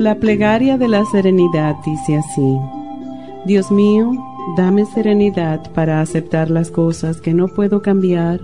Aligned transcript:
La 0.00 0.14
plegaria 0.14 0.78
de 0.78 0.88
la 0.88 1.04
serenidad 1.04 1.76
dice 1.84 2.16
así, 2.16 2.58
Dios 3.44 3.70
mío, 3.70 4.12
dame 4.56 4.86
serenidad 4.86 5.70
para 5.74 6.00
aceptar 6.00 6.48
las 6.48 6.70
cosas 6.70 7.20
que 7.20 7.34
no 7.34 7.48
puedo 7.48 7.82
cambiar, 7.82 8.40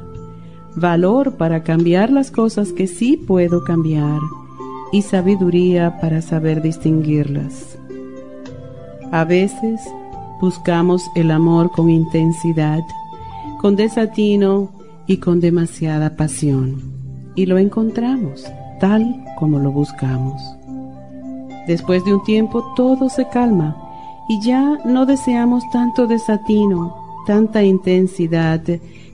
valor 0.75 1.39
para 1.39 1.63
cambiar 1.63 2.11
las 2.11 2.31
cosas 2.31 2.75
que 2.75 2.87
sí 2.87 3.17
puedo 3.17 3.65
cambiar 3.65 4.21
y 4.93 5.01
sabiduría 5.01 5.99
para 5.99 6.21
saber 6.21 6.61
distinguirlas. 6.61 7.79
A 9.11 9.25
veces 9.25 9.81
buscamos 10.43 11.09
el 11.15 11.31
amor 11.31 11.71
con 11.71 11.89
intensidad, 11.89 12.81
con 13.63 13.77
desatino 13.77 14.73
y 15.07 15.17
con 15.17 15.41
demasiada 15.41 16.17
pasión, 16.17 16.83
y 17.35 17.47
lo 17.47 17.57
encontramos 17.57 18.45
tal 18.79 19.25
como 19.39 19.59
lo 19.59 19.71
buscamos. 19.73 20.56
Después 21.67 22.05
de 22.05 22.15
un 22.15 22.23
tiempo 22.23 22.63
todo 22.77 23.09
se 23.09 23.29
calma 23.29 23.77
y 24.29 24.41
ya 24.41 24.79
no 24.85 25.07
deseamos 25.07 25.65
tanto 25.71 26.07
desatino, 26.07 26.97
tanta 27.27 27.65
intensidad 27.65 28.61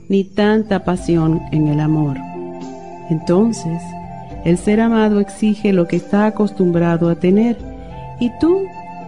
ni 0.09 0.23
tanta 0.23 0.83
pasión 0.83 1.41
en 1.51 1.67
el 1.67 1.79
amor. 1.79 2.17
Entonces, 3.09 3.81
el 4.45 4.57
ser 4.57 4.81
amado 4.81 5.19
exige 5.19 5.73
lo 5.73 5.87
que 5.87 5.95
está 5.95 6.27
acostumbrado 6.27 7.09
a 7.09 7.15
tener 7.15 7.57
y 8.19 8.29
tú 8.39 8.61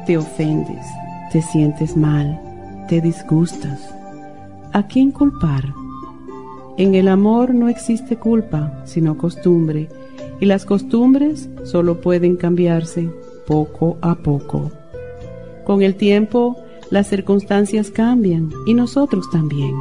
te 0.06 0.18
ofendes, 0.18 0.86
te 1.32 1.42
sientes 1.42 1.96
mal, 1.96 2.40
te 2.88 3.02
disgustas. 3.02 3.94
¿A 4.74 4.84
quién 4.84 5.12
culpar? 5.12 5.64
En 6.78 6.96
el 6.96 7.08
amor 7.08 7.54
no 7.54 7.70
existe 7.70 8.18
culpa, 8.18 8.82
sino 8.86 9.18
costumbre, 9.18 9.88
y 10.40 10.46
las 10.46 10.66
costumbres 10.66 11.50
solo 11.64 12.02
pueden 12.02 12.36
cambiarse 12.36 13.10
poco 13.48 13.98
a 14.02 14.16
poco. 14.16 14.72
Con 15.66 15.82
el 15.82 15.96
tiempo, 15.96 16.58
las 16.90 17.08
circunstancias 17.08 17.90
cambian 17.90 18.52
y 18.66 18.74
nosotros 18.74 19.30
también. 19.32 19.76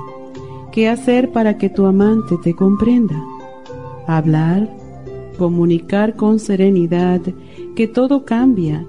¿Qué 0.73 0.89
hacer 0.89 1.31
para 1.31 1.59
que 1.59 1.69
tu 1.69 1.87
amante 1.87 2.37
te 2.43 2.55
comprenda? 2.55 3.23
Hablar, 4.07 4.69
comunicar 5.39 6.17
con 6.17 6.39
serenidad 6.39 7.21
que 7.77 7.87
todo 7.87 8.25
cambia 8.25 8.85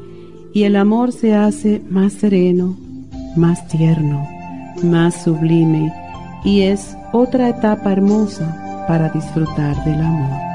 y 0.53 0.63
el 0.63 0.75
amor 0.75 1.11
se 1.11 1.35
hace 1.35 1.81
más 1.89 2.13
sereno, 2.13 2.77
más 3.35 3.67
tierno, 3.67 4.25
más 4.83 5.23
sublime 5.23 5.93
y 6.43 6.61
es 6.61 6.95
otra 7.11 7.49
etapa 7.49 7.91
hermosa 7.91 8.85
para 8.87 9.09
disfrutar 9.09 9.83
del 9.83 10.01
amor. 10.01 10.54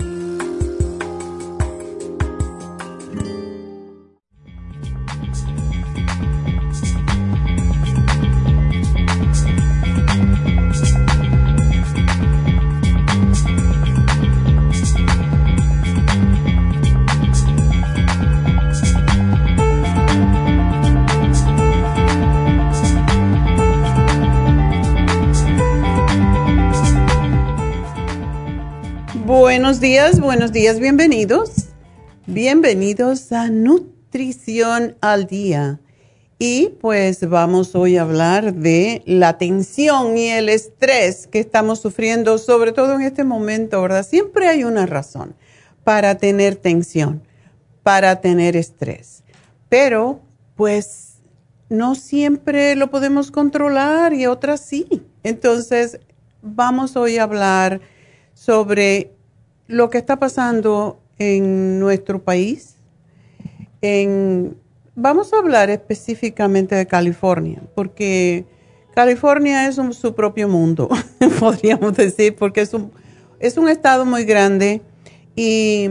Días, 29.90 30.20
buenos 30.20 30.52
días, 30.52 30.80
bienvenidos. 30.80 31.70
Bienvenidos 32.28 33.32
a 33.32 33.50
Nutrición 33.50 34.96
al 35.02 35.26
Día. 35.26 35.80
Y 36.38 36.78
pues 36.80 37.28
vamos 37.28 37.74
hoy 37.74 37.98
a 37.98 38.04
hablar 38.04 38.54
de 38.54 39.02
la 39.08 39.40
tensión 39.40 40.16
y 40.16 40.28
el 40.28 40.48
estrés 40.48 41.26
que 41.26 41.40
estamos 41.40 41.80
sufriendo, 41.80 42.38
sobre 42.38 42.72
todo 42.72 42.94
en 42.94 43.02
este 43.02 43.24
momento, 43.24 43.82
¿verdad? 43.82 44.06
Siempre 44.06 44.48
hay 44.48 44.64
una 44.64 44.86
razón 44.86 45.34
para 45.84 46.20
tener 46.20 46.56
tensión, 46.56 47.24
para 47.82 48.22
tener 48.22 48.56
estrés. 48.56 49.24
Pero 49.70 50.22
pues 50.56 51.16
no 51.68 51.96
siempre 51.96 52.76
lo 52.76 52.92
podemos 52.92 53.32
controlar 53.32 54.14
y 54.14 54.28
otras 54.28 54.62
sí. 54.62 55.04
Entonces 55.24 56.00
vamos 56.44 56.96
hoy 56.96 57.18
a 57.18 57.24
hablar 57.24 57.82
sobre 58.36 59.16
lo 59.70 59.90
que 59.90 59.98
está 59.98 60.20
pasando 60.20 61.00
en 61.18 61.80
nuestro 61.80 62.22
país, 62.22 62.76
en 63.82 64.58
Vamos 65.02 65.32
a 65.32 65.38
hablar 65.38 65.70
específicamente 65.70 66.76
de 66.76 66.86
California, 66.86 67.62
porque 67.74 68.46
California 68.94 69.66
es 69.66 69.80
su 69.96 70.14
propio 70.14 70.50
mundo, 70.50 70.90
podríamos 71.40 71.96
decir, 71.96 72.36
porque 72.36 72.60
es 72.60 72.74
un, 72.74 72.92
es 73.40 73.56
un 73.56 73.70
estado 73.70 74.06
muy 74.06 74.26
grande 74.26 74.82
y 75.38 75.90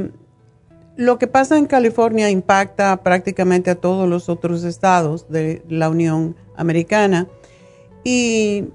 lo 0.97 1.19
que 1.19 1.27
pasa 1.27 1.57
en 1.57 1.65
California 1.65 2.29
impacta 2.29 3.03
prácticamente 3.03 3.71
a 3.71 3.77
todos 3.77 4.07
los 4.07 4.29
otros 4.29 4.63
estados 4.63 5.27
de 5.31 5.63
la 5.71 5.89
Unión 5.89 6.37
Americana. 6.55 7.29
Y 8.05 8.67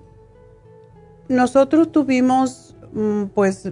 nosotros 1.27 1.91
tuvimos, 1.91 2.75
mm, 2.91 3.25
pues, 3.35 3.71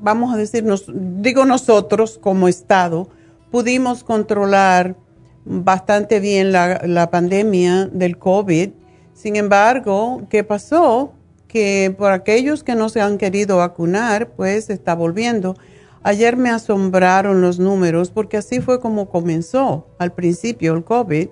vamos 0.00 0.34
a 0.34 0.36
decir, 0.36 0.64
digo 0.92 1.44
nosotros 1.44 2.18
como 2.18 2.48
estado, 2.48 3.08
pudimos 3.50 4.04
controlar 4.04 4.96
bastante 5.44 6.20
bien 6.20 6.52
la, 6.52 7.08
pandemia 7.10 7.86
del 7.86 8.18
COVID. 8.18 8.70
Sin 9.14 9.36
embargo, 9.36 10.22
¿qué 10.30 10.44
pasó? 10.44 11.12
Que 11.48 11.94
por 11.96 12.12
aquellos 12.12 12.62
que 12.62 12.74
no 12.74 12.88
se 12.88 13.00
han 13.00 13.18
querido 13.18 13.56
vacunar, 13.56 14.30
pues 14.30 14.70
está 14.70 14.94
volviendo. 14.94 15.56
Ayer 16.02 16.36
me 16.36 16.50
asombraron 16.50 17.40
los 17.40 17.58
números 17.58 18.10
porque 18.10 18.36
así 18.36 18.60
fue 18.60 18.80
como 18.80 19.08
comenzó 19.08 19.86
al 19.98 20.12
principio 20.12 20.74
el 20.74 20.84
COVID. 20.84 21.28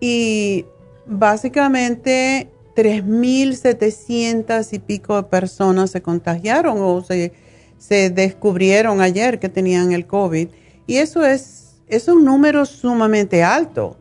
Y 0.00 0.64
básicamente 1.06 2.48
3.700 2.74 4.72
y 4.72 4.78
pico 4.78 5.16
de 5.16 5.24
personas 5.24 5.90
se 5.90 6.00
contagiaron 6.00 6.78
o 6.80 7.02
se, 7.02 7.32
se 7.82 8.10
descubrieron 8.10 9.00
ayer 9.00 9.40
que 9.40 9.48
tenían 9.48 9.90
el 9.90 10.06
COVID. 10.06 10.48
Y 10.86 10.98
eso 10.98 11.24
es 11.26 11.74
un 12.06 12.24
número 12.24 12.64
sumamente 12.64 13.42
alto. 13.42 13.96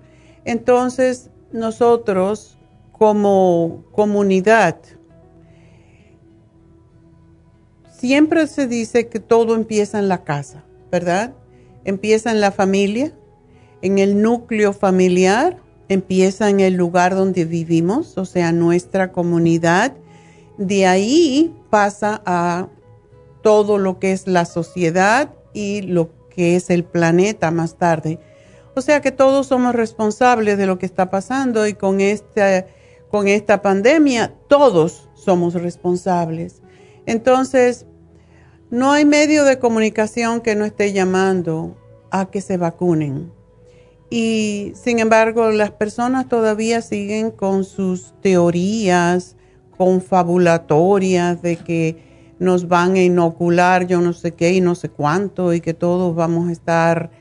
Entonces, 0.46 1.32
nosotros 1.52 2.60
como 2.92 3.84
comunidad, 3.92 4.78
siempre 7.92 8.46
se 8.46 8.68
dice 8.68 9.08
que 9.08 9.20
todo 9.20 9.56
empieza 9.56 9.98
en 9.98 10.10
la 10.10 10.24
casa, 10.24 10.64
¿verdad? 10.92 11.34
Empieza 11.84 12.30
en 12.30 12.40
la 12.40 12.52
familia, 12.52 13.12
en 13.82 13.98
el 13.98 14.22
núcleo 14.22 14.74
familiar, 14.74 15.58
empieza 15.90 16.52
en 16.52 16.60
el 16.60 16.76
lugar 16.76 17.16
donde 17.16 17.46
vivimos, 17.46 18.16
o 18.20 18.26
sea, 18.26 18.52
nuestra 18.52 19.12
comunidad. 19.12 19.94
De 20.60 20.86
ahí 20.86 21.56
pasa 21.72 22.22
a 22.28 22.68
todo 23.42 23.78
lo 23.78 24.00
que 24.00 24.12
es 24.12 24.28
la 24.28 24.46
sociedad 24.46 25.34
y 25.54 25.82
lo 25.82 26.10
que 26.30 26.56
es 26.56 26.70
el 26.70 26.84
planeta 26.84 27.52
más 27.52 27.78
tarde. 27.78 28.20
O 28.76 28.82
sea 28.82 29.02
que 29.02 29.12
todos 29.12 29.48
somos 29.48 29.76
responsables 29.76 30.58
de 30.58 30.66
lo 30.66 30.80
que 30.80 30.86
está 30.86 31.10
pasando 31.10 31.68
y 31.68 31.74
con 31.74 32.00
esta, 32.00 32.66
con 33.10 33.28
esta 33.28 33.62
pandemia 33.62 34.34
todos 34.48 35.10
somos 35.14 35.54
responsables. 35.56 36.62
Entonces, 37.06 37.86
no 38.70 38.92
hay 38.92 39.04
medio 39.04 39.44
de 39.44 39.60
comunicación 39.60 40.40
que 40.40 40.56
no 40.56 40.64
esté 40.64 40.94
llamando 40.94 41.76
a 42.10 42.32
que 42.32 42.40
se 42.40 42.58
vacunen. 42.58 43.32
Y 44.10 44.74
sin 44.76 45.00
embargo, 45.00 45.52
las 45.52 45.72
personas 45.72 46.28
todavía 46.28 46.82
siguen 46.82 47.32
con 47.32 47.64
sus 47.64 48.14
teorías 48.22 49.36
confabulatorias 49.78 51.42
de 51.42 51.58
que 51.58 52.11
nos 52.42 52.68
van 52.68 52.96
a 52.96 53.04
inocular 53.04 53.86
yo 53.86 54.02
no 54.02 54.14
sé 54.14 54.32
qué 54.32 54.52
y 54.54 54.62
no 54.62 54.74
sé 54.74 54.90
cuánto 54.90 55.54
y 55.54 55.62
que 55.62 55.76
todos 55.76 56.16
vamos 56.16 56.50
a 56.50 56.52
estar 56.52 57.12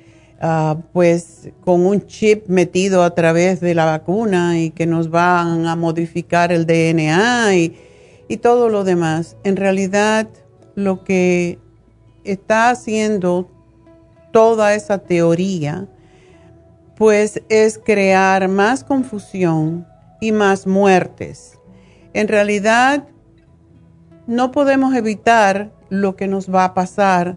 ah, 0.40 0.78
pues 0.94 1.50
con 1.60 1.84
un 1.84 2.06
chip 2.06 2.48
metido 2.48 3.04
a 3.04 3.14
través 3.14 3.60
de 3.60 3.74
la 3.74 3.84
vacuna 3.84 4.58
y 4.58 4.70
que 4.70 4.86
nos 4.86 5.10
van 5.10 5.66
a 5.66 5.76
modificar 5.76 6.52
el 6.52 6.66
DNA 6.66 7.54
y, 7.54 7.76
y 8.28 8.38
todo 8.38 8.70
lo 8.70 8.82
demás. 8.82 9.36
En 9.44 9.56
realidad 9.56 10.26
lo 10.74 11.04
que 11.04 11.58
está 12.24 12.70
haciendo 12.70 13.50
toda 14.32 14.74
esa 14.74 14.96
teoría 14.98 15.86
pues 16.96 17.42
es 17.50 17.78
crear 17.78 18.48
más 18.48 18.84
confusión 18.84 19.86
y 20.18 20.32
más 20.32 20.66
muertes. 20.66 21.58
En 22.14 22.26
realidad 22.26 23.09
no 24.30 24.52
podemos 24.52 24.94
evitar 24.94 25.72
lo 25.88 26.14
que 26.14 26.28
nos 26.28 26.54
va 26.54 26.64
a 26.64 26.72
pasar. 26.72 27.36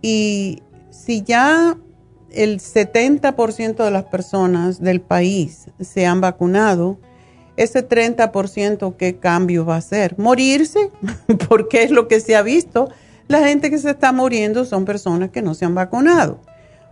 Y 0.00 0.62
si 0.90 1.22
ya 1.22 1.76
el 2.30 2.60
70% 2.60 3.84
de 3.84 3.90
las 3.90 4.04
personas 4.04 4.80
del 4.80 5.00
país 5.00 5.66
se 5.80 6.06
han 6.06 6.20
vacunado, 6.20 7.00
ese 7.56 7.86
30% 7.86 8.96
qué 8.96 9.16
cambio 9.16 9.66
va 9.66 9.76
a 9.76 9.80
ser? 9.80 10.16
Morirse, 10.16 10.92
porque 11.48 11.82
es 11.82 11.90
lo 11.90 12.06
que 12.06 12.20
se 12.20 12.36
ha 12.36 12.42
visto. 12.42 12.90
La 13.26 13.40
gente 13.40 13.68
que 13.68 13.78
se 13.78 13.90
está 13.90 14.12
muriendo 14.12 14.64
son 14.64 14.84
personas 14.84 15.30
que 15.30 15.42
no 15.42 15.54
se 15.54 15.64
han 15.64 15.74
vacunado. 15.74 16.38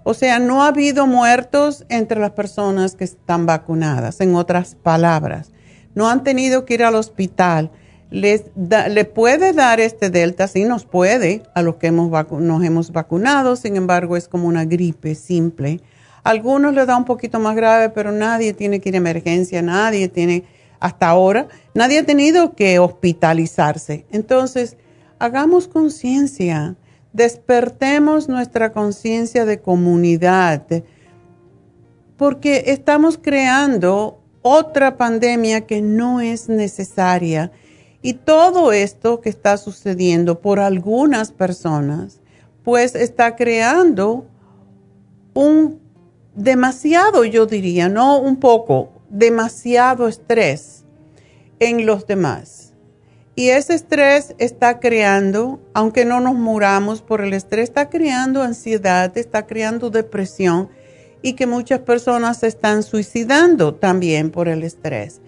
O 0.03 0.15
sea, 0.15 0.41
no 0.41 0.65
ha 0.65 0.69
habido 0.69 1.07
muertos 1.07 1.85
entre 1.89 2.19
las 2.19 2.33
personas 2.33 2.97
que 2.97 3.05
están 3.05 3.47
vacunadas, 3.47 4.21
en 4.21 4.35
otras 4.35 4.75
palabras. 4.75 5.53
No 5.95 6.09
han 6.09 6.25
tenido 6.25 6.65
que 6.65 6.75
ir 6.75 6.83
al 6.83 6.97
hospital 6.97 7.71
les 8.13 8.45
le 8.57 9.05
puede 9.07 9.53
dar 9.53 9.81
este 9.81 10.11
delta, 10.11 10.47
sí 10.47 10.65
nos 10.65 10.85
puede 10.85 11.43
a 11.55 11.63
los 11.63 11.77
que 11.77 11.87
hemos 11.89 12.11
nos 12.31 12.63
hemos 12.63 12.93
vacunado, 12.93 13.57
sin 13.57 13.77
embargo 13.77 14.17
es 14.17 14.29
como 14.29 14.47
una 14.47 14.65
gripe 14.65 15.15
simple. 15.15 15.81
algunos 16.23 16.75
le 16.75 16.87
da 16.87 16.97
un 16.97 17.05
poquito 17.05 17.41
más 17.41 17.57
grave, 17.57 17.89
pero 17.89 18.13
nadie 18.13 18.53
tiene 18.53 18.81
que 18.81 18.91
ir 18.91 18.95
a 18.95 18.99
emergencia, 18.99 19.63
nadie 19.63 20.09
tiene, 20.09 20.45
hasta 20.79 21.09
ahora, 21.09 21.49
nadie 21.75 22.01
ha 22.01 22.07
tenido 22.07 22.55
que 22.55 22.79
hospitalizarse. 22.79 24.07
Entonces, 24.13 24.77
hagamos 25.19 25.67
conciencia, 25.67 26.77
despertemos 27.13 28.29
nuestra 28.29 28.73
conciencia 28.73 29.45
de 29.45 29.61
comunidad, 29.61 30.65
porque 32.17 32.65
estamos 32.67 33.19
creando 33.19 34.21
otra 34.43 34.97
pandemia 34.97 35.63
que 35.63 35.81
no 35.81 36.21
es 36.21 36.49
necesaria 36.49 37.51
y 38.03 38.15
todo 38.15 38.73
esto 38.73 39.21
que 39.21 39.29
está 39.29 39.57
sucediendo 39.57 40.41
por 40.41 40.59
algunas 40.59 41.31
personas, 41.31 42.21
pues 42.65 42.95
está 42.95 43.37
creando 43.37 44.27
un 45.35 45.81
demasiado, 46.35 47.25
yo 47.25 47.47
diría, 47.47 47.89
no 47.89 48.19
un 48.19 48.37
poco, 48.37 48.91
demasiado 49.09 50.09
estrés 50.09 50.85
en 51.61 51.87
los 51.87 52.07
demás. 52.07 52.73
Y 53.35 53.49
ese 53.49 53.75
estrés 53.75 54.35
está 54.39 54.79
creando, 54.79 55.61
aunque 55.73 56.05
no 56.05 56.21
nos 56.21 56.35
muramos 56.35 57.01
por 57.01 57.23
el 57.23 57.33
estrés, 57.33 57.65
está 57.65 57.89
creando 57.89 58.43
ansiedad, 58.43 59.17
está 59.17 59.47
creando 59.47 59.91
depresión 59.91 60.69
y 61.23 61.35
que 61.35 61.47
muchas 61.47 61.81
personas 61.81 62.41
se 62.41 62.49
están 62.49 62.83
suicidando 62.83 63.75
también 63.75 64.31
por 64.31 64.49
el 64.49 64.65
estrés. 64.65 65.21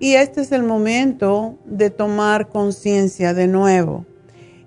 Y 0.00 0.14
este 0.14 0.40
es 0.40 0.50
el 0.50 0.62
momento 0.62 1.58
de 1.66 1.90
tomar 1.90 2.48
conciencia 2.48 3.34
de 3.34 3.46
nuevo 3.46 4.06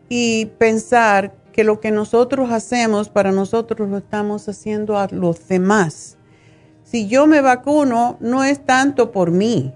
y 0.07 0.45
pensar 0.59 1.33
que 1.51 1.63
lo 1.63 1.79
que 1.79 1.89
nosotros 1.89 2.51
hacemos 2.51 3.09
para 3.09 3.31
nosotros 3.31 3.89
lo 3.89 3.97
estamos 3.97 4.47
haciendo 4.47 4.95
a 4.95 5.07
los 5.09 5.47
demás. 5.47 6.17
Si 6.83 7.07
yo 7.07 7.25
me 7.25 7.41
vacuno, 7.41 8.17
no 8.19 8.43
es 8.43 8.63
tanto 8.63 9.11
por 9.11 9.31
mí, 9.31 9.73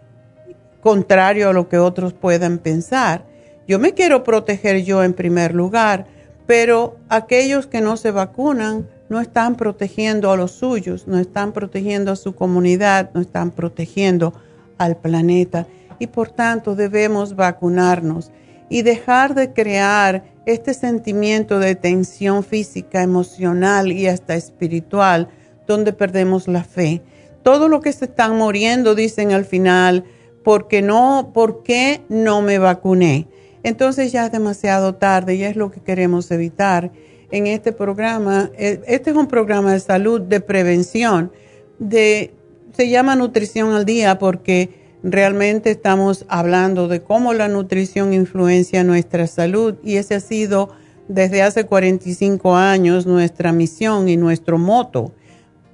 contrario 0.82 1.50
a 1.50 1.54
lo 1.54 1.68
que 1.68 1.80
otros 1.80 2.14
puedan 2.14 2.60
pensar. 2.60 3.26
Yo 3.68 3.80
me 3.80 3.96
quiero 3.96 4.24
proteger 4.24 4.84
yo 4.84 5.04
en 5.04 5.14
primer 5.14 5.56
lugar, 5.56 6.06
pero 6.46 6.98
aquellos 7.10 7.66
que 7.66 7.82
no 7.82 7.98
se 7.98 8.12
vacunan 8.12 8.88
no 9.10 9.20
están 9.20 9.56
protegiendo 9.56 10.32
a 10.32 10.38
los 10.38 10.52
suyos, 10.52 11.08
no 11.08 11.18
están 11.18 11.52
protegiendo 11.52 12.12
a 12.12 12.16
su 12.16 12.36
comunidad, 12.36 13.10
no 13.16 13.22
están 13.22 13.50
protegiendo 13.50 14.34
al 14.78 14.98
planeta 14.98 15.68
y 16.00 16.08
por 16.08 16.30
tanto 16.30 16.76
debemos 16.76 17.36
vacunarnos 17.36 18.32
y 18.70 18.82
dejar 18.82 19.34
de 19.34 19.54
crear 19.54 20.24
este 20.46 20.74
sentimiento 20.74 21.60
de 21.60 21.76
tensión 21.76 22.44
física, 22.44 23.02
emocional 23.02 23.92
y 23.92 24.08
hasta 24.08 24.36
espiritual, 24.36 25.30
donde 25.66 25.94
perdemos 25.94 26.48
la 26.48 26.64
fe. 26.64 27.02
Todo 27.44 27.70
lo 27.70 27.82
que 27.82 27.94
se 27.94 28.06
están 28.06 28.38
muriendo 28.38 28.96
dicen 28.96 29.32
al 29.32 29.46
final, 29.46 30.06
¿por 30.44 30.68
qué 30.68 30.82
no, 30.82 31.32
por 31.34 31.64
qué 31.64 32.02
no 32.10 32.42
me 32.42 32.60
vacuné? 32.60 33.28
Entonces 33.64 34.12
ya 34.12 34.26
es 34.26 34.32
demasiado 34.32 34.96
tarde 34.96 35.36
y 35.36 35.44
es 35.44 35.56
lo 35.56 35.72
que 35.72 35.82
queremos 35.82 36.32
evitar 36.32 36.92
en 37.32 37.48
este 37.48 37.72
programa. 37.72 38.52
Eh, 38.58 38.82
este 38.88 39.12
es 39.12 39.18
un 39.18 39.28
programa 39.28 39.74
de 39.74 39.80
salud, 39.80 40.22
de 40.22 40.40
prevención, 40.40 41.32
de, 41.80 42.34
se 42.78 42.90
llama 42.90 43.16
Nutrición 43.16 43.74
al 43.74 43.86
Día 43.86 44.20
porque 44.20 44.70
realmente 45.02 45.72
estamos 45.72 46.26
hablando 46.30 46.88
de 46.88 47.02
cómo 47.02 47.34
la 47.34 47.48
nutrición 47.48 48.14
influencia 48.14 48.84
nuestra 48.84 49.26
salud 49.26 49.78
y 49.84 49.96
ese 49.96 50.14
ha 50.14 50.20
sido 50.20 50.70
desde 51.08 51.42
hace 51.42 51.66
45 51.66 52.56
años 52.56 53.08
nuestra 53.08 53.52
misión 53.52 54.10
y 54.10 54.16
nuestro 54.16 54.60
moto. 54.60 55.12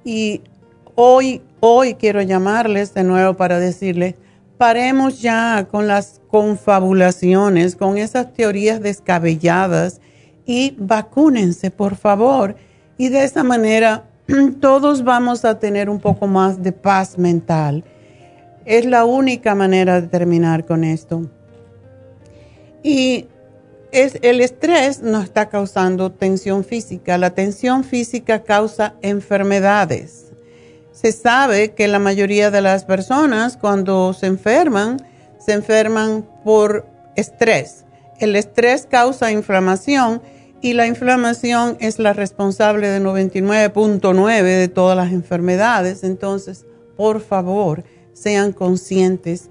Y 0.02 0.40
hoy, 0.94 1.42
hoy 1.60 1.92
quiero 1.92 2.22
llamarles 2.22 2.94
de 2.94 3.04
nuevo 3.04 3.34
para 3.34 3.58
decirles, 3.58 4.14
paremos 4.56 5.20
ya 5.20 5.68
con 5.70 5.86
las 5.86 6.22
confabulaciones, 6.28 7.76
con 7.76 7.98
esas 7.98 8.32
teorías 8.32 8.80
descabelladas 8.80 10.00
y 10.46 10.74
vacúnense, 10.78 11.70
por 11.70 11.96
favor. 11.96 12.56
Y 12.96 13.10
de 13.10 13.24
esa 13.24 13.44
manera 13.44 14.08
todos 14.60 15.04
vamos 15.04 15.44
a 15.44 15.58
tener 15.58 15.88
un 15.90 16.00
poco 16.00 16.26
más 16.26 16.62
de 16.62 16.72
paz 16.72 17.18
mental 17.18 17.84
es 18.64 18.86
la 18.86 19.04
única 19.04 19.54
manera 19.54 20.00
de 20.00 20.08
terminar 20.08 20.64
con 20.64 20.84
esto. 20.84 21.28
Y 22.82 23.26
es, 23.92 24.18
el 24.22 24.40
estrés 24.40 25.02
nos 25.02 25.24
está 25.24 25.48
causando 25.48 26.10
tensión 26.12 26.64
física. 26.64 27.18
La 27.18 27.30
tensión 27.30 27.84
física 27.84 28.42
causa 28.42 28.94
enfermedades. 29.02 30.32
Se 30.92 31.12
sabe 31.12 31.72
que 31.72 31.88
la 31.88 31.98
mayoría 31.98 32.50
de 32.50 32.60
las 32.60 32.84
personas 32.84 33.56
cuando 33.56 34.12
se 34.12 34.26
enferman, 34.26 34.96
se 35.38 35.52
enferman 35.52 36.24
por 36.44 36.86
estrés. 37.16 37.84
El 38.20 38.36
estrés 38.36 38.86
causa 38.88 39.32
inflamación 39.32 40.22
y 40.64 40.72
la 40.72 40.86
inflamación 40.86 41.76
es 41.78 41.98
la 41.98 42.14
responsable 42.14 42.88
de 42.88 42.98
99.9 42.98 44.42
de 44.42 44.68
todas 44.68 44.96
las 44.96 45.12
enfermedades. 45.12 46.02
Entonces, 46.04 46.64
por 46.96 47.20
favor, 47.20 47.84
sean 48.14 48.54
conscientes, 48.54 49.50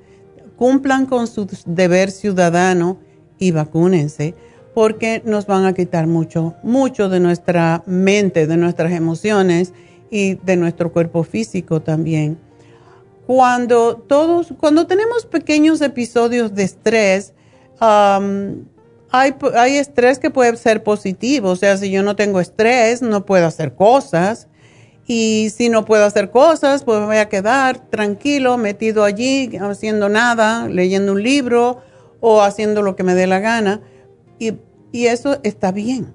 cumplan 0.55 1.05
con 1.05 1.27
su 1.27 1.47
deber 1.67 2.09
ciudadano 2.09 2.97
y 3.37 3.51
vacúnense, 3.51 4.33
porque 4.73 5.21
nos 5.23 5.45
van 5.45 5.65
a 5.65 5.73
quitar 5.73 6.07
mucho, 6.07 6.55
mucho 6.63 7.09
de 7.09 7.19
nuestra 7.19 7.83
mente, 7.85 8.47
de 8.47 8.57
nuestras 8.57 8.91
emociones 8.91 9.71
y 10.09 10.33
de 10.43 10.55
nuestro 10.55 10.91
cuerpo 10.91 11.23
físico 11.23 11.79
también. 11.79 12.39
Cuando 13.27 13.97
todos, 13.97 14.51
cuando 14.59 14.87
tenemos 14.87 15.27
pequeños 15.27 15.79
episodios 15.81 16.55
de 16.55 16.63
estrés, 16.63 17.33
hay, 19.13 19.35
hay 19.55 19.77
estrés 19.77 20.17
que 20.17 20.31
puede 20.31 20.57
ser 20.57 20.83
positivo, 20.83 21.51
o 21.51 21.55
sea, 21.55 21.77
si 21.77 21.91
yo 21.91 22.01
no 22.01 22.15
tengo 22.15 22.39
estrés, 22.41 23.03
no 23.03 23.25
puedo 23.25 23.45
hacer 23.45 23.75
cosas 23.75 24.47
y 25.05 25.51
si 25.55 25.69
no 25.69 25.85
puedo 25.85 26.03
hacer 26.03 26.31
cosas, 26.31 26.83
pues 26.83 26.99
me 26.99 27.05
voy 27.05 27.17
a 27.17 27.29
quedar 27.29 27.89
tranquilo, 27.89 28.57
metido 28.57 29.03
allí, 29.03 29.55
haciendo 29.57 30.09
nada, 30.09 30.67
leyendo 30.67 31.11
un 31.11 31.21
libro 31.21 31.81
o 32.21 32.41
haciendo 32.41 32.81
lo 32.81 32.95
que 32.95 33.03
me 33.03 33.13
dé 33.13 33.27
la 33.27 33.39
gana. 33.39 33.81
Y, 34.39 34.53
eso 34.93 35.39
está 35.43 35.71
bien, 35.71 36.13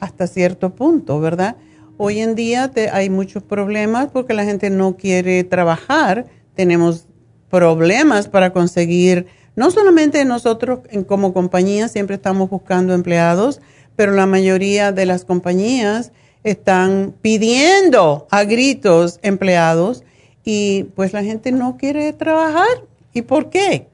hasta 0.00 0.26
cierto 0.26 0.74
punto, 0.74 1.20
¿verdad? 1.20 1.56
Hoy 1.96 2.20
en 2.20 2.34
día 2.34 2.70
hay 2.92 3.10
muchos 3.10 3.42
problemas 3.42 4.08
porque 4.12 4.34
la 4.34 4.44
gente 4.44 4.70
no 4.70 4.96
quiere 4.96 5.44
trabajar. 5.44 6.26
Tenemos 6.54 7.06
problemas 7.50 8.28
para 8.28 8.52
conseguir, 8.52 9.26
no 9.56 9.70
solamente 9.70 10.24
nosotros 10.24 10.80
como 11.06 11.32
compañía 11.32 11.88
siempre 11.88 12.16
estamos 12.16 12.50
buscando 12.50 12.94
empleados, 12.94 13.60
pero 13.96 14.12
la 14.12 14.26
mayoría 14.26 14.92
de 14.92 15.06
las 15.06 15.24
compañías 15.24 16.12
están 16.42 17.14
pidiendo 17.22 18.26
a 18.30 18.44
gritos 18.44 19.18
empleados 19.22 20.04
y 20.44 20.84
pues 20.94 21.12
la 21.12 21.22
gente 21.22 21.52
no 21.52 21.76
quiere 21.76 22.12
trabajar. 22.12 22.84
¿Y 23.12 23.22
por 23.22 23.48
qué? 23.48 23.88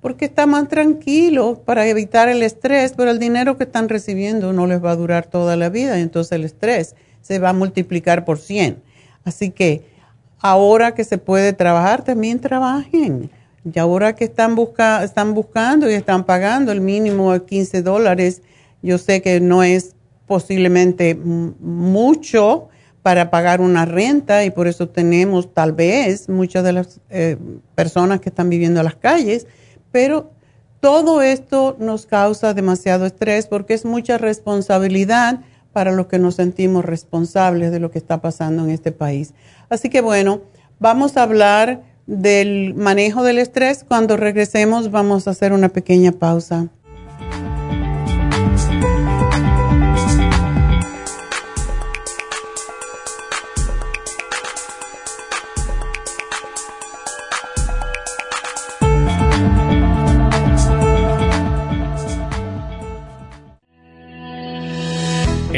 Porque 0.00 0.24
está 0.24 0.46
más 0.46 0.68
tranquilo 0.68 1.62
para 1.64 1.86
evitar 1.86 2.28
el 2.28 2.42
estrés, 2.42 2.94
pero 2.96 3.10
el 3.10 3.18
dinero 3.18 3.56
que 3.56 3.64
están 3.64 3.88
recibiendo 3.88 4.52
no 4.52 4.66
les 4.66 4.82
va 4.84 4.90
a 4.90 4.96
durar 4.96 5.26
toda 5.26 5.56
la 5.56 5.68
vida, 5.68 5.98
y 5.98 6.02
entonces 6.02 6.32
el 6.32 6.44
estrés 6.44 6.94
se 7.22 7.38
va 7.38 7.50
a 7.50 7.54
multiplicar 7.54 8.24
por 8.24 8.38
100. 8.38 8.82
Así 9.24 9.50
que 9.50 9.86
ahora 10.40 10.94
que 10.94 11.04
se 11.04 11.16
puede 11.16 11.52
trabajar, 11.52 12.04
también 12.04 12.40
trabajen. 12.40 13.30
Y 13.64 13.78
ahora 13.78 14.14
que 14.14 14.24
están, 14.24 14.54
busca, 14.54 15.02
están 15.02 15.32
buscando 15.32 15.90
y 15.90 15.94
están 15.94 16.24
pagando 16.24 16.70
el 16.70 16.80
mínimo 16.80 17.32
de 17.32 17.44
15 17.44 17.82
dólares, 17.82 18.42
yo 18.82 18.98
sé 18.98 19.22
que 19.22 19.40
no 19.40 19.62
es 19.62 19.94
posiblemente 20.26 21.14
mucho 21.14 22.68
para 23.02 23.30
pagar 23.30 23.60
una 23.60 23.84
renta 23.84 24.44
y 24.44 24.50
por 24.50 24.66
eso 24.66 24.88
tenemos 24.88 25.52
tal 25.52 25.72
vez 25.72 26.28
muchas 26.28 26.64
de 26.64 26.72
las 26.72 27.00
eh, 27.10 27.36
personas 27.74 28.20
que 28.20 28.30
están 28.30 28.48
viviendo 28.48 28.80
en 28.80 28.84
las 28.84 28.96
calles, 28.96 29.46
pero 29.92 30.30
todo 30.80 31.22
esto 31.22 31.76
nos 31.78 32.06
causa 32.06 32.52
demasiado 32.52 33.06
estrés 33.06 33.46
porque 33.46 33.74
es 33.74 33.84
mucha 33.84 34.18
responsabilidad 34.18 35.40
para 35.72 35.92
los 35.92 36.06
que 36.06 36.18
nos 36.18 36.36
sentimos 36.36 36.84
responsables 36.84 37.72
de 37.72 37.80
lo 37.80 37.90
que 37.90 37.98
está 37.98 38.20
pasando 38.20 38.64
en 38.64 38.70
este 38.70 38.92
país. 38.92 39.34
Así 39.68 39.90
que 39.90 40.00
bueno, 40.00 40.42
vamos 40.78 41.16
a 41.16 41.22
hablar 41.22 41.82
del 42.06 42.74
manejo 42.74 43.22
del 43.22 43.38
estrés. 43.38 43.84
Cuando 43.86 44.16
regresemos 44.16 44.90
vamos 44.90 45.26
a 45.26 45.30
hacer 45.30 45.52
una 45.52 45.68
pequeña 45.68 46.12
pausa. 46.12 46.68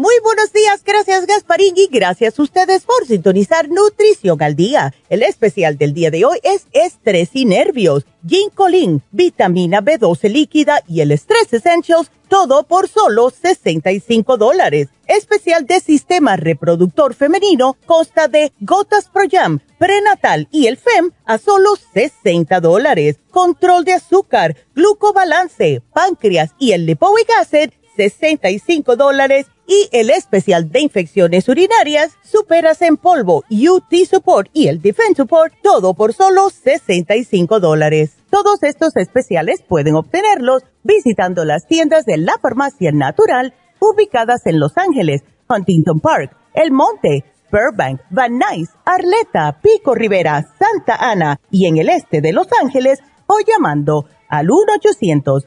Muy 0.00 0.14
buenos 0.24 0.50
días, 0.54 0.82
gracias 0.82 1.26
Gasparín 1.26 1.74
y 1.76 1.86
gracias 1.86 2.38
a 2.38 2.42
ustedes 2.42 2.84
por 2.84 3.06
sintonizar 3.06 3.68
Nutrición 3.68 4.42
al 4.42 4.56
Día. 4.56 4.94
El 5.10 5.22
especial 5.22 5.76
del 5.76 5.92
día 5.92 6.10
de 6.10 6.24
hoy 6.24 6.38
es 6.42 6.66
Estrés 6.72 7.28
y 7.34 7.44
Nervios, 7.44 8.06
Ginkolin, 8.26 9.02
Vitamina 9.10 9.82
B12 9.82 10.30
líquida 10.30 10.82
y 10.88 11.02
el 11.02 11.12
Stress 11.12 11.52
Essentials, 11.52 12.10
todo 12.30 12.62
por 12.62 12.88
solo 12.88 13.28
65 13.28 14.38
dólares. 14.38 14.88
Especial 15.06 15.66
de 15.66 15.80
Sistema 15.80 16.36
Reproductor 16.36 17.12
Femenino 17.12 17.76
consta 17.84 18.26
de 18.26 18.54
Gotas 18.60 19.10
Pro 19.12 19.24
Jam, 19.30 19.58
Prenatal 19.78 20.48
y 20.50 20.68
el 20.68 20.78
FEM 20.78 21.10
a 21.26 21.36
solo 21.36 21.70
60 21.92 22.58
dólares. 22.60 23.16
Control 23.30 23.84
de 23.84 23.94
azúcar, 23.94 24.56
glucobalance, 24.74 25.82
páncreas 25.92 26.52
y 26.58 26.72
el 26.72 26.86
lipoic 26.86 27.28
acid, 27.38 27.70
65 28.08 28.96
dólares 28.96 29.46
y 29.66 29.88
el 29.92 30.10
especial 30.10 30.70
de 30.70 30.80
infecciones 30.80 31.48
urinarias, 31.48 32.16
superas 32.24 32.82
en 32.82 32.96
polvo, 32.96 33.44
UT 33.50 33.94
Support 34.08 34.50
y 34.52 34.68
el 34.68 34.80
Defense 34.80 35.16
Support, 35.16 35.54
todo 35.62 35.94
por 35.94 36.12
solo 36.12 36.50
65 36.50 37.60
dólares. 37.60 38.16
Todos 38.30 38.62
estos 38.62 38.96
especiales 38.96 39.62
pueden 39.62 39.94
obtenerlos 39.94 40.62
visitando 40.82 41.44
las 41.44 41.66
tiendas 41.66 42.04
de 42.04 42.16
la 42.16 42.38
farmacia 42.40 42.90
natural 42.92 43.54
ubicadas 43.80 44.46
en 44.46 44.58
Los 44.58 44.76
Ángeles, 44.76 45.22
Huntington 45.48 46.00
Park, 46.00 46.36
El 46.54 46.72
Monte, 46.72 47.24
Burbank, 47.50 48.00
Van 48.10 48.38
Nuys, 48.38 48.70
Arleta, 48.84 49.60
Pico 49.60 49.94
Rivera, 49.94 50.48
Santa 50.58 50.96
Ana 50.96 51.40
y 51.50 51.66
en 51.66 51.78
el 51.78 51.88
este 51.88 52.20
de 52.20 52.32
Los 52.32 52.48
Ángeles 52.62 53.00
o 53.26 53.38
llamando 53.46 54.06
al 54.28 54.50
1 54.50 54.60
800 54.78 55.46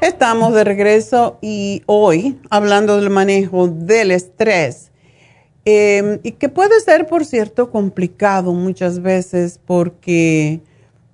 Estamos 0.00 0.54
de 0.54 0.62
regreso 0.62 1.38
y 1.42 1.82
hoy 1.86 2.38
hablando 2.50 2.96
del 2.96 3.10
manejo 3.10 3.66
del 3.66 4.12
estrés, 4.12 4.92
em, 5.64 6.20
y 6.22 6.32
que 6.32 6.48
puede 6.48 6.78
ser, 6.80 7.08
por 7.08 7.24
cierto, 7.24 7.72
complicado 7.72 8.52
muchas 8.52 9.02
veces 9.02 9.58
porque 9.66 10.60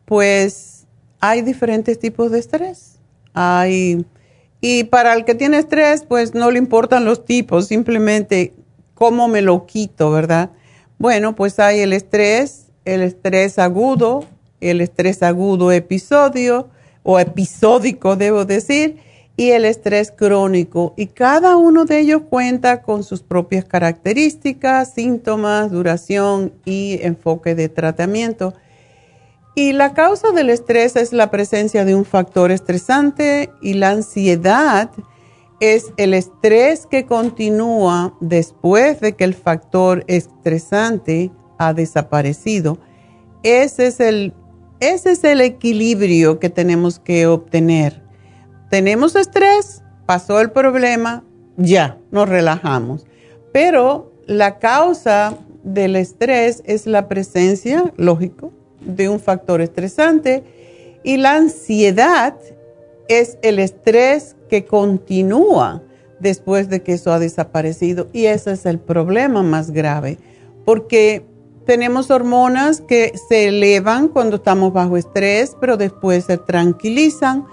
pues 0.04 0.84
hay 1.18 1.40
diferentes 1.40 1.98
tipos 1.98 2.30
de 2.30 2.38
estrés. 2.38 2.98
Hay, 3.32 4.04
y 4.60 4.84
para 4.84 5.14
el 5.14 5.24
que 5.24 5.34
tiene 5.34 5.58
estrés, 5.58 6.04
pues 6.06 6.34
no 6.34 6.50
le 6.50 6.58
importan 6.58 7.06
los 7.06 7.24
tipos, 7.24 7.68
simplemente 7.68 8.52
cómo 8.92 9.28
me 9.28 9.40
lo 9.40 9.64
quito, 9.64 10.10
¿verdad? 10.10 10.50
Bueno, 10.98 11.34
pues 11.34 11.58
hay 11.58 11.80
el 11.80 11.94
estrés, 11.94 12.66
el 12.84 13.00
estrés 13.00 13.58
agudo, 13.58 14.26
el 14.60 14.82
estrés 14.82 15.22
agudo 15.22 15.72
episodio, 15.72 16.68
o 17.04 17.20
episódico, 17.20 18.16
debo 18.16 18.44
decir, 18.44 18.96
y 19.36 19.50
el 19.50 19.64
estrés 19.64 20.10
crónico. 20.10 20.94
Y 20.96 21.06
cada 21.06 21.56
uno 21.56 21.84
de 21.84 22.00
ellos 22.00 22.22
cuenta 22.28 22.82
con 22.82 23.04
sus 23.04 23.22
propias 23.22 23.64
características, 23.64 24.92
síntomas, 24.92 25.70
duración 25.70 26.52
y 26.64 26.98
enfoque 27.02 27.54
de 27.54 27.68
tratamiento. 27.68 28.54
Y 29.54 29.72
la 29.72 29.94
causa 29.94 30.32
del 30.32 30.50
estrés 30.50 30.96
es 30.96 31.12
la 31.12 31.30
presencia 31.30 31.84
de 31.84 31.94
un 31.94 32.04
factor 32.04 32.50
estresante 32.50 33.50
y 33.62 33.74
la 33.74 33.90
ansiedad 33.90 34.90
es 35.60 35.92
el 35.96 36.14
estrés 36.14 36.86
que 36.86 37.06
continúa 37.06 38.16
después 38.20 39.00
de 39.00 39.14
que 39.14 39.24
el 39.24 39.34
factor 39.34 40.04
estresante 40.08 41.30
ha 41.58 41.72
desaparecido. 41.72 42.78
Ese 43.44 43.86
es 43.86 44.00
el 44.00 44.34
ese 44.88 45.12
es 45.12 45.24
el 45.24 45.40
equilibrio 45.40 46.38
que 46.38 46.50
tenemos 46.50 46.98
que 46.98 47.26
obtener. 47.26 48.02
Tenemos 48.70 49.16
estrés, 49.16 49.82
pasó 50.06 50.40
el 50.40 50.50
problema, 50.50 51.24
ya, 51.56 51.98
nos 52.10 52.28
relajamos. 52.28 53.06
Pero 53.52 54.12
la 54.26 54.58
causa 54.58 55.36
del 55.62 55.96
estrés 55.96 56.62
es 56.66 56.86
la 56.86 57.08
presencia, 57.08 57.92
lógico, 57.96 58.52
de 58.80 59.08
un 59.08 59.20
factor 59.20 59.60
estresante 59.60 60.42
y 61.02 61.16
la 61.16 61.36
ansiedad 61.36 62.34
es 63.08 63.38
el 63.42 63.58
estrés 63.58 64.36
que 64.48 64.64
continúa 64.64 65.82
después 66.20 66.68
de 66.68 66.82
que 66.82 66.94
eso 66.94 67.12
ha 67.12 67.18
desaparecido 67.18 68.08
y 68.12 68.26
ese 68.26 68.52
es 68.52 68.66
el 68.66 68.78
problema 68.78 69.42
más 69.42 69.70
grave 69.70 70.18
porque 70.64 71.24
tenemos 71.66 72.10
hormonas 72.10 72.80
que 72.80 73.12
se 73.28 73.48
elevan 73.48 74.08
cuando 74.08 74.36
estamos 74.36 74.72
bajo 74.72 74.96
estrés, 74.96 75.56
pero 75.60 75.76
después 75.76 76.24
se 76.24 76.38
tranquilizan. 76.38 77.46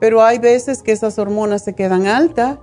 Pero 0.00 0.22
hay 0.22 0.38
veces 0.38 0.82
que 0.82 0.92
esas 0.92 1.18
hormonas 1.18 1.64
se 1.64 1.74
quedan 1.74 2.06
altas 2.06 2.58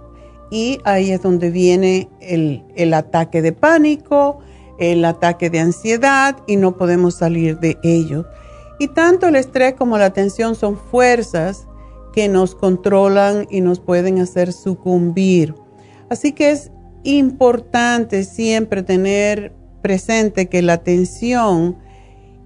y 0.52 0.80
ahí 0.84 1.12
es 1.12 1.22
donde 1.22 1.50
viene 1.50 2.10
el, 2.20 2.64
el 2.76 2.94
ataque 2.94 3.42
de 3.42 3.54
pánico, 3.54 4.40
el 4.78 5.04
ataque 5.04 5.50
de 5.50 5.60
ansiedad 5.60 6.38
y 6.48 6.58
no 6.58 6.78
podemos 6.78 7.16
salir 7.16 7.60
de 7.60 7.78
ello. 7.84 8.26
Y 8.80 8.88
tanto 8.88 9.28
el 9.28 9.36
estrés 9.36 9.74
como 9.74 9.98
la 9.98 10.14
tensión 10.14 10.56
son 10.56 10.78
fuerzas 10.78 11.68
que 12.14 12.30
nos 12.30 12.54
controlan 12.54 13.48
y 13.50 13.62
nos 13.62 13.80
pueden 13.80 14.20
hacer 14.20 14.54
sucumbir. 14.54 15.56
Así 16.10 16.32
que 16.34 16.52
es 16.52 16.72
importante 17.04 18.24
siempre 18.24 18.84
tener 18.84 19.54
presente 19.84 20.50
que 20.50 20.64
la 20.64 20.80
tensión 20.80 21.78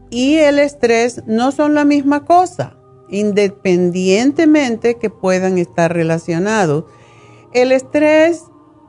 y 0.10 0.36
el 0.40 0.60
estrés 0.60 1.24
no 1.26 1.54
son 1.54 1.74
la 1.74 1.86
misma 1.86 2.26
cosa, 2.26 2.78
independientemente 3.10 4.98
que 4.98 5.10
puedan 5.10 5.58
estar 5.58 5.94
relacionados. 5.94 6.84
El 7.54 7.72
estrés 7.72 8.44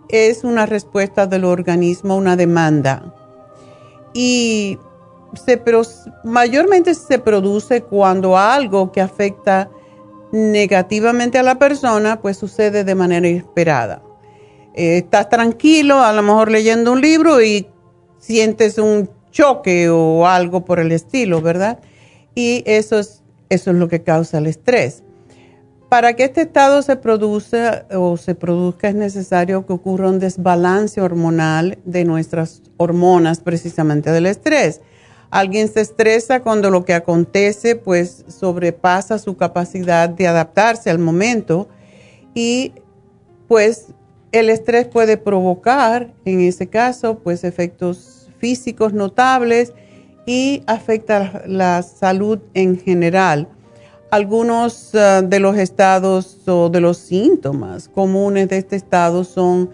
es 0.09 0.43
una 0.43 0.67
respuesta 0.67 1.29
del 1.29 1.45
organismo 1.45 2.15
a 2.15 2.17
una 2.17 2.35
demanda 2.35 3.15
y 4.13 4.79
se, 5.35 5.63
mayormente 6.25 6.95
se 6.95 7.19
produce 7.19 7.83
cuando 7.83 8.37
algo 8.37 8.91
que 8.91 9.01
afecta 9.01 9.71
negativamente 10.33 11.39
a 11.39 11.43
la 11.43 11.59
persona 11.59 12.21
pues 12.21 12.37
sucede 12.37 12.85
de 12.85 12.95
manera 12.95 13.29
inesperada. 13.29 14.03
Eh, 14.75 14.99
estás 14.99 15.29
tranquilo, 15.29 16.01
a 16.01 16.13
lo 16.13 16.23
mejor 16.23 16.51
leyendo 16.51 16.93
un 16.93 17.01
libro 17.01 17.43
y 17.43 17.69
sientes 18.19 18.79
un 18.79 19.09
choque 19.31 19.89
o 19.91 20.27
algo 20.27 20.65
por 20.65 20.81
el 20.81 20.93
estilo, 20.93 21.41
¿verdad? 21.41 21.79
Y 22.35 22.63
eso 22.67 22.99
es, 22.99 23.23
eso 23.49 23.71
es 23.71 23.77
lo 23.77 23.89
que 23.89 24.03
causa 24.03 24.39
el 24.39 24.47
estrés. 24.47 25.03
Para 25.89 26.13
que 26.15 26.25
este 26.25 26.43
estado 26.43 26.83
se 26.83 26.97
produzca 26.97 27.87
o 27.93 28.19
se 28.19 28.35
produzca 28.35 28.89
es 28.89 28.95
necesario 28.95 29.65
que 29.65 29.73
ocurra 29.73 30.11
un 30.11 30.19
desbalance 30.19 31.01
hormonal 31.01 31.79
de 31.85 32.05
nuestras 32.05 32.63
hormonas 32.77 33.41
precisamente 33.41 34.13
del 34.13 34.27
estrés. 34.27 34.83
Alguien 35.31 35.69
se 35.69 35.81
estresa 35.81 36.41
cuando 36.41 36.71
lo 36.71 36.85
que 36.85 36.93
acontece 36.93 37.75
pues 37.75 38.25
sobrepasa 38.29 39.19
su 39.19 39.37
capacidad 39.37 40.11
de 40.11 40.27
adaptarse 40.27 40.91
al 40.91 40.99
momento 40.99 41.69
y 42.35 42.73
pues 43.47 43.87
el 44.33 44.51
estrés 44.51 44.87
puede 44.87 45.17
provocar, 45.17 46.13
en 46.25 46.41
ese 46.41 46.67
caso, 46.67 47.19
pues 47.19 47.45
efectos 47.45 48.29
físicos 48.39 48.93
notables 48.93 49.73
y 50.27 50.63
afecta 50.67 51.43
la 51.47 51.83
salud 51.83 52.39
en 52.55 52.79
general. 52.79 53.49
Algunos 54.11 54.95
uh, 54.95 55.27
de 55.27 55.39
los 55.39 55.57
estados 55.59 56.39
o 56.47 56.69
de 56.69 56.81
los 56.81 56.99
síntomas 56.99 57.89
comunes 57.89 58.49
de 58.49 58.59
este 58.59 58.77
estado 58.77 59.25
son 59.25 59.71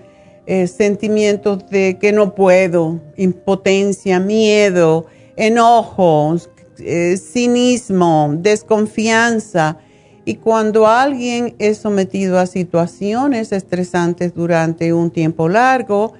eh, 0.47 0.67
sentimientos 0.67 1.67
de 1.71 1.99
que 2.01 2.13
no 2.13 2.35
puedo, 2.35 3.01
impotencia, 3.17 4.21
miedo, 4.21 5.07
enojos, 5.37 6.51
eh, 6.79 7.17
cinismo, 7.17 8.35
desconfianza. 8.39 9.79
Y 10.25 10.37
cuando 10.37 10.87
alguien 10.87 11.55
es 11.59 11.79
sometido 11.79 12.39
a 12.39 12.47
situaciones 12.47 13.53
estresantes 13.53 14.35
durante 14.35 14.93
un 14.93 15.11
tiempo 15.11 15.49
largo, 15.49 16.15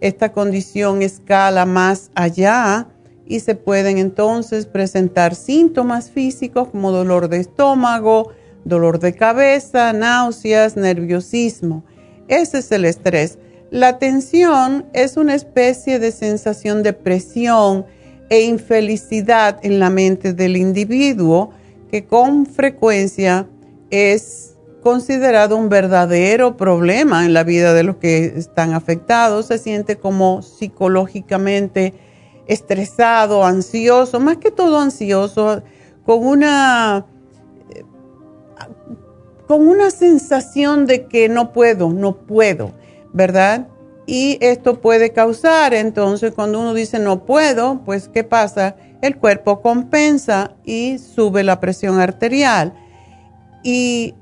esta 0.00 0.32
condición 0.32 1.02
escala 1.02 1.66
más 1.66 2.10
allá 2.14 2.88
y 3.26 3.40
se 3.40 3.54
pueden 3.54 3.98
entonces 3.98 4.66
presentar 4.66 5.34
síntomas 5.34 6.10
físicos 6.10 6.68
como 6.68 6.90
dolor 6.90 7.28
de 7.28 7.38
estómago, 7.38 8.30
dolor 8.64 8.98
de 8.98 9.14
cabeza, 9.14 9.92
náuseas, 9.92 10.76
nerviosismo. 10.76 11.84
Ese 12.28 12.58
es 12.58 12.72
el 12.72 12.84
estrés. 12.84 13.38
La 13.70 13.98
tensión 13.98 14.86
es 14.92 15.16
una 15.16 15.34
especie 15.34 15.98
de 15.98 16.10
sensación 16.10 16.82
de 16.82 16.92
presión 16.92 17.86
e 18.28 18.42
infelicidad 18.42 19.58
en 19.62 19.78
la 19.78 19.90
mente 19.90 20.32
del 20.32 20.56
individuo 20.56 21.52
que 21.92 22.06
con 22.06 22.46
frecuencia 22.46 23.46
es 23.90 24.56
considerado 24.82 25.58
un 25.58 25.68
verdadero 25.68 26.56
problema 26.56 27.26
en 27.26 27.34
la 27.34 27.44
vida 27.44 27.74
de 27.74 27.82
los 27.82 27.96
que 27.96 28.24
están 28.24 28.72
afectados. 28.72 29.48
Se 29.48 29.58
siente 29.58 29.96
como 29.96 30.40
psicológicamente 30.40 31.92
estresado, 32.46 33.44
ansioso, 33.44 34.20
más 34.20 34.38
que 34.38 34.50
todo 34.50 34.80
ansioso, 34.80 35.62
con 36.06 36.26
una, 36.26 37.04
con 39.46 39.68
una 39.68 39.90
sensación 39.90 40.86
de 40.86 41.04
que 41.08 41.28
no 41.28 41.52
puedo, 41.52 41.90
no 41.90 42.16
puedo, 42.16 42.72
¿verdad? 43.12 43.68
Y 44.06 44.38
esto 44.40 44.80
puede 44.80 45.12
causar, 45.12 45.74
entonces, 45.74 46.32
cuando 46.34 46.60
uno 46.60 46.74
dice 46.74 46.98
no 46.98 47.24
puedo, 47.24 47.82
pues 47.84 48.08
¿qué 48.08 48.24
pasa? 48.24 48.76
El 49.00 49.16
cuerpo 49.16 49.62
compensa 49.62 50.52
y 50.64 50.98
sube 50.98 51.44
la 51.44 51.60
presión 51.60 52.00
arterial. 52.00 52.74
Y 53.62 54.14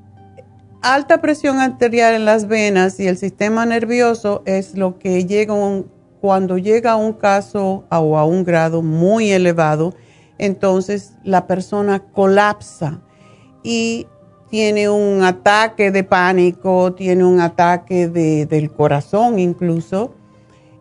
alta 0.83 1.21
presión 1.21 1.59
arterial 1.59 2.15
en 2.15 2.25
las 2.25 2.47
venas 2.47 3.01
y 3.01 3.07
el 3.07 3.17
sistema 3.17 3.67
nervioso 3.67 4.43
es 4.47 4.77
lo 4.77 4.99
que 4.99 5.25
llega 5.25 5.55
un, 5.55 5.91
cuando 6.21 6.59
llega 6.59 6.93
a 6.93 6.97
un 6.97 7.15
caso 7.15 7.85
o 7.91 8.19
a 8.19 8.25
un 8.25 8.45
grado 8.45 8.83
muy 8.83 9.31
elevado, 9.33 9.95
entonces 10.39 11.15
la 11.25 11.47
persona 11.47 12.01
colapsa 12.01 13.01
y 13.63 14.07
tiene 14.51 14.89
un 14.89 15.23
ataque 15.23 15.93
de 15.93 16.03
pánico, 16.03 16.93
tiene 16.95 17.25
un 17.25 17.41
ataque 17.41 18.09
del 18.09 18.71
corazón 18.73 19.39
incluso. 19.39 20.15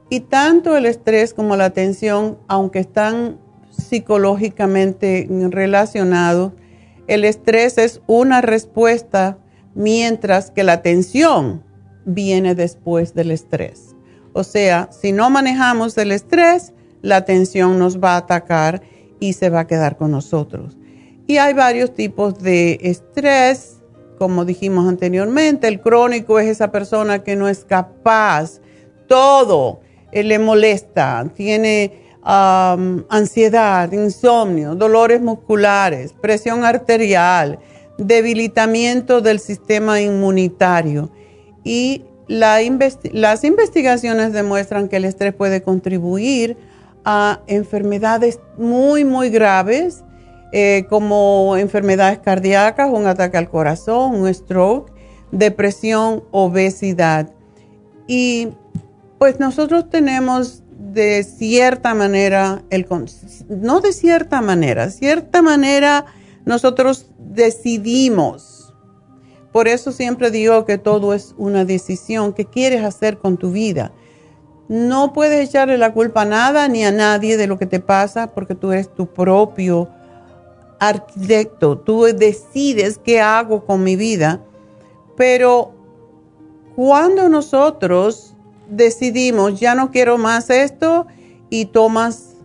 Y 0.09 0.21
tanto 0.21 0.75
el 0.75 0.87
estrés 0.87 1.35
como 1.35 1.55
la 1.55 1.69
tensión, 1.69 2.39
aunque 2.47 2.79
están 2.79 3.37
psicológicamente 3.69 5.27
relacionados, 5.51 6.53
el 7.07 7.23
estrés 7.25 7.77
es 7.77 8.01
una 8.07 8.41
respuesta 8.41 9.37
mientras 9.75 10.49
que 10.49 10.63
la 10.63 10.81
tensión 10.81 11.63
viene 12.05 12.55
después 12.55 13.13
del 13.13 13.29
estrés. 13.29 13.95
O 14.33 14.43
sea, 14.43 14.89
si 14.91 15.11
no 15.11 15.29
manejamos 15.29 15.95
el 15.99 16.11
estrés, 16.11 16.73
la 17.01 17.23
tensión 17.25 17.77
nos 17.77 17.99
va 17.99 18.13
a 18.13 18.17
atacar 18.17 18.81
y 19.19 19.33
se 19.33 19.49
va 19.49 19.61
a 19.61 19.67
quedar 19.67 19.95
con 19.95 20.11
nosotros. 20.11 20.78
Y 21.29 21.37
hay 21.37 21.53
varios 21.53 21.93
tipos 21.93 22.39
de 22.39 22.79
estrés, 22.81 23.83
como 24.17 24.45
dijimos 24.45 24.89
anteriormente. 24.89 25.67
El 25.67 25.79
crónico 25.79 26.39
es 26.39 26.47
esa 26.47 26.71
persona 26.71 27.23
que 27.23 27.35
no 27.35 27.47
es 27.47 27.65
capaz, 27.65 28.61
todo 29.07 29.79
eh, 30.11 30.23
le 30.23 30.39
molesta, 30.39 31.31
tiene 31.35 32.09
ansiedad, 32.23 33.91
insomnio, 33.91 34.73
dolores 34.73 35.21
musculares, 35.21 36.13
presión 36.19 36.65
arterial, 36.65 37.59
debilitamiento 37.99 39.21
del 39.21 39.39
sistema 39.39 40.01
inmunitario. 40.01 41.11
Y 41.63 42.05
las 42.27 42.63
investigaciones 43.43 44.33
demuestran 44.33 44.89
que 44.89 44.95
el 44.95 45.05
estrés 45.05 45.35
puede 45.35 45.61
contribuir 45.61 46.57
a 47.05 47.41
enfermedades 47.45 48.39
muy, 48.57 49.05
muy 49.05 49.29
graves 49.29 50.03
eh, 50.51 50.85
como 50.89 51.57
enfermedades 51.57 52.19
cardíacas, 52.19 52.89
un 52.91 53.05
ataque 53.05 53.37
al 53.37 53.49
corazón, 53.49 54.15
un 54.15 54.33
stroke, 54.33 54.91
depresión, 55.31 56.23
obesidad. 56.31 57.29
Y 58.07 58.49
pues 59.19 59.39
nosotros 59.39 59.89
tenemos 59.89 60.63
de 60.79 61.23
cierta 61.23 61.93
manera, 61.93 62.63
el, 62.69 62.87
no 63.49 63.81
de 63.81 63.93
cierta 63.93 64.41
manera, 64.41 64.89
cierta 64.89 65.41
manera 65.41 66.05
nosotros 66.45 67.11
decidimos. 67.19 68.73
Por 69.51 69.67
eso 69.67 69.91
siempre 69.91 70.31
digo 70.31 70.65
que 70.65 70.77
todo 70.77 71.13
es 71.13 71.35
una 71.37 71.65
decisión 71.65 72.33
que 72.33 72.45
quieres 72.45 72.83
hacer 72.83 73.17
con 73.17 73.37
tu 73.37 73.51
vida. 73.51 73.91
No 74.67 75.13
puedes 75.13 75.49
echarle 75.49 75.77
la 75.77 75.93
culpa 75.93 76.21
a 76.21 76.25
nada 76.25 76.67
ni 76.67 76.83
a 76.85 76.91
nadie 76.91 77.37
de 77.37 77.47
lo 77.47 77.57
que 77.57 77.65
te 77.65 77.79
pasa 77.79 78.33
porque 78.33 78.55
tú 78.55 78.71
eres 78.71 78.93
tu 78.93 79.07
propio 79.07 79.89
arquitecto, 80.79 81.77
tú 81.77 82.03
decides 82.03 82.99
qué 83.03 83.21
hago 83.21 83.65
con 83.65 83.83
mi 83.83 83.95
vida, 83.95 84.41
pero 85.17 85.73
cuando 86.75 87.27
nosotros 87.27 88.35
decidimos, 88.69 89.59
ya 89.59 89.75
no 89.75 89.91
quiero 89.91 90.17
más 90.17 90.49
esto 90.49 91.07
y 91.49 91.65
tomas 91.65 92.35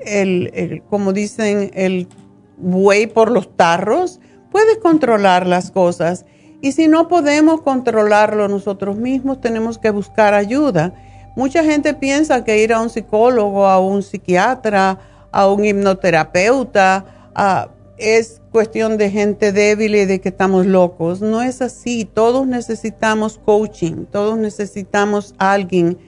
el, 0.00 0.82
como 0.88 1.12
dicen, 1.12 1.70
el 1.74 2.08
buey 2.56 3.06
por 3.06 3.30
los 3.30 3.54
tarros, 3.56 4.20
puedes 4.50 4.78
controlar 4.78 5.46
las 5.46 5.70
cosas. 5.70 6.24
Y 6.60 6.72
si 6.72 6.88
no 6.88 7.08
podemos 7.08 7.62
controlarlo 7.62 8.48
nosotros 8.48 8.96
mismos, 8.96 9.40
tenemos 9.40 9.78
que 9.78 9.90
buscar 9.90 10.34
ayuda. 10.34 10.94
Mucha 11.36 11.62
gente 11.62 11.92
piensa 11.94 12.44
que 12.44 12.62
ir 12.62 12.72
a 12.72 12.80
un 12.80 12.88
psicólogo, 12.88 13.66
a 13.66 13.78
un 13.78 14.02
psiquiatra, 14.02 14.98
a 15.30 15.48
un 15.48 15.64
hipnoterapeuta, 15.64 17.04
a, 17.34 17.68
es 17.98 18.42
cuestión 18.52 18.98
de 18.98 19.10
gente 19.10 19.52
débil 19.52 19.94
y 19.94 20.04
de 20.04 20.20
que 20.20 20.28
estamos 20.28 20.66
locos. 20.66 21.20
No 21.20 21.42
es 21.42 21.62
así. 21.62 22.04
Todos 22.04 22.46
necesitamos 22.46 23.38
coaching, 23.38 24.04
todos 24.06 24.38
necesitamos 24.38 25.34
alguien 25.38 25.98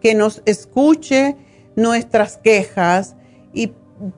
que 0.00 0.14
nos 0.14 0.42
escuche 0.44 1.36
nuestras 1.76 2.36
quejas 2.36 3.16
y 3.52 3.72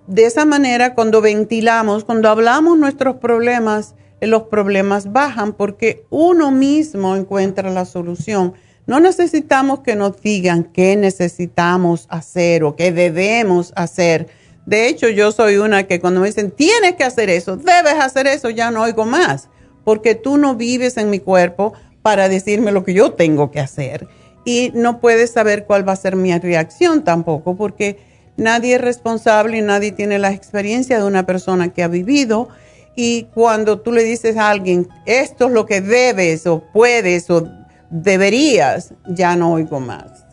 de 0.06 0.26
esa 0.26 0.44
manera 0.44 0.94
cuando 0.94 1.20
ventilamos, 1.20 2.04
cuando 2.04 2.28
hablamos 2.28 2.78
nuestros 2.78 3.16
problemas, 3.16 3.94
los 4.20 4.44
problemas 4.44 5.12
bajan 5.12 5.54
porque 5.54 6.04
uno 6.10 6.50
mismo 6.50 7.16
encuentra 7.16 7.70
la 7.70 7.84
solución. 7.84 8.54
No 8.86 8.98
necesitamos 9.00 9.80
que 9.80 9.94
nos 9.94 10.20
digan 10.20 10.64
qué 10.64 10.96
necesitamos 10.96 12.06
hacer 12.10 12.64
o 12.64 12.76
qué 12.76 12.92
debemos 12.92 13.72
hacer 13.76 14.28
de 14.70 14.86
hecho, 14.86 15.08
yo 15.08 15.32
soy 15.32 15.56
una 15.56 15.88
que 15.88 15.98
cuando 15.98 16.20
me 16.20 16.28
dicen, 16.28 16.52
tienes 16.52 16.94
que 16.94 17.02
hacer 17.02 17.28
eso, 17.28 17.56
debes 17.56 17.94
hacer 18.00 18.28
eso, 18.28 18.50
ya 18.50 18.70
no 18.70 18.82
oigo 18.82 19.04
más, 19.04 19.48
porque 19.82 20.14
tú 20.14 20.36
no 20.36 20.54
vives 20.54 20.96
en 20.96 21.10
mi 21.10 21.18
cuerpo 21.18 21.72
para 22.02 22.28
decirme 22.28 22.70
lo 22.70 22.84
que 22.84 22.94
yo 22.94 23.14
tengo 23.14 23.50
que 23.50 23.58
hacer. 23.58 24.06
Y 24.44 24.70
no 24.72 25.00
puedes 25.00 25.32
saber 25.32 25.64
cuál 25.64 25.88
va 25.88 25.94
a 25.94 25.96
ser 25.96 26.14
mi 26.14 26.38
reacción 26.38 27.02
tampoco, 27.02 27.56
porque 27.56 27.98
nadie 28.36 28.76
es 28.76 28.80
responsable 28.80 29.58
y 29.58 29.62
nadie 29.62 29.90
tiene 29.90 30.20
la 30.20 30.30
experiencia 30.30 30.98
de 30.98 31.04
una 31.04 31.26
persona 31.26 31.72
que 31.72 31.82
ha 31.82 31.88
vivido. 31.88 32.48
Y 32.94 33.24
cuando 33.34 33.80
tú 33.80 33.90
le 33.90 34.04
dices 34.04 34.36
a 34.36 34.50
alguien, 34.50 34.86
esto 35.04 35.46
es 35.46 35.52
lo 35.52 35.66
que 35.66 35.80
debes 35.80 36.46
o 36.46 36.62
puedes 36.72 37.28
o 37.28 37.50
deberías, 37.90 38.94
ya 39.08 39.34
no 39.34 39.52
oigo 39.52 39.80
más. 39.80 40.26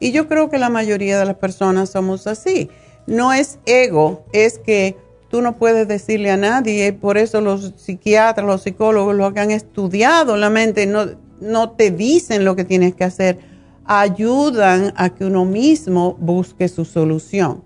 Y 0.00 0.10
yo 0.10 0.26
creo 0.26 0.50
que 0.50 0.58
la 0.58 0.70
mayoría 0.70 1.20
de 1.20 1.24
las 1.24 1.36
personas 1.36 1.90
somos 1.90 2.26
así 2.26 2.68
no 3.06 3.32
es 3.32 3.58
ego, 3.66 4.24
es 4.32 4.58
que 4.58 4.96
tú 5.28 5.42
no 5.42 5.56
puedes 5.56 5.88
decirle 5.88 6.30
a 6.30 6.36
nadie, 6.36 6.92
por 6.92 7.18
eso 7.18 7.40
los 7.40 7.74
psiquiatras, 7.76 8.46
los 8.46 8.62
psicólogos, 8.62 9.14
los 9.14 9.32
que 9.32 9.40
han 9.40 9.50
estudiado 9.50 10.36
la 10.36 10.50
mente, 10.50 10.86
no, 10.86 11.06
no 11.40 11.70
te 11.70 11.90
dicen 11.90 12.44
lo 12.44 12.56
que 12.56 12.64
tienes 12.64 12.94
que 12.94 13.04
hacer, 13.04 13.38
ayudan 13.84 14.92
a 14.96 15.10
que 15.10 15.24
uno 15.24 15.44
mismo 15.44 16.16
busque 16.18 16.68
su 16.68 16.84
solución. 16.84 17.64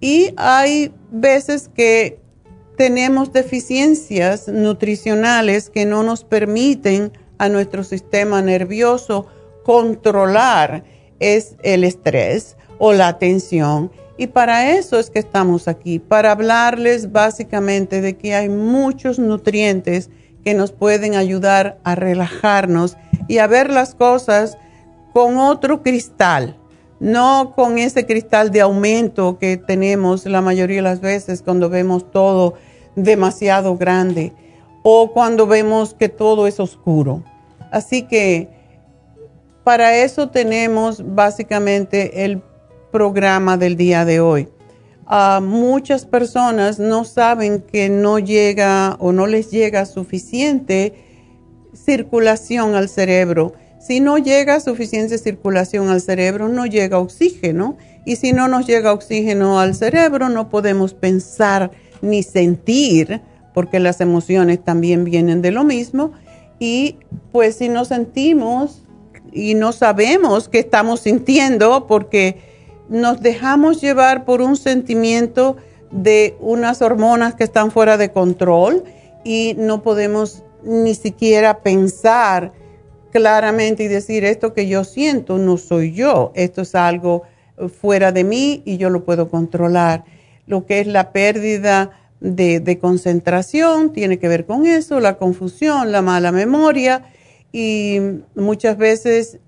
Y 0.00 0.32
hay 0.36 0.92
veces 1.10 1.68
que 1.68 2.20
tenemos 2.76 3.32
deficiencias 3.32 4.46
nutricionales 4.48 5.70
que 5.70 5.84
no 5.84 6.02
nos 6.02 6.24
permiten 6.24 7.12
a 7.38 7.48
nuestro 7.48 7.82
sistema 7.82 8.40
nervioso 8.42 9.26
controlar 9.64 10.84
es 11.18 11.56
el 11.62 11.84
estrés 11.84 12.56
o 12.78 12.92
la 12.92 13.18
tensión 13.18 13.90
y 14.18 14.26
para 14.26 14.72
eso 14.72 14.98
es 14.98 15.10
que 15.10 15.20
estamos 15.20 15.68
aquí, 15.68 16.00
para 16.00 16.32
hablarles 16.32 17.12
básicamente 17.12 18.00
de 18.00 18.16
que 18.16 18.34
hay 18.34 18.48
muchos 18.48 19.20
nutrientes 19.20 20.10
que 20.44 20.54
nos 20.54 20.72
pueden 20.72 21.14
ayudar 21.14 21.78
a 21.84 21.94
relajarnos 21.94 22.96
y 23.28 23.38
a 23.38 23.46
ver 23.46 23.70
las 23.70 23.94
cosas 23.94 24.58
con 25.12 25.36
otro 25.36 25.84
cristal, 25.84 26.56
no 26.98 27.52
con 27.54 27.78
ese 27.78 28.06
cristal 28.06 28.50
de 28.50 28.60
aumento 28.60 29.38
que 29.38 29.56
tenemos 29.56 30.26
la 30.26 30.40
mayoría 30.40 30.78
de 30.78 30.82
las 30.82 31.00
veces 31.00 31.40
cuando 31.40 31.70
vemos 31.70 32.10
todo 32.10 32.54
demasiado 32.96 33.76
grande 33.76 34.32
o 34.82 35.12
cuando 35.12 35.46
vemos 35.46 35.94
que 35.94 36.08
todo 36.08 36.48
es 36.48 36.58
oscuro. 36.58 37.22
Así 37.70 38.02
que 38.02 38.48
para 39.62 39.94
eso 39.96 40.30
tenemos 40.30 41.14
básicamente 41.14 42.24
el 42.24 42.42
programa 42.90 43.56
del 43.56 43.76
día 43.76 44.04
de 44.04 44.20
hoy. 44.20 44.48
Ah, 45.06 45.40
muchas 45.42 46.04
personas 46.04 46.78
no 46.78 47.04
saben 47.04 47.62
que 47.62 47.88
no 47.88 48.18
llega 48.18 48.96
o 48.98 49.12
no 49.12 49.26
les 49.26 49.50
llega 49.50 49.86
suficiente 49.86 50.92
circulación 51.72 52.74
al 52.74 52.90
cerebro. 52.90 53.54
Si 53.80 54.00
no 54.00 54.18
llega 54.18 54.60
suficiente 54.60 55.16
circulación 55.16 55.88
al 55.88 56.02
cerebro, 56.02 56.48
no 56.48 56.66
llega 56.66 56.98
oxígeno. 56.98 57.78
Y 58.04 58.16
si 58.16 58.32
no 58.32 58.48
nos 58.48 58.66
llega 58.66 58.92
oxígeno 58.92 59.60
al 59.60 59.74
cerebro, 59.74 60.28
no 60.28 60.50
podemos 60.50 60.92
pensar 60.92 61.70
ni 62.02 62.22
sentir, 62.22 63.22
porque 63.54 63.80
las 63.80 64.00
emociones 64.00 64.62
también 64.62 65.04
vienen 65.04 65.40
de 65.40 65.52
lo 65.52 65.64
mismo. 65.64 66.12
Y 66.58 66.96
pues 67.32 67.56
si 67.56 67.70
no 67.70 67.86
sentimos 67.86 68.82
y 69.32 69.54
no 69.54 69.72
sabemos 69.72 70.48
qué 70.48 70.58
estamos 70.58 71.00
sintiendo, 71.00 71.86
porque 71.86 72.47
nos 72.88 73.20
dejamos 73.20 73.80
llevar 73.80 74.24
por 74.24 74.40
un 74.40 74.56
sentimiento 74.56 75.56
de 75.90 76.36
unas 76.40 76.82
hormonas 76.82 77.34
que 77.34 77.44
están 77.44 77.70
fuera 77.70 77.96
de 77.96 78.12
control 78.12 78.84
y 79.24 79.54
no 79.58 79.82
podemos 79.82 80.42
ni 80.64 80.94
siquiera 80.94 81.60
pensar 81.60 82.52
claramente 83.10 83.84
y 83.84 83.88
decir 83.88 84.24
esto 84.24 84.52
que 84.52 84.68
yo 84.68 84.84
siento 84.84 85.38
no 85.38 85.56
soy 85.56 85.92
yo, 85.92 86.32
esto 86.34 86.62
es 86.62 86.74
algo 86.74 87.22
fuera 87.80 88.12
de 88.12 88.24
mí 88.24 88.62
y 88.64 88.76
yo 88.76 88.90
lo 88.90 89.04
puedo 89.04 89.28
controlar. 89.28 90.04
Lo 90.46 90.66
que 90.66 90.80
es 90.80 90.86
la 90.86 91.12
pérdida 91.12 91.90
de, 92.20 92.78
concentración 92.80 93.92
tiene 93.92 94.18
que 94.18 94.28
ver 94.28 94.46
con 94.46 94.66
eso, 94.66 95.00
la 95.00 95.18
confusión, 95.18 95.92
la 95.92 96.02
mala 96.02 96.32
memoria 96.32 97.04
y 97.52 97.98
muchas 98.34 98.76
veces 98.76 99.38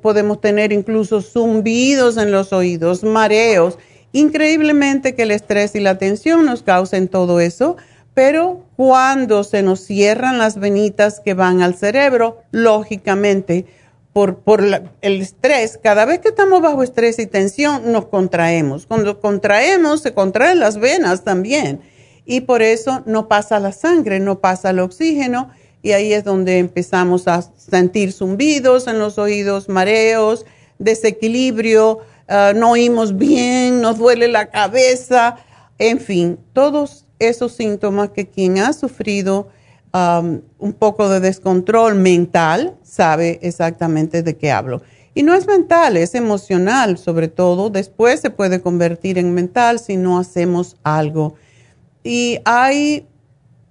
podemos 0.00 0.40
tener 0.40 0.72
incluso 0.72 1.22
zumbidos 1.22 2.16
en 2.16 2.30
los 2.30 2.52
oídos, 2.52 3.02
mareos. 3.02 3.78
Increíblemente 4.12 5.14
que 5.14 5.22
el 5.22 5.30
estrés 5.30 5.74
y 5.74 5.80
la 5.80 5.98
tensión 5.98 6.44
nos 6.44 6.62
causen 6.62 7.08
todo 7.08 7.40
eso, 7.40 7.76
pero 8.14 8.66
cuando 8.76 9.42
se 9.42 9.62
nos 9.62 9.80
cierran 9.80 10.38
las 10.38 10.58
venitas 10.58 11.20
que 11.20 11.32
van 11.32 11.62
al 11.62 11.74
cerebro, 11.74 12.42
lógicamente, 12.50 13.64
por, 14.12 14.40
por 14.40 14.62
el 14.62 15.22
estrés, 15.22 15.78
cada 15.82 16.04
vez 16.04 16.18
que 16.18 16.28
estamos 16.28 16.60
bajo 16.60 16.82
estrés 16.82 17.18
y 17.18 17.26
tensión, 17.26 17.90
nos 17.90 18.06
contraemos. 18.06 18.86
Cuando 18.86 19.20
contraemos, 19.20 20.02
se 20.02 20.12
contraen 20.12 20.60
las 20.60 20.78
venas 20.78 21.24
también. 21.24 21.80
Y 22.26 22.42
por 22.42 22.60
eso 22.60 23.02
no 23.06 23.26
pasa 23.28 23.58
la 23.58 23.72
sangre, 23.72 24.20
no 24.20 24.40
pasa 24.40 24.70
el 24.70 24.80
oxígeno. 24.80 25.50
Y 25.82 25.92
ahí 25.92 26.12
es 26.12 26.24
donde 26.24 26.58
empezamos 26.58 27.26
a 27.28 27.42
sentir 27.42 28.12
zumbidos 28.12 28.86
en 28.86 28.98
los 28.98 29.18
oídos, 29.18 29.68
mareos, 29.68 30.46
desequilibrio, 30.78 31.98
ah, 32.28 32.52
no 32.54 32.70
oímos 32.70 33.16
bien, 33.16 33.80
nos 33.80 33.98
duele 33.98 34.28
la 34.28 34.50
cabeza, 34.50 35.36
en 35.78 35.98
fin, 35.98 36.38
todos 36.52 37.06
esos 37.18 37.52
síntomas 37.52 38.10
que 38.10 38.28
quien 38.28 38.58
ha 38.58 38.72
sufrido 38.72 39.48
un 39.94 40.72
poco 40.78 41.10
de 41.10 41.20
descontrol 41.20 41.96
mental 41.96 42.76
sabe 42.82 43.38
exactamente 43.42 44.22
de 44.22 44.36
qué 44.36 44.50
hablo. 44.50 44.80
Y 45.14 45.22
no 45.22 45.34
es 45.34 45.46
mental, 45.46 45.98
es 45.98 46.14
emocional 46.14 46.96
sobre 46.96 47.28
todo. 47.28 47.68
Después 47.68 48.20
se 48.20 48.30
puede 48.30 48.62
convertir 48.62 49.18
en 49.18 49.34
mental 49.34 49.78
si 49.78 49.98
no 49.98 50.18
hacemos 50.18 50.76
algo. 50.82 51.34
Y 52.02 52.38
hay 52.46 53.06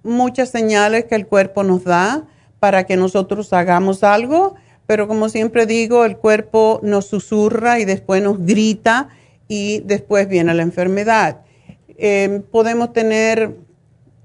muchas 0.02 0.50
señales 0.50 1.04
que 1.06 1.14
el 1.14 1.26
cuerpo 1.26 1.62
nos 1.62 1.84
da 1.84 2.24
para 2.60 2.84
que 2.84 2.96
nosotros 2.96 3.52
hagamos 3.52 4.04
algo, 4.04 4.54
pero 4.86 5.08
como 5.08 5.28
siempre 5.28 5.66
digo, 5.66 6.04
el 6.04 6.16
cuerpo 6.16 6.80
nos 6.82 7.06
susurra 7.06 7.78
y 7.78 7.84
después 7.84 8.22
nos 8.22 8.44
grita 8.44 9.08
y 9.48 9.80
después 9.80 10.28
viene 10.28 10.54
la 10.54 10.62
enfermedad. 10.62 11.42
Em, 11.98 12.42
podemos 12.42 12.92
tener 12.92 13.56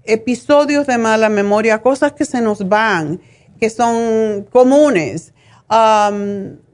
episodios 0.03 0.87
de 0.87 0.97
mala 0.97 1.29
memoria, 1.29 1.81
cosas 1.81 2.13
que 2.13 2.25
se 2.25 2.41
nos 2.41 2.67
van, 2.67 3.19
que 3.59 3.69
son 3.69 4.47
comunes, 4.51 5.33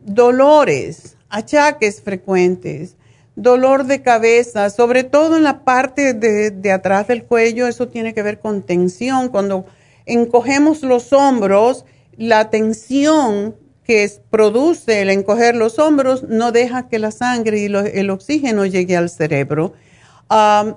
dolores, 0.06 1.18
achaques 1.30 2.02
frecuentes, 2.02 2.96
dolor 3.36 3.86
de 3.86 4.02
cabeza, 4.02 4.69
sobre 4.69 5.04
todo 5.04 5.38
en 5.38 5.43
la 5.43 5.63
parte 5.63 6.13
de, 6.13 6.52
de, 6.52 6.72
atrás 6.72 7.08
del 7.08 7.24
cuello, 7.24 7.67
eso 7.67 7.88
tiene 7.88 8.13
que 8.13 8.24
ver 8.24 8.39
con 8.39 8.62
tensión. 8.62 9.30
Cuando 9.30 9.65
encogemos 10.06 10.84
los 10.84 11.13
hombros, 11.13 11.86
la 12.17 12.50
tensión 12.50 13.56
que 13.84 14.10
produce 14.30 15.02
el 15.02 15.10
encoger 15.10 15.56
los 15.56 15.80
hombros 15.80 16.24
no 16.24 16.52
deja 16.52 16.88
que 16.88 17.00
la 17.00 17.12
sangre 17.12 17.60
y 17.60 17.65
el 17.65 18.10
oxígeno 18.10 18.65
llegue 18.65 18.96
al 18.96 19.10
cerebro 19.10 19.74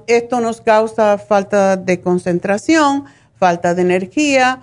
esto 0.07 0.41
nos 0.41 0.61
causa 0.61 1.19
falta 1.19 1.77
de 1.77 2.01
concentración, 2.01 3.05
falta 3.39 3.75
de 3.75 3.83
energía. 3.83 4.61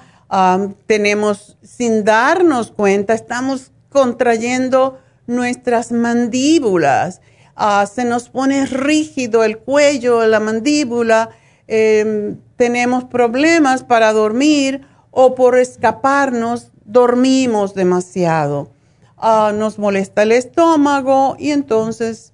Tenemos, 0.88 1.58
sin 1.64 2.04
darnos 2.04 2.72
cuenta, 2.72 3.14
estamos 3.14 3.72
contrayendo 3.90 5.00
nuestras 5.28 5.92
mandíbulas. 5.92 7.22
Uh, 7.58 7.86
se 7.88 8.06
nos 8.06 8.30
pone 8.30 8.66
rígido 8.66 9.44
el 9.44 9.60
cuello, 9.60 10.26
la 10.26 10.40
mandíbula. 10.40 11.30
Em, 11.68 12.38
tenemos 12.56 13.06
problemas 13.06 13.84
para 13.84 14.12
dormir 14.12 14.88
o 15.12 15.36
por 15.36 15.58
escaparnos 15.58 16.72
dormimos 16.86 17.74
demasiado. 17.74 18.72
Uh, 19.18 19.54
nos 19.54 19.80
molesta 19.80 20.24
el 20.24 20.32
estómago 20.32 21.36
y 21.40 21.52
entonces, 21.52 22.34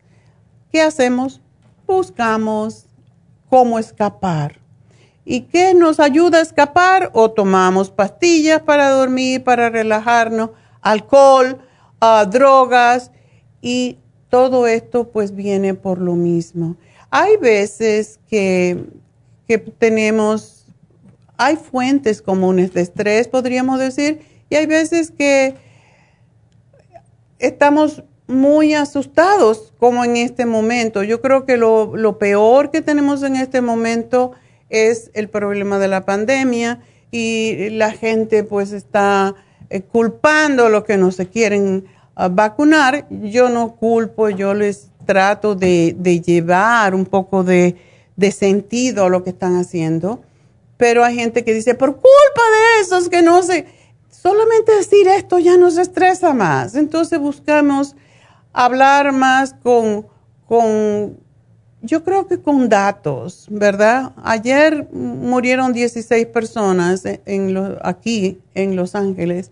¿qué 0.72 0.82
hacemos? 0.82 1.42
buscamos 1.90 2.86
cómo 3.50 3.80
escapar. 3.80 4.60
¿Y 5.26 5.42
qué 5.42 5.74
nos 5.74 6.00
ayuda 6.00 6.40
a 6.40 6.42
escapar? 6.42 7.10
O 7.14 7.32
tomamos 7.32 7.90
pastillas 7.90 8.62
para 8.62 8.90
dormir, 8.90 9.44
para 9.44 9.70
relajarnos, 9.70 10.52
alcohol, 10.82 11.60
ah, 12.00 12.26
drogas 12.26 13.12
y 13.62 13.98
todo 14.30 14.68
esto 14.68 15.10
pues 15.10 15.36
viene 15.36 15.74
por 15.74 16.00
lo 16.00 16.16
mismo. 16.16 16.78
Hay 17.10 17.38
veces 17.38 18.20
que, 18.30 18.86
que 19.48 19.58
tenemos, 19.58 20.66
hay 21.38 21.56
fuentes 21.56 22.22
comunes 22.22 22.74
de 22.74 22.82
estrés, 22.82 23.28
podríamos 23.28 23.80
decir, 23.80 24.22
y 24.50 24.56
hay 24.56 24.66
veces 24.66 25.12
que 25.12 25.56
estamos 27.40 28.04
muy 28.30 28.76
asustados 28.76 29.74
como 29.80 30.06
en 30.06 30.16
este 30.16 30.46
momento. 30.46 31.02
Yo 31.04 31.20
creo 31.20 31.46
que 31.46 31.58
lo, 31.58 32.18
peor 32.20 32.70
que 32.70 32.82
tenemos 32.82 33.24
en 33.24 33.36
este 33.36 33.62
momento 33.62 34.34
es 34.70 35.10
el 35.16 35.30
problema 35.30 35.80
de 35.80 35.88
la 35.88 36.06
pandemia 36.06 36.80
y 37.10 37.70
la 37.72 37.92
gente 37.92 38.44
pues 38.44 38.72
está 38.72 39.34
eh, 39.72 39.82
culpando 39.82 40.68
a 40.68 40.70
los 40.70 40.84
que 40.84 40.98
no 40.98 41.12
se 41.12 41.28
quieren 41.28 41.86
vacunar. 42.28 43.08
Yo 43.10 43.50
no 43.50 43.76
culpo, 43.76 44.30
yo 44.30 44.54
les 44.54 44.90
trato 45.06 45.56
de, 45.56 45.96
llevar 46.26 46.94
un 46.94 47.06
poco 47.06 47.44
de, 47.44 47.76
de, 48.16 48.32
sentido 48.32 49.06
a 49.06 49.10
lo 49.10 49.24
que 49.24 49.30
están 49.32 49.56
haciendo. 49.56 50.22
Pero 50.78 51.04
hay 51.04 51.16
gente 51.16 51.44
que 51.44 51.54
dice, 51.54 51.76
por 51.76 51.94
culpa 51.94 52.08
de 52.08 52.82
esos 52.82 53.10
que 53.10 53.22
no 53.22 53.42
se... 53.42 53.66
Solamente 54.10 54.76
decir 54.76 55.08
esto 55.08 55.40
ya 55.40 55.56
nos 55.56 55.78
estresa 55.78 56.34
más. 56.34 56.76
Entonces 56.76 57.20
buscamos 57.20 57.96
hablar 58.54 59.14
más 59.14 59.54
con, 59.54 60.08
con, 60.46 61.18
yo 61.82 62.04
creo 62.04 62.28
que 62.28 62.42
con 62.42 62.68
datos, 62.68 63.48
¿verdad? 63.50 64.12
Ayer 64.24 64.88
murieron 64.92 65.72
16 65.72 66.26
personas 66.28 67.04
en 67.06 67.78
aquí 67.82 68.40
en 68.54 68.76
Los 68.76 68.96
Ángeles. 68.96 69.52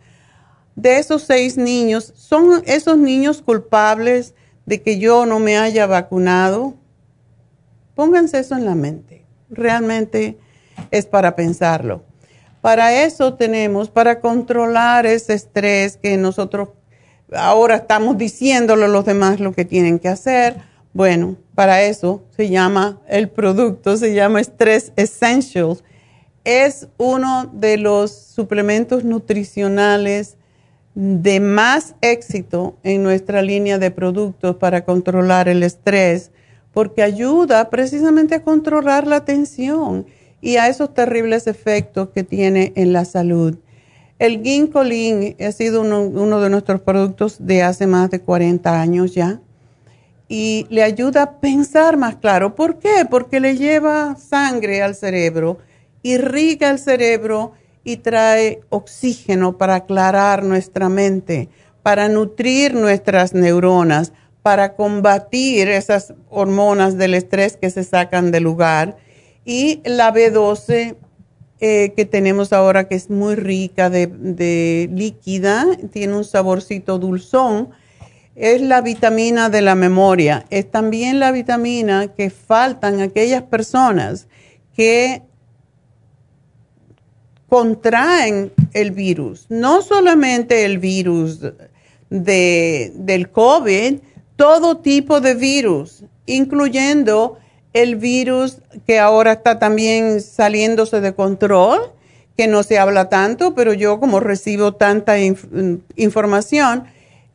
De 0.78 1.00
esos 1.00 1.24
seis 1.24 1.58
niños, 1.58 2.14
¿son 2.16 2.62
esos 2.68 3.00
niños 3.00 3.42
culpables 3.42 4.36
de 4.68 4.84
que 4.84 5.00
yo 5.00 5.26
no 5.26 5.40
me 5.40 5.58
haya 5.58 5.88
vacunado? 5.88 6.76
Pónganse 7.96 8.38
eso 8.38 8.56
en 8.56 8.66
la 8.66 8.76
mente. 8.76 9.26
Realmente 9.50 10.38
es 10.92 11.08
para 11.08 11.36
pensarlo. 11.36 12.04
Para 12.62 13.04
eso 13.04 13.34
tenemos, 13.34 13.90
para 13.90 14.20
controlar 14.20 15.08
ese 15.08 15.34
estrés 15.34 15.98
que 15.98 16.16
nosotros 16.16 16.70
ahora 17.34 17.78
estamos 17.78 18.16
diciéndole 18.20 18.86
a 18.86 18.90
los 18.90 19.04
demás 19.04 19.40
lo 19.40 19.54
que 19.54 19.66
tienen 19.66 19.98
que 19.98 20.10
hacer. 20.10 20.58
Bueno, 20.94 21.38
para 21.56 21.82
eso 21.82 22.22
se 22.36 22.50
llama 22.50 23.02
el 23.08 23.30
producto, 23.30 23.98
se 23.98 24.14
llama 24.14 24.42
Stress 24.42 24.94
Essentials. 24.96 25.84
Es 26.44 26.88
uno 26.98 27.50
de 27.52 27.78
los 27.78 28.12
suplementos 28.12 29.04
nutricionales 29.04 30.37
de 31.00 31.40
más 31.40 31.94
éxito 32.02 32.76
en 32.82 33.04
nuestra 33.04 33.44
línea 33.44 33.78
de 33.78 33.92
productos 33.92 34.56
para 34.56 34.84
controlar 34.84 35.48
el 35.48 35.62
estrés, 35.62 36.32
porque 36.74 37.04
ayuda 37.04 37.70
precisamente 37.70 38.34
a 38.34 38.42
controlar 38.42 39.06
la 39.06 39.24
tensión 39.24 40.08
y 40.42 40.56
a 40.56 40.70
esos 40.70 40.96
terribles 40.96 41.46
efectos 41.46 42.10
que 42.10 42.24
tiene 42.24 42.74
en 42.76 42.94
la 42.94 43.06
salud. 43.06 43.60
El 44.18 44.42
ginkolin 44.42 45.36
ha 45.40 45.52
sido 45.52 45.82
uno, 45.82 46.42
de 46.42 46.50
nuestros 46.50 46.82
productos 46.82 47.46
de 47.46 47.62
hace 47.62 47.86
más 47.86 48.10
de 48.10 48.22
40 48.22 48.82
años 48.82 49.14
ya 49.14 49.40
y 50.28 50.66
le 50.72 50.82
ayuda 50.82 51.22
a 51.22 51.40
pensar 51.40 51.96
más 51.96 52.16
claro. 52.16 52.56
¿Por 52.56 52.80
qué? 52.80 53.06
Porque 53.08 53.40
le 53.40 53.56
lleva 53.56 54.16
sangre 54.16 54.82
al 54.82 54.96
cerebro, 54.96 55.60
irriga 56.02 56.72
el 56.72 56.80
cerebro 56.80 57.52
y 57.88 57.96
trae 57.96 58.60
oxígeno 58.68 59.58
para 59.58 59.76
aclarar 59.76 60.44
nuestra 60.44 60.90
mente, 60.90 61.48
para 61.84 62.10
nutrir 62.10 62.74
nuestras 62.74 63.34
neuronas, 63.34 64.12
para 64.42 64.76
combatir 64.76 65.70
esas 65.70 66.14
hormonas 66.30 66.98
del 66.98 67.14
estrés 67.14 67.56
que 67.56 67.70
se 67.70 67.86
sacan 67.86 68.30
del 68.30 68.44
lugar. 68.44 68.98
Y 69.46 69.80
la 69.86 70.14
B12 70.14 70.98
eh, 71.62 71.94
que 71.96 72.04
tenemos 72.04 72.52
ahora, 72.52 72.90
que 72.90 72.96
es 72.96 73.10
muy 73.10 73.36
rica 73.36 73.90
de, 73.90 74.08
de 74.08 74.90
líquida, 74.92 75.66
tiene 75.90 76.18
un 76.18 76.26
saborcito 76.26 77.00
dulzón, 77.00 77.70
es 78.36 78.62
la 78.62 78.82
vitamina 78.82 79.50
de 79.50 79.62
la 79.62 79.76
memoria. 79.76 80.46
Es 80.50 80.70
también 80.70 81.22
la 81.22 81.32
vitamina 81.32 82.10
que 82.10 82.32
faltan 82.32 83.00
aquellas 83.00 83.44
personas 83.44 84.28
que 84.76 85.22
contraen 87.48 88.52
el 88.74 88.92
virus, 88.92 89.46
no 89.50 89.82
solamente 89.82 90.66
el 90.66 90.80
virus 90.80 91.40
de, 92.10 92.92
del 92.96 93.30
COVID, 93.30 94.00
todo 94.36 94.78
tipo 94.78 95.22
de 95.22 95.34
virus, 95.34 96.04
incluyendo 96.26 97.38
el 97.74 97.96
virus 97.96 98.60
que 98.86 99.00
ahora 99.00 99.34
está 99.34 99.60
también 99.60 100.22
saliéndose 100.22 101.02
de 101.02 101.14
control, 101.14 101.94
que 102.36 102.48
no 102.48 102.64
se 102.64 102.78
habla 102.78 103.10
tanto, 103.10 103.56
pero 103.56 103.74
yo 103.74 104.00
como 104.00 104.20
recibo 104.20 104.74
tanta 104.74 105.18
información, 105.96 106.86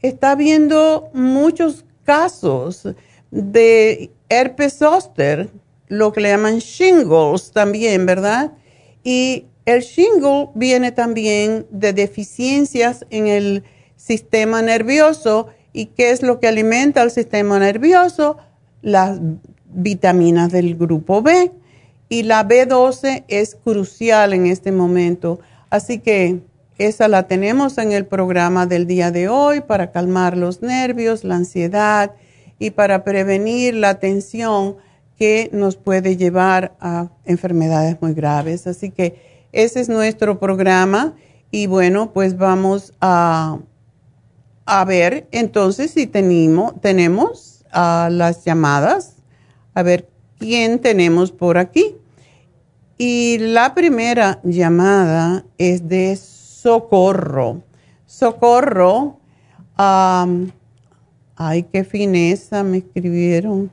está 0.01 0.35
viendo 0.37 1.11
muchos 1.13 1.85
casos 2.05 2.89
de 3.31 4.11
herpes 4.29 4.75
zóster, 4.79 5.49
lo 5.89 6.13
que 6.13 6.21
le 6.21 6.31
llaman 6.31 6.59
shingles 6.59 7.51
también, 7.53 8.07
¿verdad? 8.07 8.53
Y 9.05 9.47
el 9.65 9.83
shingle 9.83 10.49
viene 10.55 10.93
también 10.93 11.67
de 11.71 11.93
deficiencias 11.93 13.07
en 13.11 13.27
el 13.29 13.65
sistema 13.97 14.63
nervioso. 14.63 15.49
¿Y 15.73 15.87
qué 15.87 16.11
es 16.11 16.23
lo 16.23 16.41
que 16.41 16.49
alimenta 16.49 17.03
al 17.03 17.11
sistema 17.11 17.59
nervioso? 17.59 18.39
Las 18.83 19.19
vitaminas 19.69 20.51
del 20.51 20.77
grupo 20.77 21.23
B. 21.23 21.53
Y 22.09 22.25
la 22.25 22.47
B12 22.47 23.25
es 23.29 23.55
crucial 23.55 24.33
en 24.35 24.47
este 24.47 24.73
momento. 24.73 25.41
Así 25.71 25.99
que 25.99 26.41
esa 26.79 27.07
la 27.09 27.29
tenemos 27.29 27.79
en 27.79 27.93
el 27.93 28.07
programa 28.07 28.67
del 28.67 28.87
día 28.87 29.11
de 29.11 29.29
hoy 29.29 29.61
para 29.61 29.93
calmar 29.93 30.37
los 30.37 30.63
nervios, 30.63 31.23
la 31.23 31.37
ansiedad 31.37 32.13
y 32.59 32.71
para 32.71 33.05
prevenir 33.05 33.75
la 33.75 34.01
tensión 34.01 34.77
que 35.17 35.49
nos 35.53 35.77
puede 35.77 36.17
llevar 36.17 36.75
a 36.81 37.09
enfermedades 37.25 37.97
muy 38.03 38.15
graves. 38.15 38.67
Así 38.67 38.91
que 38.91 39.32
ese 39.53 39.81
es 39.81 39.89
nuestro 39.89 40.39
programa 40.39 41.15
y 41.51 41.67
bueno, 41.67 42.13
pues 42.13 42.37
vamos 42.37 42.93
a, 43.01 43.59
a 44.65 44.85
ver 44.85 45.29
entonces 45.31 45.91
si 45.91 46.07
tenemos, 46.07 46.81
tenemos 46.81 47.65
las 47.73 48.45
llamadas, 48.45 49.17
a 49.75 49.83
ver 49.83 50.09
quién 50.39 50.79
tenemos 50.79 51.33
por 51.33 51.59
aquí. 51.59 51.97
Y 52.99 53.39
la 53.39 53.75
primera 53.75 54.41
llamada 54.45 55.45
es 55.59 55.89
de 55.89 56.17
Socorro. 56.17 57.63
Socorro, 58.07 59.19
ay, 59.77 61.65
qué 61.73 61.85
fineza 61.85 62.63
me 62.63 62.79
escribieron. 62.79 63.73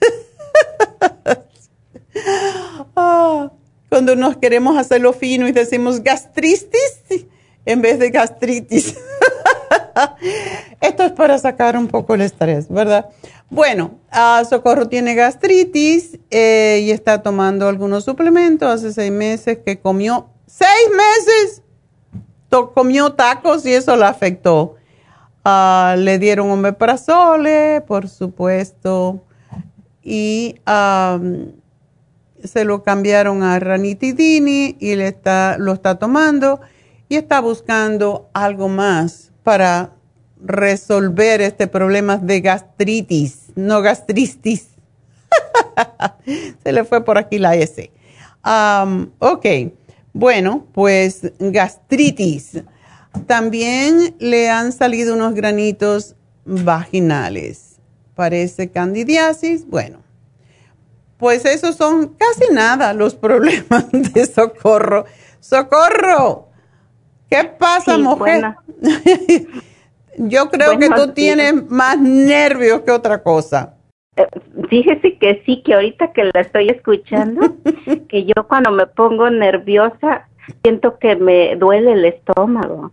ah, 2.96 3.52
cuando 3.96 4.14
nos 4.14 4.36
queremos 4.36 4.76
hacerlo 4.76 5.14
fino 5.14 5.48
y 5.48 5.52
decimos 5.52 6.02
gastritis 6.02 6.98
en 7.64 7.80
vez 7.80 7.98
de 7.98 8.10
gastritis. 8.10 8.94
Esto 10.82 11.04
es 11.04 11.12
para 11.12 11.38
sacar 11.38 11.78
un 11.78 11.88
poco 11.88 12.14
el 12.14 12.20
estrés, 12.20 12.68
¿verdad? 12.68 13.08
Bueno, 13.48 13.92
Socorro 14.50 14.86
tiene 14.88 15.14
gastritis 15.14 16.18
eh, 16.30 16.82
y 16.84 16.90
está 16.90 17.22
tomando 17.22 17.68
algunos 17.68 18.04
suplementos. 18.04 18.68
Hace 18.68 18.92
seis 18.92 19.10
meses 19.10 19.60
que 19.64 19.80
comió, 19.80 20.28
seis 20.46 20.90
meses, 20.90 21.62
comió 22.74 23.14
tacos 23.14 23.64
y 23.64 23.72
eso 23.72 23.96
la 23.96 24.08
afectó. 24.08 24.74
Ah, 25.42 25.94
le 25.96 26.18
dieron 26.18 26.50
omeprazole, 26.50 27.80
por 27.86 28.10
supuesto, 28.10 29.24
y 30.02 30.56
se 32.46 32.64
lo 32.64 32.82
cambiaron 32.82 33.42
a 33.42 33.58
ranitidini 33.58 34.76
y 34.78 34.94
le 34.94 35.08
está, 35.08 35.56
lo 35.58 35.72
está 35.72 35.98
tomando 35.98 36.60
y 37.08 37.16
está 37.16 37.40
buscando 37.40 38.28
algo 38.32 38.68
más 38.68 39.32
para 39.42 39.92
resolver 40.42 41.40
este 41.40 41.66
problema 41.66 42.16
de 42.16 42.40
gastritis, 42.40 43.46
no 43.54 43.82
gastritis. 43.82 44.68
se 46.62 46.72
le 46.72 46.84
fue 46.84 47.04
por 47.04 47.18
aquí 47.18 47.38
la 47.38 47.54
S. 47.54 47.90
ok, 49.18 49.46
bueno, 50.12 50.66
pues 50.72 51.32
gastritis. 51.38 52.62
También 53.26 54.14
le 54.18 54.50
han 54.50 54.72
salido 54.72 55.14
unos 55.14 55.34
granitos 55.34 56.16
vaginales. 56.44 57.76
Parece 58.14 58.70
candidiasis. 58.70 59.66
Bueno, 59.66 59.98
pues 61.18 61.44
esos 61.44 61.76
son 61.76 62.14
casi 62.14 62.52
nada 62.52 62.92
los 62.92 63.14
problemas 63.26 63.90
de 63.90 64.26
socorro. 64.26 65.04
Socorro, 65.40 66.48
¿qué 67.30 67.44
pasa, 67.44 67.98
mujer? 67.98 68.54
Yo 70.18 70.48
creo 70.48 70.78
que 70.78 70.88
tú 70.88 71.12
tienes 71.12 71.70
más 71.70 71.98
nervios 71.98 72.80
que 72.80 72.90
otra 72.90 73.22
cosa. 73.22 73.74
Eh, 74.16 74.26
fíjese 74.70 75.18
que 75.18 75.42
sí, 75.44 75.62
que 75.62 75.74
ahorita 75.74 76.12
que 76.12 76.24
la 76.24 76.40
estoy 76.40 76.68
escuchando, 76.70 77.56
que 78.08 78.24
yo 78.24 78.48
cuando 78.48 78.70
me 78.70 78.86
pongo 78.86 79.28
nerviosa 79.28 80.26
siento 80.62 80.98
que 80.98 81.16
me 81.16 81.54
duele 81.56 81.92
el 81.92 82.04
estómago. 82.06 82.92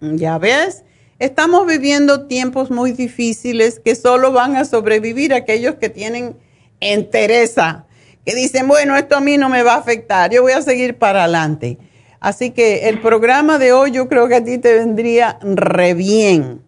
Ya 0.00 0.38
ves, 0.38 0.84
estamos 1.20 1.64
viviendo 1.66 2.26
tiempos 2.26 2.72
muy 2.72 2.90
difíciles 2.90 3.78
que 3.78 3.94
solo 3.94 4.32
van 4.32 4.56
a 4.56 4.64
sobrevivir 4.64 5.32
aquellos 5.32 5.76
que 5.76 5.88
tienen 5.90 6.34
entereza, 6.82 7.86
que 8.24 8.34
dicen, 8.34 8.68
bueno, 8.68 8.96
esto 8.96 9.16
a 9.16 9.20
mí 9.20 9.38
no 9.38 9.48
me 9.48 9.62
va 9.62 9.74
a 9.74 9.78
afectar, 9.78 10.30
yo 10.30 10.42
voy 10.42 10.52
a 10.52 10.62
seguir 10.62 10.98
para 10.98 11.24
adelante. 11.24 11.78
Así 12.20 12.52
que 12.52 12.88
el 12.88 13.00
programa 13.00 13.58
de 13.58 13.72
hoy 13.72 13.90
yo 13.90 14.08
creo 14.08 14.28
que 14.28 14.36
a 14.36 14.44
ti 14.44 14.58
te 14.58 14.74
vendría 14.74 15.38
re 15.42 15.94
bien. 15.94 16.62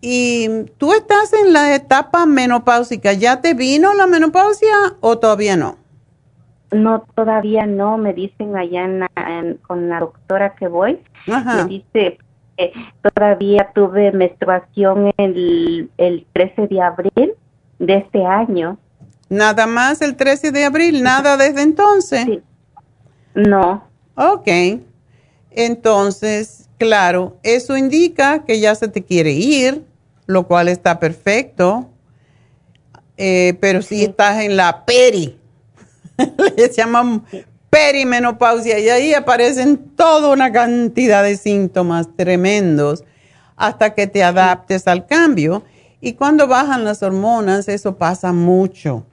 Y 0.00 0.66
tú 0.76 0.92
estás 0.92 1.32
en 1.32 1.52
la 1.52 1.74
etapa 1.74 2.26
menopáusica, 2.26 3.14
¿ya 3.14 3.40
te 3.40 3.54
vino 3.54 3.94
la 3.94 4.06
menopausia 4.06 4.74
o 5.00 5.18
todavía 5.18 5.56
no? 5.56 5.76
No, 6.70 7.04
todavía 7.14 7.66
no, 7.66 7.96
me 7.96 8.12
dicen 8.12 8.56
allá 8.56 9.08
con 9.66 9.88
la 9.88 10.00
doctora 10.00 10.54
que 10.54 10.68
voy, 10.68 11.00
me 11.26 11.64
dice 11.64 12.18
que 12.56 12.72
todavía 13.02 13.70
tuve 13.74 14.12
menstruación 14.12 15.12
el, 15.16 15.90
el 15.96 16.26
13 16.34 16.66
de 16.68 16.82
abril 16.82 17.32
de 17.78 17.94
este 17.94 18.24
año 18.24 18.76
Nada 19.28 19.66
más 19.66 20.00
el 20.00 20.16
13 20.16 20.52
de 20.52 20.64
abril, 20.64 21.02
nada 21.02 21.36
desde 21.36 21.62
entonces. 21.62 22.24
Sí. 22.24 22.42
No. 23.34 23.84
Ok. 24.14 24.48
Entonces, 25.50 26.68
claro, 26.78 27.38
eso 27.42 27.76
indica 27.76 28.44
que 28.44 28.58
ya 28.58 28.74
se 28.74 28.88
te 28.88 29.04
quiere 29.04 29.32
ir, 29.32 29.84
lo 30.26 30.46
cual 30.46 30.68
está 30.68 30.98
perfecto. 30.98 31.90
Eh, 33.16 33.56
pero 33.60 33.82
si 33.82 34.04
estás 34.04 34.40
en 34.40 34.56
la 34.56 34.84
peri, 34.86 35.38
le 36.56 36.70
llaman 36.70 37.24
perimenopausia 37.68 38.78
y 38.78 38.88
ahí 38.88 39.14
aparecen 39.14 39.76
toda 39.94 40.32
una 40.32 40.52
cantidad 40.52 41.22
de 41.22 41.36
síntomas 41.36 42.08
tremendos 42.16 43.04
hasta 43.56 43.94
que 43.94 44.06
te 44.06 44.22
adaptes 44.22 44.86
al 44.86 45.06
cambio. 45.06 45.64
Y 46.00 46.14
cuando 46.14 46.46
bajan 46.46 46.84
las 46.84 47.02
hormonas, 47.02 47.68
eso 47.68 47.96
pasa 47.96 48.32
mucho 48.32 49.04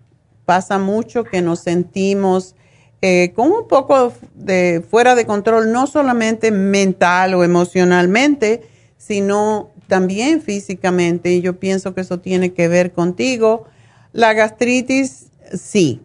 pasa 0.45 0.77
mucho 0.77 1.23
que 1.23 1.41
nos 1.41 1.59
sentimos 1.59 2.55
eh, 3.01 3.33
como 3.35 3.59
un 3.59 3.67
poco 3.67 4.13
de 4.33 4.83
fuera 4.89 5.15
de 5.15 5.25
control, 5.25 5.71
no 5.71 5.85
solamente 5.85 6.51
mental 6.51 7.33
o 7.35 7.43
emocionalmente, 7.43 8.63
sino 8.97 9.69
también 9.87 10.41
físicamente. 10.41 11.31
Y 11.33 11.41
yo 11.41 11.59
pienso 11.59 11.93
que 11.93 12.01
eso 12.01 12.19
tiene 12.19 12.53
que 12.53 12.67
ver 12.67 12.93
contigo. 12.93 13.67
La 14.11 14.33
gastritis, 14.33 15.29
sí. 15.53 16.01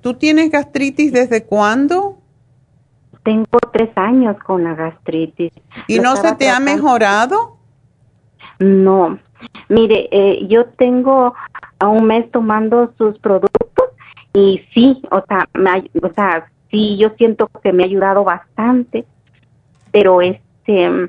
¿Tú 0.00 0.14
tienes 0.14 0.50
gastritis 0.50 1.12
desde 1.12 1.44
cuándo? 1.44 2.18
Tengo 3.22 3.58
tres 3.72 3.90
años 3.96 4.36
con 4.44 4.64
la 4.64 4.74
gastritis. 4.74 5.52
¿Y 5.88 5.98
no 5.98 6.16
se 6.16 6.34
te 6.34 6.50
ha 6.50 6.60
mejorado? 6.60 7.56
No. 8.58 9.18
Mire, 9.68 10.08
eh, 10.10 10.46
yo 10.48 10.66
tengo 10.66 11.34
a 11.78 11.88
un 11.88 12.04
mes 12.06 12.30
tomando 12.30 12.92
sus 12.98 13.18
productos 13.18 13.73
y 14.34 14.60
sí, 14.74 15.00
o 15.10 15.22
sea, 15.26 15.48
me, 15.54 15.90
o 16.02 16.12
sea, 16.12 16.50
sí, 16.70 16.96
yo 16.98 17.10
siento 17.16 17.48
que 17.62 17.72
me 17.72 17.84
ha 17.84 17.86
ayudado 17.86 18.24
bastante, 18.24 19.04
pero 19.92 20.20
este, 20.20 21.08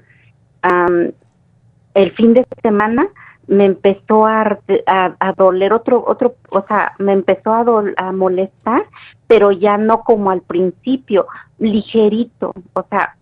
el 1.96 2.12
fin 2.16 2.34
de 2.34 2.46
semana 2.62 3.08
me 3.48 3.66
empezó 3.66 4.26
a, 4.26 4.60
a, 4.88 5.34
doler 5.34 5.74
otro, 5.74 6.04
otro, 6.06 6.36
o 6.50 6.64
sea, 6.68 6.94
me 7.00 7.14
empezó 7.14 7.52
a, 7.52 7.66
a 7.98 8.12
molestar, 8.12 8.86
pero 9.28 9.52
ya 9.52 9.78
no 9.78 10.02
como 10.02 10.32
al 10.32 10.42
principio, 10.42 11.28
ligerito, 11.58 12.54
o 12.74 12.86
sea, 12.90 13.16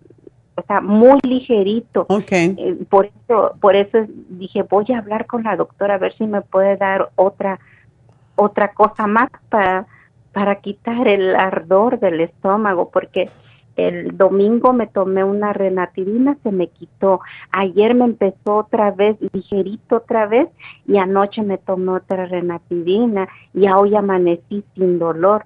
o 0.55 0.61
sea, 0.67 0.81
muy 0.81 1.19
ligerito. 1.23 2.05
Okay. 2.09 2.55
Eh, 2.57 2.85
por 2.89 3.07
eso, 3.07 3.55
por 3.59 3.75
eso 3.75 3.99
dije, 4.29 4.63
voy 4.63 4.85
a 4.93 4.99
hablar 4.99 5.25
con 5.25 5.43
la 5.43 5.55
doctora 5.55 5.95
a 5.95 5.97
ver 5.97 6.13
si 6.13 6.27
me 6.27 6.41
puede 6.41 6.77
dar 6.77 7.09
otra, 7.15 7.59
otra 8.35 8.73
cosa 8.73 9.07
más 9.07 9.29
para, 9.49 9.87
para 10.33 10.55
quitar 10.55 11.07
el 11.07 11.35
ardor 11.35 11.99
del 11.99 12.19
estómago, 12.19 12.89
porque 12.91 13.29
el 13.75 14.17
domingo 14.17 14.73
me 14.73 14.87
tomé 14.87 15.23
una 15.23 15.53
renatirina, 15.53 16.37
se 16.43 16.51
me 16.51 16.67
quitó. 16.67 17.21
Ayer 17.51 17.95
me 17.95 18.05
empezó 18.05 18.57
otra 18.57 18.91
vez, 18.91 19.17
ligerito 19.31 19.97
otra 19.97 20.27
vez, 20.27 20.47
y 20.87 20.97
anoche 20.97 21.41
me 21.41 21.57
tomé 21.57 21.93
otra 21.93 22.25
renatirina, 22.25 23.27
y 23.53 23.67
hoy 23.67 23.95
amanecí 23.95 24.63
sin 24.75 24.99
dolor. 24.99 25.45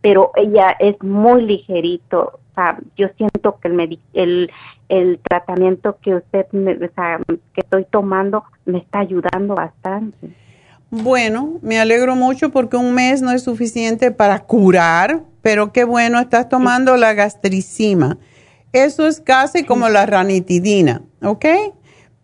Pero 0.00 0.32
ella 0.36 0.76
es 0.78 1.00
muy 1.02 1.42
ligerito. 1.42 2.38
O 2.50 2.54
sea, 2.54 2.78
yo 2.96 3.08
siento 3.16 3.58
que 3.58 3.68
el, 3.68 3.98
el, 4.12 4.50
el 4.88 5.18
tratamiento 5.20 5.96
que 6.00 6.16
usted, 6.16 6.46
me, 6.52 6.72
o 6.74 6.92
sea, 6.94 7.18
que 7.26 7.60
estoy 7.60 7.84
tomando, 7.84 8.44
me 8.66 8.78
está 8.78 9.00
ayudando 9.00 9.54
bastante. 9.54 10.43
Bueno, 11.02 11.58
me 11.60 11.80
alegro 11.80 12.14
mucho 12.14 12.50
porque 12.50 12.76
un 12.76 12.94
mes 12.94 13.20
no 13.20 13.32
es 13.32 13.42
suficiente 13.42 14.12
para 14.12 14.44
curar, 14.44 15.24
pero 15.42 15.72
qué 15.72 15.82
bueno, 15.82 16.20
estás 16.20 16.48
tomando 16.48 16.96
la 16.96 17.14
gastricima. 17.14 18.16
Eso 18.72 19.08
es 19.08 19.20
casi 19.20 19.64
como 19.64 19.88
la 19.88 20.06
ranitidina, 20.06 21.02
¿ok? 21.20 21.46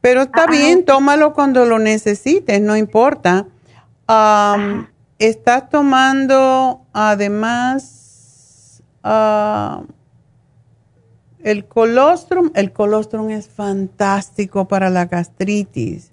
Pero 0.01 0.23
está 0.23 0.47
bien, 0.47 0.85
tómalo 0.85 1.33
cuando 1.33 1.65
lo 1.65 1.81
necesites, 1.81 2.61
no 2.61 2.77
importa. 2.77 3.49
estás 5.19 5.69
tomando 5.69 6.83
además 6.93 8.85
el 11.43 11.65
colostrum. 11.67 12.53
El 12.55 12.73
colostrum 12.73 13.31
es 13.31 13.49
fantástico 13.49 14.69
para 14.69 14.91
la 14.91 15.07
gastritis 15.07 16.10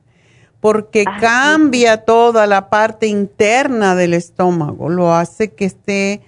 porque 0.67 1.05
ah, 1.07 1.17
cambia 1.21 2.03
toda 2.03 2.45
la 2.45 2.69
parte 2.69 3.07
interna 3.07 3.95
del 3.95 4.13
estómago, 4.13 4.89
lo 4.89 5.13
hace 5.13 5.53
que 5.53 5.63
esté, 5.63 6.21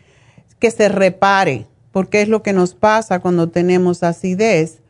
que 0.60 0.72
se 0.72 0.88
repare, 0.88 1.68
porque 1.92 2.22
es 2.22 2.30
lo 2.30 2.42
que 2.42 2.54
nos 2.54 2.74
pasa 2.74 3.20
cuando 3.20 3.50
tenemos 3.50 4.02
acidez. 4.02 4.82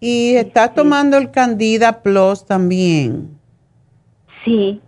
Y 0.00 0.34
está 0.34 0.74
tomando 0.74 1.16
el 1.16 1.30
Candida 1.30 2.02
Plus 2.02 2.44
también. 2.44 3.38
Sí. 4.44 4.82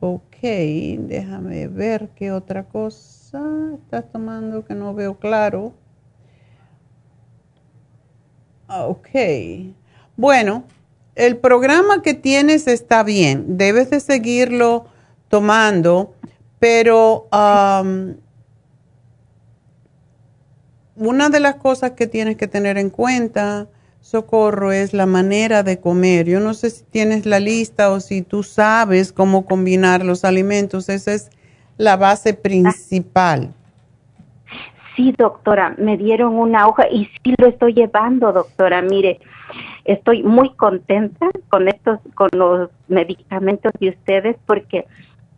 Ok, 0.00 0.40
déjame 0.42 1.68
ver 1.68 2.08
qué 2.16 2.32
otra 2.32 2.64
cosa 2.64 3.40
estás 3.76 4.10
tomando 4.10 4.64
que 4.64 4.74
no 4.74 4.94
veo 4.94 5.16
claro. 5.20 5.74
Ok. 8.66 9.10
Bueno, 10.16 10.64
el 11.16 11.36
programa 11.36 12.02
que 12.02 12.14
tienes 12.14 12.66
está 12.66 13.02
bien, 13.02 13.56
debes 13.56 13.90
de 13.90 14.00
seguirlo 14.00 14.86
tomando, 15.28 16.14
pero 16.58 17.28
una 20.96 21.28
de 21.28 21.40
las 21.40 21.56
cosas 21.56 21.92
que 21.92 22.06
tienes 22.06 22.36
que 22.36 22.46
tener 22.46 22.78
en 22.78 22.90
cuenta, 22.90 23.66
Socorro, 24.00 24.70
es 24.70 24.92
la 24.92 25.06
manera 25.06 25.62
de 25.62 25.80
comer. 25.80 26.26
Yo 26.26 26.40
no 26.40 26.54
sé 26.54 26.70
si 26.70 26.84
tienes 26.84 27.26
la 27.26 27.40
lista 27.40 27.90
o 27.90 28.00
si 28.00 28.22
tú 28.22 28.42
sabes 28.42 29.12
cómo 29.12 29.46
combinar 29.46 30.04
los 30.04 30.24
alimentos, 30.24 30.88
esa 30.88 31.14
es 31.14 31.30
la 31.78 31.96
base 31.96 32.34
principal. 32.34 33.52
Sí, 34.94 35.12
doctora, 35.18 35.74
me 35.78 35.96
dieron 35.96 36.34
una 36.34 36.68
hoja 36.68 36.86
y 36.88 37.06
sí 37.06 37.34
lo 37.36 37.48
estoy 37.48 37.72
llevando, 37.72 38.32
doctora. 38.32 38.80
Mire, 38.80 39.20
estoy 39.84 40.22
muy 40.22 40.50
contenta 40.54 41.30
con 41.48 41.68
estos, 41.68 42.00
con 42.14 42.28
los 42.32 42.70
medicamentos 42.88 43.72
de 43.78 43.90
ustedes 43.90 44.36
porque 44.46 44.86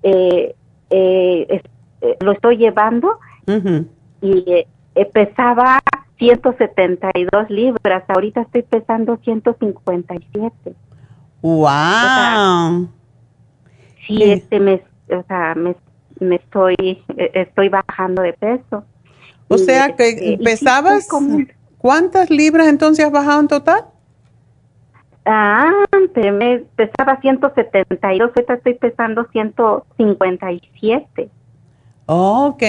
eh, 0.02 0.54
eh, 0.90 1.62
eh, 2.00 2.16
lo 2.20 2.32
estoy 2.32 2.56
llevando 2.58 3.18
y 4.20 4.66
pesaba 5.12 5.80
172 6.18 7.50
libras, 7.50 8.04
ahorita 8.08 8.42
estoy 8.42 8.62
pesando 8.62 9.18
157. 9.22 10.74
Wow. 11.42 12.88
sí, 14.06 14.22
este 14.22 14.58
me, 14.58 14.82
o 15.10 15.22
sea, 15.28 15.54
me, 15.54 15.76
me 16.18 16.36
estoy, 16.36 17.04
estoy 17.16 17.68
bajando 17.68 18.22
de 18.22 18.32
peso. 18.32 18.84
O 19.48 19.58
sea 19.58 19.94
que 19.94 20.08
este, 20.08 20.38
pesabas, 20.42 21.06
¿cuántas 21.78 22.30
libras 22.30 22.68
entonces 22.68 23.04
has 23.04 23.12
bajado 23.12 23.40
en 23.40 23.48
total? 23.48 23.84
Ah, 25.28 25.72
me 26.14 26.58
pesaba 26.76 27.20
172, 27.20 28.30
ahorita 28.30 28.54
estoy 28.54 28.74
pesando 28.74 29.26
157. 29.32 31.28
Ok. 32.06 32.62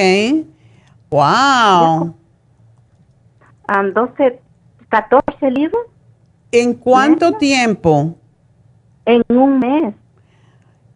Wow. 1.11 2.15
Um, 3.69 3.93
12, 3.93 4.41
14 4.89 5.51
libras. 5.51 5.83
¿En 6.51 6.73
cuánto 6.73 7.33
tiempo? 7.33 8.15
En 9.05 9.21
un 9.29 9.59
mes. 9.59 9.93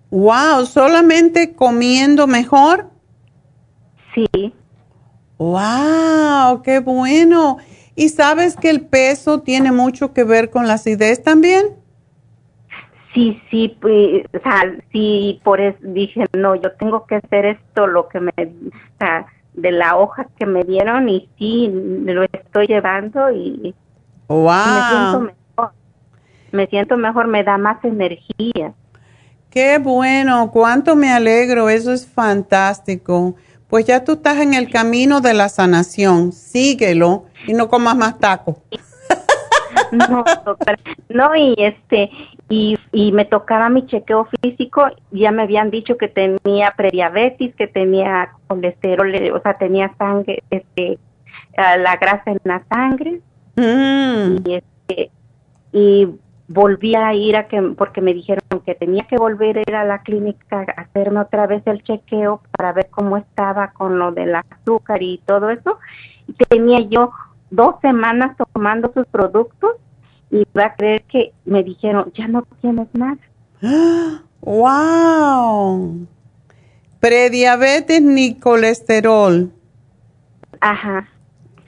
Wow, 0.09 0.65
¿solamente 0.65 1.53
comiendo 1.53 2.25
mejor? 2.25 2.89
Sí. 4.15 4.53
Wow, 5.37 6.63
qué 6.63 6.79
bueno. 6.79 7.57
¿Y 7.95 8.09
sabes 8.09 8.55
que 8.55 8.69
el 8.69 8.81
peso 8.81 9.41
tiene 9.41 9.71
mucho 9.71 10.13
que 10.13 10.23
ver 10.23 10.49
con 10.49 10.67
la 10.67 10.75
acidez 10.75 11.23
también? 11.23 11.81
Sí, 13.13 13.41
sí, 13.49 13.77
pues, 13.81 14.25
o 14.33 14.39
sea, 14.41 14.73
sí, 14.91 15.41
por 15.43 15.59
eso 15.59 15.77
dije, 15.81 16.25
no, 16.33 16.55
yo 16.55 16.71
tengo 16.73 17.05
que 17.05 17.15
hacer 17.15 17.45
esto, 17.45 17.85
lo 17.85 18.07
que 18.07 18.21
me, 18.21 18.31
o 18.37 18.97
sea, 18.99 19.25
de 19.53 19.71
la 19.71 19.97
hoja 19.97 20.27
que 20.39 20.45
me 20.45 20.63
dieron 20.63 21.09
y 21.09 21.27
sí, 21.37 21.69
lo 22.05 22.23
estoy 22.23 22.67
llevando 22.67 23.29
y 23.29 23.75
wow. 24.29 24.47
me 24.47 24.89
siento 24.89 25.19
mejor, 25.19 25.73
me 26.53 26.67
siento 26.67 26.97
mejor, 26.97 27.27
me 27.27 27.43
da 27.43 27.57
más 27.57 27.83
energía. 27.83 28.73
Qué 29.49 29.77
bueno, 29.77 30.49
cuánto 30.51 30.95
me 30.95 31.11
alegro, 31.11 31.67
eso 31.67 31.91
es 31.91 32.07
fantástico. 32.07 33.35
Pues 33.67 33.85
ya 33.85 34.05
tú 34.05 34.13
estás 34.13 34.37
en 34.37 34.53
el 34.53 34.69
camino 34.69 35.19
de 35.19 35.33
la 35.33 35.49
sanación, 35.49 36.31
síguelo 36.31 37.25
y 37.47 37.53
no 37.53 37.67
comas 37.67 37.95
más 37.95 38.19
taco. 38.19 38.61
No, 39.91 40.23
no 41.09 41.35
y 41.35 41.55
este 41.57 42.09
y, 42.49 42.77
y 42.91 43.11
me 43.11 43.25
tocaba 43.25 43.69
mi 43.69 43.85
chequeo 43.85 44.27
físico, 44.41 44.85
ya 45.11 45.31
me 45.31 45.43
habían 45.43 45.69
dicho 45.69 45.97
que 45.97 46.07
tenía 46.07 46.73
prediabetes, 46.75 47.55
que 47.55 47.67
tenía 47.67 48.31
colesterol, 48.47 49.13
o 49.33 49.41
sea, 49.41 49.57
tenía 49.57 49.93
sangre, 49.97 50.43
este, 50.49 50.97
la 51.55 51.95
grasa 51.97 52.31
en 52.31 52.39
la 52.43 52.63
sangre. 52.69 53.21
Mm. 53.55 54.47
Y 54.47 54.53
este 54.55 55.11
y 55.73 56.07
volví 56.47 56.95
a 56.95 57.13
ir 57.13 57.37
a 57.37 57.47
que 57.47 57.61
porque 57.77 58.01
me 58.01 58.13
dijeron 58.13 58.41
que 58.65 58.75
tenía 58.75 59.03
que 59.07 59.17
volver 59.17 59.57
a 59.57 59.61
ir 59.61 59.75
a 59.75 59.85
la 59.85 60.01
clínica 60.01 60.65
a 60.75 60.81
hacerme 60.81 61.21
otra 61.21 61.47
vez 61.47 61.65
el 61.65 61.83
chequeo 61.83 62.41
para 62.51 62.73
ver 62.73 62.89
cómo 62.89 63.17
estaba 63.17 63.71
con 63.71 63.99
lo 63.99 64.11
del 64.11 64.35
azúcar 64.35 65.01
y 65.01 65.21
todo 65.25 65.49
eso. 65.49 65.79
Y 66.27 66.33
tenía 66.33 66.81
yo 66.81 67.11
dos 67.51 67.75
semanas 67.81 68.35
tomando 68.53 68.91
sus 68.93 69.05
productos 69.07 69.71
y 70.31 70.47
va 70.57 70.65
a 70.65 70.75
creer 70.75 71.03
que 71.03 71.33
me 71.45 71.63
dijeron, 71.63 72.11
ya 72.15 72.27
no 72.27 72.47
tienes 72.61 72.87
nada. 72.93 73.19
¡Wow! 74.41 76.07
Prediabetes 76.99 78.01
ni 78.01 78.35
colesterol. 78.35 79.51
Ajá. 80.59 81.07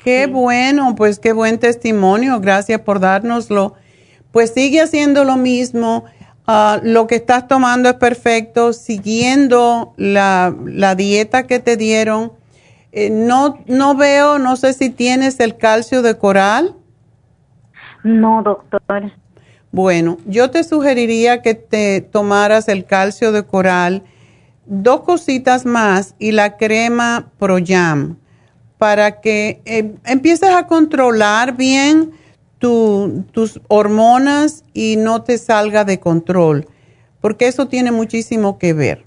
Qué 0.04 0.28
bueno, 0.28 0.96
pues 0.96 1.20
qué 1.20 1.32
buen 1.32 1.60
testimonio, 1.60 2.40
gracias 2.40 2.82
por 2.82 3.00
dárnoslo. 3.00 3.76
pues 4.32 4.52
sigue 4.54 4.82
haciendo 4.82 5.24
lo 5.24 5.38
mismo. 5.38 6.06
Ah, 6.46 6.80
lo 6.84 7.08
que 7.08 7.16
estás 7.16 7.48
tomando 7.48 7.90
es 7.90 7.96
perfecto, 7.96 8.74
siguiendo 8.74 9.94
la, 9.96 10.54
dieta 10.98 11.48
que 11.48 11.60
te 11.60 11.78
dieron. 11.78 12.34
Eh, 12.96 13.10
no, 13.10 13.58
no 13.66 13.96
veo, 13.96 14.38
no 14.38 14.56
sé 14.56 14.74
si 14.74 14.92
tienes 14.92 15.40
el 15.40 15.58
calcio 15.58 16.04
de 16.04 16.16
coral. 16.16 16.76
No, 18.04 18.44
doctor. 18.44 19.12
Bueno, 19.72 20.20
yo 20.28 20.52
te 20.52 20.64
sugeriría 20.64 21.42
que 21.42 21.56
te 21.56 22.02
tomaras 22.02 22.68
el 22.68 22.86
calcio 22.86 23.32
de 23.32 23.44
coral, 23.44 24.04
dos 24.68 25.02
cositas 25.02 25.66
más 25.66 26.14
y 26.20 26.34
la 26.34 26.58
crema 26.58 27.32
ProYam 27.40 28.18
para 28.78 29.22
que 29.22 29.62
eh, 29.66 29.96
empieces 30.06 30.50
a 30.50 30.68
controlar 30.68 31.58
bien 31.58 32.12
tus 32.60 33.60
hormonas 33.68 34.64
y 34.74 34.98
no 34.98 35.24
te 35.24 35.38
salga 35.38 35.84
de 35.84 36.00
control, 36.00 36.68
porque 37.20 37.48
eso 37.48 37.68
tiene 37.68 37.92
muchísimo 37.92 38.58
que 38.60 38.74
ver. 38.74 39.04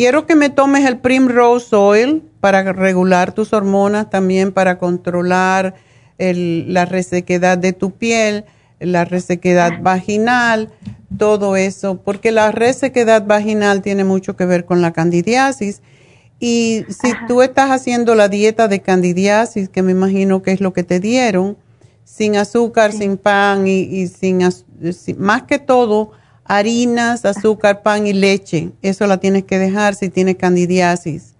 Quiero 0.00 0.26
que 0.26 0.34
me 0.34 0.48
tomes 0.48 0.86
el 0.86 0.96
Primrose 0.96 1.76
Oil 1.76 2.22
para 2.40 2.72
regular 2.72 3.34
tus 3.34 3.52
hormonas, 3.52 4.08
también 4.08 4.50
para 4.50 4.78
controlar 4.78 5.74
la 6.16 6.86
resequedad 6.86 7.58
de 7.58 7.74
tu 7.74 7.90
piel, 7.90 8.46
la 8.78 9.04
resequedad 9.04 9.82
vaginal, 9.82 10.70
todo 11.18 11.54
eso, 11.54 12.00
porque 12.00 12.32
la 12.32 12.50
resequedad 12.50 13.26
vaginal 13.26 13.82
tiene 13.82 14.04
mucho 14.04 14.36
que 14.36 14.46
ver 14.46 14.64
con 14.64 14.80
la 14.80 14.94
candidiasis. 14.94 15.82
Y 16.38 16.86
si 16.88 17.12
tú 17.28 17.42
estás 17.42 17.70
haciendo 17.70 18.14
la 18.14 18.28
dieta 18.28 18.68
de 18.68 18.80
candidiasis, 18.80 19.68
que 19.68 19.82
me 19.82 19.92
imagino 19.92 20.40
que 20.40 20.52
es 20.52 20.62
lo 20.62 20.72
que 20.72 20.82
te 20.82 20.98
dieron, 20.98 21.58
sin 22.04 22.36
azúcar, 22.36 22.92
sin 22.92 23.18
pan 23.18 23.66
y, 23.66 24.06
sin, 24.06 24.38
más 25.18 25.42
que 25.42 25.58
todo, 25.58 26.12
harinas, 26.50 27.24
azúcar, 27.24 27.82
pan 27.82 28.08
y 28.08 28.12
leche. 28.12 28.72
Eso 28.82 29.06
la 29.06 29.18
tienes 29.18 29.44
que 29.44 29.58
dejar 29.58 29.94
si 29.94 30.08
tienes 30.08 30.34
candidiasis. 30.34 31.36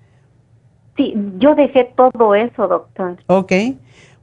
Sí, 0.96 1.14
yo 1.38 1.56
dejé 1.56 1.92
todo 1.96 2.34
eso, 2.36 2.68
doctor. 2.68 3.16
Ok. 3.26 3.52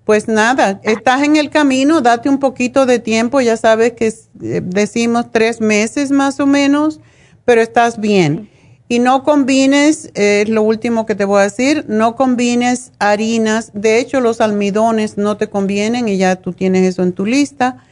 Pues 0.05 0.29
nada, 0.29 0.79
estás 0.83 1.23
en 1.23 1.35
el 1.35 1.49
camino, 1.49 1.99
date 1.99 2.29
un 2.29 2.39
poquito 2.39 2.85
de 2.85 2.99
tiempo, 2.99 3.41
ya 3.41 3.57
sabes 3.57 3.91
que 3.91 4.07
eh, 4.07 4.61
decimos 4.63 5.29
tres 5.33 5.59
meses 5.59 6.11
más 6.11 6.39
o 6.39 6.45
menos, 6.45 7.01
pero 7.43 7.59
estás 7.59 7.99
bien. 7.99 8.49
Y 8.87 8.99
no 8.99 9.23
combines, 9.23 10.09
es 10.15 10.47
lo 10.47 10.61
último 10.61 11.05
que 11.05 11.15
te 11.15 11.25
voy 11.25 11.41
a 11.41 11.43
decir, 11.43 11.83
no 11.89 12.15
combines 12.15 12.93
harinas. 12.99 13.71
De 13.73 13.99
hecho, 13.99 14.21
los 14.21 14.39
almidones 14.39 15.17
no 15.17 15.35
te 15.35 15.49
convienen 15.49 16.07
y 16.07 16.15
ya 16.15 16.37
tú 16.37 16.53
tienes 16.53 16.87
eso 16.87 17.03
en 17.03 17.11
tu 17.11 17.25
lista. 17.25 17.83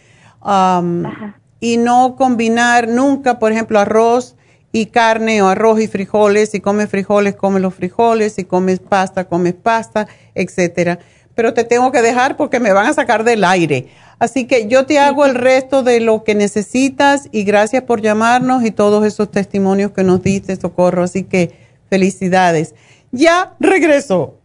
Y 1.60 1.78
no 1.78 2.16
combinar 2.16 2.88
nunca, 2.88 3.40
por 3.40 3.52
ejemplo, 3.52 3.80
arroz 3.80 4.36
y 4.72 4.88
carne 4.88 5.42
o 5.42 5.48
arroz 5.48 5.80
y 5.80 5.88
frijoles. 5.88 6.50
Si 6.50 6.60
comes 6.60 6.90
frijoles, 6.90 7.36
come 7.36 7.60
los 7.60 7.74
frijoles. 7.74 8.34
Si 8.34 8.44
comes 8.44 8.80
pasta, 8.80 9.26
comes 9.26 9.54
pasta, 9.54 10.08
etcétera. 10.34 11.00
Pero 11.34 11.54
te 11.54 11.64
tengo 11.64 11.92
que 11.92 12.02
dejar 12.02 12.38
porque 12.38 12.60
me 12.60 12.74
van 12.74 12.88
a 12.88 12.94
sacar 12.94 13.24
del 13.24 13.44
aire. 13.44 13.88
Así 14.20 14.46
que 14.48 14.68
yo 14.68 14.86
te 14.86 15.00
hago 15.00 15.26
el 15.26 15.36
resto 15.36 15.84
de 15.84 16.00
lo 16.00 16.24
que 16.24 16.36
necesitas 16.36 17.28
y 17.32 17.44
gracias 17.44 17.84
por 17.84 18.02
llamarnos 18.02 18.64
y 18.64 18.72
todos 18.72 19.06
esos 19.06 19.32
testimonios 19.32 19.92
que 19.92 20.04
nos 20.04 20.22
diste, 20.22 20.56
Socorro. 20.56 21.04
Así 21.04 21.24
que 21.24 21.52
felicidades. 21.90 22.76
Ya 23.12 23.56
regreso. 23.60 24.45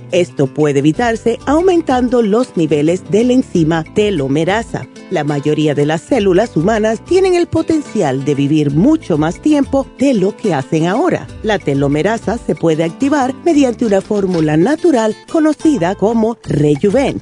Esto 0.11 0.47
puede 0.47 0.79
evitarse 0.79 1.39
aumentando 1.45 2.21
los 2.21 2.57
niveles 2.57 3.09
de 3.09 3.23
la 3.23 3.33
enzima 3.33 3.83
telomerasa. 3.83 4.87
La 5.09 5.23
mayoría 5.23 5.73
de 5.73 5.85
las 5.85 6.01
células 6.01 6.55
humanas 6.57 7.03
tienen 7.05 7.33
el 7.35 7.47
potencial 7.47 8.25
de 8.25 8.35
vivir 8.35 8.71
mucho 8.71 9.17
más 9.17 9.41
tiempo 9.41 9.87
de 9.97 10.13
lo 10.13 10.35
que 10.35 10.53
hacen 10.53 10.87
ahora. 10.87 11.27
La 11.43 11.59
telomerasa 11.59 12.37
se 12.37 12.55
puede 12.55 12.83
activar 12.83 13.33
mediante 13.45 13.85
una 13.85 14.01
fórmula 14.01 14.57
natural 14.57 15.15
conocida 15.29 15.95
como 15.95 16.37
Rejuven 16.43 17.21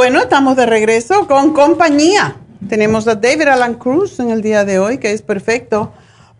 Bueno, 0.00 0.22
estamos 0.22 0.56
de 0.56 0.64
regreso 0.64 1.28
con 1.28 1.52
compañía. 1.52 2.36
Tenemos 2.70 3.06
a 3.06 3.16
David 3.16 3.48
Alan 3.48 3.74
Cruz 3.74 4.18
en 4.18 4.30
el 4.30 4.40
día 4.40 4.64
de 4.64 4.78
hoy, 4.78 4.96
que 4.96 5.12
es 5.12 5.20
perfecto 5.20 5.92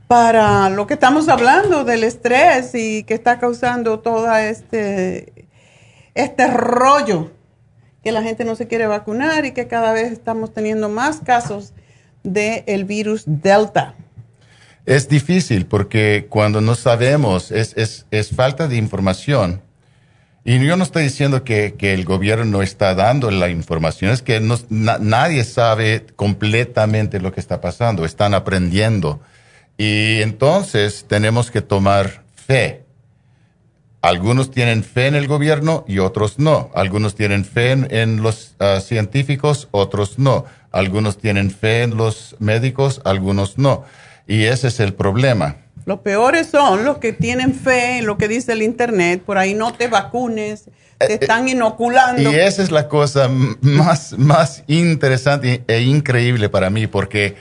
para 0.08 0.70
lo 0.70 0.86
que 0.86 0.94
estamos 0.94 1.28
hablando 1.28 1.84
del 1.84 2.04
estrés 2.04 2.74
y 2.74 3.04
que 3.04 3.12
está 3.12 3.38
causando 3.38 3.98
todo 4.00 4.34
este, 4.34 5.46
este 6.14 6.46
rollo 6.46 7.32
que 8.02 8.12
la 8.12 8.22
gente 8.22 8.46
no 8.46 8.56
se 8.56 8.66
quiere 8.66 8.86
vacunar 8.86 9.44
y 9.44 9.52
que 9.52 9.66
cada 9.66 9.92
vez 9.92 10.10
estamos 10.10 10.54
teniendo 10.54 10.88
más 10.88 11.20
casos 11.20 11.74
del 12.22 12.86
virus 12.86 13.24
Delta. 13.26 13.94
Es 14.86 15.06
difícil 15.06 15.66
porque 15.66 16.28
cuando 16.30 16.62
no 16.62 16.76
sabemos, 16.76 17.50
es, 17.50 17.76
es, 17.76 18.06
es 18.10 18.34
falta 18.34 18.68
de 18.68 18.76
información. 18.78 19.60
Y 20.42 20.58
yo 20.64 20.76
no 20.76 20.84
estoy 20.84 21.04
diciendo 21.04 21.44
que, 21.44 21.76
el 21.80 22.04
gobierno 22.04 22.44
no 22.46 22.62
está 22.62 22.94
dando 22.94 23.30
la 23.30 23.50
información, 23.50 24.10
es 24.10 24.22
que 24.22 24.40
nadie 24.40 25.44
sabe 25.44 26.06
completamente 26.16 27.20
lo 27.20 27.32
que 27.32 27.40
está 27.40 27.60
pasando, 27.60 28.04
están 28.04 28.32
aprendiendo. 28.32 29.20
Y 29.76 30.22
entonces 30.22 31.04
tenemos 31.08 31.50
que 31.50 31.60
tomar 31.60 32.22
fe. 32.34 32.84
Algunos 34.02 34.50
tienen 34.50 34.82
fe 34.82 35.08
en 35.08 35.14
el 35.14 35.26
gobierno 35.26 35.84
y 35.86 35.98
otros 35.98 36.38
no. 36.38 36.70
Algunos 36.74 37.14
tienen 37.14 37.44
fe 37.44 37.72
en, 37.72 38.22
los 38.22 38.54
ah, 38.58 38.80
científicos, 38.80 39.68
otros 39.72 40.18
no. 40.18 40.46
Algunos 40.72 41.18
tienen 41.18 41.50
fe 41.50 41.82
en 41.82 41.96
los 41.96 42.36
médicos, 42.38 43.02
algunos 43.04 43.58
no. 43.58 43.84
Y 44.26 44.44
ese 44.44 44.68
es 44.68 44.80
el 44.80 44.94
problema. 44.94 45.56
Los 45.86 46.00
peores 46.00 46.48
son 46.48 46.84
los 46.84 46.98
que 46.98 47.12
tienen 47.12 47.54
fe 47.54 47.98
en 47.98 48.06
lo 48.06 48.18
que 48.18 48.28
dice 48.28 48.52
el 48.52 48.62
Internet, 48.62 49.22
por 49.24 49.38
ahí 49.38 49.54
no 49.54 49.72
te 49.72 49.88
vacunes, 49.88 50.64
te 50.64 50.70
eh, 50.70 51.08
eh, 51.12 51.18
están 51.20 51.48
inoculando. 51.48 52.30
Y 52.30 52.34
esa 52.34 52.62
es 52.62 52.70
la 52.70 52.88
cosa 52.88 53.28
más, 53.60 54.16
más 54.18 54.62
interesante 54.66 55.62
e 55.66 55.80
increíble 55.80 56.48
para 56.48 56.70
mí, 56.70 56.86
porque 56.86 57.36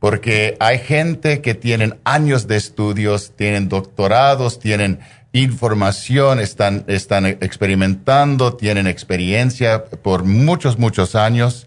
porque 0.00 0.56
hay 0.60 0.78
gente 0.78 1.42
que 1.42 1.54
tienen 1.54 2.00
años 2.04 2.46
de 2.46 2.56
estudios, 2.56 3.32
tienen 3.36 3.68
doctorados, 3.68 4.58
tienen 4.58 5.00
información, 5.32 6.40
están, 6.40 6.84
están 6.88 7.26
experimentando, 7.26 8.54
tienen 8.54 8.86
experiencia 8.86 9.84
por 9.84 10.24
muchos, 10.24 10.78
muchos 10.78 11.14
años. 11.14 11.66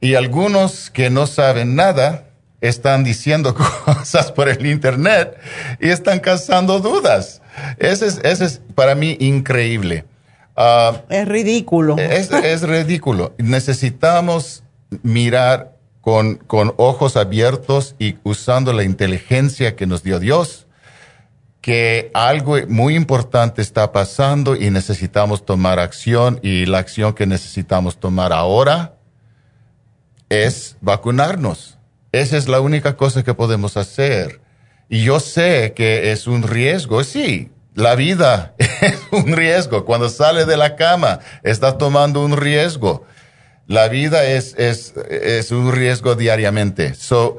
Y 0.00 0.14
algunos 0.14 0.90
que 0.90 1.10
no 1.10 1.26
saben 1.26 1.74
nada 1.74 2.28
están 2.68 3.04
diciendo 3.04 3.54
cosas 3.84 4.32
por 4.32 4.48
el 4.48 4.64
Internet 4.66 5.36
y 5.80 5.90
están 5.90 6.20
causando 6.20 6.80
dudas. 6.80 7.42
Ese 7.78 8.06
es, 8.06 8.20
ese 8.24 8.44
es 8.46 8.62
para 8.74 8.94
mí 8.94 9.16
increíble. 9.20 10.04
Ah, 10.56 11.02
es 11.08 11.26
ridículo. 11.28 11.96
Es, 11.98 12.30
es 12.30 12.62
ridículo. 12.62 13.34
Necesitamos 13.38 14.62
mirar 15.02 15.76
con, 16.00 16.36
con 16.36 16.74
ojos 16.76 17.16
abiertos 17.16 17.96
y 17.98 18.16
usando 18.22 18.72
la 18.72 18.84
inteligencia 18.84 19.76
que 19.76 19.86
nos 19.86 20.02
dio 20.02 20.18
Dios, 20.18 20.66
que 21.60 22.10
algo 22.14 22.56
muy 22.68 22.94
importante 22.94 23.62
está 23.62 23.90
pasando 23.92 24.54
y 24.54 24.70
necesitamos 24.70 25.44
tomar 25.44 25.78
acción 25.78 26.40
y 26.42 26.66
la 26.66 26.78
acción 26.78 27.14
que 27.14 27.26
necesitamos 27.26 27.98
tomar 27.98 28.32
ahora 28.32 28.94
es 30.28 30.76
vacunarnos. 30.80 31.73
Esa 32.20 32.36
es 32.36 32.48
la 32.48 32.60
única 32.60 32.96
cosa 32.96 33.22
que 33.22 33.34
podemos 33.34 33.76
hacer. 33.76 34.40
Y 34.88 35.04
yo 35.04 35.20
sé 35.20 35.72
que 35.74 36.12
es 36.12 36.26
un 36.26 36.42
riesgo, 36.42 37.02
sí, 37.04 37.50
la 37.74 37.94
vida 37.94 38.54
es 38.58 39.00
un 39.10 39.36
riesgo. 39.36 39.84
Cuando 39.84 40.08
sale 40.08 40.44
de 40.44 40.56
la 40.56 40.76
cama, 40.76 41.20
está 41.42 41.78
tomando 41.78 42.24
un 42.24 42.36
riesgo 42.36 43.04
la 43.66 43.88
vida 43.88 44.24
es, 44.24 44.54
es, 44.58 44.94
es 45.10 45.50
un 45.50 45.72
riesgo 45.72 46.14
diariamente. 46.14 46.94
So, 46.94 47.38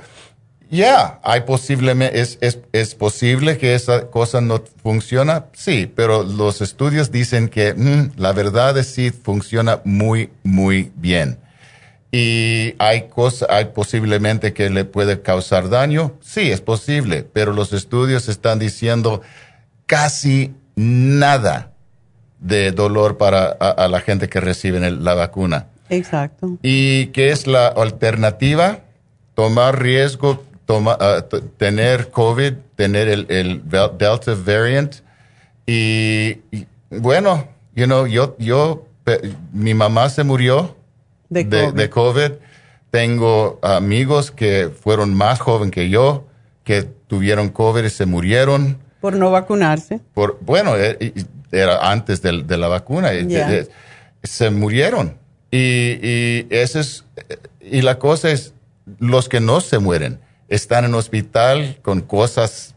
ya, 0.70 1.20
hay 1.24 1.42
posiblemente, 1.42 2.20
es, 2.20 2.38
es, 2.42 2.60
es, 2.72 2.96
posible 2.96 3.58
que 3.58 3.76
esa 3.76 4.08
cosa 4.10 4.42
no 4.42 4.64
funciona, 4.82 5.46
sí, 5.54 5.92
pero 5.94 6.24
los 6.24 6.62
estudios 6.62 7.12
dicen 7.12 7.50
que 7.50 7.74
mm, 7.74 8.14
la 8.18 8.34
verdad 8.34 8.78
es 8.78 8.88
sí 8.88 9.12
funciona 9.12 9.82
muy, 9.86 10.32
muy 10.44 10.92
bien. 10.96 11.38
Y 12.18 12.76
hay 12.80 13.10
cosas, 13.10 13.50
hay 13.52 13.66
posiblemente 13.66 14.54
que 14.54 14.70
le 14.70 14.86
puede 14.86 15.22
causar 15.22 15.68
daño, 15.68 16.14
sí, 16.22 16.50
es 16.50 16.62
posible, 16.62 17.28
pero 17.34 17.52
los 17.52 17.74
estudios 17.74 18.30
están 18.30 18.58
diciendo 18.58 19.22
casi 19.86 20.54
nada 20.78 21.74
de 22.40 22.72
dolor 22.72 23.18
para 23.18 23.48
a, 23.48 23.90
la 23.90 24.00
gente 24.00 24.30
que 24.30 24.40
recibe 24.40 24.80
la 24.92 25.14
vacuna. 25.14 25.68
Exacto. 25.90 26.58
¿Y 26.62 27.08
qué 27.08 27.32
es 27.32 27.48
la 27.48 27.68
alternativa? 27.68 28.80
Tomar 29.34 29.82
riesgo, 29.82 30.42
ah, 30.70 31.26
tener 31.58 32.12
COVID, 32.12 32.54
tener 32.78 33.10
el, 33.10 33.62
Delta 33.66 34.36
variant. 34.36 35.02
Y, 35.68 36.38
bueno, 36.90 37.46
you 37.76 37.88
know, 37.88 38.06
yo, 38.08 38.38
yo, 38.40 38.88
mi 39.52 39.74
mamá 39.74 40.08
se 40.10 40.24
murió 40.24 40.78
de, 41.30 41.90
COVID. 41.90 42.32
Tengo 42.92 43.60
amigos 43.62 44.32
que 44.32 44.70
fueron 44.70 45.14
más 45.14 45.40
jóvenes 45.40 45.74
que 45.74 45.90
yo, 45.90 46.28
que 46.64 46.84
tuvieron 46.84 47.50
COVID 47.50 47.84
y 47.84 47.90
se 47.90 48.06
murieron. 48.06 48.78
Por 49.02 49.16
no 49.16 49.32
vacunarse. 49.32 50.00
Por, 50.14 50.38
bueno, 50.42 50.76
eh, 50.78 51.14
era 51.52 51.92
antes 51.92 52.22
de, 52.22 52.58
la 52.58 52.68
vacuna. 52.68 53.12
Se 54.24 54.50
murieron. 54.50 55.18
Y, 55.52 56.00
y, 56.02 56.48
es, 56.50 57.06
y 57.62 57.82
la 57.82 58.00
cosa 58.00 58.32
es, 58.32 58.54
los 59.00 59.30
que 59.30 59.40
no 59.40 59.62
se 59.62 59.80
mueren 59.80 60.20
están 60.48 60.86
en 60.86 60.94
hospital 60.94 61.80
con 61.82 62.02
cosas 62.02 62.76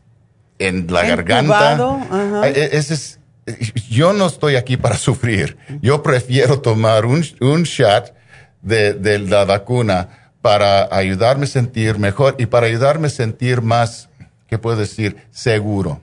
en 0.58 0.86
la 0.90 1.06
garganta. 1.06 1.98
E, 2.44 2.70
es, 2.72 3.18
yo 3.88 4.12
no 4.12 4.26
estoy 4.26 4.56
aquí 4.56 4.76
para 4.76 4.96
sufrir. 4.98 5.56
Yo 5.80 6.02
prefiero 6.02 6.60
tomar 6.60 7.06
un, 7.06 7.24
un 7.40 7.62
shot 7.62 8.14
de, 8.62 8.94
de, 8.94 9.18
la 9.18 9.44
vacuna 9.44 10.32
para 10.42 10.94
ayudarme 10.94 11.44
a 11.44 11.48
sentir 11.48 11.98
mejor 11.98 12.36
y 12.38 12.46
para 12.46 12.66
ayudarme 12.66 13.08
a 13.08 13.10
sentir 13.10 13.62
más, 13.62 14.08
¿qué 14.46 14.58
puedo 14.58 14.76
decir? 14.76 15.16
Seguro. 15.30 16.00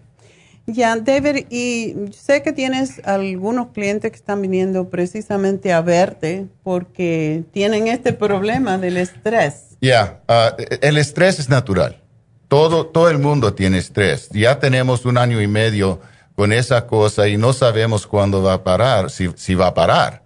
Ya, 0.68 0.96
David, 0.96 1.46
y 1.52 1.94
sé 2.12 2.42
que 2.42 2.52
tienes 2.52 3.00
algunos 3.06 3.68
clientes 3.68 4.10
que 4.10 4.18
están 4.18 4.42
viniendo 4.42 4.90
precisamente 4.90 5.72
a 5.72 5.82
verte 5.82 6.48
porque 6.64 7.44
tienen 7.52 7.88
este 7.88 8.14
problema 8.14 8.80
del 8.80 8.98
estrés. 8.98 9.78
Ya, 9.80 10.22
ah, 10.28 10.56
el 10.82 10.98
estrés 10.98 11.40
es 11.40 11.50
natural. 11.50 12.02
Todo, 12.48 12.88
todo 12.88 13.10
el 13.10 13.20
mundo 13.20 13.54
tiene 13.54 13.78
estrés. 13.78 14.30
Ya 14.32 14.60
tenemos 14.60 15.06
un 15.06 15.20
año 15.20 15.40
y 15.40 15.48
medio 15.48 16.00
con 16.36 16.52
esa 16.52 16.88
cosa 16.88 17.28
y 17.28 17.38
no 17.38 17.54
sabemos 17.54 18.08
cuándo 18.08 18.42
va 18.42 18.54
a 18.54 18.64
parar, 18.64 19.12
si, 19.12 19.30
si 19.36 19.54
va 19.54 19.68
a 19.68 19.74
parar. 19.76 20.24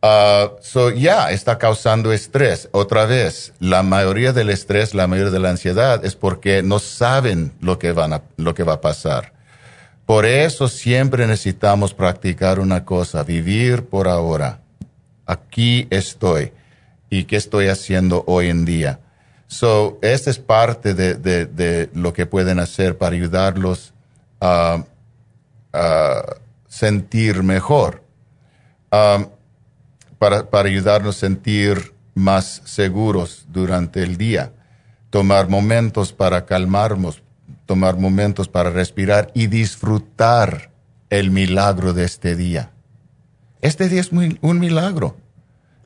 Uh, 0.00 0.56
so, 0.60 0.90
ya, 0.90 1.30
está 1.32 1.58
causando 1.58 2.12
estrés. 2.12 2.68
Otra 2.72 3.04
vez, 3.06 3.52
la 3.58 3.82
mayoría 3.82 4.32
del 4.32 4.50
estrés, 4.50 4.94
la 4.94 5.08
mayoría 5.08 5.32
de 5.32 5.40
la 5.40 5.50
ansiedad 5.50 6.04
es 6.04 6.14
porque 6.14 6.62
no 6.62 6.78
saben 6.78 7.52
lo 7.60 7.78
que, 7.78 7.92
van 7.92 8.12
a, 8.12 8.22
lo 8.36 8.54
que 8.54 8.62
va 8.62 8.74
a 8.74 8.80
pasar. 8.80 9.32
Por 10.06 10.24
eso 10.24 10.68
siempre 10.68 11.26
necesitamos 11.26 11.94
practicar 11.94 12.60
una 12.60 12.84
cosa, 12.84 13.24
vivir 13.24 13.86
por 13.86 14.08
ahora. 14.08 14.60
Aquí 15.26 15.86
estoy. 15.90 16.52
¿Y 17.10 17.24
qué 17.24 17.36
estoy 17.36 17.68
haciendo 17.68 18.24
hoy 18.26 18.48
en 18.48 18.64
día? 18.64 19.00
So, 19.48 19.98
esta 20.02 20.30
es 20.30 20.38
parte 20.38 20.94
de, 20.94 21.90
lo 21.94 22.12
que 22.12 22.26
pueden 22.26 22.58
hacer 22.58 22.98
para 22.98 23.16
ayudarlos 23.16 23.92
a, 24.40 24.84
sentir 26.68 27.42
mejor, 27.42 28.02
um, 28.92 29.26
para, 30.18 30.50
para 30.50 30.68
ayudarnos 30.68 31.16
a 31.16 31.20
sentir 31.20 31.94
más 32.14 32.62
seguros 32.64 33.46
durante 33.48 34.02
el 34.02 34.16
día, 34.16 34.52
tomar 35.10 35.48
momentos 35.48 36.12
para 36.12 36.44
calmarnos, 36.44 37.22
tomar 37.66 37.96
momentos 37.96 38.48
para 38.48 38.70
respirar 38.70 39.30
y 39.34 39.46
disfrutar 39.46 40.70
el 41.10 41.30
milagro 41.30 41.92
de 41.92 42.04
este 42.04 42.36
día. 42.36 42.72
Este 43.60 43.88
día 43.88 44.00
es 44.00 44.10
un 44.12 44.58
milagro. 44.58 45.16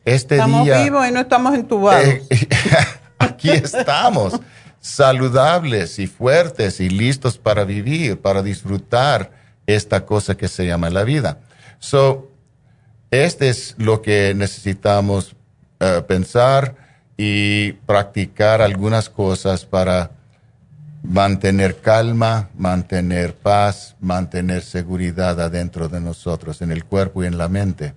Este 0.05 0.35
estamos 0.35 0.67
vivos 0.67 1.09
y 1.09 1.13
no 1.13 1.21
estamos 1.21 1.55
entubados. 1.55 2.05
Eh, 2.05 2.23
aquí 3.19 3.51
estamos, 3.51 4.41
saludables 4.81 5.99
y 5.99 6.07
fuertes 6.07 6.81
y 6.81 6.91
listos 6.91 7.39
para 7.39 7.65
vivir, 7.65 8.21
para 8.21 8.43
disfrutar 8.43 9.31
esta 9.67 10.05
cosa 10.05 10.37
que 10.37 10.49
se 10.49 10.67
llama 10.67 10.91
la 10.91 11.05
vida. 11.05 11.39
So, 11.79 12.32
este 13.13 13.51
es 13.51 13.75
lo 13.77 14.01
que 14.01 14.35
necesitamos 14.35 15.37
eh, 15.81 16.03
pensar 16.09 16.75
y 17.19 17.73
practicar 17.73 18.63
algunas 18.63 19.11
cosas 19.11 19.67
para 19.67 20.13
mantener 21.03 21.79
calma, 21.81 22.49
mantener 22.57 23.35
paz, 23.35 23.97
mantener 24.01 24.63
seguridad 24.63 25.39
adentro 25.41 25.91
de 25.91 26.01
nosotros, 26.01 26.63
en 26.63 26.73
el 26.73 26.87
cuerpo 26.87 27.23
y 27.23 27.27
en 27.27 27.37
la 27.37 27.49
mente. 27.49 27.95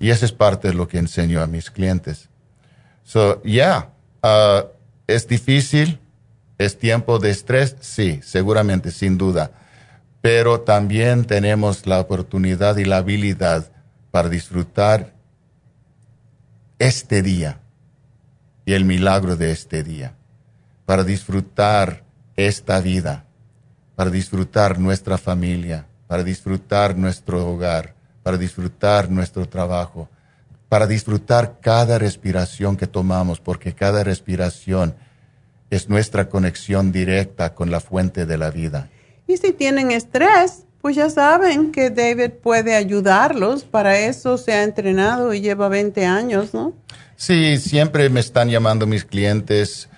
Y 0.00 0.08
eso 0.08 0.24
es 0.24 0.32
parte 0.32 0.68
de 0.68 0.74
lo 0.74 0.88
que 0.88 0.98
enseño 0.98 1.42
a 1.42 1.46
mis 1.46 1.70
clientes. 1.70 2.30
So, 3.04 3.42
yeah, 3.42 3.90
uh, 4.22 4.68
es 5.06 5.28
difícil, 5.28 6.00
es 6.56 6.78
tiempo 6.78 7.18
de 7.18 7.28
estrés, 7.28 7.76
sí, 7.80 8.20
seguramente, 8.22 8.90
sin 8.90 9.18
duda. 9.18 9.50
Pero 10.22 10.60
también 10.60 11.26
tenemos 11.26 11.86
la 11.86 12.00
oportunidad 12.00 12.78
y 12.78 12.86
la 12.86 12.98
habilidad 12.98 13.70
para 14.16 14.30
disfrutar 14.30 15.12
este 16.78 17.20
día 17.20 17.60
y 18.64 18.72
el 18.72 18.86
milagro 18.86 19.36
de 19.36 19.50
este 19.50 19.82
día, 19.82 20.14
para 20.86 21.04
disfrutar 21.04 22.02
esta 22.34 22.80
vida, 22.80 23.26
para 23.94 24.08
disfrutar 24.08 24.78
nuestra 24.78 25.18
familia, 25.18 25.84
para 26.06 26.24
disfrutar 26.24 26.96
nuestro 26.96 27.46
hogar, 27.46 27.94
para 28.22 28.38
disfrutar 28.38 29.10
nuestro 29.10 29.46
trabajo, 29.46 30.08
para 30.70 30.86
disfrutar 30.86 31.58
cada 31.60 31.98
respiración 31.98 32.78
que 32.78 32.86
tomamos, 32.86 33.38
porque 33.38 33.74
cada 33.74 34.02
respiración 34.02 34.94
es 35.68 35.90
nuestra 35.90 36.30
conexión 36.30 36.90
directa 36.90 37.54
con 37.54 37.70
la 37.70 37.80
fuente 37.80 38.24
de 38.24 38.38
la 38.38 38.50
vida. 38.50 38.88
Y 39.26 39.36
si 39.36 39.52
tienen 39.52 39.90
estrés, 39.90 40.65
pues 40.80 40.96
ya 40.96 41.10
saben 41.10 41.72
que 41.72 41.90
David 41.90 42.32
puede 42.42 42.74
ayudarlos. 42.74 43.64
Para 43.64 43.98
eso 43.98 44.38
se 44.38 44.52
ha 44.52 44.62
entrenado 44.62 45.34
y 45.34 45.40
lleva 45.40 45.68
20 45.68 46.04
años, 46.06 46.54
¿no? 46.54 46.74
Sí, 47.16 47.56
siempre 47.58 48.08
me 48.10 48.20
están 48.20 48.48
llamando 48.50 48.86
mis 48.86 49.04
clientes. 49.04 49.88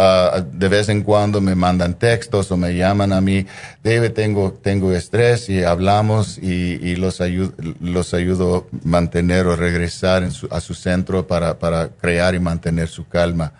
Ah, 0.00 0.44
de 0.52 0.68
vez 0.68 0.88
en 0.90 1.02
cuando 1.02 1.40
me 1.40 1.56
mandan 1.56 1.94
textos 1.94 2.52
o 2.52 2.56
me 2.56 2.76
llaman 2.76 3.12
a 3.12 3.20
mí, 3.20 3.46
David, 3.82 4.12
tengo, 4.12 4.52
tengo 4.52 4.92
estrés 4.92 5.48
y 5.48 5.64
hablamos 5.64 6.38
y, 6.38 6.94
los, 6.94 7.20
ayudo, 7.20 7.52
los 7.80 8.14
ayudo 8.14 8.68
a 8.72 8.88
mantener 8.88 9.48
o 9.48 9.56
regresar 9.56 10.22
a 10.50 10.60
su 10.60 10.74
centro 10.74 11.26
para, 11.26 11.58
para 11.58 11.88
crear 11.88 12.36
y 12.36 12.38
mantener 12.38 12.86
su 12.86 13.08
calma. 13.08 13.54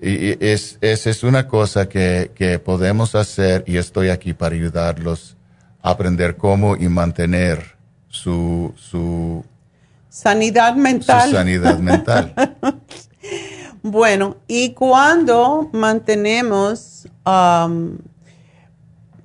Y, 0.00 0.42
es, 0.42 0.78
es, 0.80 1.22
una 1.22 1.48
cosa 1.48 1.86
que, 1.86 2.30
que 2.34 2.58
podemos 2.58 3.14
hacer 3.14 3.62
y 3.66 3.76
estoy 3.76 4.08
aquí 4.08 4.32
para 4.32 4.54
ayudarlos 4.54 5.36
aprender 5.84 6.38
cómo 6.38 6.76
y 6.76 6.88
mantener 6.88 7.76
su, 8.08 8.72
su 8.76 9.44
sanidad 10.08 10.74
mental. 10.76 11.28
Su 11.28 11.36
sanidad 11.36 11.78
mental. 11.78 12.34
bueno, 13.82 14.38
y 14.48 14.72
cuando 14.72 15.68
mantenemos, 15.74 17.06
um, 17.26 17.98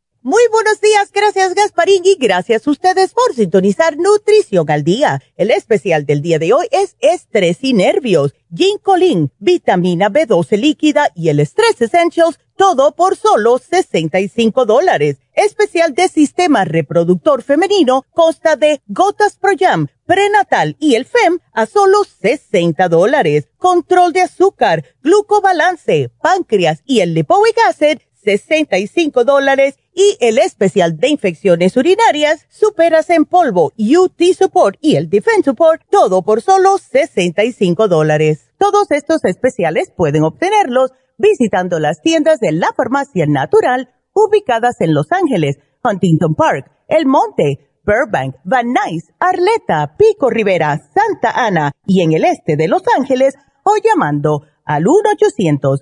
Muy 0.23 0.43
buenos 0.51 0.79
días, 0.79 1.11
gracias 1.11 1.55
Gasparín 1.55 2.03
y 2.05 2.13
gracias 2.13 2.67
a 2.67 2.69
ustedes 2.69 3.11
por 3.11 3.33
sintonizar 3.33 3.97
Nutrición 3.97 4.69
al 4.69 4.83
Día. 4.83 5.19
El 5.35 5.49
especial 5.49 6.05
del 6.05 6.21
día 6.21 6.37
de 6.37 6.53
hoy 6.53 6.67
es 6.69 6.95
Estrés 6.99 7.57
y 7.61 7.73
Nervios, 7.73 8.35
Ginkolin, 8.55 9.31
Vitamina 9.39 10.11
B12 10.11 10.59
líquida 10.59 11.09
y 11.15 11.29
el 11.29 11.39
Stress 11.39 11.81
Essentials, 11.81 12.39
todo 12.55 12.91
por 12.91 13.17
solo 13.17 13.57
65 13.57 14.67
dólares. 14.67 15.17
Especial 15.33 15.95
de 15.95 16.07
Sistema 16.07 16.65
Reproductor 16.65 17.41
Femenino 17.41 18.05
consta 18.11 18.55
de 18.55 18.79
Gotas 18.85 19.37
Pro 19.37 19.53
Jam, 19.59 19.87
Prenatal 20.05 20.75
y 20.79 20.93
el 20.93 21.05
FEM 21.05 21.39
a 21.51 21.65
solo 21.65 22.03
60 22.03 22.89
dólares. 22.89 23.47
Control 23.57 24.13
de 24.13 24.21
azúcar, 24.21 24.85
glucobalance, 25.01 26.11
páncreas 26.21 26.83
y 26.85 26.99
el 26.99 27.15
lipoic 27.15 27.57
acid, 27.67 27.97
65 28.23 29.23
dólares 29.23 29.77
y 29.93 30.17
el 30.19 30.37
especial 30.37 30.97
de 30.97 31.09
infecciones 31.09 31.75
urinarias, 31.75 32.45
superas 32.49 33.09
en 33.09 33.25
polvo, 33.25 33.73
UT 33.77 34.21
Support 34.37 34.77
y 34.81 34.95
el 34.95 35.09
Defense 35.09 35.43
Support, 35.45 35.83
todo 35.89 36.21
por 36.21 36.41
solo 36.41 36.77
65 36.77 37.87
dólares. 37.87 38.51
Todos 38.57 38.91
estos 38.91 39.23
especiales 39.25 39.91
pueden 39.95 40.23
obtenerlos 40.23 40.91
visitando 41.17 41.79
las 41.79 42.01
tiendas 42.01 42.39
de 42.39 42.51
la 42.51 42.71
farmacia 42.75 43.25
natural 43.27 43.89
ubicadas 44.13 44.81
en 44.81 44.93
Los 44.93 45.11
Ángeles, 45.11 45.57
Huntington 45.83 46.35
Park, 46.35 46.71
El 46.87 47.05
Monte, 47.05 47.69
Burbank, 47.85 48.35
Van 48.43 48.67
Nuys, 48.67 49.11
Arleta, 49.19 49.95
Pico 49.97 50.29
Rivera, 50.29 50.79
Santa 50.93 51.31
Ana 51.31 51.71
y 51.85 52.01
en 52.01 52.13
el 52.13 52.25
este 52.25 52.55
de 52.55 52.67
Los 52.67 52.83
Ángeles 52.97 53.35
o 53.63 53.73
llamando 53.83 54.43
al 54.65 54.87
1 54.87 55.11
800 55.13 55.81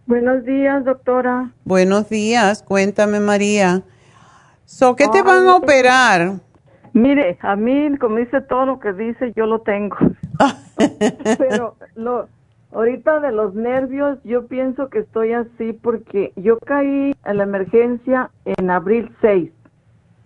Buenos 0.06 0.44
días, 0.44 0.84
doctora. 0.84 1.52
Buenos 1.64 2.08
días, 2.08 2.62
cuéntame, 2.62 3.20
María. 3.20 3.82
So, 4.64 4.96
¿Qué 4.96 5.08
te 5.08 5.22
van 5.22 5.46
a 5.46 5.56
operar? 5.56 6.32
Mire, 6.94 7.38
a 7.42 7.56
mí, 7.56 7.96
como 7.98 8.16
dice 8.16 8.40
todo 8.40 8.64
lo 8.64 8.80
que 8.80 8.92
dice, 8.92 9.32
yo 9.36 9.46
lo 9.46 9.60
tengo. 9.60 9.96
Pero 11.38 11.76
lo, 11.94 12.28
Ahorita 12.72 13.20
de 13.20 13.32
los 13.32 13.54
nervios, 13.54 14.18
yo 14.24 14.46
pienso 14.46 14.88
que 14.88 14.98
estoy 15.00 15.32
así 15.32 15.72
porque 15.72 16.32
yo 16.36 16.58
caí 16.58 17.14
en 17.24 17.36
la 17.36 17.44
emergencia 17.44 18.30
en 18.44 18.70
abril 18.70 19.10
6 19.22 19.50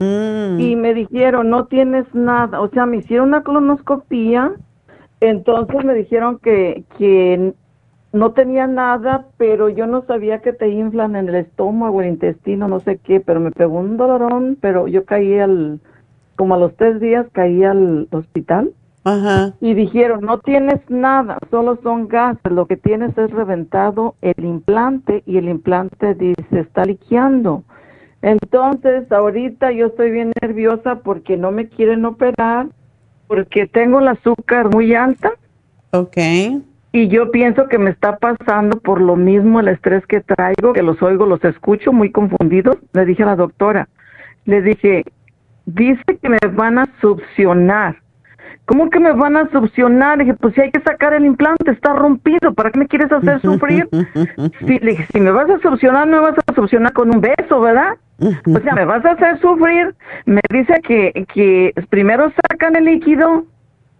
mm. 0.01 0.61
y 0.61 0.75
me 0.75 0.93
dijeron, 0.93 1.51
no 1.51 1.67
tienes 1.67 2.13
nada, 2.15 2.61
o 2.61 2.69
sea, 2.69 2.85
me 2.85 2.97
hicieron 2.97 3.29
una 3.29 3.45
colonoscopía, 3.45 4.53
entonces 5.21 5.85
me 5.85 5.95
dijeron 5.95 6.41
que, 6.41 6.83
que 6.99 7.55
no 8.13 8.33
tenía 8.33 8.67
nada, 8.67 9.27
pero 9.37 9.69
yo 9.69 9.87
no 9.87 10.03
sabía 10.03 10.41
que 10.41 10.53
te 10.53 10.69
inflan 10.69 11.15
en 11.15 11.29
el 11.29 11.37
estómago, 11.37 12.03
el 12.03 12.09
intestino, 12.09 12.67
no 12.67 12.81
sé 12.81 12.99
qué, 12.99 13.21
pero 13.21 13.39
me 13.39 13.53
pegó 13.53 13.79
un 13.79 13.97
dolorón, 13.97 14.59
pero 14.61 14.89
yo 14.89 15.05
caí 15.05 15.39
al, 15.39 15.79
como 16.35 16.57
a 16.57 16.59
los 16.59 16.75
tres 16.75 16.99
días 16.99 17.25
caí 17.33 17.63
al 17.63 18.09
hospital 18.11 18.73
y 19.61 19.75
dijeron, 19.75 20.21
no 20.21 20.39
tienes 20.39 20.79
nada, 20.89 21.39
solo 21.51 21.79
son 21.83 22.07
gases, 22.07 22.53
lo 22.53 22.67
que 22.67 22.77
tienes 22.77 23.17
es 23.19 23.31
reventado 23.31 24.15
el 24.23 24.45
implante 24.45 25.25
y 25.27 25.39
el 25.39 25.49
implante 25.49 26.15
dice, 26.15 26.61
está 26.61 26.85
liqueando. 26.85 27.65
Entonces, 28.23 29.11
ahorita 29.11 29.73
yo 29.73 29.87
estoy 29.87 30.13
bien 30.13 30.33
nerviosa 30.41 31.01
porque 31.01 31.37
no 31.37 31.51
me 31.51 31.69
quieren 31.69 32.05
operar, 32.05 32.69
porque 33.27 33.67
tengo 33.67 33.99
el 33.99 34.07
azúcar 34.07 34.73
muy 34.73 34.95
alta. 34.95 35.33
Ok. 35.91 36.19
Y 36.93 37.09
yo 37.09 37.33
pienso 37.33 37.67
que 37.69 37.79
me 37.79 37.91
está 37.91 38.19
pasando 38.19 38.79
por 38.79 39.01
lo 39.01 39.17
mismo 39.17 39.59
el 39.59 39.69
estrés 39.69 40.07
que 40.07 40.21
traigo, 40.21 40.75
que 40.75 40.83
los 40.83 41.03
oigo, 41.03 41.27
los 41.27 41.43
escucho 41.43 41.93
muy 41.93 42.13
confundidos. 42.13 42.77
Le 42.93 43.05
dije 43.05 43.25
a 43.25 43.27
la 43.27 43.37
doctora, 43.37 43.89
le 44.45 44.63
dije, 44.63 45.05
dice 45.67 46.19
que 46.21 46.29
me 46.29 46.39
van 46.53 46.79
a 46.79 46.89
succionar 47.01 48.02
¿Cómo 48.73 48.89
que 48.89 49.01
me 49.01 49.13
van 49.13 49.37
a 49.37 49.51
succionar? 49.51 50.19
dije, 50.19 50.33
pues 50.33 50.55
si 50.55 50.63
hay 50.63 50.71
que 50.71 50.81
sacar 50.81 51.13
el 51.13 51.27
implante, 51.27 51.73
está 51.73 51.93
rompido, 51.93 52.55
¿para 52.55 52.71
qué 52.71 52.79
me 52.79 52.87
quieres 52.87 53.13
hacer 53.13 53.39
sufrir? 53.43 53.87
Si, 54.67 54.79
le 54.79 54.93
dije, 54.93 55.07
si 55.13 55.21
me 55.21 55.31
vas 55.31 55.51
a 55.51 55.59
succionar, 55.59 56.09
no 56.09 56.17
me 56.17 56.31
vas 56.31 56.39
a 56.39 56.55
succionar 56.55 56.95
con 56.95 57.15
un 57.15 57.21
beso, 57.21 57.61
¿verdad? 57.61 57.99
O 58.19 58.61
sea, 58.61 58.75
me 58.75 58.87
vas 58.87 59.05
a 59.05 59.11
hacer 59.11 59.39
sufrir. 59.41 59.95
Me 60.25 60.41
dice 60.51 60.81
que, 60.83 61.27
que 61.35 61.75
primero 61.91 62.33
sacan 62.49 62.75
el 62.77 62.87
líquido 62.87 63.45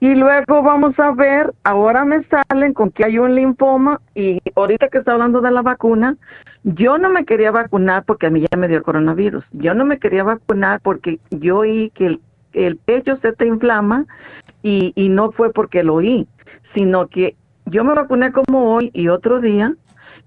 y 0.01 0.15
luego 0.15 0.63
vamos 0.63 0.99
a 0.99 1.11
ver, 1.11 1.53
ahora 1.65 2.07
me 2.07 2.23
salen 2.25 2.73
con 2.73 2.91
que 2.93 3.05
hay 3.05 3.19
un 3.19 3.35
linfoma 3.35 4.01
y 4.15 4.41
ahorita 4.57 4.89
que 4.89 4.99
está 4.99 5.13
hablando 5.13 5.43
de 5.43 5.51
la 5.51 5.61
vacuna, 5.61 6.17
yo 6.65 6.97
no 6.97 7.11
me 7.11 7.27
quería 7.27 7.51
vacunar 7.51 8.05
porque 8.07 8.29
a 8.29 8.31
mí 8.31 8.43
ya 8.51 8.57
me 8.57 8.69
dio 8.69 8.83
coronavirus. 8.83 9.45
Yo 9.53 9.75
no 9.75 9.85
me 9.85 9.99
quería 9.99 10.25
vacunar 10.25 10.81
porque 10.81 11.19
yo 11.31 11.59
oí 11.59 11.91
que 11.91 12.07
el, 12.07 12.21
el 12.55 12.79
pecho 12.79 13.19
se 13.19 13.33
te 13.33 13.47
inflama 13.47 14.07
y, 14.63 14.93
y 14.95 15.09
no 15.09 15.33
fue 15.33 15.53
porque 15.53 15.83
lo 15.83 15.95
oí, 15.95 16.27
sino 16.75 17.09
que 17.09 17.37
yo 17.67 17.85
me 17.85 17.95
vacuné 17.95 18.33
como 18.33 18.75
hoy 18.75 18.91
y 18.95 19.09
otro 19.09 19.41
día 19.41 19.75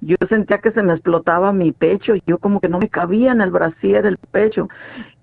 yo 0.02 0.16
sentía 0.30 0.60
que 0.60 0.72
se 0.72 0.84
me 0.84 0.94
explotaba 0.94 1.52
mi 1.52 1.72
pecho, 1.72 2.16
y 2.16 2.24
yo 2.28 2.38
como 2.38 2.60
que 2.60 2.70
no 2.70 2.80
me 2.80 2.90
cabía 2.90 3.32
en 3.32 3.42
el 3.42 3.52
brasier 3.52 4.04
del 4.04 4.18
pecho 4.18 4.68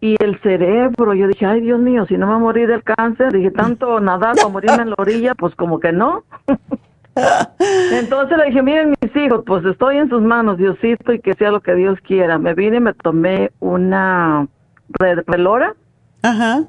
y 0.00 0.16
el 0.22 0.40
cerebro, 0.40 1.14
yo 1.14 1.28
dije, 1.28 1.46
ay 1.46 1.60
Dios 1.60 1.78
mío, 1.78 2.06
si 2.06 2.16
no 2.16 2.26
me 2.26 2.38
morir 2.38 2.68
del 2.68 2.82
cáncer, 2.82 3.32
dije, 3.32 3.50
tanto 3.50 4.00
nadar 4.00 4.36
para 4.36 4.48
morirme 4.48 4.82
en 4.82 4.90
la 4.90 4.96
orilla, 4.98 5.34
pues 5.34 5.54
como 5.54 5.78
que 5.78 5.92
no. 5.92 6.24
Entonces 7.92 8.38
le 8.38 8.46
dije, 8.46 8.62
miren 8.62 8.94
mis 9.00 9.16
hijos, 9.16 9.42
pues 9.46 9.64
estoy 9.64 9.98
en 9.98 10.08
sus 10.08 10.22
manos, 10.22 10.56
Diosito, 10.56 11.12
y 11.12 11.20
que 11.20 11.34
sea 11.34 11.50
lo 11.50 11.60
que 11.60 11.74
Dios 11.74 12.00
quiera. 12.00 12.38
Me 12.38 12.54
vine 12.54 12.78
y 12.78 12.80
me 12.80 12.94
tomé 12.94 13.50
una 13.60 14.48
relora. 15.26 15.74
Ajá 16.22 16.66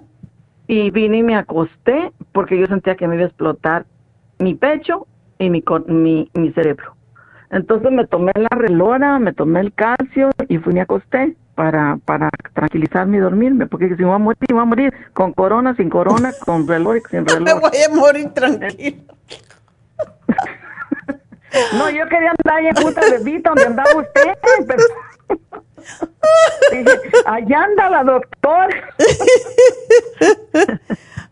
y 0.67 0.91
vine 0.91 1.17
y 1.17 1.23
me 1.23 1.35
acosté 1.35 2.11
porque 2.31 2.57
yo 2.57 2.65
sentía 2.67 2.95
que 2.95 3.07
me 3.07 3.15
iba 3.15 3.25
a 3.25 3.27
explotar 3.27 3.85
mi 4.39 4.55
pecho 4.55 5.07
y 5.39 5.49
mi, 5.49 5.63
mi, 5.87 6.29
mi 6.33 6.51
cerebro. 6.53 6.95
Entonces 7.49 7.91
me 7.91 8.07
tomé 8.07 8.31
la 8.35 8.49
relora, 8.49 9.19
me 9.19 9.33
tomé 9.33 9.59
el 9.59 9.73
calcio 9.73 10.31
y 10.47 10.57
fui 10.57 10.71
y 10.71 10.75
me 10.75 10.81
acosté 10.81 11.35
para, 11.53 11.97
para 12.03 12.29
tranquilizarme 12.53 13.17
y 13.17 13.19
dormirme, 13.19 13.67
porque 13.67 13.89
si 13.89 13.95
me 13.95 14.05
voy 14.05 14.15
a 14.15 14.17
morir, 14.17 14.39
me 14.49 14.53
voy 14.55 14.63
a 14.63 14.65
morir 14.65 14.93
con 15.13 15.33
corona, 15.33 15.75
sin 15.75 15.89
corona, 15.89 16.31
con 16.45 16.67
reloj 16.67 16.97
sin 17.11 17.27
reloj. 17.27 17.43
me 17.43 17.53
voy 17.53 17.71
a 17.77 17.95
morir 17.95 18.29
tranquilo. 18.33 18.97
no, 21.77 21.89
yo 21.91 22.07
quería 22.09 22.31
andar 22.31 22.57
ahí 22.57 22.67
en 22.67 22.75
puta 22.75 23.01
bebita 23.09 23.49
donde 23.49 23.65
andaba 23.65 23.91
usted, 23.97 24.33
pero... 24.67 24.83
Dije, 26.71 26.91
allá 27.25 27.63
anda 27.63 27.89
la 27.89 28.03
doctora. 28.03 28.93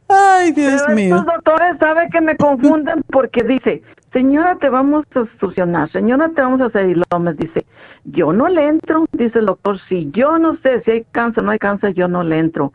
Ay, 0.08 0.52
Dios 0.52 0.82
Pero 0.86 0.96
mío. 0.96 1.16
Estos 1.16 1.34
doctores 1.34 1.78
saben 1.80 2.10
que 2.10 2.22
me 2.22 2.36
confunden 2.36 3.04
porque 3.12 3.44
dice, 3.44 3.82
señora, 4.12 4.58
te 4.58 4.70
vamos 4.70 5.06
a 5.16 5.26
solucionar, 5.40 5.90
señora, 5.92 6.30
te 6.36 6.42
vamos 6.42 6.62
a 6.62 6.66
hacer. 6.66 6.98
Me 7.20 7.34
dice, 7.34 7.66
yo 8.06 8.34
no 8.34 8.48
le 8.50 8.68
entro. 8.68 9.06
Dice 9.14 9.40
el 9.40 9.46
doctor, 9.46 9.80
si 9.88 10.10
yo 10.12 10.38
no 10.38 10.58
sé 10.58 10.82
si 10.84 10.92
hay 10.92 11.06
cáncer 11.12 11.44
o 11.44 11.46
no 11.46 11.52
hay 11.52 11.60
cáncer, 11.60 11.94
yo 11.94 12.08
no 12.08 12.24
le 12.24 12.40
entro. 12.40 12.74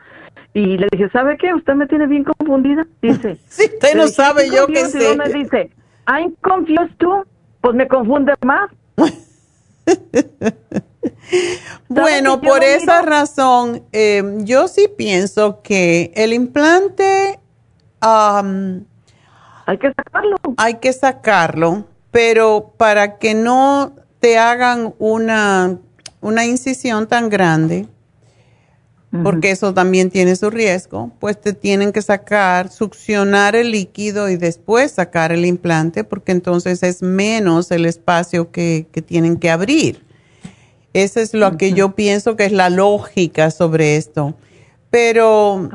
Y 0.54 0.78
le 0.78 0.88
dije, 0.90 1.10
¿sabe 1.10 1.36
qué? 1.36 1.52
Usted 1.52 1.74
me 1.74 1.86
tiene 1.86 2.06
bien 2.06 2.24
confundida. 2.24 2.86
Dice, 3.02 3.36
si 3.48 3.66
usted 3.66 3.94
no 3.94 4.08
sabe, 4.08 4.48
yo 4.50 4.66
qué 4.66 4.86
sé. 4.86 5.12
Y 5.12 5.16
me 5.16 5.28
dice, 5.28 5.70
I'm 6.08 6.34
confused 6.40 6.96
too. 6.98 7.24
Pues 7.60 7.74
me 7.74 7.86
confunde 7.86 8.32
más. 8.44 8.70
bueno, 11.88 12.40
por 12.40 12.62
esa 12.64 13.02
razón, 13.02 13.84
eh, 13.92 14.22
yo 14.40 14.68
sí 14.68 14.88
pienso 14.96 15.62
que 15.62 16.12
el 16.14 16.32
implante 16.32 17.38
hay 18.00 19.78
que 19.78 19.92
sacarlo. 19.96 20.36
Hay 20.56 20.74
que 20.74 20.92
sacarlo, 20.92 21.86
pero 22.10 22.72
para 22.76 23.18
que 23.18 23.34
no 23.34 23.94
te 24.20 24.38
hagan 24.38 24.94
una, 24.98 25.78
una 26.20 26.44
incisión 26.46 27.06
tan 27.06 27.28
grande, 27.28 27.88
porque 29.22 29.50
eso 29.50 29.72
también 29.72 30.10
tiene 30.10 30.36
su 30.36 30.50
riesgo, 30.50 31.10
pues 31.20 31.40
te 31.40 31.54
tienen 31.54 31.90
que 31.90 32.02
sacar, 32.02 32.70
succionar 32.70 33.56
el 33.56 33.70
líquido 33.70 34.28
y 34.28 34.36
después 34.36 34.92
sacar 34.92 35.32
el 35.32 35.46
implante, 35.46 36.04
porque 36.04 36.32
entonces 36.32 36.82
es 36.82 37.00
menos 37.02 37.70
el 37.70 37.86
espacio 37.86 38.50
que, 38.50 38.88
que 38.92 39.00
tienen 39.00 39.38
que 39.38 39.50
abrir. 39.50 40.05
Eso 40.96 41.20
es 41.20 41.34
lo 41.34 41.58
que 41.58 41.74
yo 41.74 41.94
pienso 41.94 42.36
que 42.36 42.46
es 42.46 42.52
la 42.52 42.70
lógica 42.70 43.50
sobre 43.50 43.96
esto. 43.96 44.34
Pero, 44.88 45.68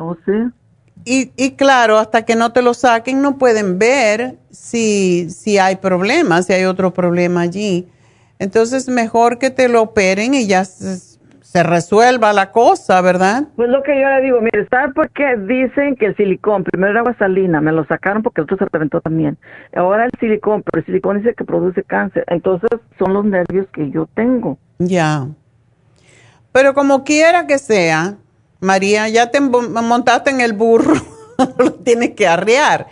y, 1.05 1.31
y, 1.35 1.51
claro, 1.51 1.99
hasta 1.99 2.25
que 2.25 2.35
no 2.35 2.53
te 2.53 2.63
lo 2.63 2.73
saquen 2.73 3.21
no 3.21 3.37
pueden 3.37 3.77
ver 3.77 4.39
si, 4.49 5.29
si 5.29 5.59
hay 5.59 5.75
problemas, 5.75 6.47
si 6.47 6.53
hay 6.53 6.65
otro 6.65 6.91
problema 6.91 7.41
allí. 7.41 7.87
Entonces, 8.39 8.87
mejor 8.87 9.37
que 9.37 9.51
te 9.51 9.67
lo 9.67 9.83
operen 9.83 10.33
y 10.33 10.47
ya 10.47 10.65
se, 11.51 11.63
resuelva 11.63 12.33
la 12.33 12.51
cosa, 12.51 13.01
¿verdad? 13.01 13.43
Pues 13.55 13.69
lo 13.69 13.83
que 13.83 13.99
yo 13.99 14.09
le 14.09 14.21
digo, 14.21 14.41
mire, 14.41 14.67
¿sabe 14.69 14.93
por 14.93 15.09
qué 15.09 15.35
dicen 15.37 15.95
que 15.95 16.07
el 16.07 16.15
silicón, 16.15 16.63
primero 16.63 16.91
era 16.91 16.99
agua 17.01 17.15
salina, 17.17 17.61
me 17.61 17.71
lo 17.71 17.85
sacaron 17.85 18.23
porque 18.23 18.41
el 18.41 18.45
otro 18.45 18.57
se 18.57 18.65
reventó 18.71 19.01
también. 19.01 19.37
Ahora 19.75 20.05
el 20.05 20.11
silicón, 20.19 20.63
pero 20.63 20.79
el 20.79 20.85
silicón 20.85 21.17
dice 21.17 21.33
que 21.35 21.43
produce 21.43 21.83
cáncer. 21.83 22.23
Entonces, 22.27 22.69
son 22.97 23.13
los 23.13 23.25
nervios 23.25 23.67
que 23.73 23.89
yo 23.91 24.07
tengo. 24.13 24.57
Ya. 24.79 25.27
Pero 26.51 26.73
como 26.73 27.03
quiera 27.03 27.47
que 27.47 27.57
sea, 27.57 28.15
María, 28.59 29.09
ya 29.09 29.31
te 29.31 29.39
montaste 29.39 30.29
en 30.29 30.41
el 30.41 30.53
burro, 30.53 30.93
lo 31.57 31.73
tienes 31.73 32.11
que 32.11 32.27
arrear. 32.27 32.87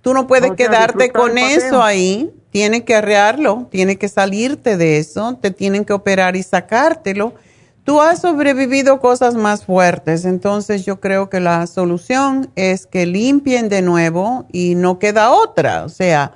Tú 0.00 0.14
no 0.14 0.26
puedes 0.26 0.52
quedarte 0.52 1.10
con 1.10 1.38
eso 1.38 1.82
ahí, 1.82 2.30
tienes 2.50 2.82
que 2.82 2.94
arrearlo, 2.94 3.68
tienes 3.70 3.98
que 3.98 4.08
salirte 4.08 4.76
de 4.76 4.98
eso, 4.98 5.38
te 5.40 5.50
tienen 5.50 5.84
que 5.84 5.92
operar 5.92 6.36
y 6.36 6.42
sacártelo. 6.42 7.34
Tú 7.84 8.00
has 8.00 8.20
sobrevivido 8.20 9.00
cosas 9.00 9.34
más 9.34 9.64
fuertes, 9.64 10.24
entonces 10.24 10.86
yo 10.86 11.00
creo 11.00 11.28
que 11.28 11.40
la 11.40 11.66
solución 11.66 12.48
es 12.54 12.86
que 12.86 13.06
limpien 13.06 13.68
de 13.68 13.82
nuevo 13.82 14.46
y 14.52 14.76
no 14.76 15.00
queda 15.00 15.30
otra, 15.32 15.84
o 15.84 15.88
sea, 15.88 16.32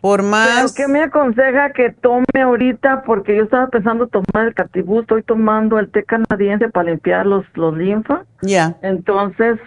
por 0.00 0.22
más... 0.22 0.72
¿Qué 0.72 0.88
me 0.88 1.02
aconseja 1.02 1.72
que 1.72 1.90
tome 1.90 2.24
ahorita? 2.42 3.02
Porque 3.04 3.36
yo 3.36 3.44
estaba 3.44 3.68
pensando 3.68 4.08
tomar 4.08 4.48
el 4.48 4.54
catibú, 4.54 5.00
estoy 5.00 5.22
tomando 5.22 5.78
el 5.78 5.90
té 5.90 6.04
canadiense 6.04 6.68
para 6.68 6.90
limpiar 6.90 7.26
los, 7.26 7.44
los 7.54 7.76
linfas. 7.76 8.26
Ya. 8.42 8.76
Entonces, 8.82 9.58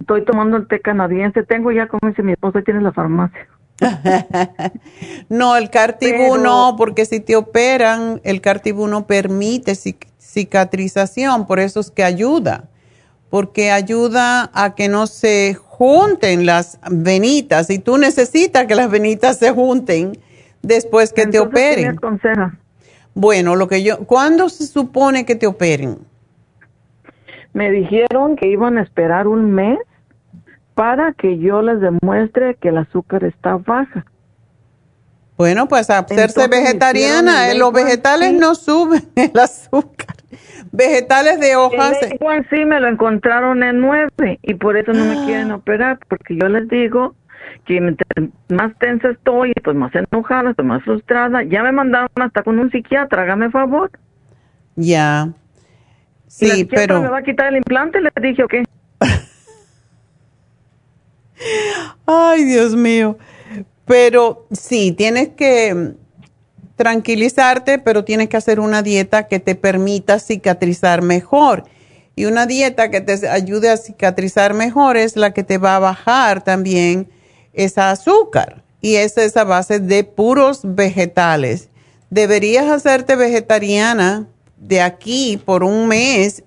estoy 0.00 0.24
tomando 0.24 0.56
el 0.56 0.66
té 0.66 0.80
canadiense. 0.80 1.42
Tengo 1.44 1.70
ya, 1.70 1.86
como 1.86 2.08
dice 2.08 2.22
mi 2.22 2.32
esposa, 2.32 2.62
tiene 2.62 2.80
la 2.80 2.92
farmacia. 2.92 3.46
no, 5.28 5.56
el 5.56 5.70
cartibú 5.70 6.36
no, 6.36 6.74
porque 6.76 7.04
si 7.04 7.20
te 7.20 7.36
operan, 7.36 8.20
el 8.24 8.40
cartibú 8.40 8.86
no 8.86 9.06
permite 9.06 9.74
cicatrización, 10.22 11.46
por 11.46 11.58
eso 11.58 11.80
es 11.80 11.90
que 11.90 12.04
ayuda, 12.04 12.64
porque 13.28 13.70
ayuda 13.70 14.50
a 14.54 14.74
que 14.74 14.88
no 14.88 15.06
se 15.06 15.54
junten 15.54 16.46
las 16.46 16.78
venitas 16.90 17.68
y 17.70 17.78
tú 17.78 17.98
necesitas 17.98 18.66
que 18.66 18.74
las 18.74 18.90
venitas 18.90 19.38
se 19.38 19.50
junten 19.50 20.12
después 20.62 21.12
que 21.12 21.26
te 21.26 21.40
operen. 21.40 21.98
Bueno, 23.14 23.56
lo 23.56 23.68
que 23.68 23.82
yo, 23.82 23.98
¿cuándo 24.06 24.48
se 24.48 24.66
supone 24.66 25.26
que 25.26 25.34
te 25.34 25.46
operen? 25.46 25.98
Me 27.52 27.70
dijeron 27.70 28.36
que 28.36 28.48
iban 28.48 28.78
a 28.78 28.82
esperar 28.82 29.26
un 29.26 29.50
mes 29.50 29.78
para 30.74 31.12
que 31.12 31.38
yo 31.38 31.60
les 31.60 31.80
demuestre 31.80 32.54
que 32.54 32.68
el 32.68 32.78
azúcar 32.78 33.24
está 33.24 33.56
baja. 33.56 34.06
Bueno, 35.36 35.66
pues 35.66 35.90
hacerse 35.90 36.46
vegetariana, 36.48 37.50
eh, 37.50 37.54
los 37.54 37.72
vegetales 37.72 38.32
no 38.32 38.54
suben 38.54 39.02
el 39.16 39.38
azúcar. 39.38 40.16
Vegetales 40.70 41.40
de 41.40 41.56
hojas. 41.56 41.98
El 42.02 42.12
en 42.12 42.48
sí 42.48 42.64
me 42.64 42.80
lo 42.80 42.88
encontraron 42.88 43.62
en 43.62 43.80
nueve 43.80 44.38
y 44.42 44.54
por 44.54 44.76
eso 44.76 44.92
no 44.92 45.04
me 45.04 45.26
quieren 45.26 45.52
operar, 45.52 45.98
porque 46.08 46.36
yo 46.36 46.48
les 46.48 46.68
digo 46.68 47.14
que 47.66 47.80
más 48.48 48.78
tensa 48.78 49.10
estoy, 49.10 49.52
estoy 49.54 49.74
más 49.74 49.92
enojada, 49.94 50.50
estoy 50.50 50.64
más 50.64 50.82
frustrada. 50.84 51.42
Ya 51.42 51.62
me 51.62 51.72
mandaron 51.72 52.08
hasta 52.16 52.42
con 52.42 52.58
un 52.58 52.70
psiquiatra, 52.70 53.22
hágame 53.22 53.50
favor. 53.50 53.90
Ya. 54.76 55.28
Sí, 56.26 56.64
pero. 56.64 57.02
¿Me 57.02 57.08
va 57.08 57.18
a 57.18 57.22
quitar 57.22 57.48
el 57.48 57.56
implante? 57.56 58.00
Le 58.00 58.10
dije, 58.22 58.42
¿o 58.42 58.48
qué? 58.48 58.64
Ay, 62.06 62.44
Dios 62.44 62.74
mío. 62.74 63.18
Pero 63.92 64.46
sí, 64.50 64.92
tienes 64.92 65.28
que 65.36 65.92
tranquilizarte, 66.76 67.78
pero 67.78 68.06
tienes 68.06 68.30
que 68.30 68.38
hacer 68.38 68.58
una 68.58 68.80
dieta 68.80 69.28
que 69.28 69.38
te 69.38 69.54
permita 69.54 70.18
cicatrizar 70.18 71.02
mejor. 71.02 71.64
Y 72.16 72.24
una 72.24 72.46
dieta 72.46 72.90
que 72.90 73.02
te 73.02 73.28
ayude 73.28 73.68
a 73.68 73.76
cicatrizar 73.76 74.54
mejor 74.54 74.96
es 74.96 75.14
la 75.16 75.34
que 75.34 75.42
te 75.42 75.58
va 75.58 75.76
a 75.76 75.80
bajar 75.80 76.42
también 76.42 77.10
esa 77.52 77.90
azúcar. 77.90 78.62
Y 78.80 78.94
esa 78.94 79.24
es 79.24 79.36
a 79.36 79.44
base 79.44 79.78
de 79.78 80.04
puros 80.04 80.60
vegetales. 80.64 81.68
Deberías 82.08 82.70
hacerte 82.70 83.14
vegetariana 83.14 84.26
de 84.56 84.80
aquí 84.80 85.38
por 85.44 85.64
un 85.64 85.86
mes 85.86 86.44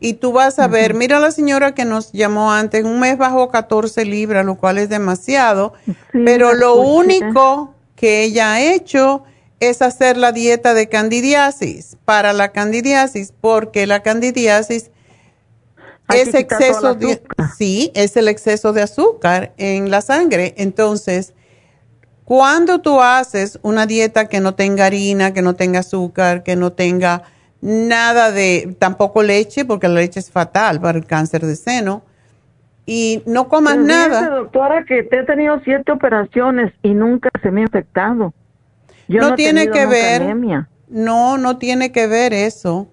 y 0.00 0.14
tú 0.14 0.32
vas 0.32 0.58
a 0.58 0.68
ver, 0.68 0.94
mira 0.94 1.18
la 1.18 1.30
señora 1.30 1.74
que 1.74 1.84
nos 1.84 2.12
llamó 2.12 2.52
antes, 2.52 2.84
un 2.84 3.00
mes 3.00 3.18
bajó 3.18 3.48
14 3.48 4.04
libras, 4.04 4.44
lo 4.44 4.56
cual 4.56 4.78
es 4.78 4.88
demasiado, 4.88 5.72
pero 6.12 6.54
lo 6.54 6.76
único 6.76 7.74
que 7.96 8.22
ella 8.22 8.52
ha 8.52 8.60
hecho 8.60 9.24
es 9.60 9.82
hacer 9.82 10.16
la 10.16 10.30
dieta 10.30 10.72
de 10.72 10.88
candidiasis, 10.88 11.96
para 12.04 12.32
la 12.32 12.52
candidiasis, 12.52 13.32
porque 13.40 13.86
la 13.86 14.02
candidiasis 14.02 14.90
es 16.14 16.32
exceso 16.34 16.94
de, 16.94 17.22
sí, 17.56 17.90
es 17.94 18.16
el 18.16 18.28
exceso 18.28 18.72
de 18.72 18.82
azúcar 18.82 19.52
en 19.56 19.90
la 19.90 20.00
sangre. 20.00 20.54
Entonces, 20.56 21.34
cuando 22.24 22.80
tú 22.80 23.00
haces 23.00 23.58
una 23.62 23.86
dieta 23.86 24.28
que 24.28 24.40
no 24.40 24.54
tenga 24.54 24.86
harina, 24.86 25.32
que 25.32 25.42
no 25.42 25.54
tenga 25.54 25.80
azúcar, 25.80 26.44
que 26.44 26.56
no 26.56 26.72
tenga 26.72 27.24
nada 27.60 28.30
de, 28.30 28.76
tampoco 28.78 29.22
leche, 29.22 29.64
porque 29.64 29.88
la 29.88 29.94
leche 29.94 30.20
es 30.20 30.30
fatal 30.30 30.80
para 30.80 30.98
el 30.98 31.06
cáncer 31.06 31.44
de 31.44 31.56
seno. 31.56 32.02
Y 32.86 33.22
no 33.26 33.48
comas 33.48 33.76
nada. 33.76 34.30
doctora, 34.30 34.84
que 34.84 35.02
te 35.02 35.20
he 35.20 35.24
tenido 35.24 35.60
siete 35.62 35.92
operaciones 35.92 36.72
y 36.82 36.94
nunca 36.94 37.28
se 37.42 37.50
me 37.50 37.60
ha 37.60 37.64
infectado. 37.64 38.32
Yo 39.08 39.20
no, 39.20 39.34
tiene 39.34 39.68
que 39.68 39.84
ver. 39.86 40.34
No, 40.88 41.36
no 41.36 41.58
tiene 41.58 41.92
que 41.92 42.06
ver 42.06 42.32
eso. 42.32 42.88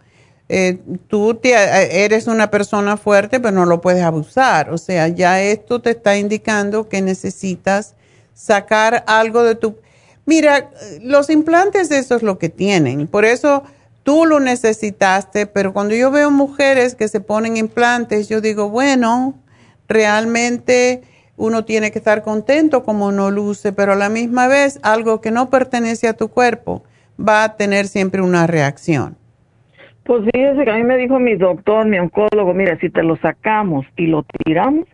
Eh, 0.48 0.80
tú 1.08 1.40
eh, 1.44 1.90
eres 1.92 2.28
una 2.28 2.52
persona 2.52 2.98
fuerte, 2.98 3.40
pero 3.40 3.54
no 3.54 3.66
lo 3.66 3.82
puedes 3.82 4.04
abusar. 4.04 4.70
O 4.70 4.78
sea, 4.78 5.08
ya 5.08 5.42
esto 5.42 5.82
te 5.82 5.92
está 5.92 6.18
indicando 6.18 6.90
que 6.90 7.02
necesitas 7.02 7.96
sacar 8.34 9.04
algo 9.08 9.44
de 9.44 9.56
tu... 9.56 9.78
Mira, 10.26 10.72
los 11.02 11.30
implantes, 11.30 11.92
eso 11.92 12.16
es 12.16 12.24
lo 12.24 12.38
que 12.38 12.50
tienen. 12.50 13.08
Por 13.08 13.26
eso 13.26 13.64
tú 14.06 14.26
lo 14.26 14.40
necesitaste, 14.40 15.48
pero 15.48 15.74
cuando 15.74 15.96
yo 15.96 16.12
veo 16.12 16.30
mujeres 16.30 16.94
que 16.94 17.08
se 17.08 17.22
ponen 17.22 17.58
implantes, 17.58 18.30
yo 18.30 18.40
digo, 18.40 18.70
bueno, 18.70 19.34
realmente 19.90 21.02
uno 21.38 21.66
tiene 21.66 21.92
que 21.92 21.98
estar 21.98 22.22
contento 22.22 22.84
como 22.84 23.12
no 23.12 23.32
luce, 23.32 23.74
pero 23.74 23.94
a 23.94 23.96
la 23.96 24.10
misma 24.10 24.48
vez 24.48 24.80
algo 24.84 25.22
que 25.22 25.32
no 25.32 25.50
pertenece 25.50 26.08
a 26.08 26.14
tu 26.14 26.30
cuerpo 26.30 26.84
va 27.20 27.44
a 27.44 27.58
tener 27.58 27.88
siempre 27.88 28.22
una 28.22 28.46
reacción. 28.46 29.18
Pues 30.04 30.24
fíjese 30.32 30.64
que 30.64 30.70
a 30.70 30.76
mí 30.76 30.84
me 30.84 30.98
dijo 30.98 31.20
mi 31.20 31.36
doctor, 31.36 31.88
mi 31.88 31.98
oncólogo, 31.98 32.54
mira, 32.54 32.78
si 32.78 32.92
te 32.92 33.02
lo 33.02 33.16
sacamos 33.18 33.88
y 33.98 34.06
lo 34.06 34.22
tiramos, 34.22 34.86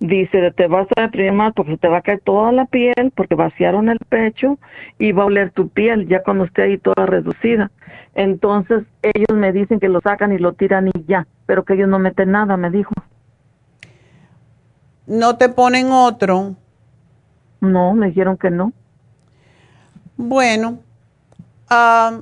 dice, 0.00 0.50
te 0.50 0.66
vas 0.66 0.88
a 0.96 1.02
deprimir 1.02 1.34
más 1.34 1.52
porque 1.54 1.76
te 1.76 1.86
va 1.86 1.98
a 1.98 2.02
caer 2.02 2.20
toda 2.24 2.50
la 2.50 2.66
piel, 2.66 3.12
porque 3.14 3.36
vaciaron 3.36 3.88
el 3.88 4.00
pecho 4.08 4.58
y 4.98 5.12
va 5.12 5.22
a 5.22 5.26
oler 5.26 5.52
tu 5.52 5.68
piel 5.68 6.08
ya 6.08 6.24
cuando 6.24 6.46
esté 6.46 6.62
ahí 6.62 6.78
toda 6.78 7.06
reducida. 7.06 7.70
Entonces 8.16 8.84
ellos 9.02 9.38
me 9.38 9.52
dicen 9.52 9.78
que 9.78 9.90
lo 9.90 10.00
sacan 10.00 10.32
y 10.32 10.38
lo 10.38 10.54
tiran 10.54 10.88
y 10.88 11.04
ya, 11.06 11.26
pero 11.44 11.66
que 11.66 11.74
ellos 11.74 11.88
no 11.88 11.98
meten 11.98 12.30
nada, 12.30 12.56
me 12.56 12.70
dijo. 12.70 12.94
¿No 15.06 15.36
te 15.36 15.50
ponen 15.50 15.92
otro? 15.92 16.56
No, 17.60 17.92
me 17.92 18.06
dijeron 18.06 18.38
que 18.38 18.50
no. 18.50 18.72
Bueno, 20.16 20.78
ah, 21.68 22.20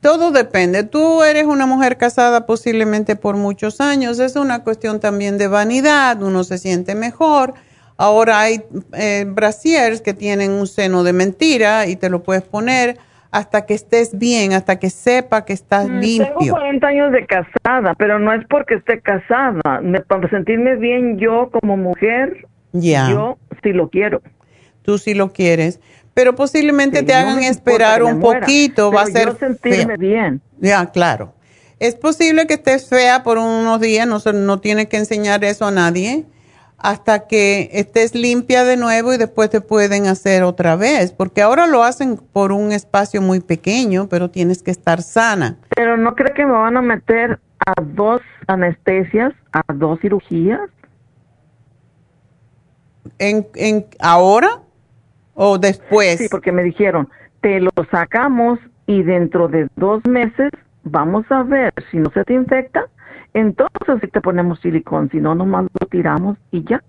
todo 0.00 0.30
depende. 0.30 0.84
Tú 0.84 1.22
eres 1.22 1.44
una 1.44 1.66
mujer 1.66 1.98
casada 1.98 2.46
posiblemente 2.46 3.14
por 3.14 3.36
muchos 3.36 3.78
años. 3.78 4.18
Es 4.20 4.36
una 4.36 4.64
cuestión 4.64 5.00
también 5.00 5.36
de 5.36 5.48
vanidad. 5.48 6.22
Uno 6.22 6.44
se 6.44 6.56
siente 6.56 6.94
mejor. 6.94 7.52
Ahora 7.98 8.40
hay 8.40 8.64
eh, 8.94 9.26
brasiers 9.28 10.00
que 10.00 10.14
tienen 10.14 10.50
un 10.50 10.66
seno 10.66 11.04
de 11.04 11.12
mentira 11.12 11.86
y 11.86 11.96
te 11.96 12.08
lo 12.08 12.22
puedes 12.22 12.42
poner 12.42 12.98
hasta 13.32 13.66
que 13.66 13.74
estés 13.74 14.16
bien, 14.16 14.52
hasta 14.52 14.78
que 14.78 14.90
sepa 14.90 15.44
que 15.44 15.52
estás 15.52 15.88
mm, 15.88 15.98
limpio. 15.98 16.34
Tengo 16.38 16.52
40 16.52 16.86
años 16.86 17.12
de 17.12 17.26
casada, 17.26 17.94
pero 17.94 18.18
no 18.18 18.32
es 18.32 18.46
porque 18.48 18.74
esté 18.74 19.00
casada. 19.00 19.80
Me, 19.82 20.00
para 20.00 20.28
sentirme 20.30 20.76
bien 20.76 21.18
yo 21.18 21.50
como 21.50 21.76
mujer, 21.76 22.46
yo 22.72 23.38
sí 23.62 23.72
lo 23.72 23.88
quiero. 23.88 24.22
Tú 24.82 24.98
sí 24.98 25.14
lo 25.14 25.32
quieres 25.32 25.80
pero 26.14 26.34
posiblemente 26.34 27.02
te 27.02 27.14
hagan 27.14 27.42
esperar 27.42 28.02
un 28.02 28.20
poquito, 28.20 28.92
va 28.92 29.02
a 29.02 29.06
ser 29.06 29.36
sentirme 29.38 29.96
bien. 29.96 30.40
Ya, 30.60 30.86
claro. 30.90 31.34
Es 31.78 31.94
posible 31.94 32.46
que 32.46 32.54
estés 32.54 32.88
fea 32.88 33.22
por 33.22 33.38
unos 33.38 33.80
días, 33.80 34.06
no, 34.06 34.18
no 34.32 34.60
tienes 34.60 34.86
que 34.86 34.98
enseñar 34.98 35.42
eso 35.42 35.66
a 35.66 35.70
nadie, 35.70 36.24
hasta 36.82 37.26
que 37.28 37.70
estés 37.72 38.14
limpia 38.14 38.64
de 38.64 38.76
nuevo 38.76 39.14
y 39.14 39.16
después 39.16 39.50
te 39.50 39.60
pueden 39.60 40.06
hacer 40.06 40.42
otra 40.42 40.76
vez, 40.76 41.12
porque 41.12 41.40
ahora 41.40 41.66
lo 41.66 41.84
hacen 41.84 42.16
por 42.16 42.50
un 42.52 42.72
espacio 42.72 43.22
muy 43.22 43.40
pequeño, 43.40 44.08
pero 44.08 44.30
tienes 44.30 44.62
que 44.62 44.72
estar 44.72 45.00
sana. 45.00 45.56
Pero 45.74 45.96
no 45.96 46.14
creo 46.14 46.34
que 46.34 46.44
me 46.44 46.52
van 46.52 46.76
a 46.76 46.82
meter 46.82 47.38
a 47.64 47.80
dos 47.80 48.20
anestesias, 48.48 49.32
a 49.52 49.62
dos 49.72 50.00
cirugías. 50.00 50.60
¿En, 53.18 53.46
en 53.54 53.86
ahora? 54.00 54.60
¿O 55.34 55.58
después? 55.58 56.18
Sí, 56.18 56.28
porque 56.28 56.50
me 56.50 56.64
dijeron, 56.64 57.08
te 57.40 57.60
lo 57.60 57.70
sacamos 57.90 58.58
y 58.86 59.02
dentro 59.02 59.46
de 59.48 59.68
dos 59.76 60.04
meses 60.04 60.50
vamos 60.82 61.24
a 61.30 61.44
ver 61.44 61.72
si 61.90 61.98
no 61.98 62.10
se 62.10 62.24
te 62.24 62.34
infecta, 62.34 62.86
entonces 63.34 63.98
sí 64.00 64.08
te 64.08 64.20
ponemos 64.20 64.60
silicón, 64.60 65.08
si 65.10 65.18
no, 65.18 65.34
nomás 65.34 65.66
lo 65.78 65.86
tiramos 65.86 66.38
y 66.50 66.64
ya. 66.64 66.82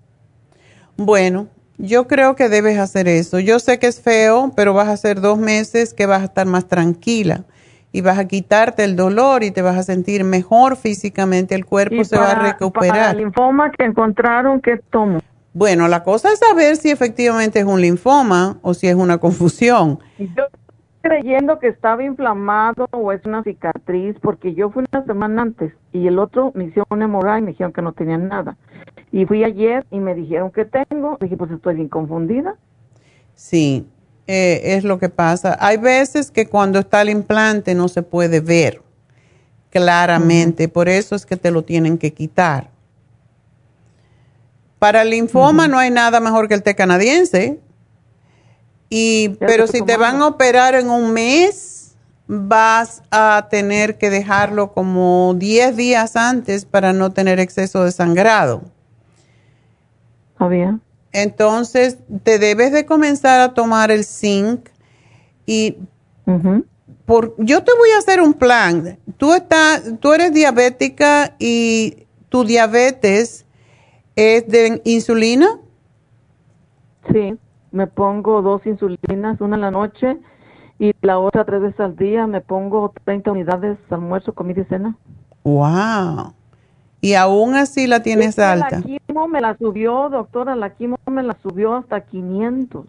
Bueno, 0.96 1.48
yo 1.78 2.06
creo 2.06 2.36
que 2.36 2.48
debes 2.48 2.78
hacer 2.78 3.08
eso. 3.08 3.40
Yo 3.40 3.58
sé 3.58 3.78
que 3.78 3.86
es 3.86 4.00
feo, 4.00 4.52
pero 4.54 4.74
vas 4.74 4.88
a 4.88 4.92
hacer 4.92 5.20
dos 5.20 5.38
meses 5.38 5.94
que 5.94 6.06
vas 6.06 6.22
a 6.22 6.24
estar 6.26 6.46
más 6.46 6.68
tranquila 6.68 7.44
y 7.92 8.00
vas 8.00 8.18
a 8.18 8.26
quitarte 8.26 8.84
el 8.84 8.96
dolor 8.96 9.44
y 9.44 9.52
te 9.52 9.62
vas 9.62 9.76
a 9.76 9.82
sentir 9.84 10.24
mejor 10.24 10.76
físicamente, 10.76 11.54
el 11.54 11.64
cuerpo 11.64 12.02
se 12.04 12.18
va 12.18 12.32
a 12.32 12.52
recuperar. 12.52 12.90
Para 12.90 13.10
el 13.12 13.18
linfoma 13.18 13.70
que 13.70 13.84
encontraron, 13.84 14.60
¿qué 14.60 14.80
tomo? 14.90 15.20
Bueno, 15.52 15.86
la 15.86 16.02
cosa 16.02 16.32
es 16.32 16.40
saber 16.40 16.76
si 16.76 16.90
efectivamente 16.90 17.60
es 17.60 17.64
un 17.64 17.80
linfoma 17.80 18.58
o 18.62 18.74
si 18.74 18.88
es 18.88 18.96
una 18.96 19.18
confusión. 19.18 20.00
Yo 20.18 20.46
creyendo 21.04 21.58
que 21.58 21.68
estaba 21.68 22.02
inflamado 22.02 22.88
o 22.90 23.12
es 23.12 23.22
una 23.26 23.42
cicatriz, 23.42 24.16
porque 24.22 24.54
yo 24.54 24.70
fui 24.70 24.84
una 24.90 25.04
semana 25.04 25.42
antes 25.42 25.74
y 25.92 26.06
el 26.06 26.18
otro 26.18 26.50
me 26.54 26.64
hicieron 26.64 26.86
una 26.88 27.04
hemorragia 27.04 27.38
y 27.40 27.42
me 27.42 27.50
dijeron 27.50 27.74
que 27.74 27.82
no 27.82 27.92
tenían 27.92 28.28
nada. 28.28 28.56
Y 29.12 29.26
fui 29.26 29.44
ayer 29.44 29.84
y 29.90 30.00
me 30.00 30.14
dijeron 30.14 30.50
que 30.50 30.64
tengo. 30.64 31.18
Dije, 31.20 31.36
pues 31.36 31.50
estoy 31.50 31.74
bien 31.74 31.88
confundida. 31.90 32.56
Sí, 33.34 33.86
eh, 34.26 34.60
es 34.76 34.84
lo 34.84 34.98
que 34.98 35.10
pasa. 35.10 35.58
Hay 35.60 35.76
veces 35.76 36.30
que 36.30 36.48
cuando 36.48 36.78
está 36.78 37.02
el 37.02 37.10
implante 37.10 37.74
no 37.74 37.88
se 37.88 38.02
puede 38.02 38.40
ver 38.40 38.80
claramente, 39.68 40.68
por 40.68 40.88
eso 40.88 41.14
es 41.14 41.26
que 41.26 41.36
te 41.36 41.50
lo 41.50 41.64
tienen 41.64 41.98
que 41.98 42.14
quitar. 42.14 42.70
Para 44.78 45.02
el 45.02 45.10
linfoma 45.10 45.68
no 45.68 45.78
hay 45.78 45.90
nada 45.90 46.18
mejor 46.20 46.48
que 46.48 46.54
el 46.54 46.62
té 46.62 46.74
canadiense. 46.74 47.60
Y, 48.96 49.30
pero 49.40 49.66
si 49.66 49.82
te 49.82 49.96
van 49.96 50.22
a 50.22 50.28
operar 50.28 50.74
en 50.74 50.88
un 50.88 51.12
mes, 51.12 51.96
vas 52.26 53.02
a 53.10 53.48
tener 53.50 53.98
que 53.98 54.08
dejarlo 54.08 54.72
como 54.72 55.34
10 55.34 55.76
días 55.76 56.14
antes 56.14 56.64
para 56.64 56.92
no 56.92 57.10
tener 57.10 57.40
exceso 57.40 57.82
de 57.82 57.90
sangrado. 57.90 58.62
Está 60.32 60.46
bien. 60.46 60.80
Entonces, 61.10 61.98
te 62.22 62.38
debes 62.38 62.70
de 62.70 62.86
comenzar 62.86 63.40
a 63.40 63.54
tomar 63.54 63.90
el 63.90 64.04
zinc 64.04 64.68
y 65.46 65.76
por, 67.04 67.34
yo 67.38 67.64
te 67.64 67.72
voy 67.76 67.90
a 67.90 67.98
hacer 67.98 68.20
un 68.20 68.34
plan. 68.34 68.98
Tú, 69.16 69.34
estás, 69.34 69.82
tú 69.98 70.12
eres 70.12 70.32
diabética 70.32 71.34
y 71.38 72.06
tu 72.28 72.44
diabetes 72.44 73.44
¿Es 74.16 74.46
de 74.46 74.80
insulina? 74.84 75.58
Sí, 77.12 77.36
me 77.74 77.88
pongo 77.88 78.40
dos 78.40 78.64
insulinas, 78.66 79.40
una 79.40 79.56
en 79.56 79.60
la 79.60 79.70
noche 79.72 80.16
y 80.78 80.92
la 81.02 81.18
otra 81.18 81.44
tres 81.44 81.60
veces 81.60 81.80
al 81.80 81.96
día. 81.96 82.26
Me 82.26 82.40
pongo 82.40 82.94
30 83.04 83.32
unidades 83.32 83.78
almuerzo, 83.90 84.32
comida 84.32 84.62
y 84.62 84.64
cena. 84.64 84.96
¡Wow! 85.42 86.32
Y 87.00 87.14
aún 87.14 87.56
así 87.56 87.88
la 87.88 88.00
tienes 88.00 88.38
alta. 88.38 88.78
La 88.78 88.82
quimo 88.82 89.28
me 89.28 89.40
la 89.40 89.56
subió, 89.58 90.08
doctora, 90.08 90.54
la 90.54 90.70
quimo 90.70 90.96
me 91.10 91.22
la 91.24 91.36
subió 91.42 91.74
hasta 91.74 92.00
500. 92.00 92.86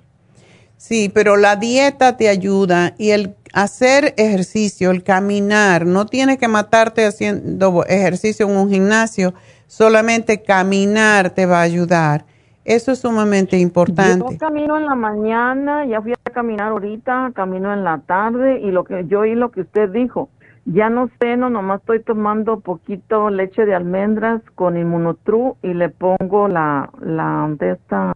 Sí, 0.77 1.09
pero 1.13 1.35
la 1.35 1.55
dieta 1.55 2.15
te 2.15 2.29
ayuda 2.29 2.93
y 2.99 3.09
el 3.09 3.35
hacer 3.53 4.13
ejercicio, 4.17 4.91
el 4.91 5.03
caminar, 5.03 5.87
no 5.87 6.05
tienes 6.05 6.37
que 6.37 6.47
matarte 6.47 7.05
haciendo 7.05 7.83
ejercicio 7.85 8.47
en 8.47 8.55
un 8.55 8.69
gimnasio, 8.69 9.33
solamente 9.67 10.43
caminar 10.43 11.31
te 11.31 11.47
va 11.47 11.59
a 11.59 11.63
ayudar. 11.63 12.25
Eso 12.65 12.91
es 12.91 12.99
sumamente 12.99 13.59
importante. 13.59 14.25
Yo 14.27 14.37
camino 14.39 14.75
en 14.75 14.87
la 14.87 14.95
mañana, 14.95 15.85
ya 15.85 16.01
fui 16.01 16.13
a 16.13 16.31
caminar 16.31 16.69
ahorita, 16.71 17.31
camino 17.35 17.71
en 17.71 17.83
la 17.83 17.99
tarde 17.99 18.59
y 18.59 18.71
lo 18.71 18.83
que 18.83 19.05
yo 19.07 19.19
oí 19.19 19.35
lo 19.35 19.51
que 19.51 19.61
usted 19.61 19.89
dijo. 19.91 20.29
Ya 20.65 20.89
no 20.89 21.11
sé, 21.19 21.37
no, 21.37 21.51
nomás 21.51 21.81
estoy 21.81 22.01
tomando 22.01 22.59
poquito 22.61 23.29
leche 23.29 23.67
de 23.67 23.75
almendras 23.75 24.41
con 24.55 24.77
inmunotru 24.77 25.57
y 25.61 25.75
le 25.75 25.89
pongo 25.89 26.47
la, 26.47 26.89
la 27.01 27.53
de 27.59 27.73
esta... 27.73 28.11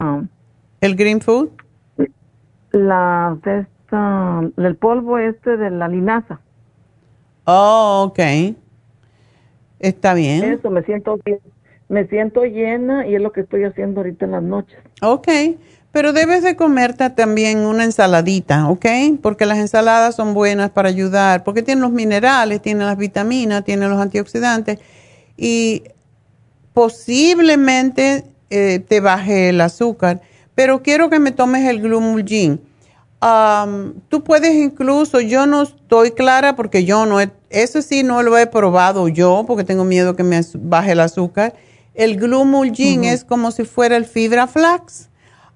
¿El 0.81 0.95
green 0.95 1.21
food? 1.21 1.49
La 2.71 3.37
de 3.43 3.59
esta, 3.59 4.41
el 4.57 4.75
polvo 4.77 5.19
este 5.19 5.57
de 5.57 5.69
la 5.69 5.87
linaza. 5.87 6.39
Oh, 7.45 8.05
ok. 8.07 8.19
Está 9.77 10.15
bien. 10.15 10.43
Eso, 10.43 10.71
me 10.71 10.81
siento 10.83 11.19
bien. 11.23 11.39
Me 11.89 12.07
siento 12.07 12.43
llena 12.43 13.07
y 13.07 13.15
es 13.15 13.21
lo 13.21 13.31
que 13.31 13.41
estoy 13.41 13.63
haciendo 13.65 13.99
ahorita 14.01 14.25
en 14.25 14.31
las 14.31 14.43
noches. 14.43 14.77
Ok, 15.01 15.27
pero 15.91 16.13
debes 16.13 16.43
de 16.43 16.55
comerte 16.55 17.09
también 17.09 17.59
una 17.59 17.83
ensaladita, 17.83 18.69
¿ok? 18.69 18.85
Porque 19.21 19.45
las 19.45 19.57
ensaladas 19.57 20.15
son 20.15 20.33
buenas 20.33 20.69
para 20.69 20.89
ayudar, 20.89 21.43
porque 21.43 21.63
tienen 21.63 21.81
los 21.81 21.91
minerales, 21.91 22.61
tienen 22.61 22.85
las 22.85 22.97
vitaminas, 22.97 23.65
tienen 23.65 23.89
los 23.89 23.99
antioxidantes 23.99 24.79
y 25.35 25.83
posiblemente 26.73 28.23
eh, 28.49 28.79
te 28.87 29.01
baje 29.01 29.49
el 29.49 29.59
azúcar. 29.59 30.21
Pero 30.55 30.81
quiero 30.81 31.09
que 31.09 31.19
me 31.19 31.31
tomes 31.31 31.67
el 31.67 31.81
Glumulgin 31.81 32.61
tú 34.07 34.23
puedes 34.23 34.53
incluso, 34.55 35.19
yo 35.19 35.45
no 35.45 35.63
estoy 35.63 36.11
clara 36.11 36.55
porque 36.55 36.85
yo 36.85 37.05
no 37.05 37.19
he, 37.19 37.29
eso 37.49 37.81
sí 37.81 38.03
no 38.03 38.23
lo 38.23 38.37
he 38.37 38.47
probado 38.47 39.07
yo 39.07 39.43
porque 39.45 39.63
tengo 39.63 39.83
miedo 39.83 40.15
que 40.15 40.23
me 40.23 40.41
baje 40.55 40.93
el 40.93 40.99
azúcar. 40.99 41.53
El 41.99 42.15
Glumulgin 42.15 43.03
es 43.03 43.25
como 43.25 43.51
si 43.51 43.65
fuera 43.65 43.97
el 43.97 44.05
fibra 44.05 44.47
flax. 44.47 45.09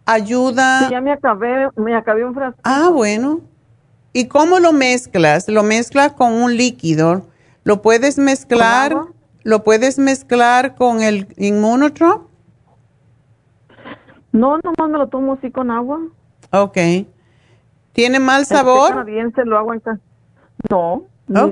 Ayuda. 0.05 0.89
ya 0.89 0.99
me 0.99 1.13
acabé, 1.13 1.69
me 1.77 1.95
acabé 1.95 2.25
un 2.25 2.33
frasco. 2.33 2.59
Ah, 2.65 2.89
bueno. 2.91 3.39
¿Y 4.11 4.27
cómo 4.27 4.59
lo 4.59 4.73
mezclas? 4.73 5.47
Lo 5.47 5.63
mezclas 5.63 6.11
con 6.11 6.33
un 6.33 6.57
líquido. 6.57 7.27
Lo 7.63 7.81
puedes 7.81 8.17
mezclar, 8.17 8.93
lo 9.43 9.63
puedes 9.63 9.97
mezclar 9.97 10.75
con 10.75 11.01
el 11.01 11.27
Immunotrop. 11.37 12.27
No, 14.33 14.57
nomás 14.57 14.89
me 14.89 14.97
lo 14.97 15.07
tomo 15.07 15.35
así 15.35 15.49
con 15.49 15.71
agua. 15.71 16.01
Ok. 16.51 16.77
¿Tiene 17.93 18.19
mal 18.19 18.45
sabor? 18.45 18.89
El 18.89 18.97
canadiense 18.97 19.45
lo 19.45 19.57
hago 19.57 19.73
en 19.73 19.81
No, 20.69 21.05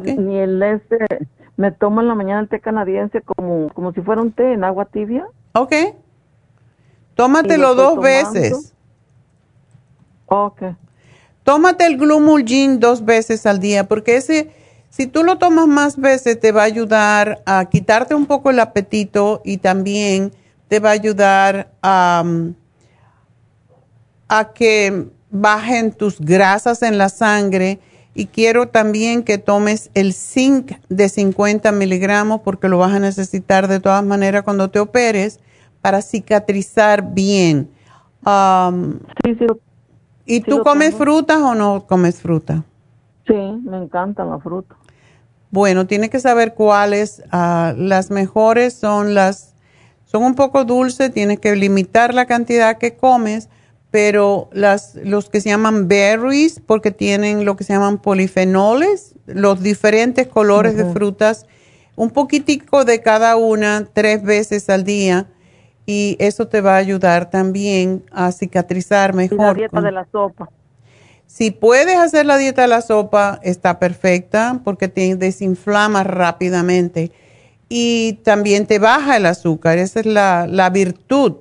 ni, 0.04 0.38
el 0.38 0.62
este, 0.62 1.30
me 1.62 1.72
tomo 1.72 2.02
en 2.02 2.08
la 2.08 2.16
mañana 2.16 2.40
el 2.42 2.50
té 2.50 2.60
canadiense 2.60 3.22
como, 3.22 3.70
como 3.74 3.94
si 3.94 4.02
fuera 4.02 4.20
un 4.20 4.32
té 4.32 4.54
en 4.54 4.64
agua 4.64 4.86
tibia 4.86 5.28
Ok. 5.54 5.74
Tómatelo 7.14 7.76
dos 7.76 8.00
veces. 8.00 8.74
Ok. 10.26 10.64
Tómate 11.44 11.86
el 11.86 11.98
Glumulgin 11.98 12.80
dos 12.80 13.04
veces 13.04 13.46
al 13.46 13.60
día, 13.60 13.88
porque 13.88 14.16
ese, 14.16 14.52
si 14.90 15.06
tú 15.08 15.24
lo 15.24 15.38
tomas 15.38 15.68
más 15.68 15.98
veces, 15.98 16.40
te 16.40 16.52
va 16.52 16.62
a 16.62 16.66
ayudar 16.66 17.44
a 17.46 17.66
quitarte 17.66 18.16
un 18.16 18.26
poco 18.26 18.50
el 18.50 18.60
apetito 18.60 19.42
y 19.44 19.58
también 19.58 20.32
te 20.68 20.80
va 20.80 20.90
a 20.90 20.94
ayudar 20.94 21.72
a, 21.84 22.24
a 24.30 24.54
que 24.54 25.08
bajen 25.30 25.92
tus 25.92 26.20
grasas 26.20 26.82
en 26.82 26.98
la 26.98 27.10
sangre. 27.10 27.80
Y 28.14 28.28
quiero 28.28 28.68
también 28.68 29.24
que 29.24 29.38
tomes 29.38 29.90
el 29.94 30.14
zinc 30.14 30.74
de 30.90 31.08
50 31.08 31.72
miligramos 31.72 32.42
porque 32.42 32.68
lo 32.68 32.78
vas 32.78 32.94
a 32.94 33.00
necesitar 33.00 33.68
de 33.68 33.80
todas 33.80 34.04
maneras 34.04 34.44
cuando 34.44 34.70
te 34.70 34.80
operes 34.80 35.40
para 35.82 36.02
cicatrizar 36.02 37.14
bien. 37.14 37.70
sí, 39.24 39.36
sí. 39.40 39.46
¿Y 40.26 40.42
tú 40.42 40.62
comes 40.62 40.96
frutas 40.96 41.40
o 41.42 41.56
no 41.56 41.86
comes 41.88 42.22
fruta? 42.22 42.64
Sí, 43.28 43.34
me 43.34 43.78
encanta 43.78 44.24
la 44.24 44.40
fruta. 44.40 44.76
Bueno, 45.50 45.86
tienes 45.88 46.10
que 46.10 46.20
saber 46.20 46.54
cuáles. 46.54 47.24
Ah, 47.32 47.74
las 47.78 48.10
mejores 48.12 48.74
son 48.74 49.14
las, 49.14 49.54
son 50.06 50.24
un 50.24 50.36
poco 50.36 50.64
dulces, 50.64 51.14
tienes 51.14 51.40
que 51.40 51.56
limitar 51.56 52.14
la 52.14 52.26
cantidad 52.26 52.78
que 52.78 52.96
comes, 52.96 53.50
pero 53.92 54.50
las, 54.54 54.96
los 54.96 55.30
que 55.30 55.42
se 55.42 55.50
llaman 55.50 55.90
berries, 55.90 56.62
porque 56.66 56.92
tienen 56.92 57.44
lo 57.44 57.58
que 57.58 57.66
se 57.66 57.74
llaman 57.74 58.02
polifenoles, 58.02 59.16
los 59.28 59.62
diferentes 59.62 60.28
colores 60.28 60.78
de 60.78 60.86
frutas, 60.86 61.46
un 61.98 62.10
poquitico 62.10 62.86
de 62.86 63.02
cada 63.02 63.36
una 63.36 63.88
tres 63.94 64.24
veces 64.24 64.70
al 64.70 64.86
día 64.86 65.28
y 65.86 66.16
eso 66.20 66.48
te 66.48 66.62
va 66.62 66.76
a 66.76 66.78
ayudar 66.78 67.30
también 67.30 68.04
a 68.12 68.32
cicatrizar 68.32 69.14
mejor. 69.14 69.40
la 69.40 69.54
dieta 69.54 69.82
de 69.82 69.92
la 69.92 70.08
sopa. 70.10 70.50
Si 71.28 71.52
puedes 71.52 71.98
hacer 71.98 72.26
la 72.26 72.38
dieta 72.38 72.62
de 72.62 72.70
la 72.70 72.82
sopa, 72.82 73.40
está 73.44 73.78
perfecta 73.78 74.62
porque 74.64 74.88
te 74.88 75.16
desinflama 75.16 76.04
rápidamente 76.04 77.12
y 77.68 78.20
también 78.24 78.68
te 78.68 78.80
baja 78.80 79.18
el 79.18 79.26
azúcar. 79.26 79.78
Esa 79.78 80.02
es 80.02 80.06
la, 80.06 80.48
la 80.48 80.70
virtud 80.70 81.36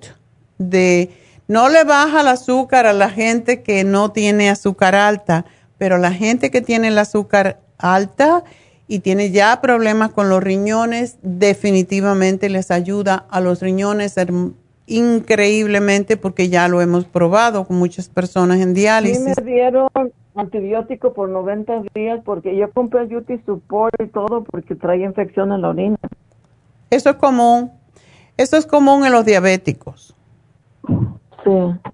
de, 0.59 1.10
no 1.51 1.68
le 1.68 1.82
baja 1.82 2.20
el 2.20 2.28
azúcar 2.28 2.86
a 2.86 2.93
la 2.93 3.10
gente 3.10 3.60
que 3.64 3.82
no 3.82 4.12
tiene 4.12 4.51
azúcar 4.51 4.94
alta, 4.94 5.47
pero 5.78 5.98
la 5.98 6.12
gente 6.12 6.52
que 6.52 6.60
tiene 6.60 6.89
el 6.89 6.98
azúcar 6.98 7.59
alta, 7.77 8.44
y 8.86 9.01
tiene 9.01 9.32
ya 9.32 9.60
problemas 9.60 10.12
con 10.12 10.28
los 10.28 10.40
riñones, 10.40 11.18
definitivamente 11.22 12.48
les 12.51 12.70
ayuda 12.70 13.27
a 13.31 13.40
los 13.40 13.60
riñones 13.62 14.14
increíblemente 14.86 16.16
porque 16.16 16.48
ya 16.48 16.68
lo 16.68 16.81
hemos 16.81 17.05
probado 17.05 17.64
con 17.64 17.78
muchas 17.78 18.09
personas 18.09 18.60
en 18.60 18.72
diálisis. 18.72 19.35
Sí 19.35 19.43
me 19.43 19.52
dieron 19.52 19.89
antibiótico 20.36 21.12
por 21.14 21.28
90 21.28 21.82
días 21.94 22.20
porque 22.24 22.56
yo 22.56 22.70
compré 22.70 23.09
Yuti 23.09 23.39
Support 23.44 24.01
y 24.01 24.06
todo 24.06 24.44
porque 24.44 24.77
trae 24.77 25.02
infección 25.02 25.51
en 25.51 25.62
la 25.62 25.70
orina. 25.70 25.98
Eso 26.90 27.10
es 27.10 27.16
común. 27.16 27.72
Eso 28.36 28.56
es 28.56 28.66
común 28.66 29.05
en 29.05 29.12
los 29.12 29.24
diabéticos. 29.24 30.16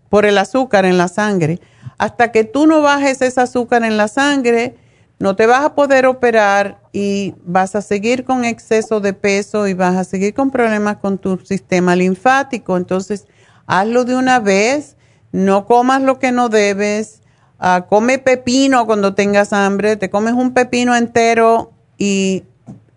Por 0.08 0.26
el 0.26 0.38
azúcar 0.38 0.84
en 0.84 0.98
la 0.98 1.08
sangre. 1.08 1.60
Hasta 1.98 2.32
que 2.32 2.44
tú 2.44 2.66
no 2.66 2.82
bajes 2.82 3.22
ese 3.22 3.40
azúcar 3.40 3.84
en 3.84 3.96
la 3.96 4.08
sangre, 4.08 4.76
no 5.18 5.34
te 5.34 5.46
vas 5.46 5.64
a 5.64 5.74
poder 5.74 6.06
operar 6.06 6.78
y 6.92 7.34
vas 7.44 7.74
a 7.74 7.80
seguir 7.80 8.24
con 8.24 8.44
exceso 8.44 9.00
de 9.00 9.14
peso 9.14 9.66
y 9.66 9.74
vas 9.74 9.96
a 9.96 10.04
seguir 10.04 10.34
con 10.34 10.50
problemas 10.50 10.98
con 10.98 11.18
tu 11.18 11.38
sistema 11.38 11.96
linfático. 11.96 12.76
Entonces, 12.76 13.26
hazlo 13.66 14.04
de 14.04 14.14
una 14.14 14.40
vez, 14.40 14.96
no 15.32 15.66
comas 15.66 16.02
lo 16.02 16.18
que 16.18 16.32
no 16.32 16.48
debes, 16.50 17.22
ah, 17.58 17.86
come 17.88 18.18
pepino 18.18 18.86
cuando 18.86 19.14
tengas 19.14 19.52
hambre, 19.52 19.96
te 19.96 20.10
comes 20.10 20.34
un 20.34 20.52
pepino 20.52 20.94
entero 20.94 21.72
y 21.96 22.44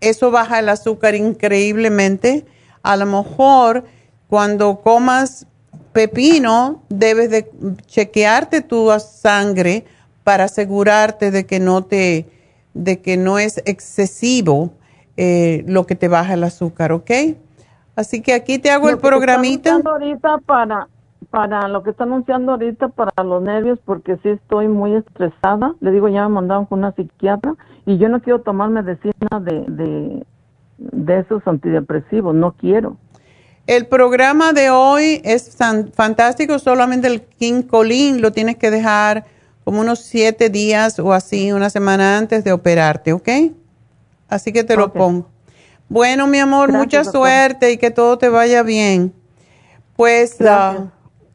eso 0.00 0.30
baja 0.30 0.58
el 0.58 0.68
azúcar 0.68 1.14
increíblemente. 1.14 2.44
A 2.82 2.96
lo 2.96 3.06
mejor 3.06 3.84
cuando 4.28 4.80
comas 4.80 5.46
pepino 5.92 6.82
debes 6.88 7.30
de 7.30 7.50
chequearte 7.86 8.60
tu 8.60 8.90
sangre 9.00 9.84
para 10.24 10.44
asegurarte 10.44 11.30
de 11.30 11.46
que 11.46 11.60
no 11.60 11.82
te, 11.84 12.26
de 12.74 13.00
que 13.00 13.16
no 13.16 13.38
es 13.38 13.58
excesivo 13.66 14.72
eh, 15.16 15.64
lo 15.66 15.86
que 15.86 15.96
te 15.96 16.08
baja 16.08 16.34
el 16.34 16.44
azúcar, 16.44 16.92
¿ok? 16.92 17.10
Así 17.96 18.22
que 18.22 18.32
aquí 18.32 18.58
te 18.58 18.70
hago 18.70 18.88
el 18.88 18.98
programita. 18.98 19.80
ahorita 19.84 20.38
para, 20.46 20.88
para 21.30 21.68
lo 21.68 21.82
que 21.82 21.90
está 21.90 22.04
anunciando 22.04 22.52
ahorita 22.52 22.88
para 22.88 23.12
los 23.24 23.42
nervios, 23.42 23.78
porque 23.84 24.16
sí 24.22 24.30
estoy 24.30 24.68
muy 24.68 24.94
estresada. 24.94 25.74
Le 25.80 25.90
digo, 25.90 26.08
ya 26.08 26.28
me 26.28 26.36
mandaron 26.36 26.66
con 26.66 26.78
una 26.78 26.92
psiquiatra 26.92 27.54
y 27.84 27.98
yo 27.98 28.08
no 28.08 28.22
quiero 28.22 28.40
tomar 28.40 28.70
medicina 28.70 29.40
de, 29.40 29.64
de, 29.68 30.26
de 30.78 31.18
esos 31.18 31.46
antidepresivos, 31.46 32.34
no 32.34 32.52
quiero. 32.52 32.96
El 33.66 33.86
programa 33.86 34.52
de 34.52 34.70
hoy 34.70 35.20
es 35.24 35.56
fantástico, 35.94 36.58
solamente 36.58 37.06
el 37.06 37.22
King 37.22 37.62
Colin 37.62 38.20
lo 38.20 38.32
tienes 38.32 38.56
que 38.56 38.70
dejar 38.70 39.24
como 39.64 39.80
unos 39.80 40.00
siete 40.00 40.48
días 40.50 40.98
o 40.98 41.12
así, 41.12 41.52
una 41.52 41.70
semana 41.70 42.18
antes 42.18 42.42
de 42.42 42.52
operarte, 42.52 43.12
¿ok? 43.12 43.28
Así 44.28 44.52
que 44.52 44.64
te 44.64 44.76
lo 44.76 44.92
pongo. 44.92 45.28
Bueno, 45.88 46.26
mi 46.26 46.38
amor, 46.38 46.72
mucha 46.72 47.04
suerte 47.04 47.72
y 47.72 47.76
que 47.76 47.90
todo 47.90 48.18
te 48.18 48.28
vaya 48.28 48.62
bien. 48.62 49.12
Pues 49.96 50.36
ah, 50.40 50.86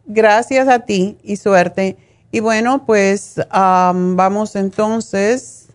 gracias, 0.05 0.67
a 0.67 0.79
ti 0.79 1.17
y 1.23 1.35
suerte. 1.37 1.97
Y 2.31 2.39
bueno, 2.39 2.85
pues 2.85 3.35
vamos 3.49 4.55
entonces, 4.55 5.67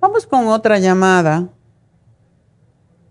vamos 0.00 0.26
con 0.26 0.48
otra 0.48 0.78
llamada. 0.78 1.48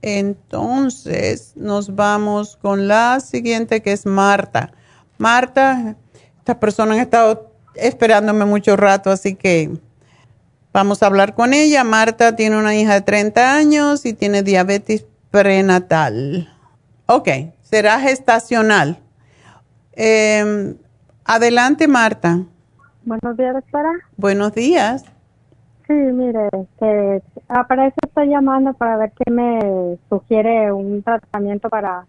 Entonces, 0.04 1.54
nos 1.56 1.96
vamos 1.96 2.58
con 2.58 2.90
la 2.90 3.22
siguiente 3.22 3.82
que 3.82 3.94
es 3.94 4.06
Marta. 4.06 4.74
Marta, 5.18 5.96
estas 6.40 6.58
personas 6.58 6.98
han 6.98 7.04
estado 7.04 7.54
esperándome 7.74 8.44
mucho 8.44 8.76
rato, 8.76 9.12
así 9.12 9.36
que 9.36 9.72
vamos 10.74 11.02
a 11.02 11.06
hablar 11.06 11.36
con 11.36 11.54
ella. 11.54 11.86
Marta 11.86 12.36
tiene 12.36 12.58
una 12.58 12.76
hija 12.76 12.96
de 12.96 13.02
30 13.02 13.56
años 13.56 14.06
y 14.06 14.12
tiene 14.12 14.44
diabetes 14.44 15.06
prenatal. 15.32 16.54
Ok, 17.06 17.30
será 17.62 17.98
gestacional. 18.02 19.00
Em, 19.94 20.76
adelante, 21.24 21.88
Marta. 21.88 22.42
Buenos 23.06 23.38
días, 23.38 23.54
doctora. 23.54 23.92
Buenos 24.18 24.54
días. 24.54 25.06
Sí, 25.88 25.94
mire, 25.94 26.50
que 26.80 27.22
para 27.68 27.88
eso 27.88 27.96
estoy 28.06 28.30
llamando 28.30 28.74
para 28.74 28.98
ver 28.98 29.12
qué 29.12 29.30
me 29.30 29.98
sugiere 30.10 30.72
un 30.72 31.04
tratamiento 31.04 31.70
para 31.70 32.06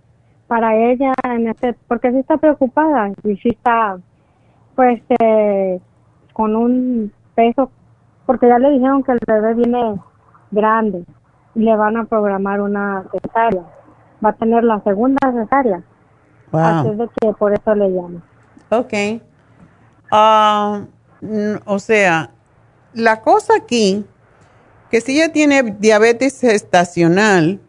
para 0.46 0.76
ella 0.76 1.12
en 1.24 1.48
este, 1.48 1.74
porque 1.88 2.10
sí 2.12 2.18
está 2.18 2.36
preocupada 2.36 3.10
y 3.24 3.36
sí 3.36 3.48
está 3.48 3.96
pues 4.74 5.00
eh, 5.20 5.80
con 6.32 6.56
un 6.56 7.12
peso, 7.34 7.70
porque 8.26 8.48
ya 8.48 8.58
le 8.58 8.70
dijeron 8.70 9.02
que 9.02 9.12
el 9.12 9.20
bebé 9.26 9.54
viene 9.54 10.00
grande 10.50 11.04
y 11.54 11.60
le 11.60 11.76
van 11.76 11.96
a 11.96 12.04
programar 12.04 12.60
una 12.60 13.04
cesárea. 13.12 13.62
Va 14.24 14.30
a 14.30 14.32
tener 14.32 14.64
la 14.64 14.80
segunda 14.80 15.32
cesárea. 15.32 15.82
Así 16.52 16.90
de 16.90 17.08
que 17.20 17.32
por 17.32 17.52
eso 17.52 17.74
le 17.74 17.88
llamo. 17.88 18.20
Ok. 18.70 18.92
Ah, 20.10 20.82
o 21.64 21.78
sea, 21.78 22.30
la 22.94 23.20
cosa 23.20 23.54
aquí, 23.56 24.06
que 24.90 25.00
si 25.00 25.16
ella 25.20 25.32
tiene 25.32 25.76
diabetes 25.78 26.40
gestacional 26.40 27.60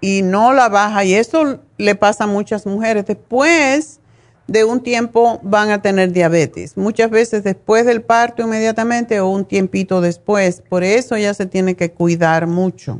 y 0.00 0.22
no 0.22 0.52
la 0.52 0.68
baja, 0.68 1.04
y 1.04 1.14
eso 1.14 1.60
le 1.78 1.94
pasa 1.94 2.24
a 2.24 2.26
muchas 2.26 2.66
mujeres, 2.66 3.06
después 3.06 4.00
de 4.48 4.64
un 4.64 4.82
tiempo 4.82 5.38
van 5.42 5.70
a 5.70 5.80
tener 5.80 6.10
diabetes. 6.12 6.76
Muchas 6.76 7.08
veces 7.10 7.44
después 7.44 7.86
del 7.86 8.02
parto 8.02 8.42
inmediatamente 8.42 9.20
o 9.20 9.28
un 9.28 9.44
tiempito 9.44 10.00
después. 10.00 10.60
Por 10.60 10.82
eso 10.82 11.16
ya 11.16 11.32
se 11.32 11.46
tiene 11.46 11.76
que 11.76 11.92
cuidar 11.92 12.48
mucho. 12.48 12.98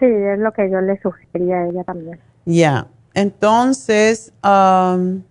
Sí, 0.00 0.06
es 0.06 0.38
lo 0.38 0.50
que 0.52 0.70
yo 0.70 0.80
le 0.80 0.98
sugería 1.00 1.58
a 1.58 1.68
ella 1.68 1.84
también. 1.84 2.18
Ya, 2.46 2.88
entonces 3.14 4.32
no 4.42 5.22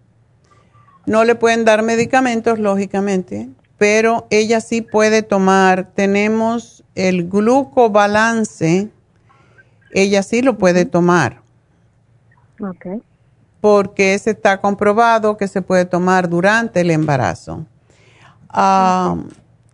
le 1.05 1.35
pueden 1.35 1.65
dar 1.65 1.81
medicamentos, 1.81 2.59
lógicamente, 2.59 3.49
pero 3.81 4.27
ella 4.29 4.61
sí 4.61 4.83
puede 4.83 5.23
tomar. 5.23 5.87
Tenemos 5.95 6.83
el 6.93 7.27
glucobalance, 7.27 8.89
ella 9.89 10.21
sí 10.21 10.43
lo 10.43 10.59
puede 10.59 10.85
tomar. 10.85 11.41
Ok 12.59 13.01
porque 13.59 14.15
ese 14.15 14.31
está 14.31 14.59
comprobado 14.59 15.37
que 15.37 15.47
se 15.47 15.61
puede 15.61 15.85
tomar 15.85 16.27
durante 16.27 16.81
el 16.81 16.89
embarazo. 16.89 17.65
Ah, 18.49 19.15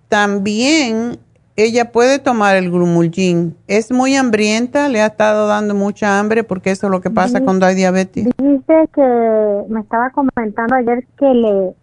también 0.10 1.20
ella 1.56 1.92
puede 1.92 2.20
tomar 2.20 2.58
el 2.58 2.70
Glumulgin. 2.70 3.56
Es 3.68 3.92
muy 3.92 4.16
hambrienta, 4.16 4.90
le 4.90 5.02
ha 5.02 5.08
estado 5.08 5.48
dando 5.48 5.74
mucha 5.74 6.20
hambre 6.20 6.44
porque 6.44 6.72
eso 6.72 6.88
es 6.88 6.92
lo 6.92 7.00
que 7.00 7.10
pasa 7.10 7.42
cuando 7.42 7.66
hay 7.66 7.76
diabetes. 7.76 8.26
Dice 8.38 8.90
que 8.94 9.64
me 9.70 9.80
estaba 9.80 10.10
comentando 10.12 10.76
ayer 10.76 11.08
que 11.18 11.34
le 11.34 11.74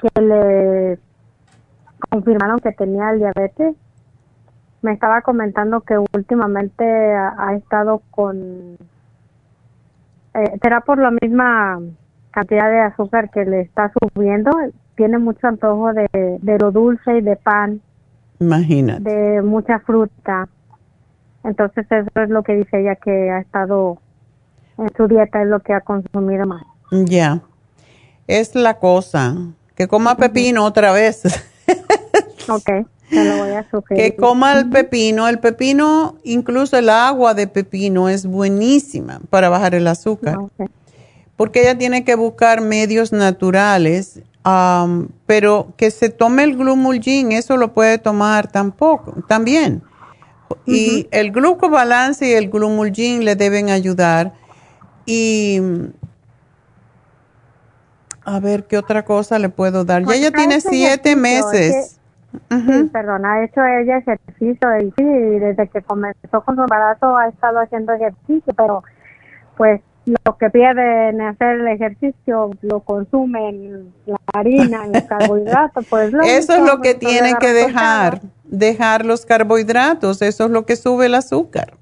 que 0.00 0.20
le 0.22 0.98
confirmaron 2.10 2.58
que 2.60 2.72
tenía 2.72 3.10
el 3.10 3.18
diabetes. 3.18 3.74
Me 4.82 4.92
estaba 4.92 5.22
comentando 5.22 5.80
que 5.82 5.96
últimamente 5.98 6.84
ha, 6.84 7.54
estado 7.54 8.02
con 8.10 8.76
eh, 10.34 10.58
será 10.62 10.80
por 10.80 10.98
la 10.98 11.10
misma 11.10 11.80
cantidad 12.30 12.70
de 12.70 12.80
azúcar 12.80 13.30
que 13.30 13.44
le 13.44 13.60
está 13.60 13.92
subiendo. 13.92 14.50
Tiene 14.96 15.18
mucho 15.18 15.46
antojo 15.46 15.92
de, 15.92 16.08
de 16.12 16.58
lo 16.58 16.70
dulce 16.70 17.18
y 17.18 17.20
de 17.20 17.36
pan 17.36 17.80
Imagínate. 18.40 19.02
De 19.02 19.42
mucha 19.42 19.78
fruta. 19.80 20.48
Entonces 21.44 21.86
eso 21.90 22.10
es 22.14 22.30
lo 22.30 22.42
que 22.42 22.56
dice 22.56 22.80
ella 22.80 22.96
que 22.96 23.30
ha 23.30 23.38
estado 23.38 23.98
en 24.78 24.88
su 24.96 25.06
dieta, 25.06 25.42
es 25.42 25.48
lo 25.48 25.60
que 25.60 25.74
ha 25.74 25.82
consumido 25.82 26.46
más. 26.46 26.62
Ya. 26.90 27.42
Es 28.26 28.54
la 28.54 28.78
cosa. 28.78 29.36
Que 29.74 29.86
coma 29.86 30.16
pepino 30.16 30.64
otra 30.64 30.92
vez. 30.92 31.22
ok. 32.50 32.86
Se 33.10 33.24
lo 33.24 33.38
voy 33.38 33.50
a 33.50 33.68
sugerir. 33.68 34.02
Que 34.02 34.16
coma 34.16 34.52
el 34.52 34.70
pepino. 34.70 35.28
El 35.28 35.40
pepino, 35.40 36.16
incluso 36.22 36.76
el 36.76 36.88
agua 36.88 37.34
de 37.34 37.48
pepino 37.48 38.08
es 38.08 38.26
buenísima 38.26 39.20
para 39.30 39.48
bajar 39.48 39.74
el 39.74 39.86
azúcar. 39.88 40.38
Porque 41.36 41.62
ella 41.62 41.76
tiene 41.76 42.04
que 42.04 42.14
buscar 42.14 42.60
medios 42.60 43.12
naturales 43.12 44.22
pero 45.26 45.72
que 45.76 45.90
se 45.90 46.08
tome 46.08 46.44
el 46.44 46.56
glumulgin, 46.56 47.32
eso 47.32 47.56
lo 47.56 47.72
puede 47.72 47.98
tomar 47.98 48.50
tampoco, 48.50 49.22
también. 49.28 49.82
Y 50.66 51.06
el 51.10 51.30
glucobalance 51.30 52.28
y 52.28 52.32
el 52.32 52.50
glumulgin 52.50 53.24
le 53.24 53.36
deben 53.36 53.70
ayudar. 53.70 54.32
Y 55.06 55.60
a 58.24 58.40
ver 58.40 58.66
qué 58.66 58.78
otra 58.78 59.04
cosa 59.04 59.38
le 59.38 59.48
puedo 59.48 59.84
dar. 59.84 60.04
Ya 60.06 60.14
ella 60.14 60.30
tiene 60.30 60.60
siete 60.60 61.16
meses. 61.16 61.99
Perdón, 62.92 63.26
ha 63.26 63.44
hecho 63.44 63.64
ella 63.64 63.98
ejercicio 63.98 64.78
y 64.78 64.92
sí, 64.96 65.04
desde 65.04 65.68
que 65.68 65.82
comenzó 65.82 66.40
con 66.42 66.56
su 66.56 66.62
embarazo 66.62 67.16
ha 67.16 67.28
estado 67.28 67.58
haciendo 67.58 67.92
ejercicio, 67.92 68.52
pero 68.56 68.82
pues 69.56 69.80
lo 70.24 70.36
que 70.38 70.50
pierden 70.50 71.20
hacer 71.20 71.60
el 71.60 71.68
ejercicio 71.68 72.50
lo 72.62 72.80
consumen 72.80 73.92
la 74.06 74.18
harina, 74.32 74.86
los 74.86 75.02
carbohidratos, 75.08 75.86
pues 75.88 76.12
Eso 76.24 76.54
es 76.54 76.62
lo 76.62 76.80
que 76.80 76.94
tienen 76.94 77.36
que 77.36 77.52
dejar, 77.52 78.20
dejar 78.44 79.04
los 79.04 79.26
carbohidratos, 79.26 80.22
eso 80.22 80.44
es 80.46 80.50
lo 80.50 80.64
que 80.64 80.76
sube 80.76 81.06
el 81.06 81.14
azúcar. 81.14 81.74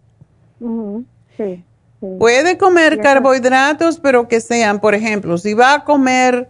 sí, 1.36 1.64
Puede 2.00 2.58
comer 2.58 3.00
carbohidratos, 3.00 3.98
pero 3.98 4.28
que 4.28 4.40
sean, 4.40 4.78
por 4.78 4.94
ejemplo, 4.94 5.36
si 5.36 5.54
va 5.54 5.74
a 5.74 5.84
comer, 5.84 6.48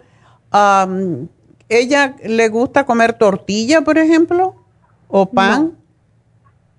ella 1.69 2.16
le 2.24 2.49
gusta 2.49 2.85
comer 2.85 3.12
tortilla, 3.12 3.82
por 3.82 3.99
ejemplo, 3.99 4.55
o 5.09 5.27
pan 5.27 5.78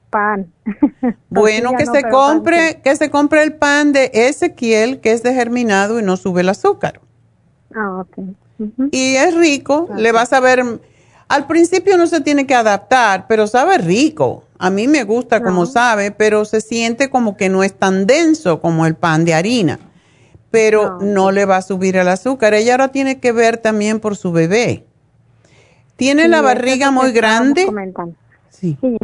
pan. 0.10 0.52
Bueno, 1.30 1.74
que 1.78 1.86
se 1.86 2.04
compre, 2.10 2.82
que 2.84 2.96
se 2.96 3.10
compre 3.10 3.44
el 3.44 3.54
pan 3.54 3.94
de 3.94 4.12
Ezequiel, 4.14 5.00
que 5.00 5.12
es 5.12 5.24
de 5.24 5.34
germinado 5.34 6.00
y 6.00 6.04
no 6.04 6.18
sube 6.18 6.42
el 6.42 6.50
azúcar. 6.50 7.00
Ah, 7.74 8.02
ok. 8.02 8.18
Y 8.92 9.16
es 9.16 9.36
rico, 9.36 9.88
le 9.96 10.12
vas 10.12 10.34
a 10.34 10.40
ver, 10.40 10.82
al 11.28 11.48
principio 11.48 11.98
no 11.98 12.08
se 12.08 12.22
tiene 12.22 12.46
que 12.46 12.56
adaptar, 12.56 13.26
pero 13.28 13.48
sabe 13.48 13.78
rico. 13.78 14.44
A 14.58 14.70
mí 14.70 14.88
me 14.88 15.04
gusta 15.04 15.42
como 15.42 15.66
sabe, 15.66 16.12
pero 16.12 16.44
se 16.44 16.60
siente 16.60 17.10
como 17.10 17.38
que 17.38 17.48
no 17.48 17.64
es 17.64 17.74
tan 17.74 18.06
denso 18.06 18.60
como 18.60 18.86
el 18.86 18.96
pan 18.96 19.24
de 19.24 19.34
harina. 19.34 19.80
Pero 20.52 20.98
no, 21.00 21.32
le 21.32 21.46
va 21.46 21.58
a 21.58 21.62
subir 21.62 21.96
el 21.96 22.08
azúcar. 22.08 22.54
Ella 22.54 22.74
ahora 22.74 22.88
tiene 22.90 23.20
que 23.20 23.32
ver 23.32 23.58
también 23.58 24.00
por 24.00 24.16
su 24.16 24.32
bebé. 24.32 24.86
¿Tiene 25.96 26.28
la 26.28 26.42
barriga 26.42 26.92
muy 26.92 27.12
grande? 27.12 27.68
Sí. 28.50 28.78
sí. 28.82 28.98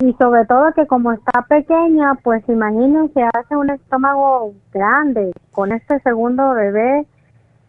Y 0.00 0.12
sobre 0.14 0.44
todo 0.46 0.72
que 0.74 0.86
como 0.86 1.12
está 1.12 1.42
pequeña, 1.42 2.14
pues 2.22 2.42
imagínense, 2.48 3.22
hace 3.32 3.56
un 3.56 3.70
estómago 3.70 4.54
grande 4.72 5.32
con 5.52 5.72
este 5.72 6.00
segundo 6.00 6.52
bebé. 6.52 7.06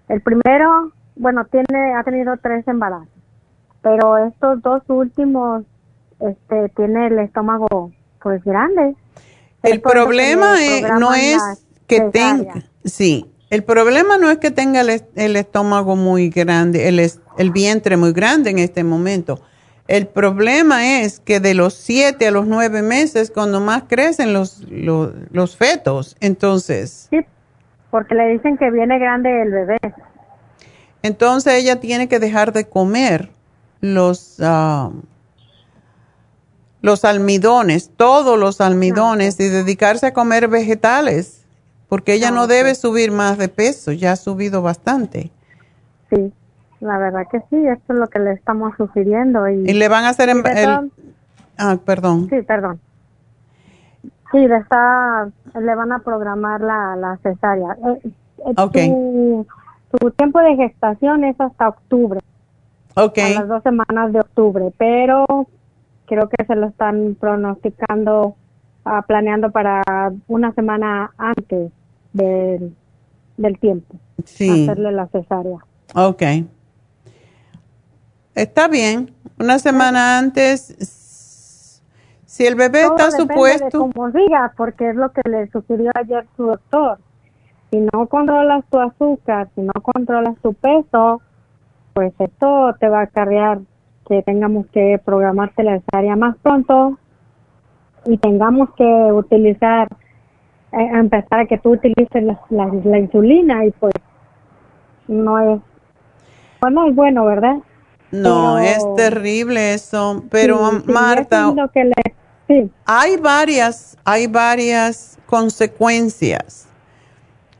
El 0.09 0.21
primero, 0.21 0.91
bueno, 1.15 1.45
tiene 1.45 1.93
ha 1.93 2.03
tenido 2.03 2.35
tres 2.37 2.67
embarazos, 2.67 3.07
pero 3.81 4.17
estos 4.17 4.61
dos 4.61 4.81
últimos, 4.87 5.63
este, 6.19 6.69
tiene 6.69 7.07
el 7.07 7.19
estómago 7.19 7.91
pues 8.21 8.43
grande. 8.43 8.95
El 9.61 9.81
problema 9.81 10.55
no 10.99 11.13
es 11.13 11.39
que 11.87 12.01
tenga, 12.01 12.63
sí, 12.85 13.25
el 13.49 13.63
problema 13.63 14.17
no 14.17 14.31
es 14.31 14.37
que 14.37 14.51
tenga 14.51 14.81
el, 14.81 15.35
estómago 15.35 15.95
muy 15.95 16.29
grande, 16.29 16.87
el, 16.87 16.99
el 17.37 17.51
vientre 17.51 17.97
muy 17.97 18.13
grande 18.13 18.49
en 18.49 18.59
este 18.59 18.83
momento. 18.83 19.41
El 19.87 20.07
problema 20.07 20.99
es 20.99 21.19
que 21.19 21.39
de 21.39 21.53
los 21.53 21.75
siete 21.75 22.27
a 22.27 22.31
los 22.31 22.47
nueve 22.47 22.81
meses, 22.81 23.29
cuando 23.29 23.61
más 23.61 23.83
crecen 23.83 24.33
los, 24.33 24.63
los, 24.69 25.57
fetos, 25.57 26.17
entonces... 26.21 27.07
Sí, 27.11 27.19
porque 27.91 28.15
le 28.15 28.29
dicen 28.29 28.57
que 28.57 28.71
viene 28.71 28.97
grande 28.97 29.43
el 29.43 29.51
bebé. 29.51 29.77
Entonces 31.03 31.53
ella 31.53 31.79
tiene 31.79 32.07
que 32.07 32.17
dejar 32.17 32.51
de 32.51 32.67
comer 32.67 33.29
los, 33.79 34.37
ah, 34.41 34.89
los 36.81 37.05
almidones, 37.05 37.91
todos 37.95 38.39
los 38.39 38.61
almidones, 38.61 39.39
y 39.39 39.49
dedicarse 39.49 40.07
a 40.07 40.13
comer 40.13 40.47
vegetales, 40.47 41.44
porque 41.87 42.13
ella 42.13 42.31
no 42.31 42.47
debe 42.47 42.75
subir 42.75 43.11
más 43.11 43.37
de 43.37 43.47
peso, 43.47 43.91
ya 43.91 44.13
ha 44.13 44.15
subido 44.15 44.61
bastante. 44.61 45.31
Sí. 46.09 46.33
La 46.81 46.97
verdad 46.97 47.23
que 47.31 47.39
sí, 47.49 47.67
esto 47.67 47.93
es 47.93 47.99
lo 47.99 48.07
que 48.07 48.19
le 48.19 48.33
estamos 48.33 48.73
sugiriendo. 48.77 49.47
¿Y, 49.47 49.73
le 49.73 49.87
van 49.87 50.05
a 50.05 50.09
hacer 50.09 50.29
el, 50.29 50.43
Ah, 51.57 51.77
perdón. 51.83 52.27
Sí, 52.29 52.41
perdón. 52.41 52.79
Sí, 54.31 54.47
le, 54.47 54.57
está, 54.57 55.29
le 55.59 55.75
van 55.75 55.91
a 55.91 55.99
programar 55.99 56.61
la, 56.61 56.95
la 56.95 57.17
cesárea. 57.23 57.77
Eh, 57.85 58.11
eh, 58.39 58.53
ok. 58.57 59.47
Su, 59.99 60.11
tiempo 60.11 60.39
de 60.39 60.55
gestación 60.57 61.23
es 61.23 61.39
hasta 61.39 61.69
octubre. 61.69 62.19
Ok. 62.95 63.17
A 63.19 63.29
las 63.29 63.47
dos 63.47 63.63
semanas 63.63 64.11
de 64.11 64.19
octubre, 64.19 64.73
pero 64.77 65.47
creo 66.05 66.29
que 66.29 66.43
se 66.45 66.55
lo 66.55 66.67
están 66.67 67.15
pronosticando, 67.19 68.35
uh, 68.85 69.05
planeando 69.05 69.51
para 69.51 69.83
una 70.27 70.53
semana 70.53 71.11
antes 71.17 71.71
del, 72.13 72.75
del 73.37 73.59
tiempo. 73.59 73.95
Sí. 74.23 74.63
Hacerle 74.63 74.91
la 74.91 75.07
cesárea. 75.07 75.57
Ok. 75.93 76.23
Está 78.33 78.67
bien. 78.67 79.11
Una 79.39 79.59
semana 79.59 80.17
antes, 80.17 81.81
si 82.25 82.45
el 82.45 82.55
bebé 82.55 82.83
está 82.83 83.11
supuesto. 83.11 83.79
como 83.79 84.11
diga, 84.11 84.53
porque 84.55 84.89
es 84.89 84.95
lo 84.95 85.11
que 85.11 85.21
le 85.29 85.49
sugirió 85.51 85.91
ayer 85.95 86.25
su 86.37 86.43
doctor. 86.43 86.99
Si 87.71 87.79
no 87.79 88.07
controlas 88.07 88.63
tu 88.69 88.79
azúcar, 88.79 89.49
si 89.55 89.61
no 89.61 89.73
controlas 89.81 90.35
tu 90.41 90.53
peso, 90.53 91.21
pues 91.93 92.13
esto 92.19 92.75
te 92.79 92.87
va 92.87 92.99
a 92.99 93.03
acarrear 93.03 93.59
que 94.07 94.21
tengamos 94.21 94.67
que 94.67 95.01
programarte 95.03 95.63
la 95.63 95.79
cesárea 95.79 96.15
más 96.15 96.37
pronto 96.37 96.97
y 98.05 98.17
tengamos 98.17 98.69
que 98.75 98.83
utilizar, 98.83 99.87
eh, 100.71 100.89
empezar 100.93 101.41
a 101.41 101.45
que 101.45 101.57
tú 101.57 101.71
utilices 101.71 102.23
la, 102.49 102.99
insulina 102.99 103.65
y 103.65 103.71
pues 103.71 103.93
no 105.07 105.39
es, 105.39 105.61
pues 106.59 106.73
no 106.73 106.87
es 106.87 106.95
bueno, 106.95 107.25
¿verdad? 107.25 107.57
No, 108.11 108.59
es 108.59 108.83
terrible 108.95 109.73
eso, 109.73 110.23
pero 110.29 110.71
Marta, 110.85 111.53
hay 112.85 113.17
varias, 113.17 113.97
hay 114.05 114.27
varias 114.27 115.17
consecuencias 115.25 116.67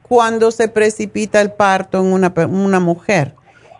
cuando 0.07 0.51
se 0.51 0.67
precipita 0.67 1.41
el 1.41 1.51
parto 1.51 1.99
en 1.99 2.13
una, 2.13 2.31
una 2.47 2.79
mujer. 2.79 3.33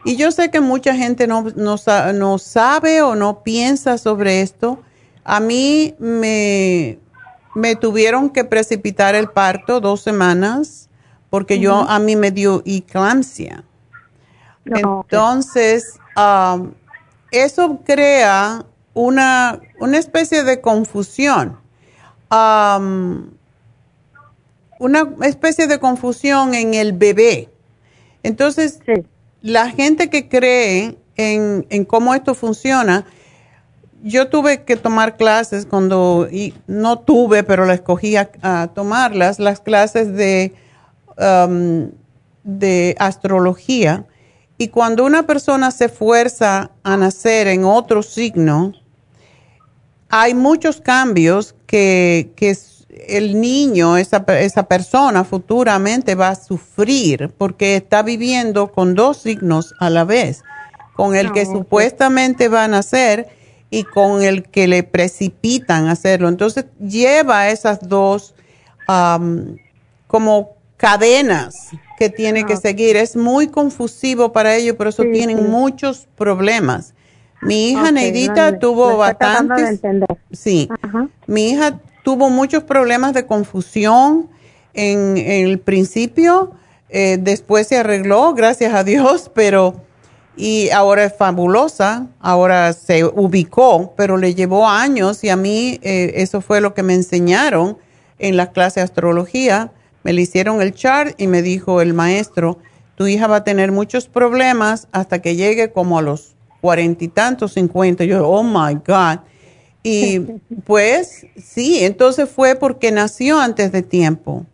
Y 0.05 0.17
yo 0.17 0.31
sé 0.31 0.51
que 0.51 0.59
mucha 0.59 0.95
gente 0.95 1.27
no, 1.27 1.45
no, 1.55 1.77
no, 2.13 2.37
sabe 2.37 3.01
o 3.01 3.15
no 3.15 3.43
piensa 3.43 3.97
sobre 3.97 4.41
esto. 4.41 4.79
A 5.25 5.41
mí 5.41 5.95
me, 5.99 6.97
me 7.53 7.75
tuvieron 7.75 8.29
que 8.29 8.45
precipitar 8.45 9.13
el 9.13 9.27
parto 9.29 9.81
dos 9.81 9.99
semanas 10.01 10.89
porque 11.29 11.59
yo 11.59 11.73
a 11.89 11.99
mí 11.99 12.15
me 12.15 12.31
dio 12.31 12.63
eclampsia. 12.65 13.65
Entonces, 14.63 15.99
Um, 16.15 16.71
eso 17.31 17.81
crea 17.85 18.65
una, 18.93 19.59
una, 19.79 19.97
especie 19.97 20.45
de 20.45 20.61
confusión. 20.61 21.59
Um, 22.31 23.31
una 24.79 25.09
especie 25.23 25.67
de 25.67 25.79
confusión 25.79 26.53
en 26.53 26.73
el 26.73 26.93
bebé. 26.93 27.49
Entonces, 28.23 28.79
la 29.41 29.69
gente 29.71 30.09
que 30.09 30.29
cree 30.29 30.97
en, 31.17 31.65
en, 31.69 31.83
cómo 31.83 32.15
esto 32.15 32.33
funciona, 32.33 33.05
yo 34.03 34.29
tuve 34.29 34.63
que 34.63 34.75
tomar 34.75 35.17
clases 35.17 35.65
cuando, 35.65 36.27
y 36.31 36.53
no 36.67 36.99
tuve, 36.99 37.43
pero 37.43 37.65
la 37.65 37.73
escogí 37.73 38.15
a, 38.15 38.71
tomarlas, 38.73 39.39
las 39.39 39.59
clases 39.59 40.13
de, 40.13 40.53
um, 41.17 41.89
de 42.43 42.95
astrología. 42.99 44.05
Y 44.57 44.69
cuando 44.69 45.05
una 45.05 45.23
persona 45.23 45.71
se 45.71 45.89
fuerza 45.89 46.71
a 46.83 46.97
nacer 46.97 47.47
en 47.47 47.65
otro 47.65 48.03
signo, 48.03 48.73
hay 50.09 50.33
muchos 50.33 50.81
cambios 50.81 51.55
que, 51.65 52.31
que 52.35 52.55
el 53.07 53.39
niño, 53.41 53.97
esa, 53.97 54.23
esa 54.39 54.63
persona 54.63 55.23
futuramente 55.23 56.15
va 56.15 56.29
a 56.29 56.35
sufrir 56.35 57.33
porque 57.37 57.75
está 57.75 58.03
viviendo 58.03 58.71
con 58.71 58.95
dos 58.95 59.17
signos 59.17 59.73
a 59.79 59.89
la 59.89 60.05
vez, 60.05 60.43
con 60.95 61.15
el 61.15 61.31
que 61.33 61.41
ah, 61.41 61.45
supuestamente 61.45 62.47
va 62.47 62.63
a 62.63 62.67
nacer 62.67 63.27
y 63.75 63.83
con 63.83 64.23
el 64.23 64.43
que 64.43 64.69
le 64.69 64.83
precipitan 64.83 65.89
hacerlo. 65.89 66.29
Entonces 66.29 66.65
lleva 66.79 67.49
esas 67.49 67.89
dos 67.89 68.33
como 70.07 70.55
cadenas 70.77 71.71
que 71.99 72.09
tiene 72.09 72.45
que 72.45 72.55
seguir. 72.55 72.95
Es 72.95 73.17
muy 73.17 73.49
confusivo 73.49 74.31
para 74.31 74.55
ellos, 74.55 74.77
por 74.77 74.87
eso 74.87 75.03
tienen 75.03 75.49
muchos 75.49 76.07
problemas. 76.15 76.93
Mi 77.41 77.71
hija 77.71 77.91
Neidita 77.91 78.59
tuvo 78.59 78.95
bastantes. 78.95 79.81
Sí. 80.31 80.69
Mi 81.27 81.49
hija 81.49 81.77
tuvo 82.05 82.29
muchos 82.29 82.63
problemas 82.63 83.13
de 83.13 83.25
confusión 83.25 84.29
en, 84.73 85.17
el 85.17 85.59
principio, 85.59 86.53
eh, 86.87 87.17
después 87.19 87.67
se 87.67 87.77
arregló, 87.77 88.33
gracias 88.33 88.73
a 88.73 88.85
Dios, 88.85 89.29
pero 89.33 89.81
y 90.37 90.69
ahora 90.69 91.05
es 91.05 91.15
fabulosa, 91.15 92.07
ahora 92.19 92.73
se 92.73 93.05
ubicó, 93.05 93.93
pero 93.95 94.17
le 94.17 94.35
llevó 94.35 94.67
años 94.67 95.23
y 95.23 95.29
a 95.29 95.35
mí 95.35 95.79
eh, 95.81 96.13
eso 96.15 96.41
fue 96.41 96.61
lo 96.61 96.73
que 96.73 96.83
me 96.83 96.93
enseñaron 96.93 97.77
en 98.19 98.37
la 98.37 98.51
clase 98.51 98.79
de 98.79 98.85
astrología. 98.85 99.71
Me 100.03 100.13
le 100.13 100.21
hicieron 100.21 100.61
el 100.61 100.73
chart 100.73 101.19
y 101.19 101.27
me 101.27 101.41
dijo 101.41 101.81
el 101.81 101.93
maestro, 101.93 102.59
tu 102.95 103.07
hija 103.07 103.27
va 103.27 103.37
a 103.37 103.43
tener 103.43 103.71
muchos 103.71 104.07
problemas 104.07 104.87
hasta 104.91 105.21
que 105.21 105.35
llegue 105.35 105.71
como 105.71 105.97
a 105.97 106.01
los 106.01 106.35
cuarenta 106.61 107.03
y 107.03 107.07
tantos, 107.07 107.53
cincuenta. 107.53 108.03
Yo, 108.03 108.27
oh 108.27 108.43
my 108.43 108.75
God. 108.85 109.19
Y 109.83 110.19
pues 110.65 111.27
sí, 111.41 111.83
entonces 111.83 112.29
fue 112.29 112.55
porque 112.55 112.91
nació 112.91 113.39
antes 113.39 113.71
de 113.71 113.83
tiempo. 113.83 114.45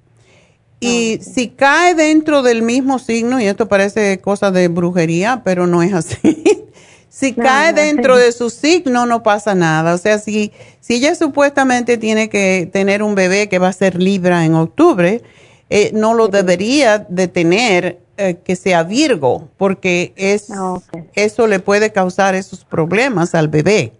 Y 0.83 1.19
si 1.21 1.49
cae 1.49 1.93
dentro 1.93 2.41
del 2.41 2.63
mismo 2.63 2.97
signo, 2.97 3.39
y 3.39 3.45
esto 3.45 3.67
parece 3.67 4.19
cosa 4.19 4.49
de 4.49 4.67
brujería, 4.67 5.43
pero 5.45 5.67
no 5.67 5.83
es 5.83 5.93
así. 5.93 6.65
si 7.09 7.33
cae 7.33 7.71
dentro 7.71 8.17
de 8.17 8.31
su 8.31 8.49
signo, 8.49 9.05
no 9.05 9.21
pasa 9.21 9.53
nada. 9.53 9.93
O 9.93 9.97
sea, 9.99 10.17
si, 10.17 10.51
si 10.79 10.95
ella 10.95 11.13
supuestamente 11.13 11.97
tiene 11.99 12.29
que 12.29 12.67
tener 12.73 13.03
un 13.03 13.13
bebé 13.13 13.47
que 13.47 13.59
va 13.59 13.67
a 13.67 13.73
ser 13.73 14.01
Libra 14.01 14.43
en 14.43 14.55
octubre, 14.55 15.21
eh, 15.69 15.91
no 15.93 16.15
lo 16.15 16.29
debería 16.29 16.97
de 16.97 17.27
tener 17.27 17.99
eh, 18.17 18.39
que 18.43 18.55
sea 18.55 18.81
Virgo, 18.81 19.49
porque 19.57 20.13
es, 20.15 20.49
ah, 20.49 20.79
eso 21.13 21.45
le 21.45 21.59
puede 21.59 21.91
causar 21.91 22.33
esos 22.33 22.65
problemas 22.65 23.35
al 23.35 23.49
bebé. 23.49 23.93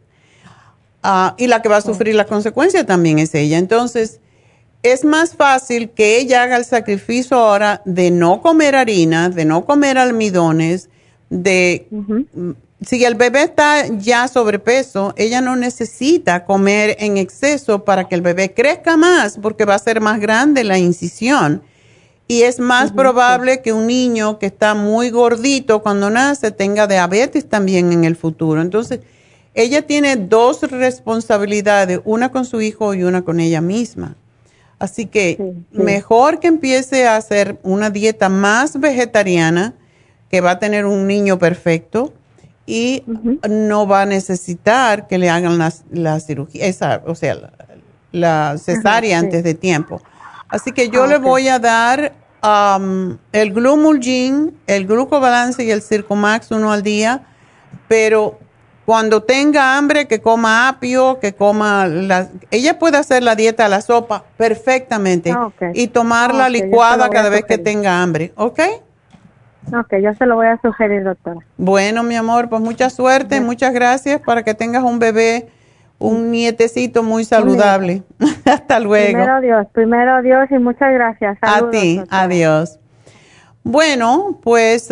Ah, 1.03 1.35
y 1.37 1.45
la 1.45 1.61
que 1.61 1.69
va 1.69 1.77
a 1.77 1.81
sufrir 1.81 2.15
la 2.15 2.25
consecuencia 2.25 2.87
también 2.87 3.19
es 3.19 3.35
ella. 3.35 3.59
Entonces, 3.59 4.19
es 4.83 5.05
más 5.05 5.35
fácil 5.35 5.91
que 5.91 6.17
ella 6.17 6.43
haga 6.43 6.57
el 6.57 6.65
sacrificio 6.65 7.37
ahora 7.37 7.81
de 7.85 8.11
no 8.11 8.41
comer 8.41 8.75
harina, 8.75 9.29
de 9.29 9.45
no 9.45 9.65
comer 9.65 9.97
almidones, 9.97 10.89
de... 11.29 11.87
Si 12.83 13.03
el 13.05 13.13
bebé 13.13 13.43
está 13.43 13.85
ya 13.89 14.27
sobrepeso, 14.27 15.13
ella 15.15 15.39
no 15.39 15.55
necesita 15.55 16.45
comer 16.45 16.95
en 16.99 17.17
exceso 17.17 17.85
para 17.85 18.07
que 18.07 18.15
el 18.15 18.23
bebé 18.23 18.55
crezca 18.55 18.97
más, 18.97 19.37
porque 19.39 19.65
va 19.65 19.75
a 19.75 19.79
ser 19.79 20.01
más 20.01 20.19
grande 20.19 20.63
la 20.63 20.79
incisión. 20.79 21.61
Y 22.27 22.41
es 22.41 22.59
más 22.59 22.91
probable 22.91 23.61
que 23.61 23.71
un 23.71 23.85
niño 23.85 24.39
que 24.39 24.47
está 24.47 24.73
muy 24.73 25.11
gordito 25.11 25.83
cuando 25.83 26.09
nace 26.09 26.49
tenga 26.49 26.87
diabetes 26.87 27.47
también 27.47 27.91
en 27.93 28.03
el 28.03 28.15
futuro. 28.15 28.61
Entonces, 28.61 29.01
ella 29.53 29.85
tiene 29.85 30.15
dos 30.15 30.63
responsabilidades, 30.63 31.99
una 32.03 32.31
con 32.31 32.45
su 32.45 32.61
hijo 32.61 32.95
y 32.95 33.03
una 33.03 33.21
con 33.21 33.39
ella 33.39 33.61
misma. 33.61 34.15
Así 34.81 35.05
que 35.05 35.37
mejor 35.71 36.39
que 36.39 36.47
empiece 36.47 37.07
a 37.07 37.15
hacer 37.15 37.59
una 37.61 37.91
dieta 37.91 38.29
más 38.29 38.79
vegetariana, 38.79 39.75
que 40.27 40.41
va 40.41 40.51
a 40.51 40.59
tener 40.59 40.87
un 40.87 41.05
niño 41.05 41.37
perfecto 41.37 42.13
y 42.65 43.03
no 43.47 43.85
va 43.85 44.01
a 44.01 44.05
necesitar 44.07 45.05
que 45.05 45.19
le 45.19 45.29
hagan 45.29 45.59
la, 45.91 46.19
cirugía, 46.19 46.65
esa, 46.65 47.03
o 47.05 47.13
sea, 47.13 47.51
la, 48.11 48.57
cesárea 48.57 49.19
antes 49.19 49.43
de 49.43 49.53
tiempo. 49.53 50.01
Así 50.49 50.71
que 50.71 50.89
yo 50.89 51.03
ah, 51.03 51.07
le 51.07 51.19
voy 51.19 51.47
a 51.47 51.59
dar 51.59 52.13
um, 52.43 53.17
el 53.33 53.53
Glumulgin, 53.53 54.57
el 54.65 54.87
Glucobalance 54.87 55.63
y 55.63 55.69
el 55.69 55.83
Circumax 55.83 56.49
uno 56.49 56.71
al 56.71 56.81
día, 56.81 57.27
pero 57.87 58.39
cuando 58.91 59.23
tenga 59.23 59.77
hambre, 59.77 60.05
que 60.05 60.19
coma 60.19 60.67
apio, 60.67 61.17
que 61.21 61.31
coma... 61.31 61.87
La, 61.87 62.27
ella 62.51 62.77
puede 62.77 62.97
hacer 62.97 63.23
la 63.23 63.35
dieta 63.35 63.63
a 63.63 63.69
la 63.69 63.79
sopa 63.79 64.25
perfectamente 64.35 65.31
ah, 65.31 65.49
y 65.73 65.87
tomarla 65.87 66.49
licuada 66.49 67.09
cada 67.09 67.29
vez 67.29 67.45
que 67.45 67.57
tenga 67.57 68.03
hambre, 68.03 68.33
¿ok? 68.35 68.59
Ok, 69.73 69.93
yo 70.03 70.13
se 70.15 70.25
lo 70.25 70.35
voy 70.35 70.47
a 70.47 70.59
sugerir, 70.61 71.05
doctora. 71.05 71.39
Bueno, 71.55 72.03
mi 72.03 72.17
amor, 72.17 72.49
pues 72.49 72.61
mucha 72.61 72.89
suerte, 72.89 73.39
muchas 73.39 73.73
gracias 73.73 74.19
para 74.19 74.43
que 74.43 74.55
tengas 74.55 74.83
un 74.83 74.99
bebé, 74.99 75.47
un 75.97 76.29
nietecito 76.29 77.01
muy 77.01 77.23
saludable. 77.23 78.03
Hasta 78.45 78.81
luego. 78.81 79.13
Primero 79.13 79.39
Dios, 79.39 79.67
primero 79.71 80.21
Dios 80.21 80.51
y 80.51 80.59
muchas 80.59 80.91
gracias. 80.91 81.37
a 81.39 81.69
ti, 81.69 82.03
adiós. 82.09 82.77
Bueno, 83.63 84.37
pues 84.43 84.89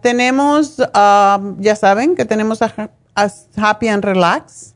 tenemos, 0.00 0.78
ya 1.58 1.76
saben 1.76 2.16
que 2.16 2.24
tenemos 2.24 2.62
a 2.62 2.90
Happy 3.14 3.88
and 3.88 4.04
Relax, 4.04 4.74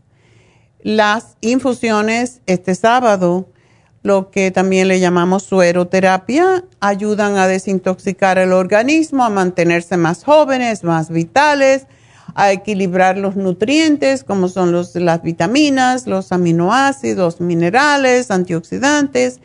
las 0.83 1.37
infusiones 1.41 2.41
este 2.47 2.75
sábado, 2.75 3.49
lo 4.03 4.31
que 4.31 4.51
también 4.51 4.89
le 4.89 5.01
llamamos 5.01 5.43
sueroterapia, 5.43 6.65
ayudan 6.81 7.39
a 7.39 7.49
desintoxicar 7.49 8.39
el 8.39 8.53
organismo, 8.53 9.25
a 9.25 9.31
mantenerse 9.31 9.97
más 9.97 10.23
jóvenes, 10.23 10.85
más 10.85 11.11
vitales, 11.11 11.87
a 12.35 12.53
equilibrar 12.53 13.17
los 13.17 13.35
nutrientes 13.35 14.23
como 14.23 14.49
son 14.49 14.71
los, 14.71 14.95
las 14.95 15.23
vitaminas, 15.23 16.07
los 16.07 16.33
aminoácidos, 16.33 17.41
minerales, 17.41 18.31
antioxidantes 18.31 19.41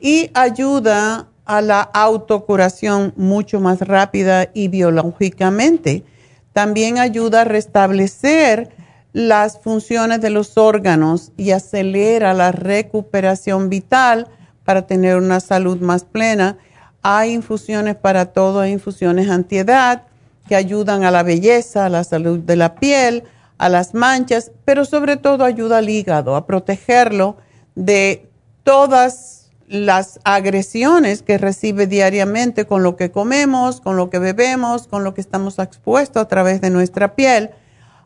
y 0.00 0.30
ayuda 0.34 1.28
a 1.44 1.60
la 1.60 1.80
autocuración 1.80 3.12
mucho 3.16 3.58
más 3.58 3.80
rápida 3.80 4.50
y 4.54 4.68
biológicamente 4.68 6.04
también 6.52 6.98
ayuda 6.98 7.42
a 7.42 7.44
restablecer 7.44 8.70
las 9.12 9.58
funciones 9.58 10.20
de 10.20 10.30
los 10.30 10.58
órganos 10.58 11.32
y 11.36 11.52
acelera 11.52 12.34
la 12.34 12.52
recuperación 12.52 13.68
vital 13.68 14.28
para 14.64 14.86
tener 14.86 15.16
una 15.16 15.40
salud 15.40 15.80
más 15.80 16.04
plena. 16.04 16.58
Hay 17.02 17.32
infusiones 17.32 17.96
para 17.96 18.26
todo, 18.26 18.60
hay 18.60 18.72
infusiones 18.72 19.30
antiedad 19.30 20.02
que 20.46 20.56
ayudan 20.56 21.04
a 21.04 21.10
la 21.10 21.22
belleza, 21.22 21.86
a 21.86 21.88
la 21.88 22.04
salud 22.04 22.40
de 22.40 22.56
la 22.56 22.74
piel, 22.74 23.24
a 23.58 23.68
las 23.68 23.94
manchas, 23.94 24.50
pero 24.64 24.84
sobre 24.84 25.16
todo 25.16 25.44
ayuda 25.44 25.78
al 25.78 25.88
hígado 25.88 26.36
a 26.36 26.46
protegerlo 26.46 27.36
de 27.74 28.28
todas 28.62 29.37
las 29.68 30.18
agresiones 30.24 31.22
que 31.22 31.36
recibe 31.36 31.86
diariamente 31.86 32.64
con 32.64 32.82
lo 32.82 32.96
que 32.96 33.10
comemos, 33.10 33.80
con 33.80 33.96
lo 33.96 34.08
que 34.08 34.18
bebemos, 34.18 34.88
con 34.88 35.04
lo 35.04 35.14
que 35.14 35.20
estamos 35.20 35.58
expuestos 35.58 36.22
a 36.22 36.28
través 36.28 36.60
de 36.60 36.70
nuestra 36.70 37.14
piel, 37.14 37.50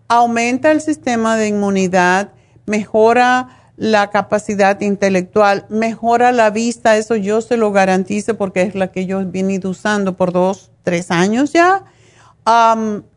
aumenta 0.09 0.73
el 0.73 0.81
sistema 0.81 1.37
de 1.37 1.49
inmunidad, 1.49 2.33
mejora 2.67 3.49
la 3.77 4.11
capacidad 4.11 4.81
intelectual, 4.81 5.65
mejora 5.69 6.33
la 6.33 6.51
vista, 6.51 6.97
eso 6.97 7.17
yo 7.17 7.41
se 7.41 7.57
lo 7.57 7.73
garantizo 7.73 8.37
porque 8.37 8.63
es 8.63 8.75
la 8.75 8.89
que 8.89 9.07
yo 9.07 9.21
he 9.21 9.25
venido 9.25 9.71
usando 9.71 10.17
por 10.17 10.33
dos, 10.33 10.71
tres 10.83 11.11
años 11.11 11.53
ya, 11.53 11.85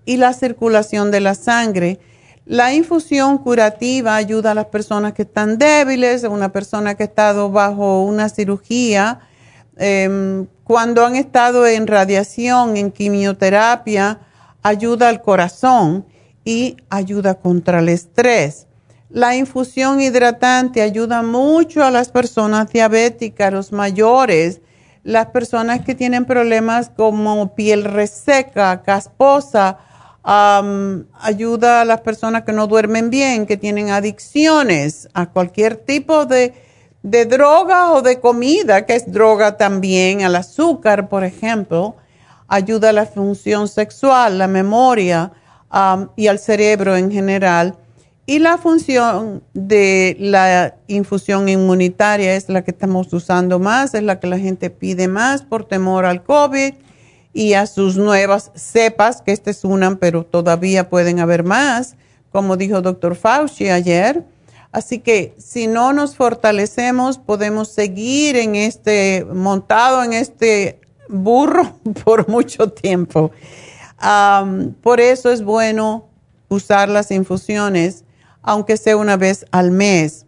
y 0.06 0.18
la 0.18 0.34
circulación 0.34 1.12
de 1.12 1.20
la 1.20 1.34
sangre 1.34 2.00
la 2.46 2.74
infusión 2.74 3.40
curativa 3.40 4.16
ayuda 4.16 4.52
a 4.52 4.56
las 4.56 4.68
personas 4.68 5.14
que 5.14 5.24
están 5.24 5.58
débiles, 5.58 6.24
a 6.24 6.30
una 6.30 6.50
persona 6.52 6.94
que 6.94 7.02
ha 7.02 7.08
estado 7.08 7.50
bajo 7.50 8.04
una 8.04 8.30
cirugía, 8.30 9.20
em, 9.78 10.46
cuando 10.64 11.04
han 11.04 11.16
estado 11.16 11.66
en 11.66 11.88
radiación, 11.88 12.78
en 12.78 12.92
quimioterapia, 12.92 14.20
ayuda 14.62 15.10
al 15.10 15.24
corazón 15.24 16.06
y 16.44 16.78
ayuda 16.90 17.34
contra 17.34 17.80
el 17.80 17.90
estrés. 17.90 18.68
La 19.10 19.36
infusión 19.36 20.00
hidratante 20.00 20.84
ayuda 20.84 21.24
mucho 21.24 21.84
a 21.84 21.90
las 21.90 22.10
personas 22.10 22.72
diabéticas, 22.72 23.52
los 23.52 23.72
mayores, 23.72 24.62
las 25.04 25.28
personas 25.28 25.82
que 25.82 25.96
tienen 25.96 26.26
problemas 26.26 26.90
como 26.90 27.56
piel 27.56 27.84
reseca, 27.86 28.84
casposa, 28.84 29.80
ayuda 30.26 31.82
a 31.82 31.86
las 31.86 32.02
personas 32.02 32.44
que 32.44 32.52
no 32.52 32.68
duermen 32.68 33.10
bien, 33.10 33.46
que 33.46 33.58
tienen 33.58 33.92
adicciones 33.92 35.08
a 35.14 35.28
cualquier 35.28 35.76
tipo 35.76 36.26
de, 36.26 36.54
de 37.04 37.26
droga 37.26 37.92
o 37.92 38.02
de 38.02 38.20
comida, 38.20 38.86
que 38.86 38.96
es 38.96 39.12
droga 39.12 39.58
también, 39.58 40.24
al 40.24 40.36
azúcar, 40.36 41.10
por 41.10 41.24
ejemplo. 41.24 41.96
Ayuda 42.48 42.90
a 42.90 42.94
la 42.94 43.06
función 43.06 43.68
sexual, 43.68 44.38
la 44.40 44.48
memoria 44.48 45.32
y 46.16 46.28
al 46.28 46.40
cerebro 46.40 46.96
en 46.96 47.12
general. 47.12 47.76
Y 48.28 48.40
la 48.40 48.58
función 48.58 49.44
de 49.54 50.18
la 50.20 50.76
infusión 50.88 51.48
inmunitaria 51.48 52.36
es 52.36 52.50
la 52.50 52.64
que 52.64 52.72
estamos 52.72 53.14
usando 53.14 53.60
más, 53.60 53.94
es 53.94 54.02
la 54.02 54.20
que 54.20 54.26
la 54.26 54.40
gente 54.40 54.72
pide 54.72 55.08
más 55.08 55.44
por 55.44 55.66
temor 55.66 56.06
al 56.06 56.24
COVID 56.24 56.74
y 57.36 57.54
a 57.54 57.68
sus 57.68 57.98
nuevas 57.98 58.50
cepas, 58.56 59.22
que 59.22 59.34
esta 59.34 59.52
es 59.52 59.62
pero 60.00 60.24
todavía 60.24 60.90
pueden 60.90 61.20
haber 61.20 61.44
más, 61.44 61.98
como 62.32 62.56
dijo 62.56 62.82
doctor 62.82 63.18
Fauci 63.18 63.68
ayer. 63.68 64.24
Así 64.72 65.00
que 65.00 65.36
si 65.38 65.68
no 65.68 65.92
nos 65.92 66.16
fortalecemos, 66.16 67.18
podemos 67.18 67.68
seguir 67.68 68.38
en 68.38 68.56
este, 68.56 69.26
montado 69.34 70.02
en 70.02 70.14
este 70.14 70.80
burro 71.10 71.76
por 72.06 72.30
mucho 72.30 72.70
tiempo. 72.70 73.32
por 74.82 75.02
eso 75.02 75.30
es 75.30 75.44
bueno 75.44 76.08
usar 76.48 76.88
las 76.88 77.12
infusiones, 77.12 78.06
aunque 78.44 78.78
sea 78.78 78.96
una 78.96 79.18
vez 79.18 79.46
al 79.52 79.72
mes. 79.72 80.26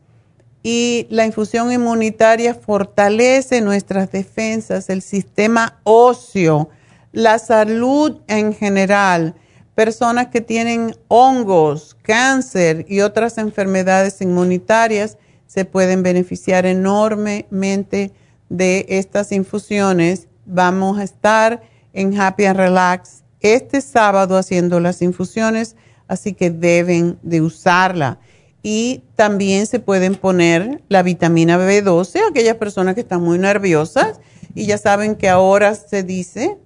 Y 0.61 1.07
la 1.09 1.25
infusión 1.25 1.71
inmunitaria 1.71 2.53
fortalece 2.53 3.61
nuestras 3.61 4.11
defensas, 4.11 4.89
el 4.89 5.01
sistema 5.01 5.79
óseo 5.85 6.69
la 7.11 7.39
salud 7.39 8.21
en 8.27 8.53
general, 8.53 9.35
personas 9.75 10.27
que 10.27 10.41
tienen 10.41 10.95
hongos, 11.07 11.95
cáncer 12.01 12.85
y 12.89 13.01
otras 13.01 13.37
enfermedades 13.37 14.21
inmunitarias 14.21 15.17
se 15.45 15.65
pueden 15.65 16.03
beneficiar 16.03 16.65
enormemente 16.65 18.11
de 18.49 18.85
estas 18.89 19.31
infusiones. 19.31 20.27
Vamos 20.45 20.99
a 20.99 21.03
estar 21.03 21.61
en 21.93 22.19
Happy 22.19 22.45
and 22.45 22.57
Relax 22.57 23.23
este 23.39 23.81
sábado 23.81 24.37
haciendo 24.37 24.79
las 24.79 25.01
infusiones, 25.01 25.75
así 26.07 26.33
que 26.33 26.49
deben 26.49 27.17
de 27.21 27.41
usarla. 27.41 28.19
Y 28.63 29.03
también 29.15 29.67
se 29.67 29.79
pueden 29.79 30.15
poner 30.15 30.83
la 30.89 31.03
vitamina 31.03 31.57
B12 31.57 32.19
aquellas 32.29 32.55
personas 32.57 32.95
que 32.95 33.01
están 33.01 33.21
muy 33.21 33.37
nerviosas 33.37 34.19
y 34.55 34.65
ya 34.65 34.77
saben 34.77 35.15
que 35.15 35.29
ahora 35.29 35.75
se 35.75 36.03
dice 36.03 36.57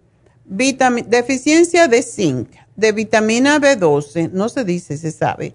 deficiencia 0.51 1.87
de 1.87 2.03
zinc, 2.03 2.49
de 2.75 2.91
vitamina 2.91 3.59
B12, 3.59 4.31
no 4.31 4.49
se 4.49 4.65
dice, 4.65 4.97
se 4.97 5.11
sabe, 5.11 5.53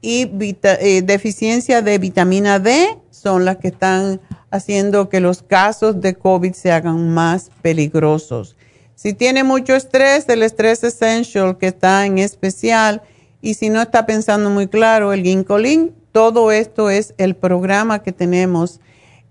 y 0.00 0.30
eh, 0.62 1.02
deficiencia 1.02 1.82
de 1.82 1.98
vitamina 1.98 2.58
D 2.58 2.96
son 3.10 3.44
las 3.44 3.58
que 3.58 3.68
están 3.68 4.20
haciendo 4.50 5.10
que 5.10 5.20
los 5.20 5.42
casos 5.42 6.00
de 6.00 6.14
COVID 6.14 6.54
se 6.54 6.72
hagan 6.72 7.10
más 7.10 7.50
peligrosos. 7.60 8.56
Si 8.94 9.12
tiene 9.12 9.44
mucho 9.44 9.74
estrés, 9.74 10.28
el 10.28 10.42
estrés 10.42 10.82
essential 10.84 11.58
que 11.58 11.68
está 11.68 12.06
en 12.06 12.18
especial, 12.18 13.02
y 13.42 13.54
si 13.54 13.68
no 13.68 13.80
está 13.82 14.06
pensando 14.06 14.48
muy 14.50 14.68
claro, 14.68 15.12
el 15.12 15.22
ginkolin, 15.22 15.94
todo 16.12 16.50
esto 16.50 16.90
es 16.90 17.14
el 17.18 17.36
programa 17.36 18.02
que 18.02 18.12
tenemos 18.12 18.80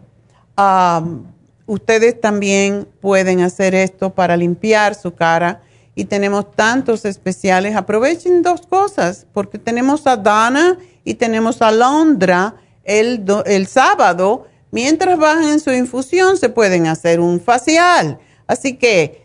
ustedes 1.67 2.21
también 2.21 2.89
pueden 3.01 3.41
hacer 3.41 3.75
esto 3.75 4.15
para 4.15 4.37
limpiar 4.37 4.95
su 4.95 5.15
cara 5.15 5.63
y 5.95 6.05
tenemos 6.05 6.53
tantos 6.53 7.05
especiales. 7.05 7.75
Aprovechen 7.75 8.43
dos 8.43 8.67
cosas, 8.67 9.27
porque 9.33 9.59
tenemos 9.59 10.07
a 10.07 10.17
Dana 10.17 10.79
y 11.05 11.15
tenemos 11.15 11.63
a 11.63 11.73
Londra 11.73 12.55
el, 12.85 13.25
el 13.47 13.67
sábado. 13.67 14.47
Mientras 14.71 15.19
bajan 15.19 15.59
su 15.59 15.73
infusión, 15.73 16.37
se 16.37 16.49
pueden 16.49 16.87
hacer 16.87 17.21
un 17.21 17.41
facial. 17.41 18.19
Así 18.47 18.77
que 18.77 19.23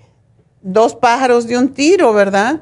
dos 0.61 0.95
pájaros 0.95 1.47
de 1.47 1.57
un 1.57 1.73
tiro, 1.73 2.13
¿verdad? 2.13 2.61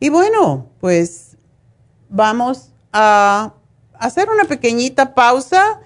Y 0.00 0.08
bueno, 0.08 0.66
pues 0.80 1.36
vamos 2.08 2.70
a 2.92 3.54
hacer 3.94 4.28
una 4.28 4.42
pequeñita 4.44 5.14
pausa 5.14 5.78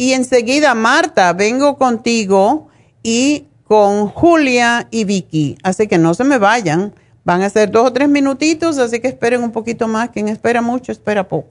y 0.00 0.14
enseguida, 0.14 0.74
Marta, 0.74 1.34
vengo 1.34 1.76
contigo 1.76 2.68
y 3.02 3.48
con 3.64 4.06
Julia 4.06 4.88
y 4.90 5.04
Vicky. 5.04 5.58
Así 5.62 5.88
que 5.88 5.98
no 5.98 6.14
se 6.14 6.24
me 6.24 6.38
vayan. 6.38 6.94
Van 7.22 7.42
a 7.42 7.50
ser 7.50 7.70
dos 7.70 7.88
o 7.88 7.92
tres 7.92 8.08
minutitos, 8.08 8.78
así 8.78 8.98
que 9.00 9.08
esperen 9.08 9.42
un 9.42 9.52
poquito 9.52 9.88
más. 9.88 10.08
Quien 10.08 10.28
espera 10.28 10.62
mucho, 10.62 10.90
espera 10.90 11.28
poco. 11.28 11.50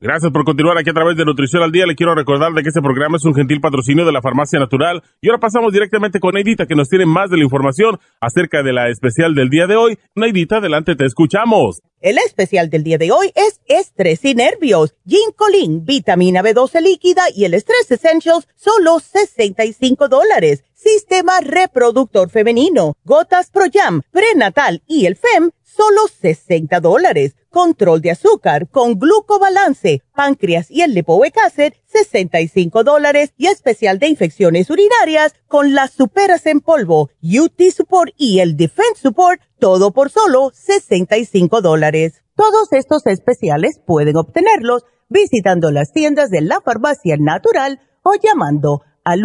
Gracias 0.00 0.30
por 0.30 0.44
continuar 0.44 0.78
aquí 0.78 0.90
a 0.90 0.92
través 0.92 1.16
de 1.16 1.24
Nutrición 1.24 1.60
al 1.60 1.72
Día. 1.72 1.84
Le 1.84 1.96
quiero 1.96 2.14
recordar 2.14 2.52
de 2.52 2.62
que 2.62 2.68
este 2.68 2.80
programa 2.80 3.16
es 3.16 3.24
un 3.24 3.34
gentil 3.34 3.60
patrocinio 3.60 4.06
de 4.06 4.12
la 4.12 4.22
Farmacia 4.22 4.60
Natural. 4.60 5.02
Y 5.20 5.28
ahora 5.28 5.40
pasamos 5.40 5.72
directamente 5.72 6.20
con 6.20 6.34
Neidita, 6.34 6.66
que 6.66 6.76
nos 6.76 6.88
tiene 6.88 7.04
más 7.04 7.30
de 7.30 7.36
la 7.36 7.42
información 7.42 7.98
acerca 8.20 8.62
de 8.62 8.72
la 8.72 8.90
especial 8.90 9.34
del 9.34 9.50
día 9.50 9.66
de 9.66 9.74
hoy. 9.74 9.98
Neidita, 10.14 10.58
adelante, 10.58 10.94
te 10.94 11.04
escuchamos. 11.04 11.82
El 12.00 12.18
especial 12.18 12.70
del 12.70 12.84
día 12.84 12.96
de 12.96 13.10
hoy 13.10 13.32
es 13.34 13.60
estrés 13.66 14.24
y 14.24 14.36
nervios, 14.36 14.94
ginkolin, 15.04 15.84
vitamina 15.84 16.44
B12 16.44 16.80
líquida 16.80 17.22
y 17.34 17.44
el 17.44 17.54
estrés 17.54 17.90
essentials, 17.90 18.46
solo 18.54 19.00
65 19.00 20.06
dólares. 20.06 20.62
Sistema 20.80 21.40
reproductor 21.40 22.30
femenino, 22.30 22.96
gotas 23.04 23.50
Pro 23.50 23.64
Jam, 23.72 24.02
prenatal 24.12 24.80
y 24.86 25.06
el 25.06 25.16
FEM, 25.16 25.50
solo 25.64 26.02
60 26.06 26.78
dólares. 26.78 27.34
Control 27.50 28.00
de 28.00 28.12
azúcar 28.12 28.68
con 28.70 28.96
glucobalance, 28.96 30.02
páncreas 30.14 30.70
y 30.70 30.82
el 30.82 30.94
lipoic 30.94 31.36
acid, 31.44 31.72
65 31.86 32.84
dólares. 32.84 33.32
Y 33.36 33.48
especial 33.48 33.98
de 33.98 34.06
infecciones 34.06 34.70
urinarias 34.70 35.34
con 35.48 35.74
las 35.74 35.90
superas 35.90 36.46
en 36.46 36.60
polvo, 36.60 37.10
UT 37.22 37.60
Support 37.74 38.12
y 38.16 38.38
el 38.38 38.56
Defense 38.56 39.02
Support, 39.02 39.40
todo 39.58 39.90
por 39.90 40.10
solo 40.10 40.52
65 40.54 41.60
dólares. 41.60 42.22
Todos 42.36 42.72
estos 42.72 43.04
especiales 43.06 43.80
pueden 43.84 44.16
obtenerlos 44.16 44.84
visitando 45.08 45.72
las 45.72 45.90
tiendas 45.90 46.30
de 46.30 46.42
la 46.42 46.60
farmacia 46.60 47.16
natural 47.18 47.80
o 48.04 48.12
llamando 48.14 48.82
al 49.02 49.24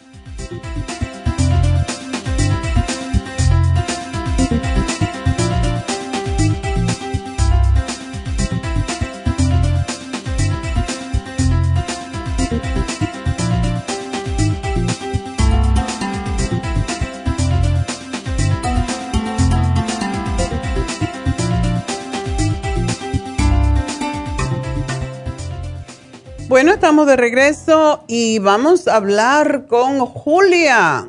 Bueno, 26.51 26.73
estamos 26.73 27.07
de 27.07 27.15
regreso 27.15 28.03
y 28.09 28.39
vamos 28.39 28.89
a 28.89 28.97
hablar 28.97 29.67
con 29.67 29.99
Julia, 29.99 31.07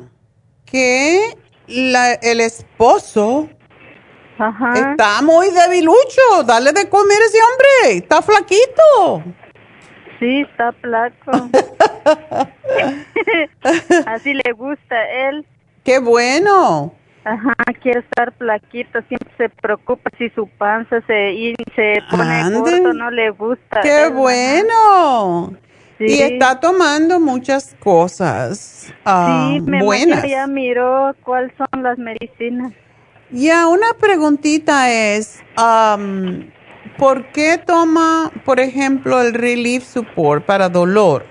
que 0.65 1.35
el 1.67 2.39
esposo 2.39 3.49
está 4.73 5.21
muy 5.21 5.49
debilucho. 5.49 6.43
Dale 6.45 6.71
de 6.71 6.87
comer 6.87 7.17
ese 7.27 7.39
hombre, 7.43 7.97
está 7.97 8.21
flaquito. 8.21 9.21
Sí, 10.17 10.45
está 10.49 10.71
flaco. 10.71 11.31
Así 14.05 14.35
le 14.35 14.53
gusta 14.53 14.95
a 14.95 15.27
él. 15.27 15.45
Qué 15.83 15.99
bueno. 15.99 16.93
Ajá, 17.25 17.53
quiere 17.81 18.01
estar 18.01 18.33
flaquito, 18.33 18.99
siempre 19.07 19.31
se 19.37 19.49
preocupa 19.49 20.09
si 20.17 20.29
su 20.31 20.47
panza 20.47 21.01
se, 21.07 21.31
y 21.31 21.55
se 21.75 21.99
pone 22.11 22.59
gordo, 22.59 22.93
no 22.93 23.11
le 23.11 23.29
gusta. 23.29 23.81
¡Qué 23.81 24.09
bueno! 24.09 25.53
Y 25.99 26.21
está 26.21 26.59
tomando 26.59 27.19
muchas 27.19 27.75
cosas 27.79 28.93
uh, 29.05 29.53
sí, 29.53 29.61
me 29.61 29.81
buenas. 29.81 30.27
ya 30.27 30.47
miró 30.47 31.15
cuáles 31.23 31.53
son 31.55 31.83
las 31.83 31.97
medicinas. 31.97 32.73
Ya, 33.31 33.67
una 33.67 33.93
preguntita 33.99 34.91
es, 34.91 35.41
um, 35.57 36.43
¿por 36.97 37.27
qué 37.31 37.57
toma, 37.57 38.31
por 38.43 38.59
ejemplo, 38.59 39.21
el 39.21 39.33
Relief 39.33 39.85
Support 39.85 40.45
para 40.45 40.67
dolor? 40.67 41.25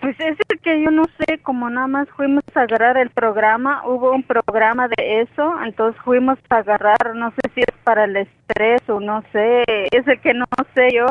Pues 0.00 0.16
es 0.18 0.36
que 0.62 0.82
yo 0.82 0.90
no 0.90 1.04
sé, 1.18 1.38
como 1.42 1.68
nada 1.68 1.86
más 1.86 2.08
fuimos 2.16 2.42
a 2.54 2.62
agarrar 2.62 2.96
el 2.96 3.10
programa, 3.10 3.82
hubo 3.86 4.12
un 4.12 4.22
programa 4.22 4.88
de 4.88 5.20
eso, 5.22 5.54
entonces 5.64 6.00
fuimos 6.02 6.38
a 6.48 6.56
agarrar, 6.56 7.14
no 7.14 7.30
sé 7.30 7.50
si 7.54 7.60
es 7.60 7.76
para 7.84 8.04
el 8.04 8.16
estrés 8.16 8.80
o 8.88 8.98
no 8.98 9.22
sé, 9.32 9.62
es 9.66 10.06
el 10.06 10.20
que 10.20 10.32
no 10.32 10.46
sé 10.74 10.88
yo. 10.94 11.06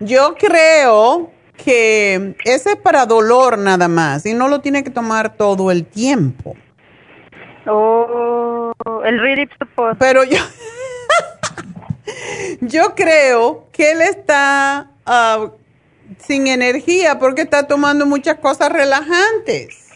Yo 0.00 0.34
creo 0.38 1.30
que 1.56 2.36
ese 2.44 2.72
es 2.72 2.76
para 2.76 3.06
dolor 3.06 3.58
nada 3.58 3.88
más 3.88 4.26
y 4.26 4.34
no 4.34 4.48
lo 4.48 4.60
tiene 4.60 4.84
que 4.84 4.90
tomar 4.90 5.34
todo 5.34 5.70
el 5.70 5.86
tiempo. 5.86 6.54
Oh, 7.66 8.72
el 9.04 9.48
Support. 9.58 9.98
Pero 9.98 10.24
yo, 10.24 10.38
yo 12.60 12.94
creo 12.94 13.66
que 13.72 13.92
él 13.92 14.00
está... 14.02 14.90
Uh, 15.06 15.50
sin 16.18 16.46
energía 16.46 17.18
porque 17.18 17.42
está 17.42 17.66
tomando 17.66 18.06
muchas 18.06 18.38
cosas 18.38 18.70
relajantes. 18.72 19.88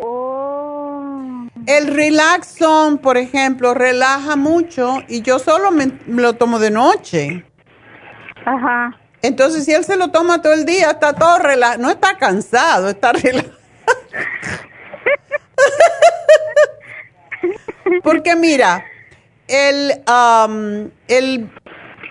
Oh. 0.00 1.46
El 1.66 1.86
Relaxon, 1.94 2.98
por 2.98 3.16
ejemplo, 3.16 3.74
relaja 3.74 4.34
mucho 4.36 4.96
y 5.08 5.22
yo 5.22 5.38
solo 5.38 5.70
me, 5.70 5.92
lo 6.06 6.32
tomo 6.34 6.58
de 6.58 6.70
noche. 6.70 7.44
Ajá. 8.44 8.98
Entonces, 9.22 9.64
si 9.64 9.72
él 9.72 9.84
se 9.84 9.96
lo 9.96 10.10
toma 10.10 10.42
todo 10.42 10.52
el 10.52 10.64
día, 10.64 10.90
está 10.90 11.12
todo 11.12 11.38
relajado. 11.38 11.80
No 11.80 11.90
está 11.90 12.18
cansado, 12.18 12.88
está 12.88 13.12
relajado. 13.12 13.52
Porque 18.02 18.34
mira, 18.34 18.84
el, 19.46 20.02
um, 20.08 20.90
el 21.06 21.48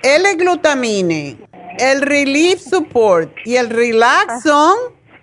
L-glutamine 0.03 1.40
el 1.80 2.02
Relief 2.02 2.60
Support 2.60 3.31
y 3.45 3.56
el 3.56 3.69
Relaxon, 3.69 4.77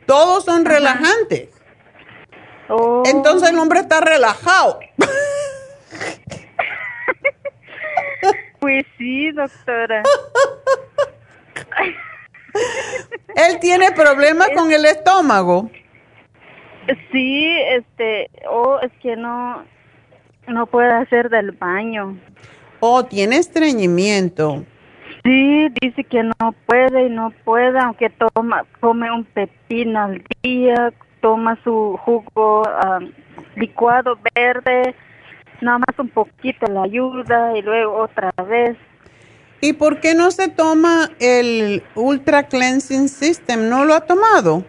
todos 0.07 0.45
son 0.45 0.65
relajantes. 0.65 1.51
Oh. 2.69 3.03
Entonces 3.07 3.51
el 3.51 3.59
hombre 3.59 3.81
está 3.81 4.01
relajado. 4.01 4.81
Pues 8.61 8.85
sí, 8.99 9.31
doctora. 9.31 10.03
Él 13.37 13.59
tiene 13.61 13.93
problemas 13.93 14.49
con 14.55 14.73
el 14.73 14.85
estómago. 14.85 15.71
Sí, 17.13 17.57
este, 17.71 18.29
oh, 18.51 18.81
es 18.81 18.91
que 19.01 19.15
no, 19.17 19.65
no 20.49 20.67
puede 20.67 20.91
hacer 20.91 21.31
del 21.31 21.53
baño. 21.53 22.19
Oh, 22.81 23.05
tiene 23.05 23.37
estreñimiento. 23.37 24.65
Sí, 25.29 25.69
dice 25.83 26.05
que 26.05 26.23
no 26.23 26.55
puede 26.65 27.05
y 27.05 27.11
no 27.11 27.35
puede, 27.45 27.79
aunque 27.79 28.09
toma, 28.09 28.65
come 28.81 29.13
un 29.13 29.25
pepino 29.25 30.05
al 30.05 30.25
día, 30.43 30.91
toma 31.21 31.59
su 31.63 31.99
jugo 32.03 32.63
licuado 33.55 34.19
verde, 34.35 34.95
nada 35.61 35.81
más 35.81 35.99
un 35.99 36.09
poquito 36.09 36.65
la 36.73 36.85
ayuda 36.85 37.59
y 37.59 37.61
luego 37.61 38.05
otra 38.05 38.31
vez. 38.49 38.79
¿Y 39.61 39.75
por 39.75 40.01
qué 40.01 40.15
no 40.15 40.31
se 40.31 40.49
toma 40.49 41.11
el 41.21 41.83
Ultra 41.95 42.45
Cleansing 42.45 43.11
System? 43.11 43.69
¿No 43.69 43.85
lo 43.85 43.93
ha 43.93 44.07
tomado? 44.07 44.65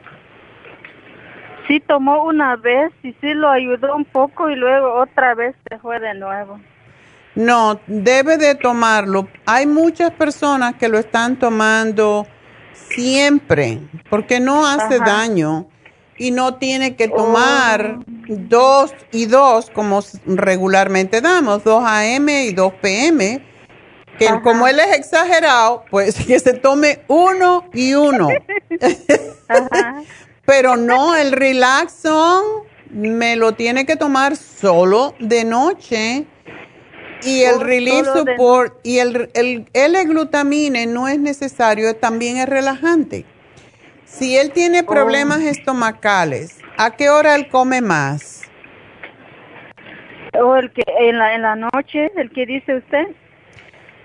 Sí, 1.69 1.79
tomó 1.79 2.25
una 2.25 2.57
vez 2.57 2.91
y 3.01 3.13
sí 3.21 3.33
lo 3.33 3.47
ayudó 3.49 3.95
un 3.95 4.03
poco 4.03 4.49
y 4.49 4.57
luego 4.57 4.95
otra 4.95 5.35
vez 5.35 5.55
se 5.69 5.79
fue 5.79 6.01
de 6.01 6.15
nuevo. 6.15 6.59
No, 7.39 7.79
debe 7.87 8.35
de 8.35 8.53
tomarlo. 8.53 9.29
Hay 9.45 9.65
muchas 9.65 10.11
personas 10.11 10.75
que 10.75 10.89
lo 10.89 10.99
están 10.99 11.39
tomando 11.39 12.27
siempre 12.89 13.79
porque 14.09 14.41
no 14.41 14.67
hace 14.67 14.99
daño 14.99 15.65
y 16.17 16.31
no 16.31 16.55
tiene 16.55 16.97
que 16.97 17.07
tomar 17.07 17.99
oh. 17.99 18.03
dos 18.27 18.93
y 19.13 19.25
dos 19.25 19.69
como 19.69 20.01
regularmente 20.25 21.21
damos, 21.21 21.63
dos 21.63 21.81
AM 21.85 22.27
y 22.27 22.51
dos 22.51 22.73
PM. 22.81 23.41
Que 24.17 24.41
como 24.43 24.67
él 24.67 24.77
es 24.81 24.97
exagerado, 24.97 25.85
pues 25.89 26.15
que 26.27 26.37
se 26.41 26.51
tome 26.51 27.05
uno 27.07 27.69
y 27.71 27.93
uno. 27.93 28.27
Pero 30.45 30.75
no, 30.75 31.15
el 31.15 31.31
Relaxon 31.31 32.43
me 32.89 33.37
lo 33.37 33.53
tiene 33.53 33.85
que 33.85 33.95
tomar 33.95 34.35
solo 34.35 35.15
de 35.19 35.45
noche 35.45 36.27
y 37.23 37.43
el 37.43 37.59
Relief 37.59 38.05
Support 38.05 38.79
y 38.83 38.99
el, 38.99 39.29
el 39.33 39.65
L-glutamine 39.73 40.85
no 40.87 41.07
es 41.07 41.19
necesario, 41.19 41.95
también 41.95 42.37
es 42.37 42.47
relajante. 42.47 43.25
Si 44.05 44.37
él 44.37 44.51
tiene 44.51 44.83
problemas 44.83 45.39
oh. 45.39 45.49
estomacales, 45.49 46.57
¿a 46.77 46.91
qué 46.91 47.09
hora 47.09 47.35
él 47.35 47.47
come 47.49 47.81
más? 47.81 48.43
¿O 50.41 50.55
el 50.55 50.71
que 50.71 50.83
en 50.99 51.17
la, 51.17 51.35
en 51.35 51.41
la 51.41 51.55
noche, 51.55 52.11
el 52.15 52.31
que 52.31 52.45
dice 52.45 52.77
usted? 52.77 53.07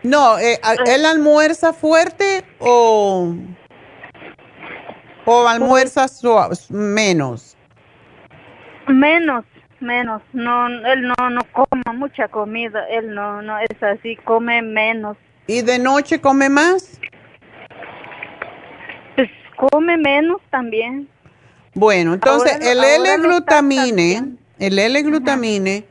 No, 0.02 0.38
eh, 0.38 0.60
¿él 0.86 1.06
almuerza 1.06 1.72
fuerte 1.72 2.44
o, 2.58 3.34
o 5.24 5.48
almuerza 5.48 6.06
menos? 6.68 7.56
Menos, 8.86 9.44
menos. 9.84 10.22
No, 10.32 10.66
él 10.66 11.02
no, 11.02 11.30
no 11.30 11.40
come 11.52 11.82
mucha 11.94 12.28
comida. 12.28 12.84
Él 12.88 13.14
no, 13.14 13.42
no 13.42 13.58
es 13.58 13.82
así, 13.82 14.16
come 14.16 14.62
menos. 14.62 15.16
¿Y 15.46 15.62
de 15.62 15.78
noche 15.78 16.20
come 16.20 16.48
más? 16.48 16.98
Pues 19.14 19.30
come 19.56 19.96
menos 19.96 20.40
también. 20.50 21.08
Bueno, 21.74 22.14
entonces 22.14 22.58
el 22.60 22.82
L-glutamine, 22.82 24.36
el 24.58 24.78
L-glutamine, 24.78 25.84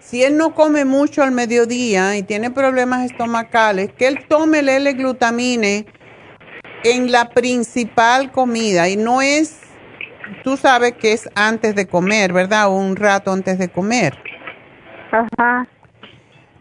si 0.00 0.24
él 0.24 0.36
no 0.36 0.54
come 0.54 0.84
mucho 0.84 1.22
al 1.22 1.30
mediodía 1.30 2.16
y 2.16 2.24
tiene 2.24 2.50
problemas 2.50 3.04
estomacales, 3.10 3.92
que 3.92 4.08
él 4.08 4.26
tome 4.28 4.58
el 4.58 4.68
L-glutamine 4.68 5.86
en 6.82 7.12
la 7.12 7.30
principal 7.30 8.32
comida 8.32 8.88
y 8.88 8.96
no 8.96 9.22
es, 9.22 9.59
tú 10.42 10.56
sabes 10.56 10.92
que 10.92 11.12
es 11.12 11.28
antes 11.34 11.74
de 11.74 11.86
comer, 11.86 12.32
¿verdad? 12.32 12.70
Un 12.70 12.96
rato 12.96 13.32
antes 13.32 13.58
de 13.58 13.68
comer. 13.68 14.16
Ajá. 15.10 15.66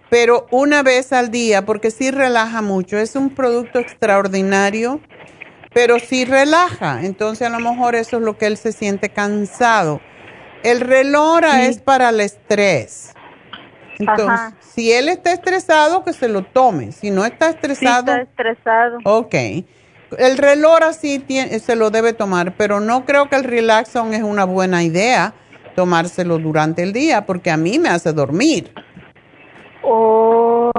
Pero 0.10 0.48
una 0.50 0.82
vez 0.82 1.14
al 1.14 1.30
día, 1.30 1.66
porque 1.66 1.92
sí 1.92 2.10
relaja 2.12 2.62
mucho, 2.62 2.98
es 2.98 3.16
un 3.16 3.30
producto 3.30 3.80
extraordinario 3.80 5.00
pero 5.74 6.00
sí 6.00 6.26
relaja. 6.26 7.02
Entonces 7.04 7.48
a 7.48 7.50
lo 7.50 7.60
mejor 7.60 7.96
eso 7.96 8.18
es 8.18 8.24
lo 8.24 8.38
que 8.38 8.48
él 8.48 8.58
se 8.58 8.72
siente 8.72 9.10
cansado. 9.10 10.02
El 10.64 10.82
relora 10.82 11.66
es 11.66 11.80
para 11.80 12.10
el 12.10 12.20
estrés. 12.20 13.14
Entonces, 13.98 14.54
si 14.62 14.92
él 14.92 15.10
está 15.10 15.34
estresado, 15.34 16.04
que 16.04 16.14
se 16.14 16.30
lo 16.30 16.44
tome. 16.44 16.92
Si 16.92 17.12
no 17.12 17.26
está 17.26 17.50
estresado. 17.50 18.14
está 18.14 18.22
estresado. 18.22 18.98
Ok. 19.04 19.36
El 20.18 20.38
relora 20.38 20.94
sí 20.94 21.20
tiene, 21.20 21.60
se 21.60 21.76
lo 21.76 21.90
debe 21.92 22.14
tomar, 22.14 22.54
pero 22.58 22.80
no 22.80 23.06
creo 23.06 23.30
que 23.30 23.36
el 23.36 23.44
Relaxon 23.44 24.14
es 24.14 24.24
una 24.24 24.46
buena 24.46 24.84
idea 24.84 25.34
tomárselo 25.76 26.40
durante 26.40 26.84
el 26.84 26.94
día, 26.94 27.26
porque 27.26 27.52
a 27.52 27.58
mí 27.58 27.80
me 27.80 27.90
hace 27.90 28.12
dormir. 28.12 28.72
Oh. 29.82 30.72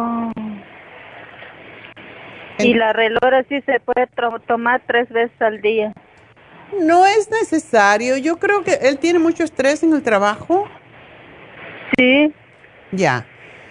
Y 2.59 2.74
la 2.74 2.93
relora 2.93 3.43
sí 3.48 3.61
se 3.62 3.81
puede 3.81 4.07
tomar 4.47 4.82
tres 4.86 5.09
veces 5.09 5.40
al 5.40 5.62
día. 5.62 5.93
No 6.78 7.07
es 7.07 7.31
necesario. 7.31 8.16
Yo 8.19 8.39
creo 8.39 8.62
que 8.62 8.74
él 8.82 8.98
tiene 8.98 9.19
mucho 9.19 9.43
estrés 9.43 9.82
en 9.82 9.94
el 9.94 10.02
trabajo. 10.02 10.69
Sí. 11.97 12.32
Ya. 12.93 13.27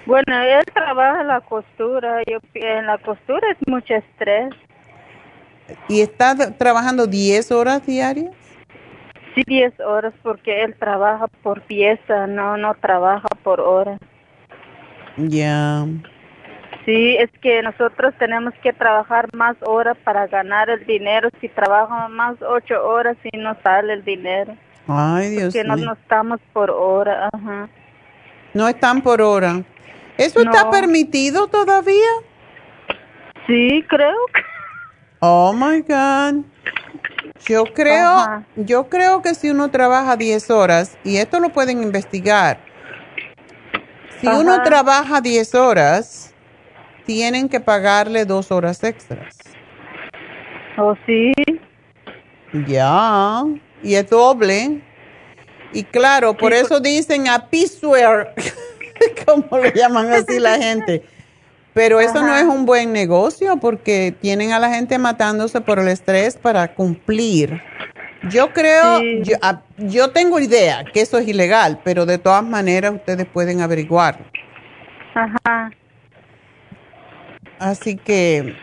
Bueno, 0.06 0.41
él 0.41 0.64
trabaja 0.73 1.22
en 1.22 1.27
la 1.27 1.41
costura. 1.41 2.22
Yo, 2.26 2.40
en 2.56 2.88
la 2.88 2.98
costura 2.98 3.52
es 3.52 3.57
mucho 3.68 3.94
estrés. 3.94 4.49
¿Y 5.88 6.02
está 6.02 6.36
trabajando 6.58 7.08
10 7.08 7.52
horas 7.52 7.86
diarias? 7.86 8.34
Sí, 9.36 9.44
10 9.46 9.80
horas 9.82 10.14
porque 10.24 10.64
él 10.64 10.76
trabaja 10.78 11.28
por 11.44 11.62
pieza, 11.62 12.28
no, 12.28 12.58
no 12.58 12.74
trabaja 12.76 13.28
por 13.44 13.62
hora. 13.62 13.98
Ya. 15.18 15.86
Sí, 16.86 17.18
es 17.18 17.30
que 17.41 17.62
nosotros 17.62 18.14
tenemos 18.18 18.54
que 18.64 18.74
trabajar 18.74 19.28
más 19.34 19.56
horas 19.62 19.98
para 20.04 20.28
ganar 20.28 20.70
el 20.70 20.86
dinero. 20.86 21.30
Si 21.40 21.50
trabajamos 21.50 22.10
más 22.12 22.36
ocho 22.41 22.84
horas 22.84 23.18
y 23.32 23.38
no 23.38 23.56
sale 23.62 23.94
el 23.94 24.04
dinero. 24.04 24.56
Ay, 24.88 25.30
Dios 25.30 25.54
mío. 25.54 25.64
Que 25.64 25.64
no, 25.64 25.94
estamos 25.94 26.40
por 26.54 26.72
hora. 26.72 27.30
Ajá. 27.32 27.70
No 28.54 28.68
están 28.68 29.02
por 29.02 29.22
hora. 29.22 29.62
¿Eso 30.18 30.41
está 30.41 30.70
permitido 30.72 31.48
todavía? 31.48 32.10
Sí, 33.46 33.86
creo. 33.88 34.16
Oh 35.20 35.54
my 35.54 35.82
God. 35.82 36.46
Yo 37.46 37.66
creo, 37.66 38.46
yo 38.56 38.90
creo 38.90 39.22
que 39.22 39.34
si 39.34 39.50
uno 39.50 39.70
trabaja 39.72 40.16
10 40.16 40.50
horas, 40.50 40.98
y 41.04 41.18
esto 41.18 41.40
lo 41.40 41.50
pueden 41.50 41.82
investigar, 41.82 42.60
si 44.22 44.28
uno 44.28 44.62
trabaja 44.64 45.22
10 45.22 45.56
horas, 45.56 46.34
tienen 47.06 47.50
que 47.50 47.60
pagarle 47.60 48.26
dos 48.26 48.52
horas 48.52 48.84
extras. 48.84 49.36
¿Oh, 50.78 50.96
sí? 51.06 51.34
Ya, 52.68 53.44
y 53.82 53.96
es 53.96 54.10
doble. 54.10 54.82
Y 55.74 55.84
claro, 55.84 56.36
por 56.36 56.54
eso 56.54 56.80
dicen 56.80 57.28
a 57.28 57.50
piecewear, 57.50 58.34
como 59.26 59.58
le 59.58 59.72
llaman 59.74 60.12
así 60.12 60.40
la 60.40 60.58
gente. 60.58 61.04
Pero 61.80 62.01
eso 62.01 62.22
no 62.22 62.35
es 62.35 62.43
un 62.43 62.65
buen 62.65 62.91
negocio 62.91 63.56
porque 63.56 64.14
tienen 64.19 64.51
a 64.51 64.60
la 64.60 64.69
gente 64.69 64.97
matándose 64.97 65.61
por 65.61 65.80
el 65.80 65.88
estrés 65.88 66.35
para 66.35 66.73
cumplir. 66.73 67.61
Yo 68.30 68.51
creo, 68.51 68.99
yo, 69.23 69.38
ah, 69.41 69.61
yo, 69.77 70.10
tengo 70.11 70.41
idea 70.41 70.84
que 70.84 70.99
eso 70.99 71.18
es 71.18 71.26
ilegal, 71.26 71.80
pero 71.85 72.06
de 72.06 72.18
todas 72.18 72.43
maneras 72.43 72.95
ustedes 72.95 73.26
pueden 73.27 73.61
averiguarlo. 73.61 74.26
Ajá. 75.15 75.72
Así 77.60 77.95
que... 77.95 78.53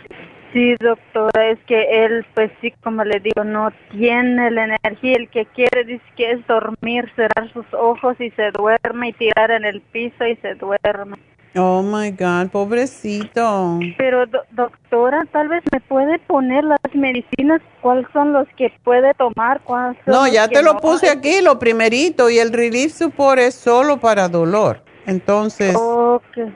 Sí, 0.52 0.74
doctora, 0.78 1.52
es 1.52 1.58
que 1.66 2.04
él, 2.04 2.26
pues 2.34 2.50
sí, 2.60 2.70
como 2.84 3.02
le 3.02 3.20
digo, 3.20 3.44
no 3.44 3.70
tiene 3.92 4.50
la 4.50 4.64
energía. 4.64 5.16
El 5.16 5.30
que 5.30 5.46
quiere 5.46 5.84
dice 5.84 6.04
que 6.18 6.32
es 6.32 6.46
dormir, 6.46 7.10
cerrar 7.16 7.50
sus 7.54 7.64
ojos 7.72 8.20
y 8.20 8.28
se 8.32 8.50
duerme 8.50 9.08
y 9.08 9.12
tirar 9.14 9.52
en 9.52 9.64
el 9.64 9.80
piso 9.80 10.26
y 10.26 10.36
se 10.36 10.54
duerme. 10.56 11.16
Oh 11.56 11.82
my 11.82 12.10
God, 12.10 12.48
pobrecito. 12.50 13.78
Pero 13.96 14.26
doctora, 14.52 15.26
tal 15.32 15.48
vez 15.48 15.62
me 15.72 15.80
puede 15.80 16.18
poner 16.20 16.64
las 16.64 16.78
medicinas, 16.94 17.60
cuáles 17.80 18.06
son 18.12 18.32
los 18.32 18.46
que 18.56 18.72
puede 18.84 19.14
tomar, 19.14 19.60
No, 20.06 20.26
ya 20.26 20.48
te 20.48 20.62
lo 20.62 20.76
puse 20.78 21.08
aquí, 21.08 21.40
lo 21.42 21.58
primerito, 21.58 22.28
y 22.30 22.38
el 22.38 22.52
Relief 22.52 22.92
Support 22.92 23.38
es 23.40 23.54
solo 23.54 23.98
para 23.98 24.28
dolor. 24.28 24.82
Entonces. 25.06 25.74
Okay 25.76 26.52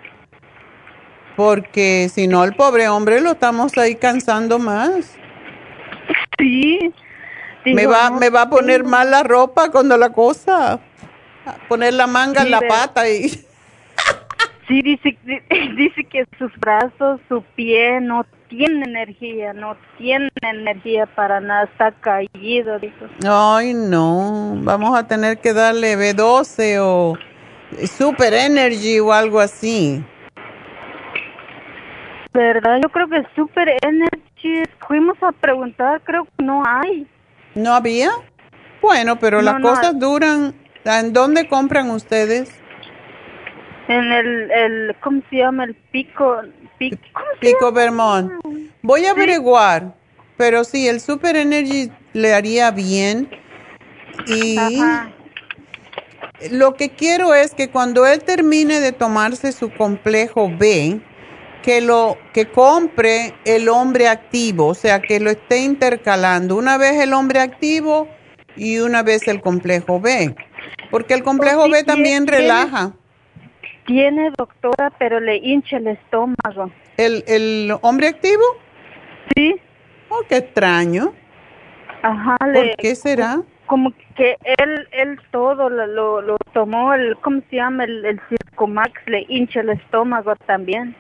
porque 1.41 2.11
si 2.13 2.29
no, 2.29 2.45
el 2.45 2.55
pobre 2.55 2.87
hombre 2.91 3.19
lo 3.23 3.31
estamos 3.31 3.77
ahí 3.79 3.95
cansando 3.95 4.59
más. 4.59 5.17
Sí. 6.39 6.93
me 7.65 7.87
va, 7.87 8.11
me 8.11 8.29
va 8.29 8.43
a 8.43 8.51
poner 8.51 8.85
mal 8.85 9.11
la 9.11 9.23
ropa 9.23 9.71
cuando 9.71 9.97
la 9.97 10.11
cosa, 10.11 10.79
poner 11.67 11.95
la 11.95 12.07
manga 12.07 12.43
en 12.43 12.51
la 12.51 12.61
pata 12.61 13.09
y... 13.09 13.47
Sí, 14.71 14.83
dice, 14.83 15.19
dice 15.77 16.05
que 16.05 16.27
sus 16.39 16.53
brazos, 16.61 17.21
su 17.29 17.43
pie 17.57 18.01
no 18.01 18.25
tiene 18.49 18.85
energía, 18.85 19.53
no 19.53 19.77
tiene 19.99 20.31
energía 20.43 21.07
para 21.07 21.41
nada, 21.41 21.65
está 21.65 21.91
caído, 21.91 22.79
dijo. 22.79 23.07
Ay, 23.29 23.75
no, 23.75 24.55
vamos 24.59 24.97
a 24.97 25.09
tener 25.09 25.39
que 25.39 25.53
darle 25.53 25.97
B12 25.97 26.79
o 26.81 27.19
Super 27.85 28.33
Energy 28.33 29.01
o 29.01 29.13
algo 29.13 29.41
así. 29.41 30.05
¿Verdad? 32.33 32.79
Yo 32.81 32.91
creo 32.91 33.09
que 33.09 33.25
Super 33.35 33.73
Energy, 33.83 34.71
fuimos 34.87 35.21
a 35.21 35.33
preguntar, 35.33 36.01
creo 36.05 36.27
que 36.27 36.45
no 36.45 36.63
hay. 36.65 37.09
¿No 37.57 37.75
había? 37.75 38.11
Bueno, 38.81 39.19
pero 39.19 39.43
las 39.43 39.61
cosas 39.61 39.99
duran. 39.99 40.55
¿En 40.85 41.13
dónde 41.13 41.49
compran 41.49 41.91
ustedes? 41.91 42.60
En 43.89 44.13
el, 44.13 44.51
el 44.51 44.97
¿cómo 45.01 45.23
se 45.31 45.37
llama? 45.37 45.65
El 45.65 45.75
Pico. 45.75 46.41
Pico, 46.79 46.99
Pico 47.41 47.73
Vermont. 47.73 48.33
Voy 48.83 49.05
a 49.05 49.11
averiguar, 49.11 49.95
pero 50.37 50.65
sí, 50.65 50.89
el 50.89 51.01
Super 51.01 51.37
Energy 51.37 51.91
le 52.13 52.33
haría 52.33 52.71
bien. 52.71 53.29
Y 54.27 54.57
lo 56.51 56.75
que 56.75 56.91
quiero 56.91 57.35
es 57.35 57.55
que 57.55 57.69
cuando 57.69 58.07
él 58.07 58.23
termine 58.25 58.81
de 58.81 58.93
tomarse 58.93 59.53
su 59.53 59.71
complejo 59.73 60.51
B, 60.57 61.01
que 61.63 61.81
lo 61.81 62.17
que 62.33 62.51
compre 62.51 63.35
el 63.45 63.69
hombre 63.69 64.09
activo, 64.09 64.69
o 64.69 64.75
sea, 64.75 65.01
que 65.01 65.21
lo 65.21 65.31
esté 65.31 65.59
intercalando, 65.59 66.57
una 66.57 66.79
vez 66.79 67.01
el 67.01 67.13
hombre 67.13 67.41
activo 67.41 68.09
y 68.57 68.79
una 68.79 69.03
vez 69.03 69.29
el 69.29 69.41
complejo 69.41 70.01
B, 70.01 70.35
porque 70.91 71.15
el 71.15 71.23
complejo 71.23 71.69
B 71.69 71.85
también 71.85 72.27
relaja. 72.27 72.95
Tiene, 73.91 74.31
doctora, 74.39 74.93
pero 75.01 75.19
le 75.19 75.39
hincha 75.39 75.79
el 75.79 75.89
estómago. 75.89 76.71
¿El, 76.97 77.25
el 77.27 77.73
hombre 77.83 78.07
activo? 78.07 78.45
Sí. 79.35 79.57
Oh, 80.09 80.21
qué 80.29 80.37
extraño. 80.37 81.13
Ajá. 82.01 82.37
¿Por 82.39 82.77
qué 82.77 82.95
será? 82.95 83.43
Como 83.67 83.93
que 84.15 84.37
él, 84.59 84.87
él 84.93 85.19
todo 85.33 85.69
lo, 85.69 86.21
lo, 86.23 86.37
tomó, 86.53 86.95
el, 86.95 87.17
¿cómo 87.17 87.41
se 87.51 87.57
llama? 87.57 87.83
El, 87.83 88.05
el 88.05 88.21
Circomax 88.29 88.93
le 89.07 89.27
hincha 89.29 89.59
el 89.59 89.71
estómago 89.71 90.37
también. 90.47 90.95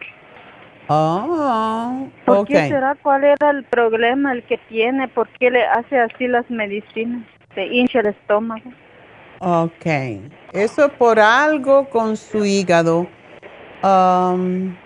Oh, 0.89 2.09
¿Por 2.25 2.45
qué 2.49 2.67
será? 2.67 2.97
¿Cuál 3.01 3.23
era 3.23 3.51
el 3.51 3.62
problema 3.62 4.33
el 4.33 4.43
que 4.43 4.59
tiene? 4.69 5.07
¿Por 5.07 5.29
qué 5.39 5.53
le 5.53 5.62
hace 5.62 5.97
así 5.97 6.27
las 6.27 6.51
medicinas? 6.51 7.23
Se 7.55 7.67
hincha 7.67 8.01
el 8.01 8.07
estómago. 8.07 8.73
Ok. 9.41 9.87
Eso 10.53 10.91
por 10.91 11.19
algo 11.19 11.89
con 11.89 12.17
su 12.17 12.45
hígado. 12.45 13.09
Um, 13.83 14.77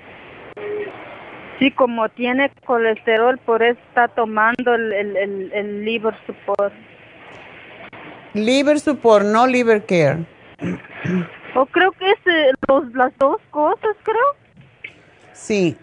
Sí, 1.58 1.70
como 1.70 2.08
tiene 2.08 2.50
colesterol, 2.66 3.38
por 3.38 3.62
eso 3.62 3.78
está 3.88 4.08
tomando 4.08 4.74
el, 4.74 4.92
el, 4.92 5.52
el, 5.52 5.84
liver 5.84 6.14
support. 6.26 6.74
Liver 8.34 8.80
support, 8.80 9.24
no 9.24 9.46
liver 9.46 9.84
care. 9.86 10.26
O 11.54 11.64
creo 11.66 11.92
que 11.92 12.10
es 12.10 12.18
eh, 12.26 12.52
los, 12.68 12.92
las 12.94 13.16
dos 13.18 13.40
cosas, 13.50 13.96
creo. 14.02 14.92
Sí. 15.32 15.76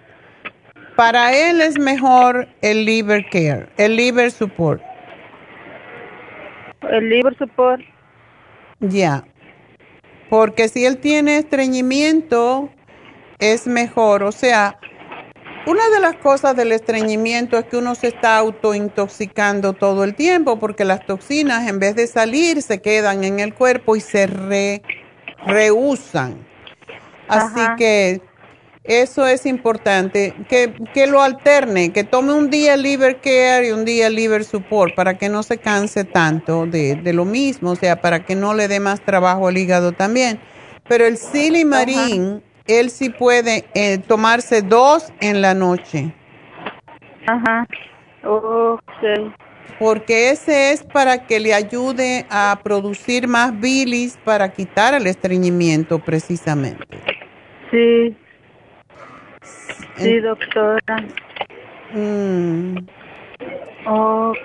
Para 0.98 1.34
él 1.34 1.62
es 1.62 1.80
mejor 1.80 2.48
el 2.62 2.86
liver 2.86 3.26
care, 3.30 3.70
el 3.78 3.96
liver 3.96 4.30
support. 4.30 4.82
El 6.82 7.10
liver 7.10 7.38
support. 7.38 7.82
Ya. 8.82 9.24
Porque 10.30 10.68
si 10.70 10.86
él 10.86 10.98
tiene 10.98 11.38
estreñimiento, 11.38 12.70
es 13.40 13.68
mejor. 13.68 14.24
O 14.24 14.32
sea, 14.32 14.80
una 15.68 15.90
de 15.90 16.00
las 16.00 16.16
cosas 16.16 16.56
del 16.56 16.72
estreñimiento 16.72 17.58
es 17.58 17.66
que 17.66 17.78
uno 17.78 17.94
se 17.96 18.08
está 18.08 18.38
autointoxicando 18.38 19.74
todo 19.74 20.04
el 20.04 20.16
tiempo 20.16 20.58
porque 20.58 20.86
las 20.86 21.06
toxinas 21.06 21.68
en 21.68 21.80
vez 21.80 21.96
de 21.96 22.08
salir 22.08 22.62
se 22.62 22.82
quedan 22.82 23.24
en 23.24 23.40
el 23.40 23.54
cuerpo 23.54 23.96
y 23.96 24.02
se 24.02 24.26
re, 24.26 24.82
rehusan. 25.46 26.48
Así 27.28 27.62
que 27.78 28.22
eso 28.84 29.28
es 29.28 29.46
importante, 29.46 30.34
que, 30.50 30.74
que, 30.94 31.08
lo 31.08 31.22
alterne, 31.22 31.94
que 31.94 32.04
tome 32.04 32.34
un 32.34 32.50
día 32.50 32.76
liver 32.78 33.22
care 33.22 33.68
y 33.68 33.72
un 33.72 33.86
día 33.86 34.10
liver 34.10 34.44
support 34.44 34.96
para 34.96 35.18
que 35.18 35.30
no 35.30 35.44
se 35.44 35.58
canse 35.58 36.04
tanto 36.04 36.66
de, 36.66 36.96
de 36.96 37.14
lo 37.14 37.26
mismo, 37.26 37.72
o 37.72 37.76
sea, 37.76 38.02
para 38.02 38.26
que 38.26 38.36
no 38.36 38.54
le 38.54 38.68
dé 38.68 38.80
más 38.80 39.02
trabajo 39.02 39.48
al 39.48 39.58
hígado 39.58 39.92
también. 39.92 40.40
Pero 40.88 41.06
el 41.06 41.18
silimarín 41.18 42.42
él 42.68 42.90
sí 42.90 43.10
puede 43.10 43.66
eh, 43.74 43.98
tomarse 44.00 44.62
dos 44.62 45.12
en 45.20 45.42
la 45.42 45.54
noche. 45.54 46.14
Ajá. 47.28 47.68
Porque 49.80 50.30
ese 50.30 50.72
es 50.72 50.84
para 50.84 51.26
que 51.26 51.40
le 51.40 51.54
ayude 51.54 52.26
a 52.30 52.60
producir 52.64 53.28
más 53.28 53.60
bilis 53.60 54.18
para 54.24 54.52
quitar 54.52 54.94
el 54.94 55.08
estreñimiento 55.08 56.00
precisamente. 56.00 56.86
Sí. 57.72 58.16
Sí, 59.98 60.20
doctora. 60.20 60.82
Mm. 61.94 62.78
Ok, 63.86 64.38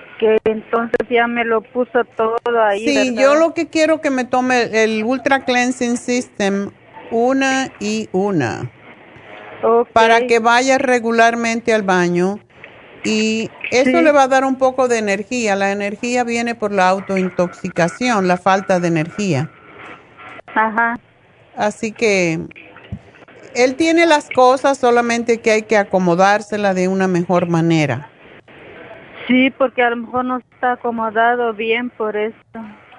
entonces 0.45 0.97
ya 1.09 1.27
me 1.27 1.45
lo 1.45 1.61
puso 1.61 2.03
todo 2.15 2.63
ahí. 2.63 2.85
Sí, 2.85 3.15
yo 3.15 3.35
lo 3.35 3.53
que 3.53 3.67
quiero 3.67 4.01
que 4.01 4.09
me 4.09 4.25
tome 4.25 4.83
el 4.83 5.03
Ultra 5.03 5.45
Cleansing 5.45 5.97
System 5.97 6.71
una 7.11 7.71
y 7.79 8.09
una. 8.11 8.69
Para 9.93 10.27
que 10.27 10.39
vaya 10.39 10.77
regularmente 10.77 11.73
al 11.73 11.83
baño. 11.83 12.39
Y 13.03 13.49
eso 13.71 14.01
le 14.01 14.11
va 14.11 14.23
a 14.23 14.27
dar 14.27 14.43
un 14.43 14.55
poco 14.55 14.87
de 14.87 14.97
energía. 14.97 15.55
La 15.55 15.71
energía 15.71 16.23
viene 16.23 16.55
por 16.55 16.71
la 16.71 16.89
autointoxicación, 16.89 18.27
la 18.27 18.37
falta 18.37 18.79
de 18.79 18.87
energía. 18.87 19.49
Ajá. 20.53 20.99
Así 21.55 21.91
que 21.91 22.39
él 23.55 23.75
tiene 23.75 24.05
las 24.05 24.29
cosas, 24.29 24.77
solamente 24.77 25.39
que 25.39 25.51
hay 25.51 25.61
que 25.63 25.77
acomodársela 25.77 26.73
de 26.73 26.87
una 26.87 27.07
mejor 27.07 27.47
manera. 27.47 28.09
Sí, 29.27 29.49
porque 29.57 29.83
a 29.83 29.89
lo 29.89 29.97
mejor 29.97 30.25
no 30.25 30.37
está 30.37 30.73
acomodado 30.73 31.53
bien 31.53 31.89
por 31.89 32.15
eso. 32.15 32.35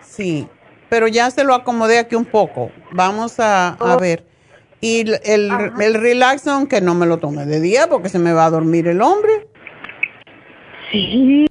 Sí 0.00 0.48
pero 0.88 1.08
ya 1.08 1.30
se 1.30 1.44
lo 1.44 1.54
acomodé 1.54 1.98
aquí 1.98 2.14
un 2.14 2.24
poco. 2.24 2.70
Vamos 2.92 3.38
a, 3.40 3.76
oh. 3.80 3.98
ver. 3.98 4.24
Y 4.80 5.00
el, 5.00 5.20
el, 5.24 5.50
el 5.80 5.94
Relaxon, 5.94 6.66
que 6.66 6.80
no 6.80 6.94
me 6.94 7.06
lo 7.06 7.18
tome 7.18 7.46
de 7.46 7.60
día 7.60 7.88
porque 7.88 8.08
se 8.08 8.18
me 8.18 8.32
va 8.32 8.46
a 8.46 8.50
dormir 8.50 8.86
el 8.86 9.02
hombre. 9.02 9.48
Sí, 10.90 11.46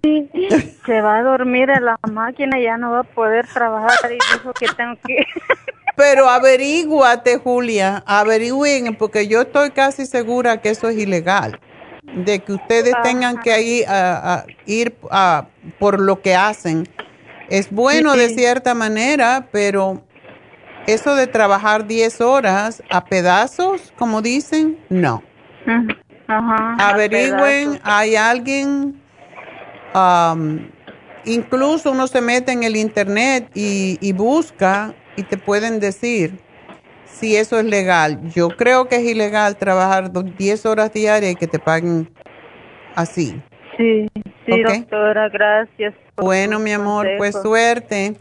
se 0.86 1.02
va 1.02 1.18
a 1.18 1.24
dormir 1.24 1.70
en 1.70 1.86
la 1.86 2.00
máquina 2.12 2.60
y 2.60 2.64
ya 2.64 2.78
no 2.78 2.92
va 2.92 3.02
a 3.02 3.04
poder 3.04 3.46
trabajar 3.48 4.12
y 4.12 4.18
dijo 4.34 4.54
que 4.54 4.66
tengo 4.76 4.96
que... 5.06 5.18
Pero 5.98 6.30
averíguate, 6.30 7.40
Julia, 7.40 8.04
averigüen, 8.06 8.96
porque 8.96 9.28
yo 9.28 9.42
estoy 9.42 9.72
casi 9.72 10.06
segura 10.06 10.62
que 10.62 10.70
eso 10.70 10.90
es 10.90 10.96
ilegal, 10.96 11.60
de 12.04 12.38
que 12.38 12.54
ustedes 12.54 12.94
tengan 13.02 13.40
que 13.40 13.60
ir, 13.64 13.86
a, 13.88 14.46
ir 14.68 14.96
a, 15.10 15.48
por 15.80 16.00
lo 16.00 16.22
que 16.22 16.36
hacen. 16.36 16.88
Es 17.50 17.72
bueno 17.72 18.16
de 18.16 18.30
cierta 18.30 18.76
manera, 18.76 19.48
pero 19.52 20.04
eso 20.86 21.16
de 21.16 21.26
trabajar 21.26 21.88
10 21.88 22.22
horas 22.22 22.84
a 22.92 23.06
pedazos, 23.06 23.92
como 23.98 24.22
dicen, 24.22 24.78
no. 24.90 25.24
Ajá, 26.28 26.76
Averigüen, 26.78 27.80
hay 27.82 28.16
alguien, 28.16 29.02
um, 29.96 30.60
incluso 31.26 31.90
uno 31.90 32.06
se 32.06 32.22
mete 32.22 32.52
en 32.52 32.62
el 32.62 32.76
internet 32.76 33.50
y, 33.56 33.98
y 34.00 34.12
busca 34.12 34.94
y 35.18 35.24
te 35.24 35.38
pueden 35.38 35.82
decir 35.82 36.40
si 37.06 37.36
eso 37.36 37.60
es 37.60 37.66
legal. 37.66 38.22
Yo 38.30 38.50
creo 38.50 38.88
que 38.88 38.98
es 38.98 39.04
ilegal 39.04 39.58
trabajar 39.58 40.12
10 40.12 40.66
horas 40.66 40.94
diarias 40.94 41.34
y 41.34 41.36
que 41.36 41.48
te 41.48 41.60
paguen 41.60 42.08
así. 42.96 43.42
Sí, 43.76 44.08
sí, 44.46 44.64
doctora, 44.64 45.28
gracias. 45.30 45.94
Bueno, 46.16 46.60
mi 46.60 46.72
amor, 46.72 47.08
pues 47.18 47.36
suerte. 47.42 48.16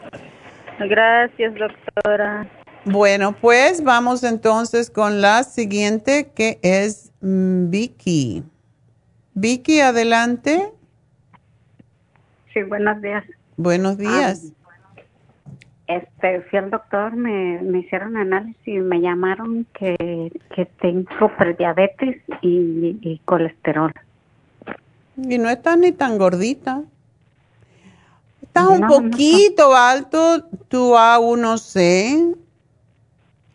Gracias, 0.78 1.54
doctora. 1.54 2.46
Bueno, 2.84 3.32
pues 3.32 3.82
vamos 3.82 4.22
entonces 4.22 4.90
con 4.90 5.20
la 5.20 5.42
siguiente 5.44 6.30
que 6.34 6.58
es 6.62 7.12
mm, 7.20 7.70
Vicky. 7.70 8.44
Vicky, 9.34 9.80
adelante. 9.80 10.72
Sí, 12.54 12.62
buenos 12.62 13.00
días. 13.02 13.24
Buenos 13.56 13.98
días. 13.98 14.52
Este, 15.86 16.40
fui 16.42 16.58
al 16.58 16.70
doctor, 16.70 17.14
me, 17.14 17.60
me 17.62 17.80
hicieron 17.80 18.16
análisis 18.16 18.66
y 18.66 18.78
me 18.78 19.00
llamaron 19.00 19.66
que, 19.78 20.32
que 20.54 20.66
tengo 20.80 21.30
prediabetes 21.38 22.22
y, 22.42 22.98
y 23.00 23.20
colesterol. 23.24 23.92
Y 25.16 25.38
no 25.38 25.48
estás 25.48 25.78
ni 25.78 25.92
tan 25.92 26.18
gordita. 26.18 26.82
Estás 28.42 28.68
un 28.68 28.86
poquito 28.86 29.74
alto 29.74 30.44
tu 30.68 30.94
A1C. 30.94 32.36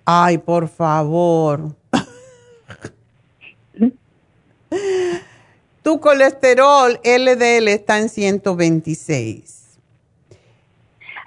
Ay, 0.05 0.37
por 0.37 0.67
favor. 0.67 1.75
tu 5.83 5.99
colesterol 5.99 6.99
LDL 7.03 7.67
está 7.67 7.99
en 7.99 8.09
126. 8.09 9.60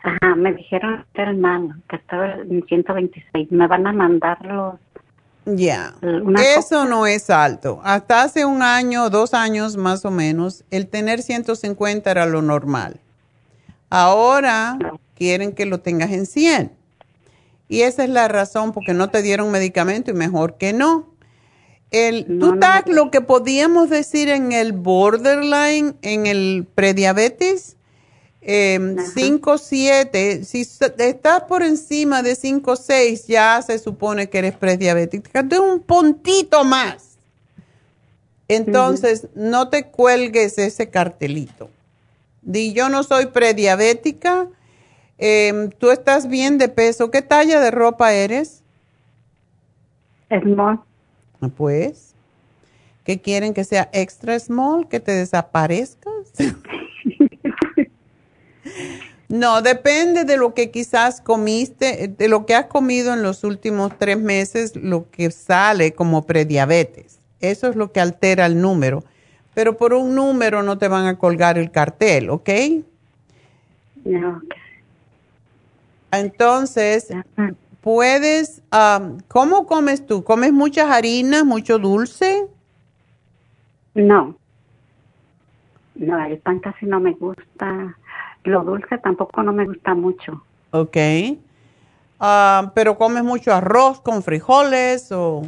Ajá, 0.05 0.35
me 0.37 0.53
dijeron 0.53 1.05
que 1.15 1.23
era 1.23 1.33
malo, 1.33 1.75
que 1.89 1.97
estaba 1.97 2.35
en 2.35 2.63
126. 2.67 3.51
Me 3.51 3.67
van 3.67 3.87
a 3.87 3.93
mandar 3.93 4.45
los 4.45 4.75
ya, 5.47 5.95
eso 6.57 6.87
no 6.87 7.07
es 7.07 7.29
alto. 7.29 7.81
Hasta 7.85 8.23
hace 8.23 8.47
un 8.47 8.63
año, 8.63 9.11
dos 9.11 9.35
años 9.35 9.77
más 9.77 10.07
o 10.07 10.11
menos, 10.11 10.65
el 10.71 10.87
tener 10.87 11.21
150 11.21 12.11
era 12.11 12.25
lo 12.25 12.41
normal. 12.41 12.99
Ahora 13.91 14.79
quieren 15.15 15.53
que 15.53 15.67
lo 15.67 15.81
tengas 15.81 16.13
en 16.13 16.25
100. 16.25 16.73
Y 17.69 17.83
esa 17.83 18.05
es 18.05 18.11
la 18.11 18.27
razón 18.29 18.73
porque 18.73 18.95
no 18.95 19.11
te 19.11 19.21
dieron 19.21 19.51
medicamento 19.51 20.11
y 20.11 20.15
mejor 20.15 20.57
que 20.57 20.73
no. 20.73 21.11
El, 21.91 22.39
tú 22.41 22.55
estás 22.55 22.85
lo 22.87 23.11
que 23.11 23.21
podíamos 23.21 23.91
decir 23.91 24.31
en 24.31 24.53
el 24.53 24.73
borderline, 24.73 25.95
en 26.01 26.27
el 26.27 26.67
prediabetes, 26.75 27.77
5, 28.47 29.57
eh, 29.73 30.41
si 30.45 30.61
estás 30.61 31.43
por 31.45 31.63
encima 31.63 32.23
de 32.23 32.35
5, 32.35 32.77
6, 32.77 33.27
ya 33.27 33.63
se 33.63 33.79
supone 33.79 34.29
que 34.29 34.39
eres 34.39 34.55
prediabética. 34.55 35.43
De 35.43 35.59
un 35.59 35.81
puntito 35.81 36.63
más. 36.65 37.17
Entonces, 38.49 39.29
no 39.35 39.71
te 39.71 39.87
cuelgues 39.87 40.59
ese 40.59 40.91
cartelito. 40.91 41.71
Di, 42.43 42.75
yo 42.75 42.91
no 42.91 43.03
soy 43.03 43.27
prediabética. 43.27 44.49
Em, 45.17 45.71
tú 45.71 45.91
estás 45.91 46.29
bien 46.29 46.59
de 46.59 46.69
peso. 46.69 47.11
¿Qué 47.11 47.23
talla 47.23 47.61
de 47.61 47.71
ropa 47.71 48.13
eres? 48.13 48.63
Small. 50.29 50.81
Pues, 51.57 52.15
¿qué 53.05 53.21
quieren 53.21 53.55
que 53.55 53.65
sea 53.65 53.89
extra 53.93 54.39
small? 54.39 54.89
¿Que 54.89 55.01
te 55.01 55.13
desaparezcas? 55.13 56.13
No, 59.29 59.63
depende 59.63 60.25
de 60.25 60.37
lo 60.37 60.55
que 60.55 60.71
quizás 60.71 61.21
comiste, 61.21 62.09
de 62.09 62.29
lo 62.29 62.47
que 62.47 62.55
has 62.55 62.67
comido 62.67 63.15
en 63.15 63.23
los 63.23 63.43
últimos 63.43 63.99
tres 63.99 64.19
meses, 64.19 64.77
lo 64.77 65.11
que 65.11 65.31
sale 65.31 65.93
como 65.93 66.27
prediabetes. 66.27 67.19
Eso 67.41 67.69
es 67.69 67.77
lo 67.77 67.91
que 67.91 68.01
altera 68.01 68.47
el 68.47 68.61
número. 68.61 69.03
Pero 69.55 69.77
por 69.77 69.95
un 69.95 70.15
número 70.15 70.63
no 70.63 70.79
te 70.79 70.89
van 70.89 71.07
a 71.07 71.19
colgar 71.19 71.59
el 71.59 71.71
cartel, 71.71 72.31
¿ok? 72.31 72.51
No. 74.05 74.43
Entonces, 76.13 77.09
puedes, 77.81 78.63
¿cómo 79.29 79.67
comes 79.67 80.07
tú? 80.07 80.23
¿Comes 80.23 80.53
muchas 80.53 80.91
harinas, 80.91 81.45
mucho 81.45 81.79
dulce? 81.79 82.47
No. 83.95 84.37
No, 85.95 86.25
el 86.25 86.39
pan 86.39 86.59
casi 86.61 86.87
no 86.87 87.01
me 87.01 87.13
gusta. 87.13 87.97
Lo 88.45 88.63
dulce 88.63 88.99
tampoco 88.99 89.43
no 89.43 89.53
me 89.53 89.65
gusta 89.67 89.95
mucho. 89.95 90.43
Ok. 90.71 90.97
Ah, 92.21 92.73
pero 92.75 92.97
comes 92.97 93.25
mucho 93.25 93.53
arroz 93.53 94.01
con 94.01 94.23
frijoles 94.23 95.11
o... 95.13 95.43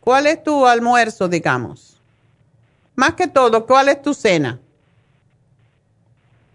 ¿Cuál 0.00 0.28
es 0.28 0.42
tu 0.42 0.64
almuerzo, 0.64 1.28
digamos? 1.28 2.00
Más 2.94 3.14
que 3.14 3.26
todo, 3.26 3.66
¿cuál 3.66 3.88
es 3.88 4.00
tu 4.00 4.14
cena? 4.14 4.60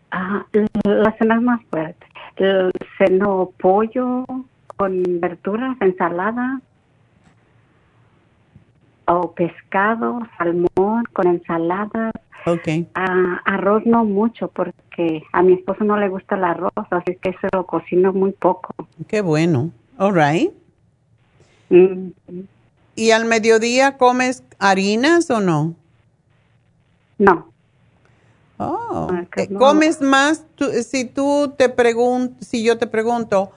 Ah, 0.09 0.45
la 0.83 1.17
cena 1.17 1.35
es 1.35 1.41
más 1.41 1.61
fuerte. 1.69 2.05
El 2.37 2.71
ceno 2.97 3.51
pollo 3.59 4.25
con 4.77 5.19
verduras, 5.19 5.75
ensalada, 5.81 6.61
o 9.05 9.31
pescado, 9.33 10.21
salmón 10.37 11.03
con 11.13 11.27
ensaladas. 11.27 12.13
Ok. 12.45 12.67
Ah, 12.95 13.39
arroz 13.45 13.83
no 13.85 14.03
mucho 14.03 14.47
porque 14.49 15.21
a 15.31 15.43
mi 15.43 15.53
esposo 15.53 15.83
no 15.83 15.97
le 15.97 16.09
gusta 16.09 16.35
el 16.35 16.43
arroz, 16.43 16.71
así 16.89 17.15
que 17.21 17.31
se 17.33 17.47
lo 17.53 17.65
cocino 17.65 18.13
muy 18.13 18.31
poco. 18.31 18.73
Qué 19.07 19.21
bueno. 19.21 19.71
All 19.97 20.13
right. 20.15 20.51
Mm. 21.69 22.09
¿Y 22.95 23.11
al 23.11 23.25
mediodía 23.25 23.97
comes 23.97 24.43
harinas 24.59 25.29
o 25.29 25.39
no? 25.39 25.75
No. 27.17 27.51
Oh, 28.57 29.07
Ah, 29.11 29.25
eh, 29.37 29.47
no. 29.49 29.59
¿Comes 29.59 30.01
más? 30.01 30.45
tú- 30.55 30.71
si 30.83 31.05
tú 31.05 31.53
te 31.57 31.69
pregunto, 31.69 32.35
si 32.43 32.63
yo 32.63 32.77
te 32.77 32.87
pregunto, 32.87 33.51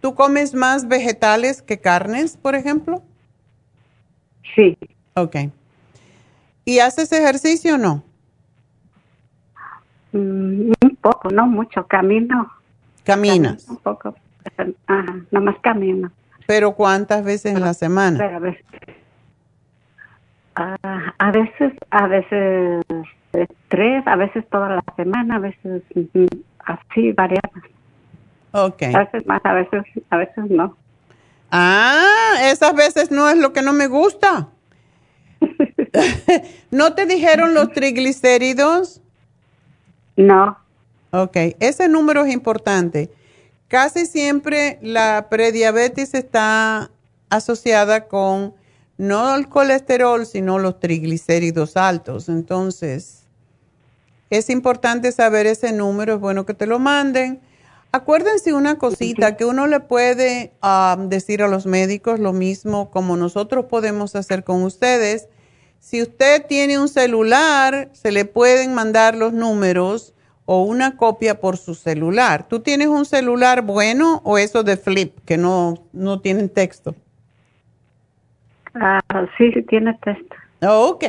¿tú 0.00 0.14
comes 0.14 0.54
más 0.54 0.88
vegetales 0.88 1.62
que 1.62 1.78
carnes, 1.78 2.36
por 2.36 2.54
ejemplo? 2.54 3.02
Sí. 4.54 4.76
Ok. 5.14 5.36
¿Y 6.64 6.78
haces 6.80 7.12
ejercicio 7.12 7.74
o 7.74 7.78
no? 7.78 8.02
Mm, 10.12 10.72
un 10.82 10.96
poco, 11.00 11.30
no 11.30 11.46
mucho, 11.46 11.86
camino. 11.86 12.50
Caminas. 13.04 13.68
Un 13.68 13.76
poco. 13.78 14.14
Ajá, 14.86 15.16
nomás 15.30 15.56
camino. 15.60 16.10
¿Pero 16.46 16.74
cuántas 16.74 17.24
veces 17.24 17.54
en 17.54 17.60
la 17.60 17.74
semana? 17.74 18.18
Pero 18.18 18.36
a 18.36 18.40
veces, 18.40 18.64
ah, 20.56 21.14
a 21.18 21.30
veces, 21.30 21.72
a 21.90 22.06
veces 22.08 22.84
eh, 23.34 23.46
tres, 23.68 24.06
a 24.06 24.16
veces 24.16 24.44
toda 24.50 24.68
la 24.68 24.84
semana, 24.96 25.36
a 25.36 25.38
veces 25.38 25.82
mm, 25.94 26.26
así 26.64 27.12
variadas. 27.12 27.62
Ok. 28.52 28.82
A 28.94 29.04
veces 29.04 29.26
más, 29.26 29.40
a 29.44 29.52
veces, 29.52 29.82
a 30.10 30.16
veces 30.16 30.50
no. 30.50 30.76
Ah, 31.52 32.34
esas 32.42 32.74
veces 32.74 33.10
no 33.10 33.28
es 33.28 33.38
lo 33.38 33.52
que 33.52 33.62
no 33.62 33.72
me 33.72 33.86
gusta. 33.86 34.48
¿No 36.70 36.94
te 36.94 37.06
dijeron 37.06 37.54
los 37.54 37.72
triglicéridos? 37.72 39.00
No. 40.20 40.58
Ok, 41.12 41.36
ese 41.58 41.88
número 41.88 42.24
es 42.24 42.32
importante. 42.32 43.10
Casi 43.68 44.06
siempre 44.06 44.78
la 44.82 45.28
prediabetes 45.30 46.14
está 46.14 46.90
asociada 47.30 48.06
con 48.06 48.54
no 48.98 49.34
el 49.34 49.48
colesterol, 49.48 50.26
sino 50.26 50.58
los 50.58 50.78
triglicéridos 50.78 51.76
altos. 51.76 52.28
Entonces, 52.28 53.22
es 54.28 54.50
importante 54.50 55.10
saber 55.10 55.46
ese 55.46 55.72
número, 55.72 56.14
es 56.14 56.20
bueno 56.20 56.44
que 56.46 56.54
te 56.54 56.66
lo 56.66 56.78
manden. 56.78 57.40
Acuérdense 57.92 58.52
una 58.52 58.78
cosita, 58.78 59.36
que 59.36 59.44
uno 59.44 59.66
le 59.66 59.80
puede 59.80 60.52
ah, 60.62 60.96
decir 61.08 61.42
a 61.42 61.48
los 61.48 61.66
médicos 61.66 62.20
lo 62.20 62.32
mismo 62.32 62.90
como 62.90 63.16
nosotros 63.16 63.64
podemos 63.64 64.14
hacer 64.14 64.44
con 64.44 64.62
ustedes. 64.62 65.28
Si 65.80 66.02
usted 66.02 66.46
tiene 66.46 66.78
un 66.78 66.88
celular, 66.88 67.88
se 67.92 68.12
le 68.12 68.24
pueden 68.24 68.74
mandar 68.74 69.16
los 69.16 69.32
números 69.32 70.14
o 70.44 70.62
una 70.62 70.96
copia 70.96 71.40
por 71.40 71.56
su 71.56 71.74
celular. 71.74 72.46
¿Tú 72.48 72.60
tienes 72.60 72.88
un 72.88 73.04
celular 73.04 73.62
bueno 73.62 74.20
o 74.24 74.38
eso 74.38 74.62
de 74.62 74.76
flip, 74.76 75.18
que 75.24 75.36
no, 75.36 75.82
no 75.92 76.20
tienen 76.20 76.48
texto? 76.48 76.94
Ah, 78.74 79.00
sí, 79.36 79.50
sí 79.52 79.62
tiene 79.62 79.98
texto. 80.04 80.36
Oh, 80.62 80.90
ok. 80.90 81.04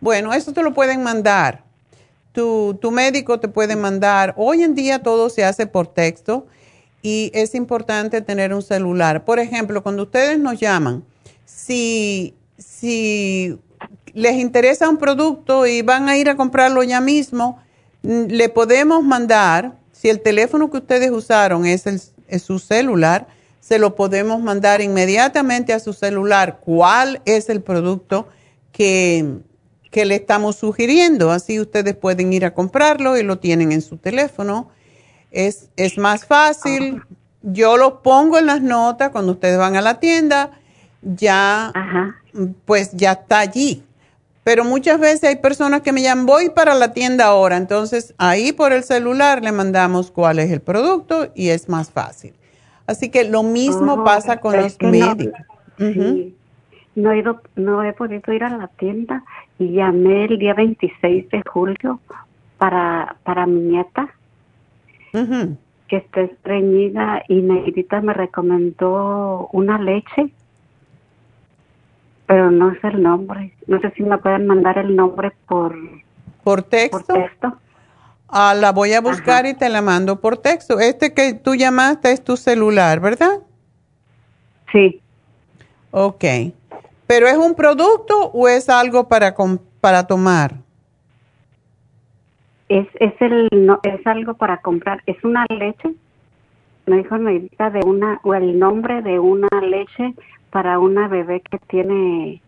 Bueno, 0.00 0.32
eso 0.34 0.52
te 0.52 0.62
lo 0.62 0.74
pueden 0.74 1.02
mandar. 1.02 1.64
Tu, 2.32 2.78
tu 2.80 2.90
médico 2.90 3.40
te 3.40 3.48
puede 3.48 3.76
mandar. 3.76 4.34
Hoy 4.36 4.62
en 4.62 4.74
día 4.74 5.02
todo 5.02 5.30
se 5.30 5.44
hace 5.44 5.66
por 5.66 5.86
texto 5.86 6.46
y 7.02 7.30
es 7.34 7.54
importante 7.54 8.20
tener 8.20 8.52
un 8.52 8.62
celular. 8.62 9.24
Por 9.24 9.38
ejemplo, 9.38 9.82
cuando 9.82 10.02
ustedes 10.02 10.38
nos 10.38 10.60
llaman, 10.60 11.02
si, 11.44 12.34
si 12.58 13.58
les 14.16 14.36
interesa 14.36 14.88
un 14.88 14.96
producto 14.96 15.66
y 15.66 15.82
van 15.82 16.08
a 16.08 16.16
ir 16.16 16.30
a 16.30 16.36
comprarlo 16.36 16.82
ya 16.82 17.02
mismo, 17.02 17.58
mm, 18.02 18.28
le 18.28 18.48
podemos 18.48 19.04
mandar, 19.04 19.76
si 19.92 20.08
el 20.08 20.22
teléfono 20.22 20.70
que 20.70 20.78
ustedes 20.78 21.10
usaron 21.10 21.66
es, 21.66 21.86
el, 21.86 22.00
es 22.26 22.42
su 22.42 22.58
celular, 22.58 23.26
se 23.60 23.78
lo 23.78 23.94
podemos 23.94 24.40
mandar 24.40 24.80
inmediatamente 24.80 25.74
a 25.74 25.80
su 25.80 25.92
celular 25.92 26.60
cuál 26.64 27.20
es 27.26 27.50
el 27.50 27.60
producto 27.60 28.26
que, 28.72 29.34
que 29.90 30.06
le 30.06 30.14
estamos 30.14 30.56
sugiriendo. 30.56 31.30
Así 31.30 31.60
ustedes 31.60 31.94
pueden 31.94 32.32
ir 32.32 32.46
a 32.46 32.54
comprarlo 32.54 33.18
y 33.18 33.22
lo 33.22 33.38
tienen 33.38 33.70
en 33.70 33.82
su 33.82 33.98
teléfono. 33.98 34.70
Es, 35.30 35.68
es 35.76 35.98
más 35.98 36.24
fácil. 36.24 37.02
Yo 37.42 37.76
lo 37.76 38.00
pongo 38.02 38.38
en 38.38 38.46
las 38.46 38.62
notas 38.62 39.10
cuando 39.10 39.32
ustedes 39.32 39.58
van 39.58 39.76
a 39.76 39.82
la 39.82 40.00
tienda, 40.00 40.52
ya, 41.02 41.70
pues 42.64 42.92
ya 42.92 43.12
está 43.12 43.40
allí. 43.40 43.82
Pero 44.46 44.64
muchas 44.64 45.00
veces 45.00 45.24
hay 45.24 45.36
personas 45.38 45.80
que 45.80 45.90
me 45.92 46.02
llaman, 46.02 46.24
voy 46.24 46.50
para 46.50 46.76
la 46.76 46.92
tienda 46.92 47.24
ahora. 47.24 47.56
Entonces 47.56 48.14
ahí 48.16 48.52
por 48.52 48.72
el 48.72 48.84
celular 48.84 49.42
le 49.42 49.50
mandamos 49.50 50.12
cuál 50.12 50.38
es 50.38 50.52
el 50.52 50.60
producto 50.60 51.32
y 51.34 51.48
es 51.48 51.68
más 51.68 51.90
fácil. 51.90 52.32
Así 52.86 53.10
que 53.10 53.24
lo 53.24 53.42
mismo 53.42 53.94
Oh, 53.94 54.04
pasa 54.04 54.36
con 54.36 54.56
los 54.56 54.80
no, 54.80 54.88
médicos. 54.88 55.40
sí. 55.78 56.32
no, 56.94 57.10
he 57.10 57.18
ido, 57.18 57.40
no 57.56 57.82
he 57.82 57.92
podido 57.92 58.32
ir 58.32 58.44
a 58.44 58.50
la 58.56 58.68
tienda 58.68 59.24
y 59.58 59.72
llamé 59.72 60.26
el 60.26 60.38
día 60.38 60.54
26 60.54 61.28
de 61.28 61.42
julio 61.52 61.98
para, 62.56 63.16
para 63.24 63.46
mi 63.46 63.58
nieta 63.62 64.08
que 65.88 65.96
está 65.96 66.20
estreñida 66.20 67.24
y 67.28 67.40
Negrita 67.40 68.00
me 68.00 68.14
recomendó 68.14 69.48
una 69.52 69.76
leche, 69.80 70.30
pero 72.26 72.50
no 72.50 72.72
sé 72.80 72.88
el 72.88 73.02
nombre. 73.02 73.52
No 73.66 73.80
sé 73.80 73.90
si 73.96 74.02
me 74.02 74.18
pueden 74.18 74.46
mandar 74.46 74.78
el 74.78 74.94
nombre 74.94 75.32
por, 75.46 75.76
¿Por 76.42 76.62
texto? 76.62 76.98
por 76.98 77.16
texto. 77.16 77.56
Ah, 78.28 78.54
la 78.54 78.72
voy 78.72 78.92
a 78.92 79.00
buscar 79.00 79.46
y 79.46 79.54
te 79.54 79.68
la 79.68 79.82
mando 79.82 80.20
por 80.20 80.38
texto. 80.38 80.80
Este 80.80 81.14
que 81.14 81.34
tú 81.34 81.54
llamaste 81.54 82.10
es 82.10 82.22
tu 82.22 82.36
celular, 82.36 82.98
¿verdad? 83.00 83.38
Sí. 84.72 85.00
Ok. 85.92 86.24
¿Pero 87.06 87.28
es 87.28 87.36
un 87.36 87.54
producto 87.54 88.30
o 88.32 88.48
es 88.48 88.68
algo 88.68 89.06
para, 89.06 89.34
para 89.80 90.06
tomar? 90.08 90.56
Es, 92.68 92.88
es, 92.98 93.14
el, 93.20 93.48
no, 93.52 93.78
es 93.84 94.04
algo 94.06 94.34
para 94.34 94.58
comprar. 94.58 95.02
Es 95.06 95.22
una 95.22 95.46
leche. 95.48 95.94
Me 96.86 96.98
dijo 96.98 97.16
Negrita 97.16 97.70
de 97.70 97.80
una, 97.86 98.20
o 98.24 98.34
el 98.34 98.58
nombre 98.58 99.02
de 99.02 99.20
una 99.20 99.48
leche 99.62 100.14
para 100.56 100.78
una 100.78 101.06
bebé 101.06 101.42
que 101.42 101.58
tiene 101.68 102.40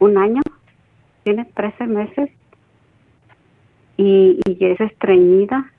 un 0.00 0.18
año, 0.18 0.42
tiene 1.24 1.46
13 1.46 1.86
meses 1.86 2.28
y, 3.96 4.38
y 4.46 4.64
es 4.66 4.78
estreñida. 4.78 5.72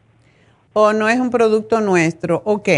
¿O 0.73 0.93
no 0.93 1.07
es 1.07 1.19
un 1.19 1.29
producto 1.29 1.79
nuestro? 1.79 2.41
Ok. 2.43 2.69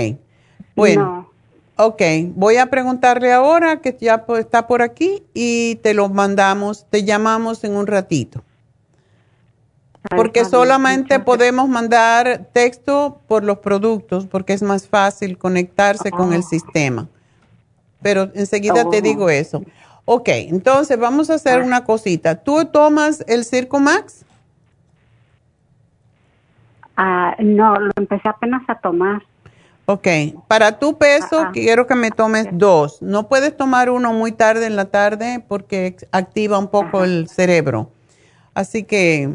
Bueno. 0.75 1.31
Ok, 1.77 2.01
voy 2.35 2.57
a 2.57 2.65
preguntarle 2.65 3.31
ahora 3.31 3.79
que 3.79 3.95
ya 3.97 4.25
está 4.37 4.67
por 4.67 4.81
aquí 4.81 5.23
y 5.33 5.75
te 5.75 5.93
lo 5.93 6.09
mandamos, 6.09 6.85
te 6.89 7.05
llamamos 7.05 7.63
en 7.63 7.77
un 7.77 7.87
ratito. 7.87 8.43
Porque 10.17 10.43
solamente 10.43 11.21
podemos 11.21 11.69
mandar 11.69 12.49
texto 12.51 13.21
por 13.25 13.45
los 13.45 13.59
productos 13.59 14.27
porque 14.27 14.51
es 14.51 14.61
más 14.61 14.89
fácil 14.89 15.37
conectarse 15.37 16.11
con 16.11 16.33
el 16.33 16.43
sistema. 16.43 17.07
Pero 18.01 18.31
enseguida 18.33 18.89
te 18.89 19.01
digo 19.01 19.29
eso. 19.29 19.61
Ok, 20.05 20.29
entonces 20.29 20.97
vamos 20.97 21.29
a 21.29 21.35
hacer 21.35 21.61
una 21.61 21.83
cosita. 21.83 22.35
¿Tú 22.35 22.65
tomas 22.65 23.23
el 23.27 23.45
Circo 23.45 23.79
Max? 23.79 24.25
Ah, 26.97 27.35
no, 27.39 27.79
lo 27.79 27.91
empecé 27.95 28.27
apenas 28.27 28.61
a 28.67 28.75
tomar. 28.75 29.21
Ok, 29.85 30.07
para 30.47 30.79
tu 30.79 30.97
peso 30.97 31.39
Ajá. 31.39 31.51
quiero 31.51 31.87
que 31.87 31.95
me 31.95 32.11
tomes 32.11 32.47
dos. 32.51 33.01
No 33.01 33.27
puedes 33.27 33.55
tomar 33.57 33.89
uno 33.89 34.13
muy 34.13 34.31
tarde 34.31 34.65
en 34.65 34.75
la 34.75 34.85
tarde 34.85 35.43
porque 35.47 35.97
activa 36.11 36.57
un 36.57 36.67
poco 36.67 37.03
el 37.03 37.27
cerebro. 37.27 37.89
Así 38.53 38.83
que 38.83 39.33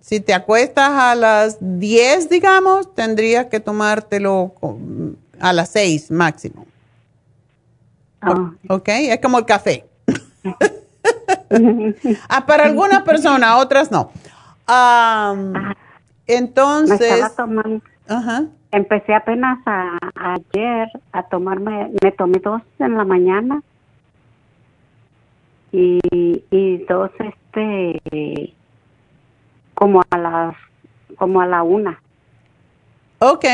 si 0.00 0.20
te 0.20 0.34
acuestas 0.34 0.90
a 0.90 1.14
las 1.14 1.58
10, 1.60 2.30
digamos, 2.30 2.94
tendrías 2.94 3.46
que 3.46 3.60
tomártelo 3.60 4.54
a 5.38 5.52
las 5.52 5.68
6 5.70 6.10
máximo. 6.10 6.66
Ah. 8.20 8.52
Ok, 8.68 8.88
es 8.88 9.20
como 9.20 9.38
el 9.38 9.44
café. 9.44 9.86
ah, 12.28 12.46
para 12.46 12.64
algunas 12.64 13.02
personas, 13.02 13.56
otras 13.62 13.90
no. 13.90 14.10
entonces. 16.26 17.00
Me 17.00 17.06
estaba 17.06 17.34
tomando. 17.34 17.82
Empecé 18.70 19.14
apenas 19.14 19.58
ayer 20.14 20.88
a 21.12 21.22
tomarme, 21.24 21.90
me 22.02 22.12
tomé 22.12 22.38
dos 22.38 22.60
en 22.78 22.96
la 22.98 23.04
mañana 23.04 23.62
y, 25.72 26.00
y 26.50 26.76
dos 26.88 27.10
este 27.18 28.54
como 29.74 30.02
a 30.10 30.18
las 30.18 30.56
como 31.16 31.40
a 31.40 31.46
la 31.46 31.62
una. 31.62 32.00
Ok, 33.20 33.44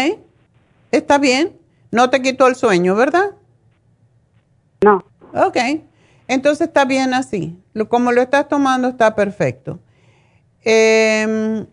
está 0.91 1.19
bien. 1.19 1.53
No 1.91 2.11
te 2.11 2.21
quitó 2.21 2.49
el 2.49 2.57
sueño, 2.57 2.97
¿verdad? 2.97 3.31
No. 4.85 5.03
Ok, 5.33 5.57
entonces 6.29 6.69
está 6.69 6.85
bien 6.85 7.15
así. 7.15 7.57
Como 7.89 8.13
lo 8.13 8.21
estás 8.21 8.49
tomando 8.49 8.89
está 8.89 9.15
perfecto. 9.15 9.81
Em, 10.63 11.67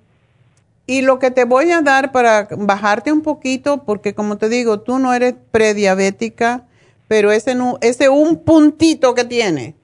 y 0.87 1.01
lo 1.01 1.19
que 1.19 1.29
te 1.29 1.43
voy 1.43 1.71
a 1.71 1.81
dar 1.81 2.11
para 2.11 2.47
bajarte 2.57 3.11
un 3.11 3.21
poquito, 3.21 3.83
porque 3.83 4.13
como 4.15 4.37
te 4.37 4.49
digo, 4.49 4.79
tú 4.79 4.97
no 4.97 5.13
eres 5.13 5.35
prediabética, 5.51 6.63
pero 7.07 7.31
ese, 7.31 7.55
ese 7.81 8.09
un 8.09 8.37
puntito 8.37 9.13
que 9.13 9.25
tiene 9.25 9.75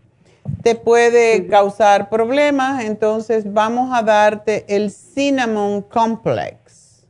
te 0.63 0.75
puede 0.75 1.47
causar 1.47 2.09
problemas, 2.09 2.85
entonces 2.85 3.51
vamos 3.51 3.93
a 3.93 4.01
darte 4.01 4.65
el 4.69 4.91
Cinnamon 4.91 5.81
Complex. 5.81 7.05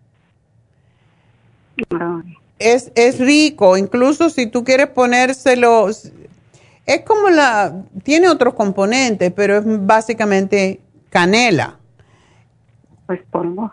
Es, 2.59 2.91
es 2.95 3.19
rico, 3.19 3.77
incluso 3.77 4.29
si 4.29 4.47
tú 4.47 4.63
quieres 4.63 4.87
ponérselo, 4.87 5.89
es 5.89 7.01
como 7.05 7.29
la, 7.29 7.83
tiene 8.03 8.29
otros 8.29 8.55
componentes, 8.55 9.31
pero 9.35 9.57
es 9.57 9.63
básicamente 9.65 10.79
canela. 11.09 11.77
Pues 13.05 13.21
polvo. 13.29 13.71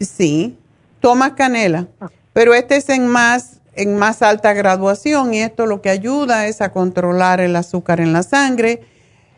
Sí, 0.00 0.58
toma 1.00 1.34
canela, 1.34 1.86
pero 2.32 2.52
este 2.52 2.76
es 2.76 2.88
en 2.88 3.06
más, 3.06 3.60
en 3.74 3.96
más 3.96 4.22
alta 4.22 4.52
graduación 4.52 5.32
y 5.32 5.40
esto 5.40 5.66
lo 5.66 5.80
que 5.80 5.90
ayuda 5.90 6.46
es 6.46 6.60
a 6.60 6.72
controlar 6.72 7.40
el 7.40 7.54
azúcar 7.56 8.00
en 8.00 8.12
la 8.12 8.22
sangre 8.22 8.82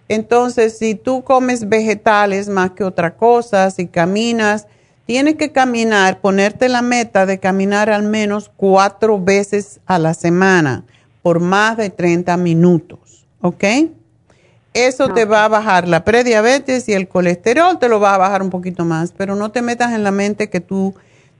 entonces, 0.09 0.78
si 0.78 0.94
tú 0.94 1.23
comes 1.23 1.69
vegetales 1.69 2.48
más 2.48 2.70
que 2.70 2.82
otra 2.82 3.15
cosa, 3.15 3.70
si 3.70 3.86
caminas, 3.86 4.66
tienes 5.09 5.36
que 5.36 5.52
caminar, 5.52 6.20
ponerte 6.20 6.68
la 6.68 6.82
meta 6.82 7.24
de 7.24 7.40
caminar 7.40 7.89
al 7.89 8.02
menos 8.02 8.51
cuatro 8.55 9.18
veces 9.18 9.80
a 9.86 9.98
la 9.98 10.12
semana 10.12 10.85
por 11.22 11.40
más 11.40 11.78
de 11.78 11.89
30 11.89 12.36
minutos, 12.36 13.26
¿ok? 13.40 13.64
Eso 14.74 15.09
te 15.14 15.24
va 15.24 15.47
a 15.47 15.48
bajar 15.48 15.89
la 15.89 16.05
prediabetes 16.05 16.90
y 16.90 16.93
el 16.93 17.09
colesterol 17.09 17.78
te 17.78 17.89
lo 17.89 18.01
va 18.01 18.14
a 18.14 18.18
bajar 18.18 18.43
un 18.43 18.51
poquito 18.51 18.85
más, 18.85 19.12
pero 19.12 19.35
no 19.35 19.51
te 19.51 19.62
metas 19.62 19.94
en 19.94 20.05
la 20.05 20.10
mente 20.10 20.51
que 20.51 20.60
tú 20.60 20.94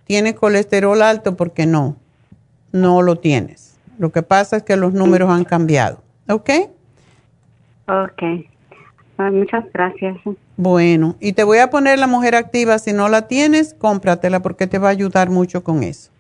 tienes 0.07 0.33
colesterol 0.33 1.03
alto 1.03 1.37
porque 1.37 1.67
no, 1.67 1.97
no 2.73 3.03
lo 3.03 3.17
tienes. 3.17 3.77
Lo 3.99 4.13
que 4.13 4.23
pasa 4.23 4.57
es 4.57 4.63
que 4.63 4.77
los 4.77 4.95
números 4.95 5.29
han 5.29 5.45
cambiado, 5.45 6.03
¿ok? 6.27 6.51
Ok 7.87 8.23
muchas 9.31 9.65
gracias. 9.73 10.17
Bueno, 10.59 11.15
y 11.21 11.35
te 11.35 11.45
voy 11.45 11.59
a 11.59 11.71
poner 11.71 12.01
la 12.01 12.09
mujer 12.09 12.35
activa. 12.35 12.81
Si 12.81 12.93
no 12.93 13.09
la 13.09 13.29
tienes, 13.29 13.75
cómpratela 13.75 14.41
porque 14.41 14.67
te 14.67 14.79
va 14.79 14.89
a 14.89 14.91
ayudar 14.91 15.31
mucho 15.31 15.63
con 15.63 15.85
eso. 15.85 16.11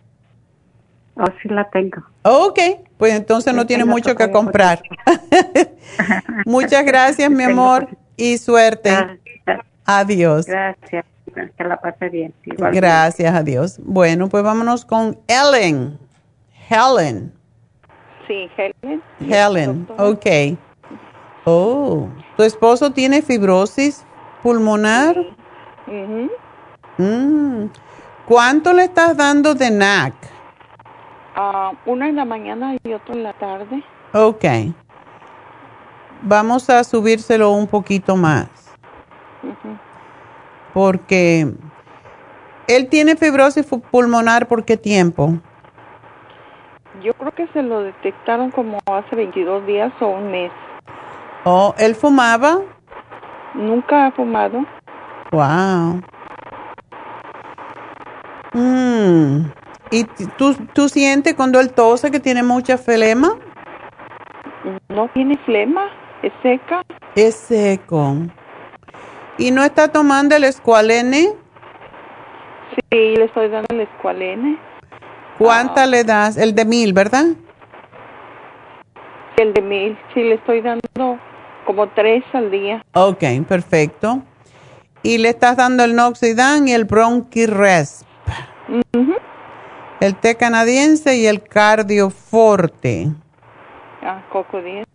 Oh, 1.16 1.24
sí 1.43 1.48
la 1.48 1.69
tengo. 1.70 2.05
Ok, 2.23 2.60
pues 2.98 3.15
entonces 3.15 3.52
no 3.52 3.66
tienes 3.66 3.89
mucho 3.89 4.15
que 4.15 4.31
comprar. 4.31 4.81
Muchas 6.47 6.86
gracias, 6.86 7.28
mi 7.32 7.43
amor, 7.43 7.89
y 8.16 8.39
suerte. 8.39 8.93
Adiós. 9.85 10.47
Gracias. 10.47 11.05
Que 11.35 11.65
la 11.65 11.81
pase 11.81 12.09
bien. 12.09 12.32
Gracias, 12.44 13.35
adiós. 13.35 13.81
Bueno, 13.82 14.28
pues 14.28 14.44
vámonos 14.44 14.85
con 14.85 15.19
Ellen. 15.27 15.98
Helen. 16.70 17.32
Sí, 18.28 18.48
Helen. 18.56 19.02
Helen, 19.19 19.89
ok. 19.98 20.27
Oh, 21.44 22.09
¿tu 22.36 22.44
esposo 22.44 22.93
tiene 22.93 23.20
fibrosis 23.20 24.05
pulmonar? 24.43 25.16
Mm. 26.98 27.66
¿Cuánto 28.27 28.73
le 28.73 28.85
estás 28.85 29.16
dando 29.16 29.55
de 29.55 29.70
NAC? 29.70 30.15
Uh, 31.36 31.90
una 31.90 32.09
en 32.09 32.16
la 32.16 32.24
mañana 32.24 32.77
y 32.82 32.93
otro 32.93 33.15
en 33.15 33.23
la 33.23 33.32
tarde. 33.35 33.82
Ok. 34.12 34.44
Vamos 36.23 36.69
a 36.69 36.82
subírselo 36.82 37.52
un 37.52 37.66
poquito 37.66 38.16
más. 38.16 38.48
Porque 40.74 41.52
él 42.66 42.89
tiene 42.89 43.16
fibrosis 43.16 43.66
pulmonar 43.90 44.48
por 44.48 44.65
qué 44.65 44.77
tiempo? 44.77 45.35
Yo 47.02 47.15
creo 47.15 47.32
que 47.32 47.47
se 47.48 47.62
lo 47.62 47.82
detectaron 47.82 48.51
como 48.51 48.78
hace 48.86 49.15
22 49.15 49.66
días 49.66 49.93
o 50.01 50.09
un 50.09 50.31
mes. 50.31 50.51
Oh, 51.44 51.74
¿él 51.78 51.94
fumaba? 51.94 52.59
Nunca 53.59 54.06
ha 54.06 54.12
fumado. 54.12 54.64
Wow. 55.32 56.01
Mm. 58.52 59.51
¿Y 59.90 60.05
tú, 60.36 60.55
tú 60.72 60.89
sientes 60.89 61.35
cuando 61.35 61.59
él 61.59 61.72
tose 61.72 62.12
que 62.12 62.20
tiene 62.20 62.44
mucha 62.44 62.78
flema? 62.78 63.36
No 64.89 65.09
tiene 65.09 65.36
flema, 65.39 65.89
es 66.22 66.32
seca. 66.40 66.82
Es 67.16 67.35
seco. 67.35 68.14
¿Y 69.39 69.51
no 69.51 69.64
está 69.64 69.89
tomando 69.89 70.36
el 70.36 70.44
escualene? 70.44 71.30
Sí, 72.70 73.16
le 73.16 73.24
estoy 73.24 73.48
dando 73.48 73.74
el 73.74 73.80
escualene. 73.80 74.56
¿Cuánta 75.36 75.85
le 75.86 76.05
das? 76.05 76.36
El 76.36 76.55
de 76.55 76.64
mil, 76.64 76.93
¿verdad? 76.93 77.24
El 79.36 79.52
de 79.52 79.62
mil, 79.62 79.98
sí, 80.14 80.22
le 80.22 80.35
estoy 80.35 80.60
dando 80.60 81.18
como 81.69 81.86
tres 81.90 82.24
al 82.32 82.51
día. 82.51 82.82
Ok, 82.95 83.23
perfecto. 83.47 84.23
Y 85.03 85.19
le 85.19 85.28
estás 85.28 85.59
dando 85.59 85.85
el 85.85 85.95
Noxidan 85.95 86.66
y 86.66 86.73
el 86.73 86.86
Bronchiresp. 86.86 88.07
El 90.01 90.16
té 90.16 90.36
canadiense 90.36 91.19
y 91.19 91.27
el 91.27 91.43
Cardioforte. 91.43 93.11
Ah, 94.03 94.23
Coco 94.32 94.62
10. 94.62 94.86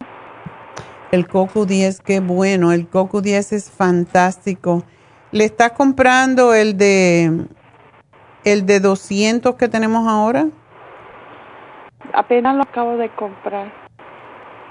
El 1.12 1.28
Coco 1.28 1.68
10, 1.68 2.02
qué 2.02 2.20
bueno. 2.22 2.72
El 2.72 2.88
Coco 2.88 3.22
10 3.22 3.54
es 3.54 3.70
fantástico. 3.70 4.84
¿Le 5.32 5.46
estás 5.46 5.74
comprando 5.74 6.56
el 6.56 6.76
de 6.76 7.46
el 8.46 8.66
de 8.66 8.80
200 8.80 9.54
que 9.58 9.68
tenemos 9.68 10.08
ahora? 10.08 10.48
Apenas 12.14 12.56
lo 12.56 12.64
acabo 12.64 12.98
de 12.98 13.10
comprar. 13.10 13.72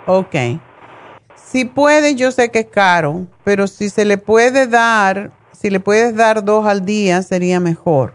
Ok. 0.07 0.35
Si 1.53 1.66
puede, 1.66 2.15
yo 2.15 2.31
sé 2.31 2.51
que 2.51 2.61
es 2.61 2.66
caro, 2.69 3.27
pero 3.45 3.66
si 3.66 3.91
se 3.91 4.07
le 4.07 4.16
puede 4.16 4.66
dar, 4.66 5.33
si 5.51 5.69
le 5.69 5.81
puedes 5.81 6.16
dar 6.16 6.43
dos 6.43 6.66
al 6.66 6.87
día, 6.87 7.20
sería 7.20 7.61
mejor. 7.61 8.15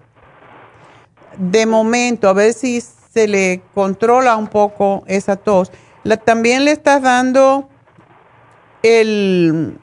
De 1.37 1.67
momento, 1.67 2.29
a 2.29 2.33
ver 2.33 2.53
si 2.53 2.81
se 2.81 3.27
le 3.27 3.61
controla 3.75 4.35
un 4.37 4.47
poco 4.47 5.03
esa 5.05 5.35
tos. 5.35 5.71
también 6.25 6.65
le 6.65 6.71
estás 6.71 7.03
dando 7.03 7.69
el, 8.81 9.77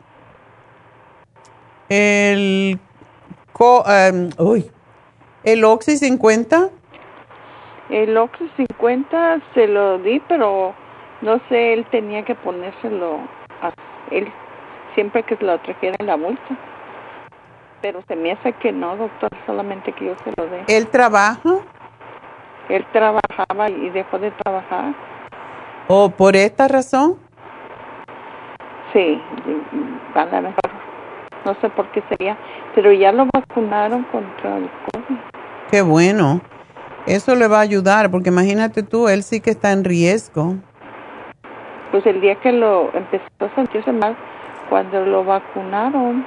el, 1.90 2.80
um, 3.56 4.30
uy, 4.44 4.68
el 5.44 5.62
Oxy 5.62 5.96
50. 5.96 6.70
El 7.90 8.16
Oxy 8.16 8.50
50 8.56 9.42
se 9.54 9.68
lo 9.68 9.98
di, 9.98 10.20
pero 10.26 10.74
no 11.22 11.40
sé, 11.48 11.74
él 11.74 11.86
tenía 11.92 12.24
que 12.24 12.34
ponérselo 12.34 13.43
él 14.10 14.30
siempre 14.94 15.22
que 15.22 15.36
se 15.36 15.44
lo 15.44 15.58
trajera 15.60 15.96
en 15.98 16.06
la 16.06 16.16
bolsa. 16.16 16.56
Pero 17.82 18.02
se 18.08 18.16
me 18.16 18.32
hace 18.32 18.52
que 18.54 18.72
no, 18.72 18.96
doctor, 18.96 19.30
solamente 19.46 19.92
que 19.92 20.06
yo 20.06 20.14
se 20.24 20.32
lo 20.36 20.48
dé. 20.48 20.64
¿Él 20.68 20.88
trabaja? 20.88 21.58
Él 22.68 22.84
trabajaba 22.92 23.68
y 23.68 23.90
dejó 23.90 24.18
de 24.18 24.30
trabajar. 24.30 24.94
¿O 25.88 26.08
por 26.08 26.34
esta 26.34 26.66
razón? 26.66 27.18
Sí, 28.92 29.20
a 30.14 30.24
lo 30.24 30.42
mejor. 30.42 30.70
No 31.44 31.54
sé 31.60 31.68
por 31.68 31.90
qué 31.92 32.02
sería, 32.08 32.38
pero 32.74 32.90
ya 32.92 33.12
lo 33.12 33.26
vacunaron 33.30 34.04
contra 34.04 34.56
el 34.56 34.70
COVID. 34.70 35.18
Qué 35.70 35.82
bueno. 35.82 36.40
Eso 37.06 37.34
le 37.34 37.48
va 37.48 37.58
a 37.58 37.60
ayudar, 37.60 38.10
porque 38.10 38.30
imagínate 38.30 38.82
tú, 38.82 39.08
él 39.08 39.22
sí 39.22 39.40
que 39.42 39.50
está 39.50 39.72
en 39.72 39.84
riesgo 39.84 40.54
pues 41.94 42.06
el 42.06 42.20
día 42.20 42.34
que 42.34 42.50
lo 42.50 42.92
empezó 42.92 43.24
a 43.38 43.54
sentirse 43.54 43.92
mal, 43.92 44.16
cuando 44.68 45.04
lo 45.06 45.22
vacunaron, 45.22 46.26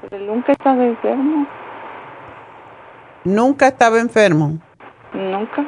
pero 0.00 0.24
nunca 0.24 0.52
estaba 0.52 0.84
enfermo. 0.84 1.44
¿Nunca 3.24 3.66
estaba 3.66 3.98
enfermo? 3.98 4.60
Nunca. 5.12 5.64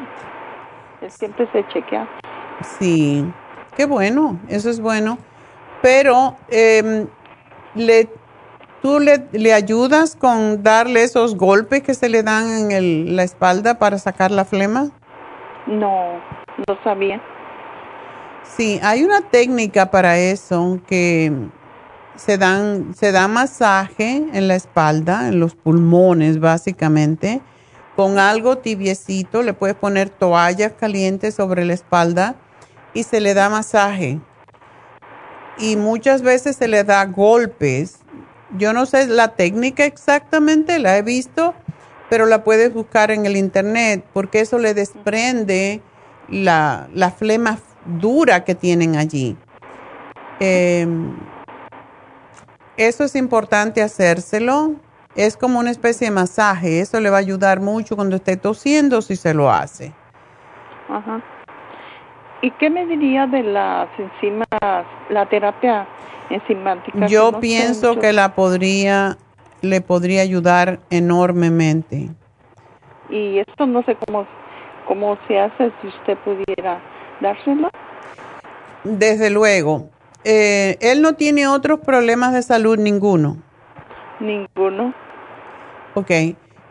Él 1.00 1.10
siempre 1.10 1.48
se 1.50 1.66
chequea. 1.66 2.06
Sí, 2.62 3.28
qué 3.76 3.86
bueno, 3.86 4.38
eso 4.48 4.70
es 4.70 4.80
bueno. 4.80 5.18
Pero 5.82 6.36
em, 6.50 7.08
le, 7.74 8.08
¿tú 8.82 9.00
le, 9.00 9.52
ayudas 9.52 10.14
con 10.14 10.62
darle 10.62 11.02
esos 11.02 11.36
golpes 11.36 11.82
que 11.82 11.94
se 11.94 12.08
le 12.08 12.22
dan 12.22 12.70
en 12.70 13.16
la 13.16 13.24
espalda 13.24 13.80
para 13.80 13.98
sacar 13.98 14.30
la 14.30 14.44
flema? 14.44 14.90
No, 15.66 16.20
no 16.68 16.78
sabía. 16.84 17.20
Sí, 18.56 18.80
hay 18.82 19.04
una 19.04 19.20
técnica 19.20 19.90
para 19.90 20.18
eso 20.18 20.80
que 20.86 21.32
se 22.16 22.36
dan 22.36 22.94
se 22.94 23.12
da 23.12 23.28
masaje 23.28 24.24
en 24.32 24.48
la 24.48 24.56
espalda, 24.56 25.28
en 25.28 25.38
los 25.38 25.54
pulmones 25.54 26.40
básicamente, 26.40 27.40
con 27.94 28.18
algo 28.18 28.58
tibiecito, 28.58 29.42
le 29.42 29.54
puedes 29.54 29.76
poner 29.76 30.10
toallas 30.10 30.72
calientes 30.72 31.34
sobre 31.34 31.64
la 31.64 31.74
espalda 31.74 32.34
y 32.94 33.04
se 33.04 33.20
le 33.20 33.34
da 33.34 33.48
masaje. 33.48 34.20
Y 35.58 35.76
muchas 35.76 36.22
veces 36.22 36.56
se 36.56 36.68
le 36.68 36.84
da 36.84 37.04
golpes. 37.06 37.98
Yo 38.56 38.72
no 38.72 38.86
sé 38.86 39.06
la 39.06 39.34
técnica 39.34 39.84
exactamente, 39.84 40.78
la 40.78 40.96
he 40.96 41.02
visto, 41.02 41.54
pero 42.08 42.26
la 42.26 42.44
puedes 42.44 42.72
buscar 42.72 43.10
en 43.10 43.26
el 43.26 43.36
internet 43.36 44.04
porque 44.12 44.40
eso 44.40 44.58
le 44.58 44.74
desprende 44.74 45.82
la, 46.28 46.88
la 46.94 47.10
flema 47.10 47.58
dura 47.84 48.44
que 48.44 48.54
tienen 48.54 48.96
allí. 48.96 49.36
Em, 50.40 51.16
eso 52.76 53.04
es 53.04 53.16
importante 53.16 53.82
hacérselo. 53.82 54.74
Es 55.16 55.36
como 55.36 55.58
una 55.58 55.70
especie 55.70 56.08
de 56.08 56.14
masaje. 56.14 56.80
Eso 56.80 57.00
le 57.00 57.10
va 57.10 57.16
a 57.16 57.20
ayudar 57.20 57.60
mucho 57.60 57.96
cuando 57.96 58.16
esté 58.16 58.36
tosiendo 58.36 59.02
si 59.02 59.16
se 59.16 59.34
lo 59.34 59.50
hace. 59.50 59.92
Ajá. 60.88 61.20
¿Y 62.40 62.52
qué 62.52 62.70
me 62.70 62.86
diría 62.86 63.26
de 63.26 63.42
las 63.42 63.88
enzimas, 63.98 64.46
la 65.10 65.26
terapia 65.28 65.88
enzimática? 66.30 67.06
Yo 67.08 67.40
pienso 67.40 67.98
que 67.98 68.12
la 68.12 68.34
podría, 68.36 69.16
le 69.60 69.80
podría 69.80 70.22
ayudar 70.22 70.78
enormemente. 70.90 72.10
Y 73.10 73.38
esto 73.38 73.66
no 73.66 73.82
sé 73.82 73.96
cómo, 74.06 74.24
cómo 74.86 75.18
se 75.26 75.40
hace 75.40 75.72
si 75.80 75.88
usted 75.88 76.16
pudiera 76.18 76.80
dárselo. 77.20 77.70
Desde 78.84 79.30
luego. 79.30 79.90
Eh, 80.24 80.76
él 80.80 81.02
no 81.02 81.14
tiene 81.14 81.46
otros 81.46 81.80
problemas 81.80 82.32
de 82.32 82.42
salud 82.42 82.78
ninguno. 82.78 83.42
Ninguno. 84.20 84.94
Ok. 85.94 86.10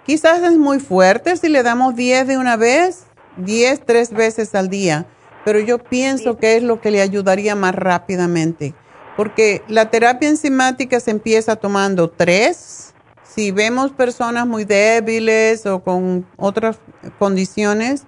Quizás 0.05 0.41
es 0.41 0.57
muy 0.57 0.79
fuerte 0.79 1.35
si 1.35 1.49
le 1.49 1.63
damos 1.63 1.95
10 1.95 2.27
de 2.27 2.37
una 2.37 2.55
vez, 2.55 3.07
10 3.37 3.85
tres 3.85 4.13
veces 4.13 4.55
al 4.55 4.69
día, 4.69 5.05
pero 5.43 5.59
yo 5.59 5.79
pienso 5.79 6.37
que 6.37 6.55
es 6.55 6.63
lo 6.63 6.79
que 6.79 6.91
le 6.91 7.01
ayudaría 7.01 7.55
más 7.55 7.75
rápidamente, 7.75 8.73
porque 9.17 9.63
la 9.67 9.89
terapia 9.89 10.29
enzimática 10.29 10.99
se 11.01 11.11
empieza 11.11 11.57
tomando 11.57 12.09
tres. 12.09 12.93
Si 13.23 13.51
vemos 13.51 13.91
personas 13.91 14.47
muy 14.47 14.63
débiles 14.63 15.65
o 15.65 15.83
con 15.83 16.25
otras 16.37 16.79
condiciones, 17.19 18.05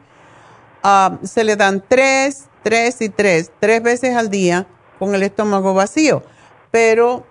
ah, 0.83 1.17
se 1.23 1.43
le 1.43 1.55
dan 1.55 1.83
tres, 1.87 2.45
tres 2.63 3.01
y 3.01 3.09
tres, 3.09 3.51
tres 3.59 3.81
veces 3.81 4.15
al 4.15 4.29
día 4.29 4.67
con 4.97 5.15
el 5.15 5.23
estómago 5.23 5.73
vacío. 5.73 6.23
Pero 6.71 7.25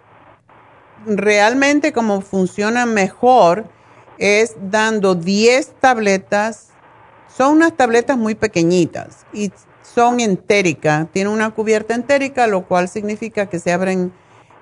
realmente 1.07 1.93
como 1.93 2.21
funciona 2.21 2.87
mejor 2.87 3.67
es 4.19 4.57
dando 4.61 5.15
10 5.15 5.75
tabletas. 5.81 6.69
Son 7.35 7.53
unas 7.53 7.77
tabletas 7.77 8.19
muy 8.19 8.35
pequeñitas 8.35 9.27
y 9.33 9.53
son 9.83 10.21
entéricas. 10.21 11.07
Tienen 11.13 11.33
una 11.33 11.51
cubierta 11.51 11.95
entérica, 11.95 12.47
lo 12.47 12.67
cual 12.67 12.89
significa 12.89 13.47
que 13.47 13.61
se 13.61 13.73
abren 13.73 14.13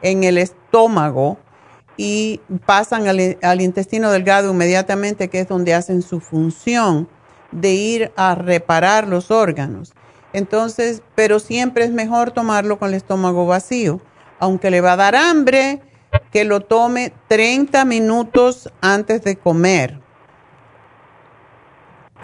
en 0.03 0.25
el 0.25 0.37
estómago 0.37 1.39
y 1.97 2.41
pasan 2.67 3.09
al 3.09 3.61
intestino 3.63 4.11
delgado 4.11 4.53
inmediatamente, 4.53 5.29
que 5.29 5.41
es 5.41 5.49
donde 5.49 5.73
hacen 5.73 6.03
su 6.03 6.21
función 6.21 7.09
de 7.53 7.73
ir 7.73 8.13
a 8.17 8.35
reparar 8.35 9.07
los 9.07 9.31
órganos. 9.31 9.95
Entonces, 10.33 11.03
pero 11.15 11.39
siempre 11.39 11.85
es 11.85 11.93
mejor 11.93 12.31
tomarlo 12.31 12.79
con 12.79 12.89
el 12.89 12.95
estómago 12.95 13.47
vacío. 13.47 14.01
Aunque 14.39 14.71
le 14.71 14.81
va 14.81 14.93
a 14.93 14.97
dar 14.97 15.17
hambre, 15.17 15.81
que 16.31 16.45
lo 16.45 16.61
tome 16.61 17.13
30 17.29 17.85
minutos 17.85 18.71
antes 18.81 19.23
de 19.23 19.37
comer. 19.37 20.01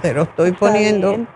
Pero 0.02 0.22
estoy 0.22 0.52
poniendo, 0.52 1.26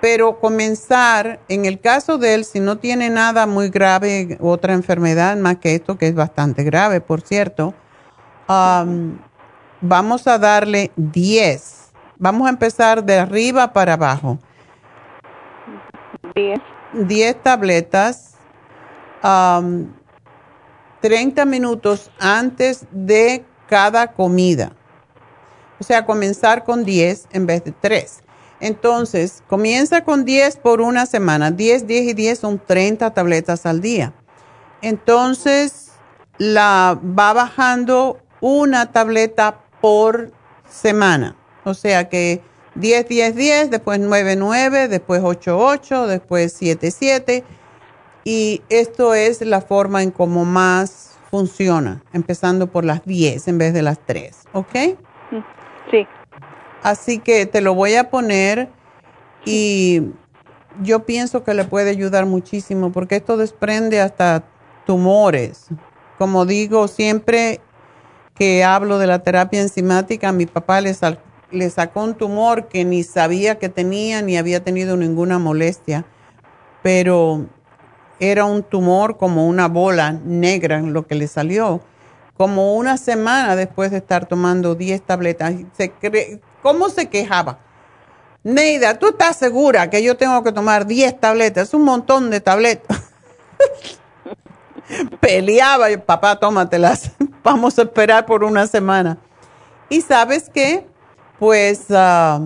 pero 0.00 0.38
comenzar, 0.40 1.40
en 1.48 1.64
el 1.64 1.80
caso 1.80 2.18
de 2.18 2.34
él, 2.34 2.44
si 2.44 2.60
no 2.60 2.76
tiene 2.78 3.08
nada 3.08 3.46
muy 3.46 3.70
grave, 3.70 4.36
otra 4.40 4.74
enfermedad 4.74 5.36
más 5.36 5.56
que 5.56 5.74
esto, 5.74 5.96
que 5.96 6.08
es 6.08 6.14
bastante 6.14 6.64
grave, 6.64 7.00
por 7.00 7.20
cierto, 7.22 7.72
vamos 9.80 10.26
a 10.26 10.38
darle 10.38 10.90
10. 10.96 11.85
Vamos 12.18 12.46
a 12.46 12.50
empezar 12.50 13.04
de 13.04 13.18
arriba 13.18 13.72
para 13.72 13.94
abajo. 13.94 14.38
10. 16.34 17.42
tabletas, 17.42 18.34
30 21.00 21.44
minutos 21.44 22.10
antes 22.18 22.86
de 22.90 23.44
cada 23.68 24.12
comida. 24.12 24.72
O 25.78 25.84
sea, 25.84 26.06
comenzar 26.06 26.64
con 26.64 26.84
10 26.84 27.28
en 27.32 27.46
vez 27.46 27.64
de 27.64 27.72
3. 27.72 28.22
Entonces, 28.60 29.42
comienza 29.46 30.04
con 30.04 30.24
10 30.24 30.56
por 30.56 30.80
una 30.80 31.04
semana. 31.04 31.50
10, 31.50 31.86
10 31.86 32.04
y 32.04 32.14
10 32.14 32.38
son 32.38 32.58
30 32.58 33.12
tabletas 33.12 33.66
al 33.66 33.82
día. 33.82 34.14
Entonces, 34.80 35.92
la 36.38 36.98
va 37.02 37.34
bajando 37.34 38.20
una 38.40 38.92
tableta 38.92 39.60
por 39.80 40.32
semana. 40.68 41.36
O 41.66 41.74
sea 41.74 42.08
que 42.08 42.40
10, 42.76 43.08
10, 43.08 43.34
10, 43.34 43.70
después 43.70 43.98
9, 43.98 44.36
9, 44.36 44.88
después 44.88 45.20
8, 45.24 45.58
8, 45.58 46.06
después 46.06 46.52
7, 46.56 46.90
7. 46.90 47.44
Y 48.24 48.62
esto 48.68 49.14
es 49.14 49.40
la 49.40 49.60
forma 49.60 50.02
en 50.02 50.12
cómo 50.12 50.44
más 50.44 51.16
funciona, 51.30 52.02
empezando 52.12 52.68
por 52.68 52.84
las 52.84 53.04
10 53.04 53.48
en 53.48 53.58
vez 53.58 53.74
de 53.74 53.82
las 53.82 53.98
3, 54.06 54.44
¿ok? 54.52 54.74
Sí. 55.90 56.06
Así 56.82 57.18
que 57.18 57.46
te 57.46 57.60
lo 57.60 57.74
voy 57.74 57.96
a 57.96 58.10
poner 58.10 58.68
y 59.44 60.02
yo 60.82 61.04
pienso 61.04 61.42
que 61.42 61.54
le 61.54 61.64
puede 61.64 61.90
ayudar 61.90 62.26
muchísimo 62.26 62.92
porque 62.92 63.16
esto 63.16 63.36
desprende 63.36 64.00
hasta 64.00 64.44
tumores. 64.86 65.66
Como 66.18 66.46
digo, 66.46 66.86
siempre 66.86 67.60
que 68.36 68.62
hablo 68.62 68.98
de 68.98 69.06
la 69.06 69.20
terapia 69.20 69.60
enzimática, 69.60 70.28
a 70.28 70.32
mi 70.32 70.46
papá 70.46 70.80
le, 70.80 70.94
sal, 70.94 71.20
le 71.50 71.70
sacó 71.70 72.02
un 72.02 72.14
tumor 72.14 72.68
que 72.68 72.84
ni 72.84 73.02
sabía 73.02 73.58
que 73.58 73.68
tenía 73.68 74.22
ni 74.22 74.36
había 74.36 74.62
tenido 74.62 74.96
ninguna 74.96 75.38
molestia, 75.38 76.04
pero 76.82 77.46
era 78.20 78.44
un 78.44 78.62
tumor 78.62 79.16
como 79.16 79.46
una 79.46 79.68
bola 79.68 80.12
negra 80.12 80.78
en 80.78 80.92
lo 80.92 81.06
que 81.06 81.14
le 81.14 81.28
salió. 81.28 81.80
Como 82.36 82.74
una 82.74 82.96
semana 82.96 83.56
después 83.56 83.90
de 83.90 83.98
estar 83.98 84.26
tomando 84.26 84.74
10 84.74 85.02
tabletas, 85.02 85.54
se 85.76 85.92
¿cómo 86.62 86.88
se 86.90 87.08
quejaba? 87.08 87.58
Neida, 88.42 88.98
¿tú 88.98 89.08
estás 89.08 89.36
segura 89.36 89.90
que 89.90 90.02
yo 90.02 90.16
tengo 90.16 90.42
que 90.44 90.52
tomar 90.52 90.86
10 90.86 91.18
tabletas? 91.18 91.68
Es 91.68 91.74
un 91.74 91.82
montón 91.82 92.30
de 92.30 92.40
tabletas. 92.40 93.10
Peleaba 95.20 95.86
papá, 96.04 96.38
tómatelas. 96.38 97.10
Vamos 97.42 97.78
a 97.78 97.82
esperar 97.82 98.26
por 98.26 98.44
una 98.44 98.66
semana. 98.66 99.18
Y 99.88 100.00
sabes 100.00 100.50
qué? 100.52 100.86
Pues 101.38 101.86
ah, 101.90 102.40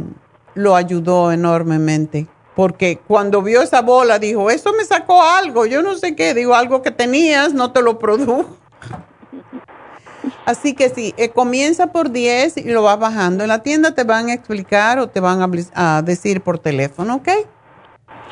lo 0.54 0.76
ayudó 0.76 1.32
enormemente. 1.32 2.26
Porque 2.54 2.98
cuando 3.06 3.42
vio 3.42 3.62
esa 3.62 3.80
bola 3.80 4.18
dijo, 4.18 4.50
eso 4.50 4.72
me 4.72 4.84
sacó 4.84 5.22
algo, 5.22 5.66
yo 5.66 5.82
no 5.82 5.94
sé 5.94 6.14
qué, 6.14 6.34
digo, 6.34 6.54
algo 6.54 6.82
que 6.82 6.90
tenías, 6.90 7.54
no 7.54 7.72
te 7.72 7.80
lo 7.80 7.98
produjo. 7.98 8.44
Así 10.44 10.74
que 10.74 10.88
sí, 10.88 11.14
eh, 11.16 11.30
comienza 11.30 11.88
por 11.88 12.10
10 12.10 12.56
y 12.58 12.64
lo 12.64 12.82
vas 12.82 12.98
bajando. 12.98 13.44
En 13.44 13.48
la 13.48 13.62
tienda 13.62 13.94
te 13.94 14.04
van 14.04 14.28
a 14.28 14.34
explicar 14.34 14.98
o 14.98 15.08
te 15.08 15.20
van 15.20 15.40
a, 15.74 16.02
decir 16.02 16.40
por 16.40 16.58
teléfono, 16.58 17.16
¿ok? 17.16 17.28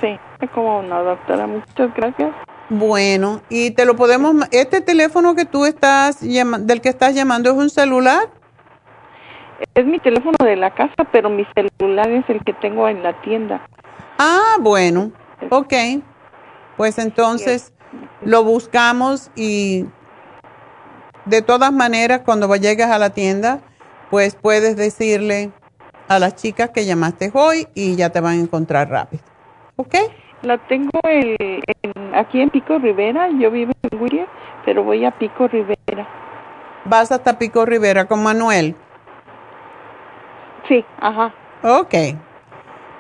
Sí, 0.01 0.19
es 0.41 0.51
como 0.51 0.81
una 0.81 1.01
doctora. 1.01 1.47
Muchas 1.47 1.95
gracias. 1.95 2.33
Bueno, 2.71 3.41
y 3.49 3.71
te 3.71 3.85
lo 3.85 3.97
podemos, 3.97 4.35
este 4.51 4.81
teléfono 4.81 5.35
que 5.35 5.45
tú 5.45 5.65
estás, 5.65 6.21
del 6.21 6.81
que 6.81 6.89
estás 6.89 7.15
llamando 7.15 7.51
es 7.51 7.57
un 7.57 7.71
celular. 7.71 8.29
Es 9.75 9.87
mi 9.87 9.99
teléfono 9.99 10.37
de 10.45 10.57
la 10.57 10.75
casa, 10.75 11.05
pero 11.11 11.31
mi 11.31 11.47
celular 11.55 12.11
es 12.11 12.25
el 12.29 12.43
que 12.45 12.53
tengo 12.53 12.89
en 12.89 13.03
la 13.03 13.21
tienda. 13.23 13.61
Ah, 14.19 14.57
bueno, 14.61 15.13
ok. 15.51 15.75
Pues 16.77 16.99
entonces 16.99 17.73
lo 18.23 18.45
buscamos 18.45 19.31
y 19.35 19.85
de 21.25 21.43
todas 21.43 21.73
maneras 21.73 22.23
cuando 22.25 22.55
llegues 22.57 22.87
a 22.87 22.99
la 22.99 23.11
tienda, 23.11 23.61
pues 24.11 24.35
puedes 24.35 24.77
decirle 24.77 25.51
a 26.09 26.19
las 26.19 26.37
chicas 26.37 26.71
que 26.71 26.87
llamaste 26.87 27.31
hoy 27.35 27.67
y 27.75 27.97
ya 27.97 28.11
te 28.11 28.21
van 28.21 28.39
a 28.39 28.43
encontrar 28.43 28.89
rápido. 28.89 29.23
¿Ok? 29.77 29.95
La 30.43 30.59
tengo 30.69 31.01
el, 31.05 31.63
aquí 32.15 32.41
en 32.41 32.51
Pico 32.51 32.79
Rivera, 32.79 33.29
yo 33.39 33.51
vivo 33.51 33.73
en 33.91 34.01
Whittier, 34.01 34.29
pero 34.65 34.85
voy 34.85 35.05
a 35.05 35.11
Pico 35.11 35.49
Rivera. 35.49 36.09
¿Vas 36.85 37.11
hasta 37.13 37.39
Pico 37.39 37.67
Rivera 37.67 38.07
con 38.07 38.23
Manuel? 38.23 38.77
Sí, 40.69 40.85
ajá. 41.01 41.35
Ok, 41.63 41.95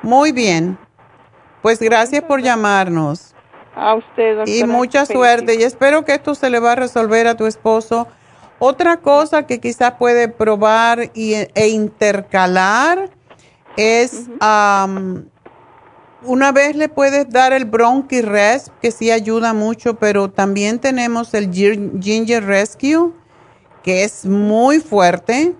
muy 0.03 0.33
bien. 0.33 0.79
Pues 1.63 1.79
gracias 1.81 2.23
por 2.23 2.41
llamarnos. 2.41 3.35
A 3.77 3.95
usted, 3.95 4.37
doctora. 4.37 4.57
Y 4.57 4.65
mucha 4.65 5.07
suerte 5.07 5.55
y 5.55 5.63
espero 5.63 6.05
que 6.05 6.15
esto 6.15 6.35
se 6.35 6.51
le 6.51 6.59
va 6.59 6.73
a 6.73 6.77
resolver 6.77 7.27
a 7.27 7.37
tu 7.37 7.47
esposo. 7.47 8.09
Otra 8.59 8.97
cosa 8.97 9.47
que 9.47 9.61
quizás 9.61 9.93
puede 9.93 10.29
probar 10.29 11.11
y, 11.15 11.35
e 11.35 11.69
intercalar 11.69 13.11
es, 13.77 14.29
una 16.23 16.53
vez 16.53 16.75
le 16.75 16.89
puedes 16.89 17.31
dar 17.31 17.53
el 17.53 17.67
Bronchi 17.67 18.21
Resp, 18.23 18.73
que 18.81 18.91
sí 18.91 19.13
ayuda 19.13 19.55
mucho, 19.55 19.95
pero 19.95 20.29
también 20.29 20.81
tenemos 20.81 21.35
el 21.35 21.53
Ginger 21.53 22.45
Rescue, 22.45 23.13
que 23.85 24.03
es 24.03 24.27
muy 24.27 24.81
fuerte 24.81 25.55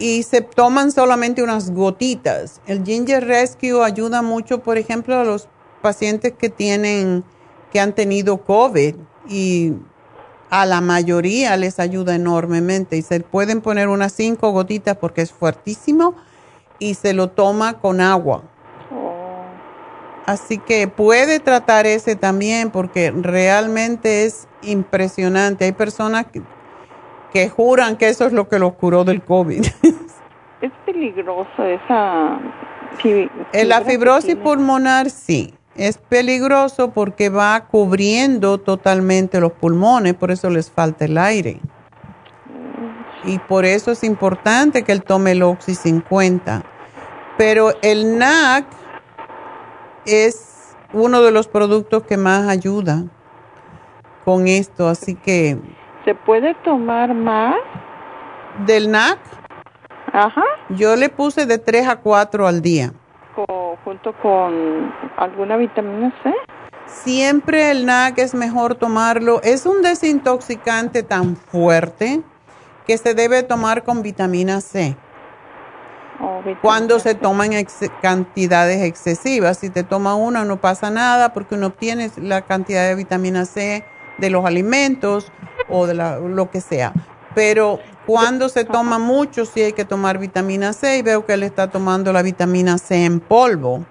y 0.00 0.22
se 0.22 0.40
toman 0.40 0.90
solamente 0.90 1.42
unas 1.42 1.70
gotitas. 1.70 2.60
El 2.66 2.84
Ginger 2.84 3.24
Rescue 3.24 3.84
ayuda 3.84 4.22
mucho, 4.22 4.60
por 4.62 4.78
ejemplo, 4.78 5.16
a 5.16 5.24
los 5.24 5.46
pacientes 5.82 6.32
que 6.32 6.48
tienen, 6.48 7.22
que 7.70 7.80
han 7.80 7.94
tenido 7.94 8.38
COVID 8.38 8.96
y 9.28 9.74
a 10.48 10.66
la 10.66 10.80
mayoría 10.80 11.56
les 11.56 11.78
ayuda 11.78 12.14
enormemente 12.16 12.96
y 12.96 13.02
se 13.02 13.20
pueden 13.20 13.60
poner 13.60 13.88
unas 13.88 14.12
cinco 14.12 14.50
gotitas 14.50 14.96
porque 14.96 15.20
es 15.20 15.30
fuertísimo 15.32 16.16
y 16.78 16.94
se 16.94 17.12
lo 17.12 17.28
toma 17.28 17.78
con 17.78 18.00
agua. 18.00 18.42
Así 20.24 20.58
que 20.58 20.88
puede 20.88 21.40
tratar 21.40 21.86
ese 21.86 22.16
también 22.16 22.70
porque 22.70 23.10
realmente 23.10 24.24
es 24.24 24.48
impresionante. 24.62 25.66
Hay 25.66 25.72
personas 25.72 26.26
que, 26.26 26.42
que 27.32 27.48
juran 27.48 27.96
que 27.96 28.08
eso 28.08 28.26
es 28.26 28.32
lo 28.32 28.48
que 28.48 28.58
los 28.58 28.74
curó 28.74 29.04
del 29.04 29.22
COVID. 29.22 29.64
es 30.60 30.72
peligroso 30.84 31.64
esa... 31.64 32.38
En 33.52 33.68
la 33.68 33.80
fibrosis 33.82 34.36
pulmonar 34.36 35.10
sí, 35.10 35.54
es 35.76 35.96
peligroso 35.96 36.90
porque 36.90 37.30
va 37.30 37.66
cubriendo 37.66 38.58
totalmente 38.58 39.40
los 39.40 39.52
pulmones, 39.52 40.14
por 40.14 40.30
eso 40.30 40.50
les 40.50 40.70
falta 40.70 41.06
el 41.06 41.16
aire. 41.16 41.60
Y 43.24 43.38
por 43.38 43.64
eso 43.64 43.92
es 43.92 44.04
importante 44.04 44.82
que 44.82 44.92
él 44.92 45.02
tome 45.02 45.32
el 45.32 45.42
Oxy 45.42 45.74
50. 45.74 46.64
Pero 47.38 47.72
el 47.80 48.18
NAC 48.18 48.66
es 50.04 50.74
uno 50.92 51.22
de 51.22 51.30
los 51.30 51.48
productos 51.48 52.02
que 52.02 52.16
más 52.16 52.48
ayuda 52.48 53.04
con 54.24 54.48
esto, 54.48 54.88
así 54.88 55.14
que 55.14 55.58
¿Se 56.10 56.16
puede 56.16 56.54
tomar 56.64 57.14
más? 57.14 57.54
¿Del 58.66 58.90
NAC? 58.90 59.20
Ajá. 60.12 60.42
Yo 60.70 60.96
le 60.96 61.08
puse 61.08 61.46
de 61.46 61.58
3 61.58 61.86
a 61.86 62.00
4 62.00 62.48
al 62.48 62.62
día. 62.62 62.92
¿Junto 63.84 64.12
con 64.14 64.92
alguna 65.16 65.56
vitamina 65.56 66.12
C? 66.24 66.34
Siempre 66.86 67.70
el 67.70 67.86
NAC 67.86 68.18
es 68.18 68.34
mejor 68.34 68.74
tomarlo. 68.74 69.40
Es 69.44 69.66
un 69.66 69.82
desintoxicante 69.82 71.04
tan 71.04 71.36
fuerte 71.36 72.22
que 72.88 72.98
se 72.98 73.14
debe 73.14 73.44
tomar 73.44 73.84
con 73.84 74.02
vitamina 74.02 74.60
C. 74.60 74.96
Oh, 76.20 76.42
Cuando 76.60 76.98
se 76.98 77.14
toman 77.14 77.52
cantidades 78.02 78.82
excesivas. 78.82 79.58
Si 79.58 79.70
te 79.70 79.84
toma 79.84 80.16
una 80.16 80.44
no 80.44 80.60
pasa 80.60 80.90
nada 80.90 81.32
porque 81.32 81.54
uno 81.54 81.68
obtiene 81.68 82.10
la 82.16 82.42
cantidad 82.42 82.88
de 82.88 82.96
vitamina 82.96 83.44
C 83.44 83.84
de 84.18 84.28
los 84.28 84.44
alimentos 84.44 85.30
o 85.70 85.86
de 85.86 85.94
lo 85.94 86.50
que 86.50 86.60
sea. 86.60 86.92
Pero 87.34 87.78
cuando 88.06 88.48
se 88.48 88.64
toma 88.64 88.98
mucho, 88.98 89.44
sí 89.44 89.62
hay 89.62 89.72
que 89.72 89.84
tomar 89.84 90.18
vitamina 90.18 90.72
C 90.72 90.98
y 90.98 91.02
veo 91.02 91.24
que 91.24 91.34
él 91.34 91.42
está 91.42 91.70
tomando 91.70 92.12
la 92.12 92.22
vitamina 92.22 92.78
C 92.78 93.04
en 93.04 93.20
polvo. 93.20 93.84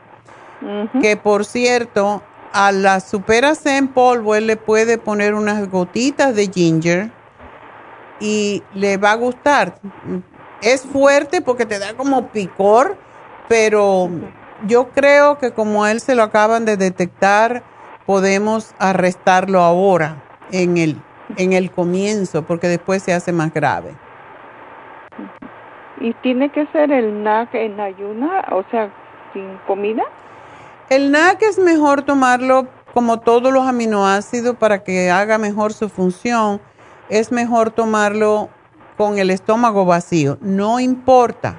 Que 1.01 1.15
por 1.15 1.45
cierto, 1.45 2.21
a 2.51 2.71
la 2.71 2.99
supera 2.99 3.55
C 3.55 3.77
en 3.77 3.87
polvo 3.87 4.35
él 4.35 4.47
le 4.47 4.57
puede 4.57 4.97
poner 4.97 5.33
unas 5.33 5.69
gotitas 5.69 6.35
de 6.35 6.47
ginger 6.47 7.11
y 8.19 8.61
le 8.73 8.97
va 8.97 9.11
a 9.11 9.15
gustar. 9.15 9.79
Es 10.61 10.81
fuerte 10.81 11.41
porque 11.41 11.65
te 11.65 11.79
da 11.79 11.93
como 11.95 12.27
picor, 12.27 12.97
pero 13.47 14.09
yo 14.67 14.89
creo 14.89 15.37
que 15.37 15.51
como 15.51 15.87
él 15.87 16.01
se 16.01 16.15
lo 16.15 16.23
acaban 16.23 16.65
de 16.65 16.75
detectar, 16.75 17.63
podemos 18.05 18.73
arrestarlo 18.79 19.61
ahora 19.61 20.21
en 20.51 20.77
el 20.77 21.01
en 21.39 21.53
el 21.53 21.71
comienzo, 21.71 22.43
porque 22.43 22.67
después 22.67 23.01
se 23.01 23.13
hace 23.13 23.31
más 23.31 23.51
grave. 23.53 23.95
¿Y 26.01 26.13
tiene 26.15 26.49
que 26.49 26.67
ser 26.67 26.91
el 26.91 27.23
NAC 27.23 27.55
en 27.55 27.79
ayuna, 27.79 28.45
o 28.51 28.63
sea, 28.69 28.91
sin 29.33 29.57
comida? 29.65 30.03
El 30.89 31.11
NAC 31.11 31.41
es 31.43 31.57
mejor 31.57 32.01
tomarlo 32.03 32.67
como 32.93 33.19
todos 33.21 33.53
los 33.53 33.65
aminoácidos 33.65 34.55
para 34.57 34.83
que 34.83 35.09
haga 35.09 35.37
mejor 35.37 35.71
su 35.71 35.87
función. 35.87 36.59
Es 37.07 37.31
mejor 37.31 37.71
tomarlo 37.71 38.49
con 38.97 39.17
el 39.17 39.29
estómago 39.29 39.85
vacío. 39.85 40.37
No 40.41 40.79
importa. 40.79 41.55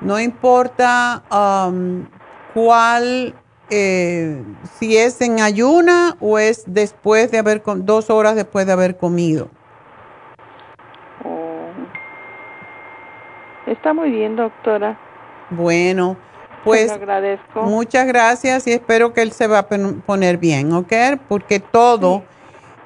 No 0.00 0.18
importa 0.18 1.22
um, 1.30 2.06
cuál 2.54 3.34
eh, 3.70 4.42
si 4.78 4.96
es 4.96 5.20
en 5.20 5.40
ayuna 5.40 6.16
o 6.20 6.38
es 6.38 6.64
después 6.66 7.30
de 7.30 7.38
haber, 7.38 7.62
dos 7.64 8.10
horas 8.10 8.34
después 8.34 8.66
de 8.66 8.72
haber 8.72 8.96
comido. 8.96 9.48
Oh. 11.24 11.68
Está 13.66 13.92
muy 13.92 14.10
bien, 14.10 14.36
doctora. 14.36 14.98
Bueno, 15.50 16.16
pues 16.64 16.90
agradezco. 16.90 17.62
muchas 17.62 18.06
gracias 18.06 18.66
y 18.66 18.72
espero 18.72 19.12
que 19.12 19.22
él 19.22 19.32
se 19.32 19.46
va 19.46 19.58
a 19.60 19.68
poner 19.68 20.38
bien, 20.38 20.72
¿ok? 20.72 20.92
Porque 21.28 21.60
todo, 21.60 22.22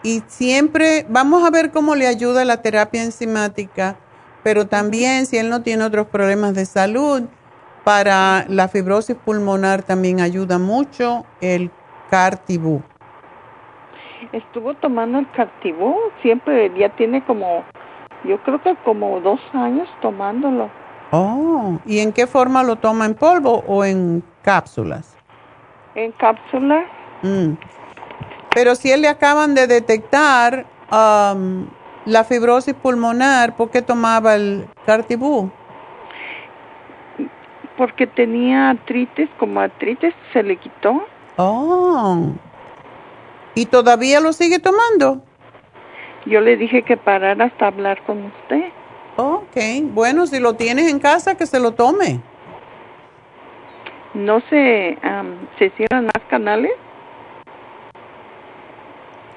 y 0.02 0.22
siempre 0.26 1.06
vamos 1.08 1.44
a 1.44 1.50
ver 1.50 1.70
cómo 1.70 1.94
le 1.94 2.06
ayuda 2.06 2.44
la 2.44 2.62
terapia 2.62 3.02
enzimática, 3.02 3.96
pero 4.42 4.66
también 4.66 5.26
si 5.26 5.38
él 5.38 5.48
no 5.48 5.62
tiene 5.62 5.84
otros 5.84 6.06
problemas 6.08 6.54
de 6.54 6.66
salud, 6.66 7.22
para 7.84 8.44
la 8.48 8.68
fibrosis 8.68 9.16
pulmonar 9.16 9.82
también 9.82 10.20
ayuda 10.20 10.58
mucho 10.58 11.24
el 11.40 11.70
Cartibú. 12.10 12.82
Estuvo 14.32 14.74
tomando 14.74 15.18
el 15.18 15.30
Cartibú, 15.32 15.96
siempre 16.22 16.72
ya 16.78 16.88
tiene 16.90 17.24
como, 17.24 17.64
yo 18.24 18.40
creo 18.42 18.62
que 18.62 18.76
como 18.84 19.20
dos 19.20 19.40
años 19.52 19.88
tomándolo. 20.00 20.70
Oh, 21.10 21.78
¿y 21.84 21.98
en 21.98 22.12
qué 22.12 22.26
forma 22.26 22.62
lo 22.62 22.76
toma? 22.76 23.04
¿En 23.04 23.14
polvo 23.14 23.64
o 23.66 23.84
en 23.84 24.22
cápsulas? 24.42 25.16
En 25.94 26.12
cápsulas. 26.12 26.84
Mm. 27.22 27.54
Pero 28.54 28.74
si 28.74 28.92
él 28.92 29.02
le 29.02 29.08
acaban 29.08 29.54
de 29.54 29.66
detectar 29.66 30.66
um, 30.90 31.66
la 32.04 32.24
fibrosis 32.24 32.74
pulmonar, 32.74 33.56
¿por 33.56 33.70
qué 33.70 33.82
tomaba 33.82 34.34
el 34.34 34.66
Cartibú? 34.86 35.50
Porque 37.76 38.06
tenía 38.06 38.70
artritis, 38.70 39.28
como 39.38 39.60
artritis 39.60 40.14
se 40.32 40.42
le 40.42 40.56
quitó. 40.56 41.04
Oh. 41.36 42.32
¿Y 43.54 43.66
todavía 43.66 44.20
lo 44.20 44.32
sigue 44.32 44.58
tomando? 44.58 45.22
Yo 46.26 46.40
le 46.40 46.56
dije 46.56 46.82
que 46.82 46.96
parara 46.96 47.46
hasta 47.46 47.66
hablar 47.66 48.02
con 48.04 48.24
usted. 48.24 48.64
Ok, 49.16 49.56
bueno, 49.92 50.26
si 50.26 50.40
lo 50.40 50.54
tienes 50.54 50.90
en 50.90 50.98
casa, 50.98 51.36
que 51.36 51.46
se 51.46 51.60
lo 51.60 51.72
tome. 51.72 52.20
¿No 54.14 54.40
se, 54.48 54.98
se 55.58 55.70
cierran 55.70 56.04
más 56.04 56.22
canales? 56.28 56.72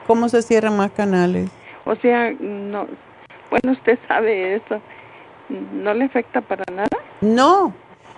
¿Cómo 0.08 0.30
se 0.30 0.42
cierran 0.42 0.78
más 0.78 0.92
canales? 0.92 1.50
O 1.86 1.96
sea, 1.96 2.32
no, 2.40 2.88
bueno, 3.50 3.72
usted 3.72 3.98
sabe 4.08 4.56
eso. 4.56 4.82
¿No 5.50 5.94
le 5.94 6.06
afecta 6.06 6.42
para 6.42 6.64
nada? 6.74 6.98
No, 7.22 7.74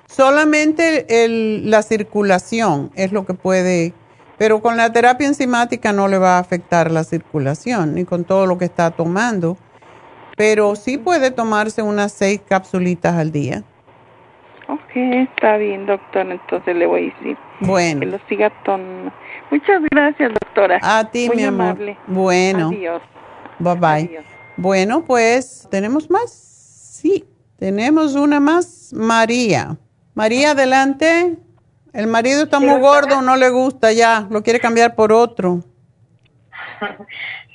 Solamente 0.08 1.26
el, 1.26 1.70
la 1.70 1.82
circulación 1.82 2.92
es 2.96 3.12
lo 3.12 3.26
que 3.26 3.34
puede, 3.34 3.94
pero 4.38 4.62
con 4.62 4.78
la 4.78 4.92
terapia 4.92 5.28
enzimática 5.28 5.92
no 5.94 6.08
le 6.08 6.18
va 6.18 6.38
a 6.38 6.40
afectar 6.40 6.90
la 6.92 7.04
circulación 7.04 7.94
ni 7.94 8.06
con 8.06 8.24
todo 8.24 8.48
lo 8.48 8.58
que 8.58 8.66
está 8.66 8.92
tomando, 8.92 9.58
pero 10.38 10.76
sí 10.76 10.98
puede 10.98 11.30
tomarse 11.32 11.82
unas 11.82 12.14
seis 12.14 12.42
capsulitas 12.48 13.16
al 13.16 13.32
día. 13.32 13.64
Ok, 14.70 14.96
está 14.96 15.58
bien, 15.58 15.86
doctora, 15.86 16.34
entonces 16.34 16.76
le 16.76 16.86
voy 16.86 17.10
a 17.10 17.16
decir. 17.16 17.38
Bueno. 17.62 18.00
Que 18.02 18.06
lo 18.06 18.20
siga 18.28 18.52
tomando. 18.64 19.12
Muchas 19.52 19.82
gracias, 19.92 20.32
doctora. 20.34 20.80
A 20.82 21.10
ti, 21.10 21.30
mi 21.34 21.44
amor. 21.44 21.78
Bueno. 22.08 22.70
Adiós. 22.70 23.02
Bye 23.60 23.76
bye. 23.76 24.20
Bueno, 24.58 25.04
pues, 25.06 25.68
¿tenemos 25.70 26.10
más? 26.10 26.32
Sí, 26.32 27.26
tenemos 27.58 28.16
una 28.16 28.40
más. 28.40 28.92
María. 28.94 29.78
María, 30.18 30.52
adelante. 30.52 31.38
El 31.94 32.08
marido 32.08 32.42
está 32.42 32.60
muy 32.60 32.82
gordo, 32.82 33.22
no 33.22 33.36
le 33.36 33.52
gusta 33.52 33.92
ya, 33.92 34.26
lo 34.32 34.42
quiere 34.42 34.60
cambiar 34.60 34.96
por 34.96 35.12
otro. 35.12 35.60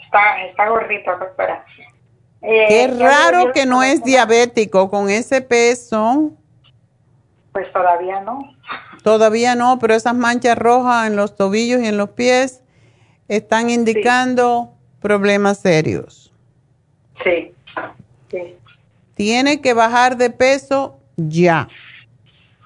está, 0.05 0.45
está 0.45 0.69
gordito, 0.69 1.11
doctora. 1.11 1.65
Eh, 2.41 2.67
Qué 2.69 2.87
raro 2.87 3.51
que 3.53 3.67
no 3.67 3.83
es 3.83 4.05
diabético 4.05 4.89
con 4.91 5.11
ese 5.11 5.41
peso. 5.41 6.31
Pues 7.51 7.67
todavía 7.73 8.21
no. 8.21 8.55
Todavía 9.03 9.57
no, 9.57 9.81
pero 9.81 9.95
esas 9.95 10.15
manchas 10.15 10.57
rojas 10.57 11.09
en 11.09 11.17
los 11.17 11.35
tobillos 11.35 11.81
y 11.81 11.89
en 11.89 11.97
los 11.97 12.11
pies 12.11 12.63
están 13.27 13.71
indicando 13.71 14.73
problemas 15.01 15.59
serios. 15.59 16.33
Sí, 17.25 17.53
sí. 18.31 18.57
Tiene 19.17 19.61
que 19.61 19.75
bajar 19.75 20.17
de 20.17 20.31
peso 20.31 21.01
ya. 21.17 21.67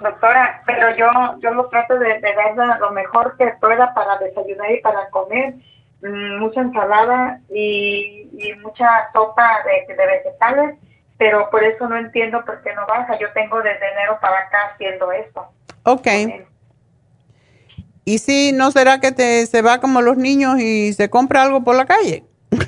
Doctora, 0.00 0.62
pero 0.66 0.94
yo 0.96 1.08
yo 1.38 1.52
lo 1.52 1.68
trato 1.68 1.98
de, 1.98 2.20
de 2.20 2.34
dar 2.56 2.78
lo 2.80 2.90
mejor 2.90 3.36
que 3.36 3.48
pueda 3.60 3.94
para 3.94 4.18
desayunar 4.18 4.70
y 4.70 4.80
para 4.80 5.08
comer. 5.10 5.54
Mm, 6.02 6.38
mucha 6.40 6.60
ensalada 6.60 7.40
y, 7.48 8.28
mucha 8.62 9.10
sopa 9.12 9.62
de, 9.64 9.94
de, 9.94 10.06
vegetales, 10.06 10.78
pero 11.16 11.48
por 11.50 11.64
eso 11.64 11.88
no 11.88 11.96
entiendo 11.96 12.44
por 12.44 12.62
qué 12.62 12.74
no 12.74 12.86
baja. 12.86 13.18
Yo 13.18 13.32
tengo 13.32 13.62
desde 13.62 13.90
enero 13.92 14.18
para 14.20 14.38
acá 14.40 14.72
haciendo 14.72 15.10
esto. 15.12 15.46
Ok. 15.84 16.06
¿Y 18.04 18.18
si 18.18 18.52
no 18.52 18.70
será 18.70 19.00
que 19.00 19.10
te, 19.10 19.46
se 19.46 19.62
va 19.62 19.80
como 19.80 20.00
los 20.00 20.16
niños 20.16 20.60
y 20.60 20.92
se 20.92 21.10
compra 21.10 21.42
algo 21.42 21.64
por 21.64 21.76
la 21.76 21.86
calle? 21.86 22.24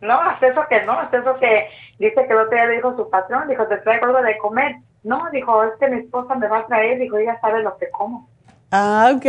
No, 0.00 0.20
hasta 0.20 0.48
eso 0.48 0.66
que 0.68 0.82
no, 0.82 0.98
hasta 0.98 1.18
eso 1.18 1.38
que 1.38 1.68
dice 2.00 2.26
que 2.26 2.32
el 2.32 2.38
otro 2.38 2.50
día 2.50 2.66
le 2.66 2.74
dijo 2.74 2.96
su 2.96 3.08
patrón, 3.08 3.46
dijo, 3.46 3.68
te 3.68 3.76
traigo 3.76 4.06
algo 4.06 4.20
de 4.20 4.36
comer. 4.38 4.74
No, 5.04 5.22
dijo, 5.32 5.64
es 5.64 5.70
que 5.80 5.88
mi 5.88 6.00
esposa 6.00 6.34
me 6.36 6.46
va 6.48 6.58
a 6.58 6.66
traer, 6.66 6.98
dijo, 6.98 7.16
ella 7.16 7.38
sabe 7.40 7.62
lo 7.62 7.76
que 7.76 7.90
como. 7.90 8.28
Ah, 8.70 9.12
ok. 9.14 9.26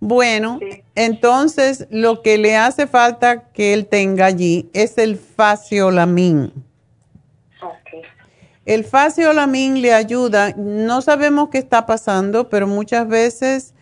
Bueno, 0.00 0.58
entonces 0.94 1.86
lo 1.90 2.20
que 2.20 2.36
le 2.36 2.56
hace 2.56 2.86
falta 2.86 3.44
que 3.52 3.72
él 3.72 3.86
tenga 3.86 4.26
allí 4.26 4.68
es 4.74 4.98
el 4.98 5.16
faciolamin. 5.16 6.52
Okay. 7.62 8.02
El 8.66 8.84
faciolamin 8.84 9.80
le 9.80 9.94
ayuda, 9.94 10.52
no 10.56 11.00
sabemos 11.00 11.48
qué 11.48 11.56
está 11.56 11.86
pasando, 11.86 12.50
pero 12.50 12.66
muchas 12.66 13.08
veces 13.08 13.72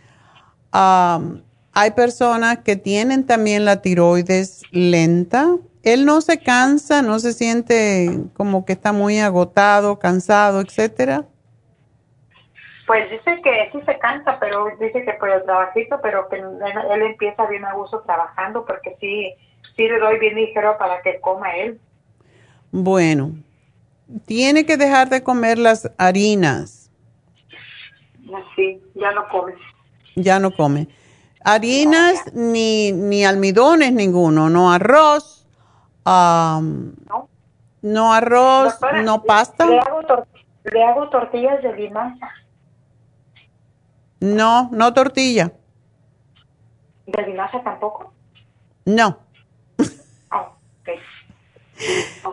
hay 0.70 1.90
personas 1.96 2.58
que 2.58 2.76
tienen 2.76 3.26
también 3.26 3.64
la 3.64 3.82
tiroides 3.82 4.62
lenta. 4.70 5.56
Él 5.82 6.04
no 6.04 6.20
se 6.20 6.38
cansa, 6.38 7.02
no 7.02 7.18
se 7.18 7.32
siente 7.32 8.20
como 8.34 8.64
que 8.64 8.72
está 8.72 8.92
muy 8.92 9.18
agotado, 9.18 9.98
cansado, 9.98 10.60
etcétera. 10.60 11.24
Pues 12.86 13.10
dice 13.10 13.40
que 13.42 13.70
sí 13.72 13.78
se 13.86 13.98
cansa, 13.98 14.38
pero 14.38 14.66
dice 14.80 15.04
que 15.04 15.12
por 15.14 15.30
el 15.30 15.42
trabajito, 15.44 15.98
pero 16.02 16.28
que 16.28 16.36
él, 16.36 17.02
empieza 17.02 17.46
bien 17.46 17.64
a 17.64 17.74
gusto 17.74 18.02
trabajando 18.02 18.64
porque 18.64 18.96
sí, 19.00 19.34
sí 19.76 19.88
le 19.88 19.98
doy 19.98 20.18
bien 20.18 20.34
ligero 20.34 20.76
para 20.78 21.00
que 21.02 21.20
coma 21.20 21.56
él. 21.56 21.80
Bueno, 22.70 23.32
tiene 24.26 24.66
que 24.66 24.76
dejar 24.76 25.08
de 25.08 25.22
comer 25.22 25.58
las 25.58 25.90
harinas. 25.98 26.90
Sí, 28.56 28.80
ya 28.94 29.12
no 29.12 29.28
come. 29.28 29.54
Ya 30.14 30.38
no 30.38 30.54
come. 30.54 30.88
Harinas 31.44 32.32
ni, 32.34 32.92
ni 32.92 33.24
almidones 33.24 33.92
ninguno, 33.92 34.48
no 34.48 34.72
arroz, 34.72 35.41
no. 36.04 37.28
no. 37.82 38.12
arroz, 38.12 38.78
no 39.04 39.22
pasta. 39.22 39.66
Le 39.66 39.78
hago, 39.78 40.00
le 40.64 40.84
hago 40.84 41.08
tortillas 41.10 41.62
de 41.62 41.72
linaza. 41.74 42.28
No, 44.20 44.68
no 44.72 44.94
tortilla. 44.94 45.52
¿De 47.06 47.22
linaza 47.26 47.62
tampoco? 47.62 48.12
No. 48.84 49.18
Oh, 50.30 50.56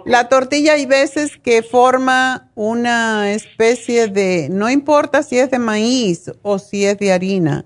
La 0.06 0.30
tortilla 0.30 0.74
hay 0.74 0.86
veces 0.86 1.38
que 1.38 1.64
forma 1.64 2.50
una 2.56 3.32
especie 3.32 4.08
de, 4.08 4.48
no 4.52 4.70
importa 4.70 5.24
si 5.24 5.40
es 5.40 5.50
de 5.50 5.60
maíz 5.60 6.32
o 6.44 6.60
si 6.60 6.86
es 6.86 6.98
de 7.00 7.12
harina, 7.12 7.66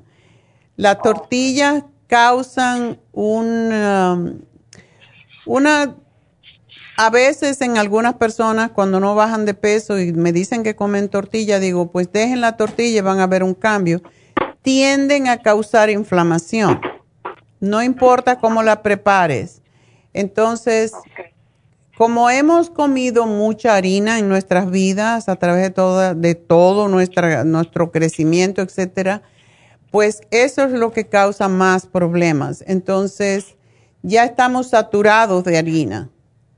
las 0.77 0.95
oh. 0.99 1.01
tortillas 1.01 1.83
causan 2.07 2.99
un, 3.11 3.73
um, 3.73 4.41
una, 5.45 5.95
a 6.97 7.09
veces 7.09 7.61
en 7.61 7.77
algunas 7.77 8.15
personas 8.15 8.71
cuando 8.71 8.99
no 8.99 9.15
bajan 9.15 9.45
de 9.45 9.53
peso 9.53 9.99
y 9.99 10.13
me 10.13 10.31
dicen 10.31 10.63
que 10.63 10.75
comen 10.75 11.09
tortilla, 11.09 11.59
digo, 11.59 11.91
pues 11.91 12.11
dejen 12.11 12.41
la 12.41 12.57
tortilla 12.57 12.99
y 12.99 13.01
van 13.01 13.19
a 13.19 13.27
ver 13.27 13.43
un 13.43 13.53
cambio 13.53 14.01
tienden 14.63 15.27
a 15.27 15.37
causar 15.37 15.91
inflamación. 15.91 16.81
No 17.59 17.83
importa 17.83 18.39
cómo 18.39 18.63
la 18.63 18.81
prepares. 18.81 19.61
Entonces, 20.13 20.93
como 21.97 22.29
hemos 22.29 22.69
comido 22.69 23.27
mucha 23.27 23.75
harina 23.75 24.17
en 24.19 24.27
nuestras 24.27 24.71
vidas 24.71 25.29
a 25.29 25.35
través 25.35 25.63
de 25.63 25.69
todo, 25.69 26.15
de 26.15 26.35
todo 26.35 26.87
nuestra, 26.87 27.43
nuestro 27.43 27.91
crecimiento, 27.91 28.61
etcétera, 28.61 29.21
pues 29.91 30.21
eso 30.31 30.63
es 30.63 30.71
lo 30.71 30.91
que 30.91 31.07
causa 31.07 31.47
más 31.47 31.85
problemas. 31.85 32.63
Entonces, 32.65 33.55
ya 34.03 34.25
estamos 34.25 34.69
saturados 34.69 35.43
de 35.43 35.57
harina 35.57 36.09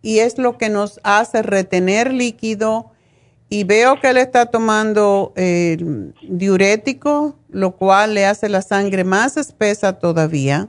y 0.02 0.20
es 0.20 0.38
lo 0.38 0.58
que 0.58 0.70
nos 0.70 1.00
hace 1.04 1.42
retener 1.42 2.14
líquido 2.14 2.92
y 3.50 3.64
veo 3.64 4.00
que 4.00 4.10
él 4.10 4.18
está 4.18 4.48
tomando 4.48 5.32
eh, 5.36 5.78
diurético, 6.24 7.36
lo 7.50 7.72
cual 7.72 8.16
le 8.16 8.26
hace 8.26 8.50
la 8.50 8.62
sangre 8.62 9.04
más 9.04 9.38
espesa 9.38 9.98
todavía. 10.00 10.68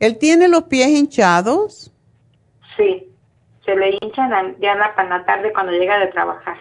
¿Él 0.00 0.18
tiene 0.18 0.48
los 0.48 0.64
pies 0.64 0.88
hinchados? 0.88 1.92
Sí, 2.76 3.08
se 3.64 3.76
le 3.76 3.98
hinchan 4.00 4.56
ya 4.60 4.72
en 4.72 4.78
la 4.78 5.24
tarde 5.26 5.52
cuando 5.52 5.72
llega 5.72 5.98
de 5.98 6.06
trabajar. 6.08 6.56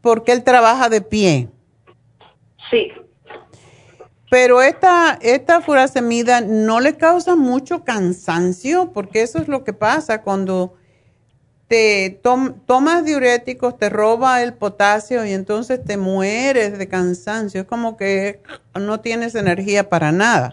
Porque 0.00 0.32
él 0.32 0.42
trabaja 0.42 0.88
de 0.88 1.00
pie. 1.00 1.48
Sí. 2.70 2.92
Pero 4.30 4.62
esta, 4.62 5.18
esta 5.20 5.60
furasemida 5.60 6.40
no 6.40 6.78
le 6.78 6.96
causa 6.96 7.34
mucho 7.34 7.84
cansancio, 7.84 8.92
porque 8.92 9.22
eso 9.22 9.38
es 9.38 9.48
lo 9.48 9.64
que 9.64 9.72
pasa 9.72 10.22
cuando 10.22 10.76
te 11.66 12.20
tomas 12.22 13.04
diuréticos, 13.04 13.76
te 13.76 13.88
roba 13.88 14.40
el 14.42 14.54
potasio 14.54 15.24
y 15.24 15.32
entonces 15.32 15.84
te 15.84 15.96
mueres 15.96 16.78
de 16.78 16.88
cansancio. 16.88 17.62
Es 17.62 17.66
como 17.66 17.96
que 17.96 18.40
no 18.78 19.00
tienes 19.00 19.34
energía 19.34 19.88
para 19.88 20.12
nada. 20.12 20.52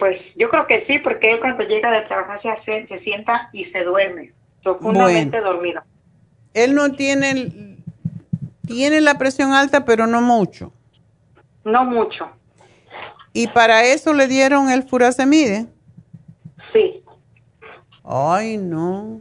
Pues 0.00 0.20
yo 0.36 0.48
creo 0.50 0.66
que 0.66 0.84
sí, 0.86 0.98
porque 0.98 1.30
él 1.30 1.40
cuando 1.40 1.62
llega 1.62 1.92
de 1.92 2.02
trabajar 2.02 2.40
se, 2.64 2.86
se 2.88 3.00
sienta 3.00 3.50
y 3.52 3.66
se 3.66 3.84
duerme, 3.84 4.32
profundamente 4.64 5.40
dormido. 5.40 5.82
Él 6.54 6.74
no 6.74 6.92
tiene, 6.92 7.76
tiene 8.66 9.00
la 9.00 9.16
presión 9.16 9.52
alta, 9.52 9.84
pero 9.84 10.08
no 10.08 10.20
mucho. 10.22 10.72
No 11.68 11.84
mucho. 11.84 12.30
¿Y 13.32 13.46
para 13.48 13.84
eso 13.84 14.14
le 14.14 14.26
dieron 14.26 14.70
el 14.70 14.82
furasemide? 14.82 15.66
Sí. 16.72 17.04
Ay, 18.04 18.56
no. 18.56 19.20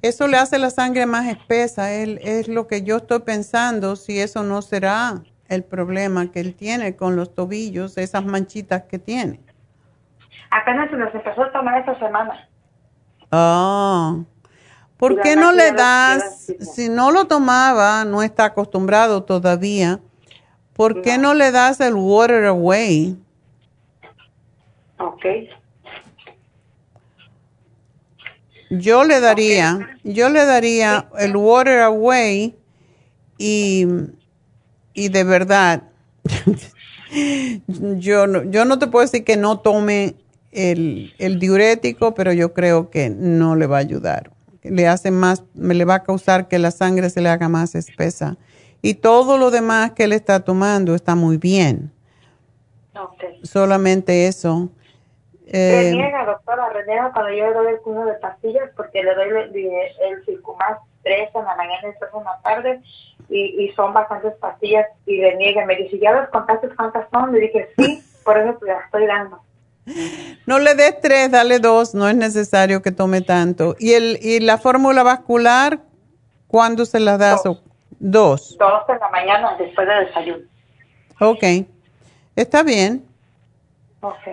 Eso 0.00 0.26
le 0.26 0.38
hace 0.38 0.58
la 0.58 0.70
sangre 0.70 1.04
más 1.04 1.26
espesa. 1.26 1.92
Él, 1.92 2.18
es 2.22 2.48
lo 2.48 2.66
que 2.66 2.82
yo 2.82 2.96
estoy 2.96 3.20
pensando, 3.20 3.94
si 3.96 4.18
eso 4.18 4.42
no 4.42 4.62
será 4.62 5.22
el 5.48 5.64
problema 5.64 6.30
que 6.32 6.40
él 6.40 6.54
tiene 6.54 6.96
con 6.96 7.14
los 7.14 7.34
tobillos, 7.34 7.98
esas 7.98 8.24
manchitas 8.24 8.84
que 8.84 8.98
tiene. 8.98 9.40
Apenas 10.50 10.90
se 10.90 10.96
nos 10.96 11.14
empezó 11.14 11.42
a 11.42 11.52
tomar 11.52 11.78
esta 11.78 11.98
semana. 11.98 12.48
Ah. 13.30 14.16
¿Por 14.96 15.20
qué 15.20 15.36
no 15.36 15.52
le 15.52 15.72
das, 15.72 16.52
si 16.58 16.88
no 16.88 17.10
lo 17.10 17.26
tomaba, 17.26 18.04
no 18.06 18.22
está 18.22 18.46
acostumbrado 18.46 19.24
todavía, 19.24 20.00
¿por 20.76 21.00
qué 21.00 21.16
no 21.18 21.34
le 21.34 21.50
das 21.50 21.80
el 21.80 21.94
water 21.94 22.44
away? 22.44 23.16
Ok. 24.98 25.24
Yo 28.70 29.04
le 29.04 29.20
daría, 29.20 29.98
yo 30.04 30.28
le 30.28 30.44
daría 30.44 31.08
el 31.18 31.36
water 31.36 31.80
away 31.80 32.54
y, 33.38 33.86
y 34.92 35.08
de 35.08 35.24
verdad, 35.24 35.84
yo, 37.78 38.26
no, 38.26 38.42
yo 38.44 38.64
no 38.64 38.78
te 38.78 38.88
puedo 38.88 39.04
decir 39.04 39.24
que 39.24 39.36
no 39.36 39.60
tome 39.60 40.16
el, 40.50 41.14
el, 41.18 41.38
diurético, 41.38 42.14
pero 42.14 42.32
yo 42.32 42.52
creo 42.52 42.90
que 42.90 43.08
no 43.08 43.56
le 43.56 43.66
va 43.66 43.76
a 43.76 43.80
ayudar. 43.80 44.32
Le 44.62 44.88
hace 44.88 45.12
más, 45.12 45.44
me 45.54 45.74
le 45.74 45.84
va 45.84 45.96
a 45.96 46.02
causar 46.02 46.48
que 46.48 46.58
la 46.58 46.72
sangre 46.72 47.08
se 47.08 47.20
le 47.20 47.28
haga 47.28 47.48
más 47.48 47.76
espesa. 47.76 48.36
Y 48.82 48.94
todo 48.94 49.38
lo 49.38 49.50
demás 49.50 49.92
que 49.92 50.04
él 50.04 50.12
está 50.12 50.40
tomando 50.40 50.94
está 50.94 51.14
muy 51.14 51.36
bien. 51.36 51.92
Solamente 53.42 54.26
eso. 54.26 54.68
Eh, 55.48 55.94
doctora, 56.26 56.70
reniega 56.70 57.12
cuando 57.12 57.32
yo 57.32 57.46
le 57.46 57.54
doy 57.54 57.66
el 57.74 57.80
cuno 57.80 58.04
de 58.04 58.14
pastillas 58.14 58.68
porque 58.76 59.02
le 59.04 59.14
doy 59.14 59.28
el, 59.28 59.56
el 59.56 60.42
tres 61.02 61.28
en 61.34 61.44
la 61.44 61.54
mañana 61.54 61.88
y 61.88 61.98
tres 62.00 62.10
en 62.12 62.24
la 62.24 62.40
tarde 62.42 62.82
y, 63.28 63.64
y 63.64 63.72
son 63.74 63.94
bastantes 63.94 64.34
pastillas 64.40 64.86
y 65.06 65.18
le 65.18 65.36
niega. 65.36 65.64
Me 65.64 65.76
dice, 65.76 65.98
¿ya 66.00 66.12
los 66.12 66.28
contaste 66.30 66.68
cuántas 66.74 67.08
son? 67.12 67.32
Le 67.32 67.40
dije, 67.40 67.68
sí, 67.78 68.02
por 68.24 68.38
eso 68.38 68.58
te 68.58 68.66
las 68.66 68.84
estoy 68.86 69.06
dando. 69.06 69.40
No 70.46 70.58
le 70.58 70.74
des 70.74 71.00
tres, 71.00 71.30
dale 71.30 71.60
dos, 71.60 71.94
no 71.94 72.08
es 72.08 72.16
necesario 72.16 72.82
que 72.82 72.90
tome 72.90 73.20
tanto. 73.20 73.76
¿Y, 73.78 73.92
el, 73.92 74.18
y 74.20 74.40
la 74.40 74.58
fórmula 74.58 75.04
vascular, 75.04 75.78
cuándo 76.48 76.84
se 76.86 76.98
la 76.98 77.18
das? 77.18 77.44
Dos. 77.44 77.62
Dos. 77.98 78.56
Dos 78.58 78.82
en 78.88 78.98
la 78.98 79.08
mañana 79.10 79.56
después 79.58 79.86
del 79.86 80.06
desayuno. 80.06 80.44
Ok, 81.20 81.42
está 82.34 82.62
bien. 82.62 83.04
Ok. 84.00 84.26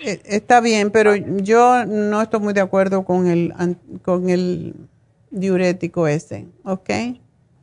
Eh, 0.00 0.20
Está 0.24 0.60
bien, 0.60 0.90
pero 0.90 1.14
yo 1.16 1.84
no 1.84 2.22
estoy 2.22 2.40
muy 2.40 2.52
de 2.54 2.60
acuerdo 2.60 3.04
con 3.04 3.26
el, 3.26 3.52
con 4.04 4.30
el 4.30 4.74
diurético 5.30 6.06
ese, 6.06 6.46
¿ok? 6.64 6.90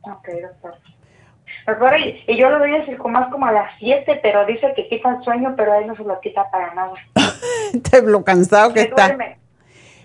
Ok, 0.02 0.28
doctor. 0.42 0.74
Doctora, 1.66 1.98
y, 1.98 2.22
y 2.28 2.36
yo 2.36 2.48
le 2.50 2.58
doy 2.58 2.74
el 2.74 2.98
más 3.10 3.28
como 3.30 3.46
a 3.46 3.52
las 3.52 3.70
7, 3.78 4.20
pero 4.22 4.46
dice 4.46 4.72
que 4.76 4.86
quita 4.88 5.16
el 5.16 5.24
sueño, 5.24 5.54
pero 5.56 5.74
él 5.74 5.86
no 5.86 5.96
se 5.96 6.04
lo 6.04 6.20
quita 6.20 6.48
para 6.50 6.72
nada. 6.74 6.92
Te 7.90 8.02
lo 8.02 8.22
cansado 8.22 8.72
que 8.72 8.82
está. 8.82 9.06
duerme. 9.08 9.38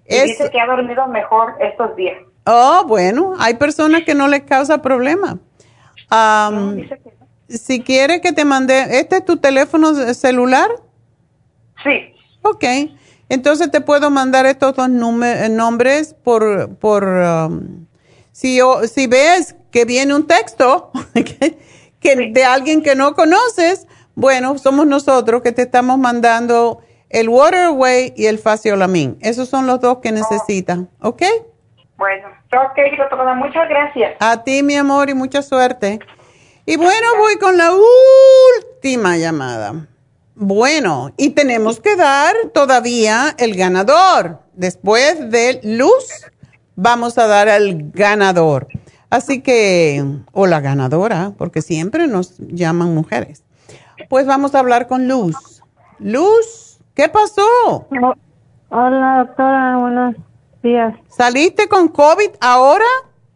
Y 0.05 0.15
Es- 0.15 0.23
dice 0.23 0.49
que 0.49 0.59
ha 0.59 0.65
dormido 0.65 1.05
mejor 1.07 1.55
estos 1.59 1.95
días. 1.95 2.17
Oh, 2.45 2.83
bueno, 2.87 3.33
hay 3.39 3.55
personas 3.55 4.03
que 4.03 4.15
no 4.15 4.27
les 4.27 4.41
causa 4.43 4.81
problema. 4.81 5.39
Am, 6.09 6.81
Si 7.47 7.81
quiere 7.81 8.21
que 8.21 8.31
te 8.31 8.45
mande, 8.45 8.99
¿este 8.99 9.17
es 9.17 9.25
tu 9.25 9.37
teléfono 9.37 9.93
celular? 10.13 10.69
Sí. 11.83 12.13
Ok, 12.43 12.63
entonces 13.29 13.69
te 13.71 13.81
puedo 13.81 14.09
mandar 14.09 14.45
estos 14.45 14.75
dos 14.75 14.87
eh, 14.89 15.49
nombres 15.49 16.15
por, 16.23 16.75
por 16.77 17.03
um, 17.05 17.85
si, 18.31 18.61
o- 18.61 18.87
si 18.87 19.07
ves 19.07 19.55
que 19.71 19.85
viene 19.85 20.15
un 20.15 20.25
texto 20.27 20.91
que, 21.13 21.57
que 21.99 22.31
de 22.31 22.43
alguien 22.43 22.81
que 22.81 22.95
no 22.95 23.13
conoces, 23.15 23.85
bueno, 24.15 24.57
somos 24.57 24.87
nosotros 24.87 25.41
que 25.41 25.51
te 25.51 25.63
estamos 25.63 25.97
mandando 25.99 26.79
el 27.09 27.29
Waterway 27.29 28.13
y 28.15 28.25
el 28.27 28.39
Faciolamin. 28.39 29.17
Esos 29.21 29.49
son 29.49 29.67
los 29.67 29.81
dos 29.81 29.97
que 30.01 30.11
necesitan, 30.11 30.89
¿ok? 31.01 31.23
Bueno, 32.01 32.29
ok, 32.29 32.97
doctora, 32.97 33.35
muchas 33.35 33.69
gracias. 33.69 34.15
A 34.19 34.43
ti, 34.43 34.63
mi 34.63 34.75
amor, 34.75 35.11
y 35.11 35.13
mucha 35.13 35.43
suerte. 35.43 35.99
Y 36.65 36.75
bueno, 36.75 37.07
voy 37.19 37.37
con 37.37 37.55
la 37.57 37.69
última 37.75 39.17
llamada. 39.17 39.85
Bueno, 40.33 41.11
y 41.15 41.29
tenemos 41.29 41.79
que 41.79 41.95
dar 41.95 42.33
todavía 42.55 43.35
el 43.37 43.55
ganador. 43.55 44.39
Después 44.53 45.29
de 45.29 45.59
Luz, 45.61 46.25
vamos 46.75 47.19
a 47.19 47.27
dar 47.27 47.49
al 47.49 47.91
ganador. 47.91 48.67
Así 49.11 49.43
que, 49.43 50.03
o 50.31 50.47
la 50.47 50.59
ganadora, 50.59 51.33
porque 51.37 51.61
siempre 51.61 52.07
nos 52.07 52.39
llaman 52.39 52.95
mujeres. 52.95 53.43
Pues 54.09 54.25
vamos 54.25 54.55
a 54.55 54.59
hablar 54.59 54.87
con 54.87 55.07
Luz. 55.07 55.61
Luz, 55.99 56.79
¿qué 56.95 57.09
pasó? 57.09 57.85
Hola, 58.71 59.25
doctora, 59.27 59.77
buenos 59.77 60.15
días. 60.61 60.93
¿Saliste 61.07 61.67
con 61.67 61.87
COVID 61.87 62.29
ahora? 62.39 62.85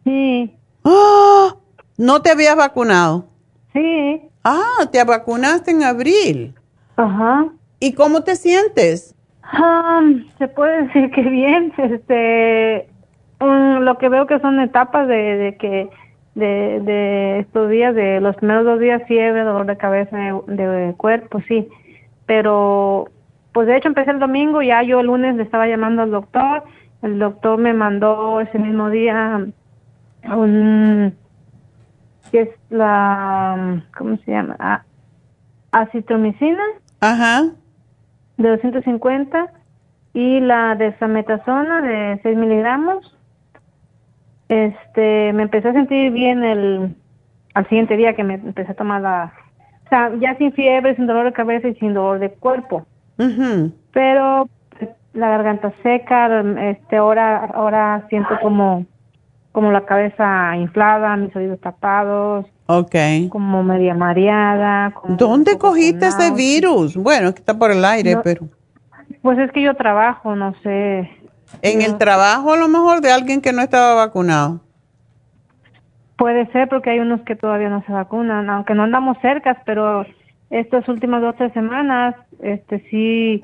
Sí. 0.04 0.54
¡Ah! 0.84 1.54
¿No 1.98 2.22
te 2.22 2.30
habías 2.30 2.56
vacunado? 2.56 3.26
Sí. 3.72 4.22
Ah, 4.44 4.88
te 4.92 5.02
vacunaste 5.02 5.70
en 5.70 5.82
abril. 5.82 6.54
Ajá. 6.96 7.46
¿Y 7.80 7.94
cómo 7.94 8.22
te 8.22 8.36
sientes? 8.36 9.14
Ah, 9.42 10.00
se 10.38 10.48
puede 10.48 10.84
decir 10.84 11.10
que 11.10 11.22
bien, 11.30 11.72
este, 11.76 12.88
mm, 13.40 13.78
lo 13.82 13.98
que 13.98 14.08
veo 14.08 14.26
que 14.26 14.40
son 14.40 14.60
etapas 14.60 15.08
de, 15.08 15.14
de 15.16 15.56
que 15.56 15.90
de, 16.34 16.80
de 16.80 17.38
estos 17.40 17.70
días, 17.70 17.94
de 17.94 18.20
los 18.20 18.36
primeros 18.36 18.64
dos 18.64 18.78
días 18.78 19.02
fiebre, 19.08 19.42
dolor 19.42 19.66
de 19.66 19.76
cabeza, 19.76 20.16
de, 20.46 20.66
de 20.66 20.94
cuerpo, 20.94 21.40
sí, 21.48 21.68
pero 22.26 23.08
pues 23.52 23.66
de 23.66 23.76
hecho 23.78 23.88
empecé 23.88 24.10
el 24.10 24.18
domingo, 24.18 24.60
ya 24.60 24.82
yo 24.82 25.00
el 25.00 25.06
lunes 25.06 25.34
le 25.36 25.42
estaba 25.42 25.66
llamando 25.66 26.02
al 26.02 26.10
doctor, 26.10 26.64
el 27.06 27.18
doctor 27.18 27.58
me 27.58 27.72
mandó 27.72 28.40
ese 28.40 28.58
mismo 28.58 28.90
día 28.90 29.46
un, 30.24 31.14
que 32.30 32.40
es 32.42 32.48
la, 32.68 33.82
¿cómo 33.96 34.16
se 34.18 34.32
llama? 34.32 34.56
Ah, 34.58 34.82
acitromicina. 35.72 36.62
Ajá. 37.00 37.44
De 38.36 38.48
250 38.48 39.52
y 40.12 40.40
la 40.40 40.74
desametasona 40.74 41.80
de 41.80 42.20
6 42.22 42.36
miligramos. 42.36 43.16
Este, 44.48 45.32
me 45.32 45.44
empecé 45.44 45.68
a 45.68 45.72
sentir 45.72 46.12
bien 46.12 46.44
el, 46.44 46.96
al 47.54 47.68
siguiente 47.68 47.96
día 47.96 48.14
que 48.14 48.24
me 48.24 48.34
empecé 48.34 48.72
a 48.72 48.76
tomar 48.76 49.02
la, 49.02 49.32
o 49.84 49.88
sea, 49.88 50.12
ya 50.20 50.36
sin 50.36 50.52
fiebre, 50.52 50.96
sin 50.96 51.06
dolor 51.06 51.26
de 51.26 51.32
cabeza 51.32 51.68
y 51.68 51.74
sin 51.76 51.94
dolor 51.94 52.18
de 52.18 52.30
cuerpo. 52.30 52.86
Pero 53.92 54.46
pues, 54.46 54.55
la 55.16 55.28
garganta 55.30 55.72
seca, 55.82 56.40
este, 56.70 56.96
ahora, 56.96 57.46
ahora 57.54 58.06
siento 58.08 58.38
como, 58.40 58.84
como 59.52 59.72
la 59.72 59.84
cabeza 59.86 60.56
inflada, 60.56 61.16
mis 61.16 61.34
oídos 61.34 61.60
tapados, 61.60 62.46
Ok. 62.66 62.94
como 63.30 63.62
media 63.62 63.94
mareada. 63.94 64.90
como 64.92 65.16
¿Dónde 65.16 65.56
cogiste 65.58 66.06
ese 66.08 66.32
virus? 66.32 66.96
Bueno, 66.96 67.28
es 67.28 67.34
que 67.34 67.40
está 67.40 67.58
por 67.58 67.70
el 67.70 67.84
aire, 67.84 68.14
No. 68.14 68.22
pero... 68.22 68.46
Pues 69.22 69.38
es 69.38 69.50
que 69.52 69.62
yo 69.62 69.74
trabajo, 69.74 70.36
no 70.36 70.54
sé. 70.62 71.10
En 71.62 71.80
el 71.82 71.96
trabajo 71.98 72.52
a 72.52 72.56
lo 72.56 72.68
mejor 72.68 73.00
de 73.00 73.10
alguien 73.12 73.40
que 73.40 73.52
no 73.52 73.62
estaba 73.62 73.94
vacunado. 73.94 74.60
Puede 76.16 76.46
ser 76.52 76.68
porque 76.68 76.90
hay 76.90 76.98
unos 77.00 77.20
que 77.22 77.36
todavía 77.36 77.68
no 77.68 77.82
se 77.86 77.92
vacunan, 77.92 78.48
aunque 78.50 78.74
no 78.74 78.84
andamos 78.84 79.18
cercas, 79.20 79.56
pero 79.66 80.04
estas 80.50 80.88
últimas 80.88 81.20
dos 81.22 81.34
tres 81.36 81.52
semanas, 81.52 82.14
este 82.40 82.80
sí, 82.90 83.42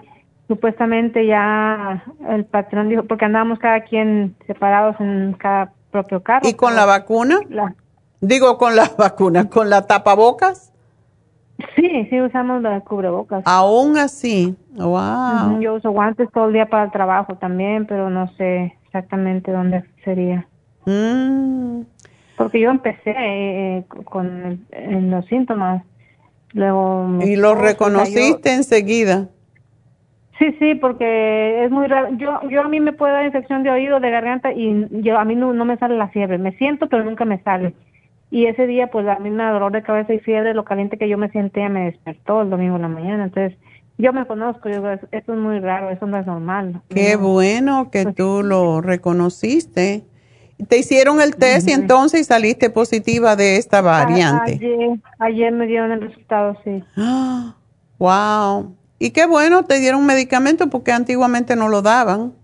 supuestamente 0.57 1.27
ya 1.27 2.05
el 2.29 2.45
patrón 2.45 2.91
dijo, 2.91 3.05
porque 3.05 3.25
andábamos 3.25 3.59
cada 3.59 3.81
quien 3.85 4.37
separados 4.47 4.97
en 5.01 5.33
cada 5.39 5.73
propio 5.91 6.23
carro. 6.23 6.47
¿Y 6.47 6.53
con 6.55 6.75
la 6.77 6.85
vacuna? 6.85 7.41
la- 7.49 7.75
Digo, 8.21 8.59
con 8.59 8.77
la 8.77 8.91
vacuna, 8.99 9.49
con 9.49 9.71
la 9.71 9.87
tapabocas. 9.87 10.71
sí, 11.75 12.07
sí 12.11 12.21
usamos 12.21 12.61
la 12.61 12.81
cubrebocas. 12.81 13.43
Aún 13.47 13.97
así, 13.97 14.55
wow. 14.75 15.59
Yo 15.61 15.75
uso 15.75 15.91
guantes 15.91 16.29
todo 16.33 16.49
el 16.49 16.53
día 16.53 16.67
para 16.67 16.85
el 16.85 16.91
trabajo 16.93 17.37
también, 17.37 17.87
pero 17.87 18.11
no 18.11 18.29
sé 18.37 18.77
exactamente 18.87 19.51
dónde 19.53 19.85
sería. 20.05 20.47
Mm. 20.85 21.81
Porque 22.37 22.61
yo 22.61 22.71
empecé 22.71 23.15
eh, 23.17 23.85
con 24.05 24.27
el- 24.45 24.67
en 24.73 25.11
los 25.11 25.25
síntomas, 25.27 25.83
luego... 26.53 27.09
Y 27.23 27.37
lo 27.37 27.49
esposo 27.53 27.55
cayó- 27.55 27.63
reconociste 27.63 28.53
enseguida. 28.55 29.29
Sí, 30.39 30.57
sí, 30.59 30.75
porque 30.77 31.65
es 31.65 31.71
muy 31.71 31.87
raro. 31.87 32.09
Yo, 32.17 32.41
yo 32.49 32.63
a 32.63 32.69
mí 32.69 32.81
me 32.81 32.93
puede 32.93 33.13
dar 33.13 33.25
infección 33.27 33.63
de 33.63 33.71
oído, 33.71 34.01
de 34.01 34.11
garganta 34.11 34.53
y 34.53 34.87
yo 35.03 35.19
a 35.19 35.25
mí 35.25 35.37
no, 35.37 35.53
no 35.53 35.65
me 35.65 35.77
sale 35.77 35.97
la 35.97 36.09
fiebre. 36.09 36.39
Me 36.39 36.53
siento, 36.53 36.89
pero 36.89 37.05
nunca 37.05 37.25
me 37.25 37.43
sale. 37.43 37.75
Y 38.31 38.47
ese 38.47 38.67
día, 38.67 38.87
pues 38.87 39.07
a 39.07 39.19
mí 39.19 39.31
me 39.31 39.43
da 39.43 39.51
dolor 39.53 39.73
de 39.73 39.83
cabeza 39.83 40.15
y 40.15 40.19
fiebre, 40.21 40.55
lo 40.55 40.65
caliente 40.65 40.97
que 40.97 41.09
yo 41.09 41.19
me 41.19 41.31
sentía 41.31 41.69
me 41.69 41.85
despertó 41.85 42.43
el 42.43 42.51
domingo 42.51 42.77
en 42.77 42.83
la 42.83 42.89
mañana. 42.89 43.25
Entonces, 43.25 43.59
yo 43.99 44.13
me 44.15 44.25
conozco, 44.25 44.71
yo 44.71 44.77
digo, 44.77 44.89
"Es- 44.91 45.07
esto 45.13 45.35
es 45.35 45.39
muy 45.39 45.61
raro, 45.61 45.91
eso 45.91 46.07
no 46.07 46.17
es 46.17 46.27
normal. 46.27 46.81
Qué 46.89 47.13
No. 47.17 47.29
bueno 47.29 47.91
que 47.91 48.07
tú 48.13 48.43
lo 48.43 48.81
reconociste. 48.81 50.05
Te 50.69 50.79
hicieron 50.79 51.21
el 51.21 51.37
test 51.37 51.69
y 51.69 51.73
entonces 51.73 52.27
saliste 52.27 52.71
positiva 52.71 53.37
de 53.37 53.57
esta 53.59 53.79
A- 53.81 53.83
variante. 53.83 54.53
Ayer, 54.55 54.91
ayer 55.19 55.53
me 55.53 55.67
dieron 55.67 55.93
el 55.93 56.01
resultado, 56.01 56.57
sí. 56.65 56.83
Ah, 56.97 57.55
wow. 57.99 58.75
Y 59.03 59.11
qué 59.11 59.27
bueno, 59.27 59.65
te 59.65 59.81
dieron 59.81 60.07
medicamento 60.07 60.69
porque 60.69 60.93
antiguamente 60.93 61.57
no 61.57 61.69
lo 61.69 61.83
daban. 61.83 62.35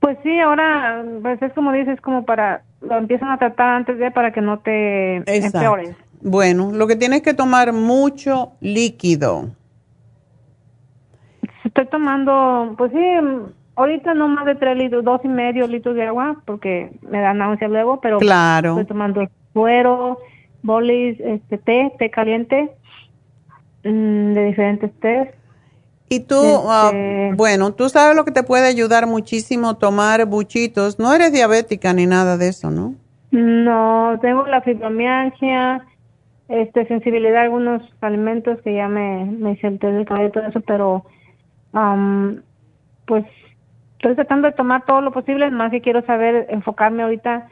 Pues 0.00 0.18
sí, 0.24 0.40
ahora, 0.40 1.04
pues 1.22 1.40
es 1.40 1.52
como 1.52 1.70
dices, 1.70 2.00
como 2.00 2.24
para, 2.24 2.64
lo 2.80 2.98
empiezan 2.98 3.28
a 3.28 3.38
tratar 3.38 3.68
antes 3.68 3.96
de 3.96 4.10
para 4.10 4.32
que 4.32 4.40
no 4.40 4.58
te 4.58 5.18
Exacto. 5.18 5.58
empeores. 5.58 5.96
Bueno, 6.20 6.72
lo 6.72 6.88
que 6.88 6.96
tienes 6.96 7.22
que 7.22 7.32
tomar 7.32 7.72
mucho 7.72 8.54
líquido. 8.60 9.50
Estoy 11.62 11.86
tomando, 11.86 12.74
pues 12.76 12.90
sí, 12.90 12.98
ahorita 13.76 14.14
no 14.14 14.26
más 14.26 14.46
de 14.46 14.56
tres 14.56 14.76
litros, 14.76 15.04
dos 15.04 15.20
y 15.22 15.28
medio 15.28 15.68
litros 15.68 15.94
de 15.94 16.08
agua, 16.08 16.42
porque 16.44 16.90
me 17.08 17.20
da 17.20 17.34
náusea 17.34 17.68
luego, 17.68 18.00
pero 18.00 18.18
Claro. 18.18 18.70
estoy 18.70 18.86
tomando 18.86 19.28
suero, 19.52 20.18
bolis, 20.64 21.20
este 21.20 21.56
té, 21.58 21.92
té 22.00 22.10
caliente, 22.10 22.72
mm, 23.84 24.32
de 24.32 24.44
diferentes 24.46 24.90
tés. 24.98 25.28
Y 26.12 26.20
tú, 26.20 26.36
ah, 26.68 26.92
bueno, 27.36 27.72
tú 27.72 27.88
sabes 27.88 28.14
lo 28.14 28.26
que 28.26 28.32
te 28.32 28.42
puede 28.42 28.68
ayudar 28.68 29.06
muchísimo 29.06 29.78
tomar 29.78 30.26
buchitos. 30.26 30.98
No 30.98 31.14
eres 31.14 31.32
diabética 31.32 31.94
ni 31.94 32.04
nada 32.04 32.36
de 32.36 32.48
eso, 32.48 32.70
¿no? 32.70 32.94
No, 33.30 34.18
tengo 34.20 34.46
la 34.46 34.60
fibromialgia, 34.60 35.86
este, 36.48 36.86
sensibilidad 36.86 37.38
a 37.38 37.42
algunos 37.44 37.82
alimentos 38.02 38.60
que 38.60 38.74
ya 38.74 38.88
me, 38.88 39.24
me 39.24 39.52
hice 39.52 39.68
el 39.68 39.78
té 39.78 39.86
del 39.90 40.04
cabello 40.04 40.28
y 40.28 40.32
todo 40.32 40.46
eso, 40.46 40.60
pero 40.60 41.06
am, 41.72 42.42
pues 43.06 43.24
estoy 43.94 44.14
tratando 44.14 44.48
de 44.48 44.54
tomar 44.54 44.84
todo 44.84 45.00
lo 45.00 45.12
posible, 45.12 45.50
más 45.50 45.70
que 45.70 45.80
quiero 45.80 46.04
saber, 46.04 46.46
enfocarme 46.50 47.04
ahorita 47.04 47.48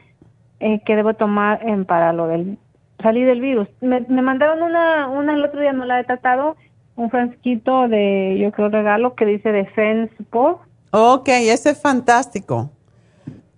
eh, 0.59 0.83
que 0.85 0.95
debo 0.95 1.15
tomar 1.15 1.67
en, 1.67 1.85
para 1.85 2.13
lo 2.13 2.27
del 2.27 2.59
salir 3.01 3.25
del 3.25 3.41
virus. 3.41 3.67
Me, 3.81 4.01
me 4.01 4.21
mandaron 4.21 4.61
una, 4.61 5.07
una 5.07 5.33
el 5.33 5.43
otro 5.43 5.59
día, 5.61 5.73
no 5.73 5.85
la 5.85 5.99
he 5.99 6.03
tratado, 6.03 6.57
un 7.01 7.09
frasquito 7.09 7.87
de, 7.87 8.37
yo 8.39 8.51
creo, 8.51 8.69
regalo 8.69 9.15
que 9.15 9.25
dice 9.25 9.51
Defense 9.51 10.13
Support. 10.17 10.59
Ok, 10.91 11.29
ese 11.29 11.71
es 11.71 11.81
fantástico. 11.81 12.69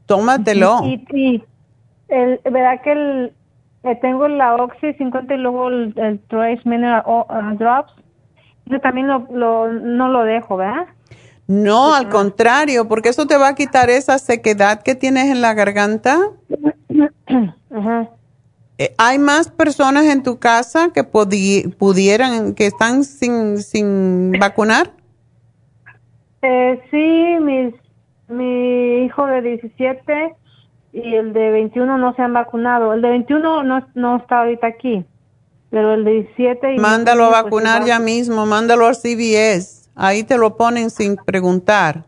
Tómatelo. 0.05 0.81
Y, 0.83 1.05
y 1.13 1.43
el, 2.07 2.39
verdad 2.43 2.81
que 2.83 2.91
el, 2.91 3.33
eh, 3.83 3.95
tengo 4.01 4.27
la 4.27 4.55
Oxy 4.55 4.93
50 4.93 5.33
y 5.33 5.37
luego 5.37 5.69
el, 5.69 5.93
el 5.97 6.19
Trace 6.27 6.61
Mineral 6.65 7.03
uh, 7.05 7.57
Drops. 7.57 7.93
Yo 8.65 8.79
también 8.79 9.07
lo, 9.07 9.27
lo, 9.31 9.71
no 9.71 10.07
lo 10.09 10.23
dejo, 10.23 10.57
¿verdad? 10.57 10.87
No, 11.47 11.93
al 11.93 12.07
contrario, 12.07 12.87
porque 12.87 13.09
eso 13.09 13.27
te 13.27 13.37
va 13.37 13.49
a 13.49 13.55
quitar 13.55 13.89
esa 13.89 14.17
sequedad 14.17 14.81
que 14.81 14.95
tienes 14.95 15.25
en 15.25 15.41
la 15.41 15.53
garganta. 15.53 16.17
Ajá. 17.75 18.09
Eh, 18.77 18.93
¿Hay 18.97 19.19
más 19.19 19.49
personas 19.49 20.05
en 20.05 20.23
tu 20.23 20.39
casa 20.39 20.89
que 20.93 21.03
pudieran, 21.03 22.55
que 22.55 22.65
están 22.67 23.03
sin, 23.03 23.59
sin 23.59 24.31
vacunar? 24.39 24.91
Eh, 26.41 26.81
sí, 26.89 27.43
mis, 27.43 27.73
mi 28.27 29.05
hijo 29.05 29.25
de 29.27 29.41
17 29.41 30.35
y 30.93 31.15
el 31.15 31.33
de 31.33 31.51
21 31.51 31.97
no 31.97 32.15
se 32.15 32.21
han 32.21 32.33
vacunado. 32.33 32.93
El 32.93 33.01
de 33.01 33.09
21 33.09 33.63
no, 33.63 33.87
no 33.93 34.17
está 34.17 34.39
ahorita 34.39 34.67
aquí, 34.67 35.05
pero 35.69 35.93
el 35.93 36.03
de 36.03 36.11
17... 36.35 36.75
Y 36.75 36.79
mándalo 36.79 37.25
a 37.25 37.29
pues, 37.29 37.43
vacunar 37.43 37.85
ya 37.85 37.99
mismo, 37.99 38.45
mándalo 38.45 38.87
al 38.87 38.95
CVS. 38.95 39.89
Ahí 39.95 40.23
te 40.23 40.37
lo 40.37 40.57
ponen 40.57 40.89
sin 40.89 41.15
preguntar. 41.15 42.03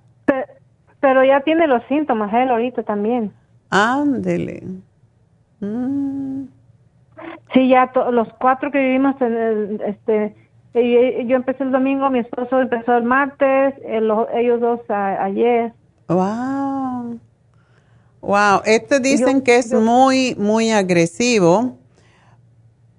Pero, 1.00 1.24
ya 1.24 1.42
tiene 1.42 1.68
los 1.68 1.84
síntomas 1.88 2.34
él 2.34 2.50
ahorita 2.50 2.82
también. 2.82 3.32
Ándele. 3.70 4.64
Mm. 5.60 6.46
Sí, 7.54 7.68
ya 7.70 7.92
los 8.12 8.28
cuatro 8.40 8.72
que 8.72 8.80
vivimos 8.80 9.16
en 9.22 9.34
el, 9.34 9.82
este, 9.86 10.36
yo 11.26 11.36
empecé 11.36 11.64
el 11.64 11.72
domingo, 11.72 12.10
mi 12.10 12.20
esposo 12.20 12.60
empezó 12.60 12.98
el 12.98 13.04
martes, 13.04 13.76
ellos 13.86 14.60
dos 14.60 14.82
ayer. 14.90 15.74
Wow. 16.08 17.20
Wow, 18.22 18.62
este 18.66 19.00
dicen 19.00 19.42
que 19.42 19.58
es 19.58 19.72
muy, 19.74 20.36
muy 20.36 20.72
agresivo, 20.72 21.78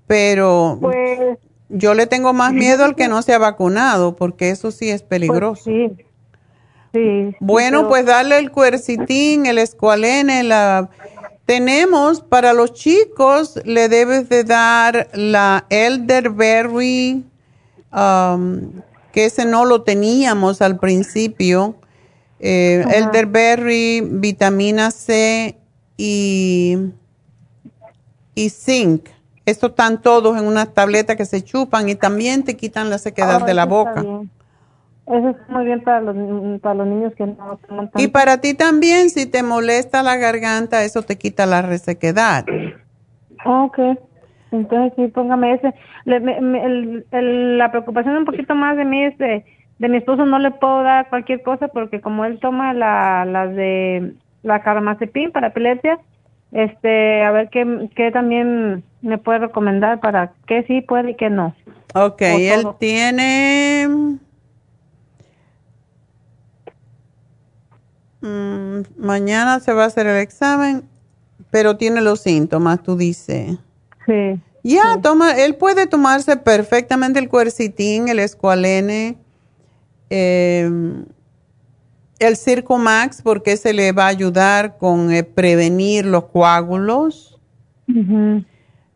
pero 0.07 0.79
pues, 0.81 1.39
yo 1.69 1.95
le 1.95 2.07
tengo 2.07 2.33
más 2.33 2.53
miedo 2.53 2.85
al 2.85 2.95
que 2.95 3.09
no 3.09 3.21
se 3.23 3.35
ha 3.35 3.39
vacunado, 3.39 4.15
porque 4.15 4.51
eso 4.51 4.71
sí 4.71 4.89
es 4.89 5.03
peligroso. 5.03 5.65
Pues 5.65 5.93
sí. 5.97 6.07
Sí, 6.93 7.35
bueno, 7.41 7.89
pues 7.89 8.07
darle 8.07 8.39
el 8.39 8.51
cuercitín, 8.51 9.45
el 9.45 9.59
escualene, 9.59 10.43
la 10.43 10.89
tenemos 11.47 12.21
para 12.21 12.53
los 12.53 12.75
chicos, 12.75 13.61
le 13.65 13.89
debes 13.89 14.29
de 14.29 14.43
dar 14.43 15.09
la 15.15 15.65
elderberry, 15.71 17.25
um, 17.93 18.73
que 19.13 19.27
ese 19.27 19.45
no 19.47 19.65
lo 19.65 19.83
teníamos 19.83 20.61
al 20.61 20.79
principio. 20.79 21.77
Eh, 22.41 22.85
elderberry, 22.93 24.03
vitamina 24.03 24.91
C 24.91 25.57
y, 25.97 26.77
y 28.35 28.51
zinc. 28.51 29.09
Estos 29.47 29.71
están 29.71 30.03
todos 30.03 30.37
en 30.37 30.45
una 30.45 30.67
tableta 30.67 31.15
que 31.15 31.25
se 31.25 31.43
chupan 31.43 31.89
y 31.89 31.95
también 31.95 32.43
te 32.43 32.57
quitan 32.57 32.91
la 32.91 32.99
sequedad 32.99 33.47
de 33.47 33.55
la 33.55 33.65
boca. 33.65 34.05
Eso 35.07 35.29
es 35.29 35.37
muy 35.49 35.65
bien 35.65 35.83
para 35.83 36.01
los, 36.01 36.61
para 36.61 36.75
los 36.75 36.87
niños 36.89 37.13
que 37.17 37.27
no 37.27 37.59
toman 37.69 37.91
Y 37.97 38.09
para 38.09 38.41
ti 38.41 38.55
también, 38.55 39.09
si 39.11 39.27
te 39.27 39.45
molesta 39.45 40.03
la 40.03 40.17
garganta, 40.17 40.83
eso 40.83 41.03
te 41.03 41.17
quita 41.17 41.47
la 41.47 41.63
resequedad. 41.63 42.45
Ok, 43.45 43.79
entonces 44.51 44.93
sí, 44.97 45.07
póngame 45.09 45.55
ese. 45.55 45.73
la 46.05 47.71
preocupación 47.71 48.17
un 48.17 48.25
poquito 48.25 48.57
más 48.57 48.77
de 48.77 48.85
mí 48.85 49.05
es 49.05 49.17
de, 49.19 49.45
mi 49.79 49.99
esposo, 49.99 50.27
no 50.27 50.41
le 50.41 50.51
puedo 50.51 50.83
dar 50.83 51.09
cualquier 51.09 51.43
cosa 51.43 51.69
porque 51.69 52.01
como 52.01 52.25
él 52.25 52.41
toma 52.41 52.75
la, 52.75 53.25
las 53.25 53.55
de 53.55 54.15
la 54.43 54.63
carmazepin 54.63 55.31
para 55.31 55.49
epilepsia, 55.49 56.01
este, 56.51 57.23
a 57.23 57.31
ver 57.31 57.49
qué, 57.51 57.89
qué 57.95 58.11
también 58.11 58.83
me 59.03 59.19
puede 59.19 59.39
recomendar 59.39 60.01
para 60.01 60.33
qué 60.47 60.65
sí 60.65 60.81
puede 60.81 61.13
y 61.13 61.15
qué 61.15 61.31
no. 61.31 61.55
Ok, 61.95 62.23
él 62.23 62.67
tiene 62.81 63.87
Mm, 68.27 68.81
mañana 68.99 69.61
se 69.61 69.73
va 69.73 69.85
a 69.85 69.87
hacer 69.87 70.07
el 70.09 70.17
examen, 70.17 70.83
pero 71.51 71.77
tiene 71.77 72.01
los 72.01 72.21
síntomas, 72.21 72.83
tú 72.83 72.97
dices. 72.97 73.57
Sí. 74.05 74.41
Ya, 74.65 75.01
toma, 75.01 75.33
él 75.33 75.55
puede 75.55 75.87
tomarse 75.87 76.37
perfectamente 76.37 77.21
el 77.21 77.29
cuercitín, 77.29 78.09
el 78.09 78.19
escualene, 78.19 79.17
em, 80.11 81.05
el 82.19 82.37
Circo 82.37 82.79
Max, 82.79 83.21
porque 83.23 83.57
se 83.57 83.73
le 83.73 83.93
va 83.93 84.07
a 84.07 84.09
ayudar 84.09 84.77
con 84.77 85.13
eh, 85.13 85.23
prevenir 85.23 86.05
los 86.05 86.25
coágulos. 86.25 87.39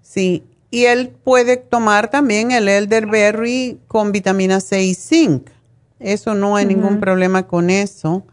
Sí, 0.03 0.43
y 0.73 0.87
él 0.87 1.11
puede 1.23 1.57
tomar 1.57 2.11
también 2.11 2.51
el 2.51 2.69
elderberry 2.69 3.79
con 3.87 4.11
vitamina 4.11 4.59
C 4.59 4.83
y 4.83 4.95
zinc. 4.95 5.51
Eso 6.01 6.35
no 6.35 6.57
hay 6.57 6.67
ningún 6.67 6.99
problema 6.99 7.47
con 7.47 7.71
eso. 7.71 8.25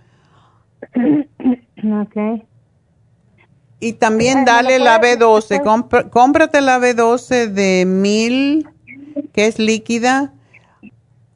Ok. 1.83 2.43
Y 3.79 3.93
también 3.93 4.43
dale 4.43 4.79
la 4.79 4.99
B12, 4.99 6.09
cómprate 6.09 6.61
la 6.61 6.79
B12 6.79 7.47
de 7.47 7.85
mil, 7.85 8.67
que 9.33 9.45
es 9.45 9.59
líquida, 9.59 10.33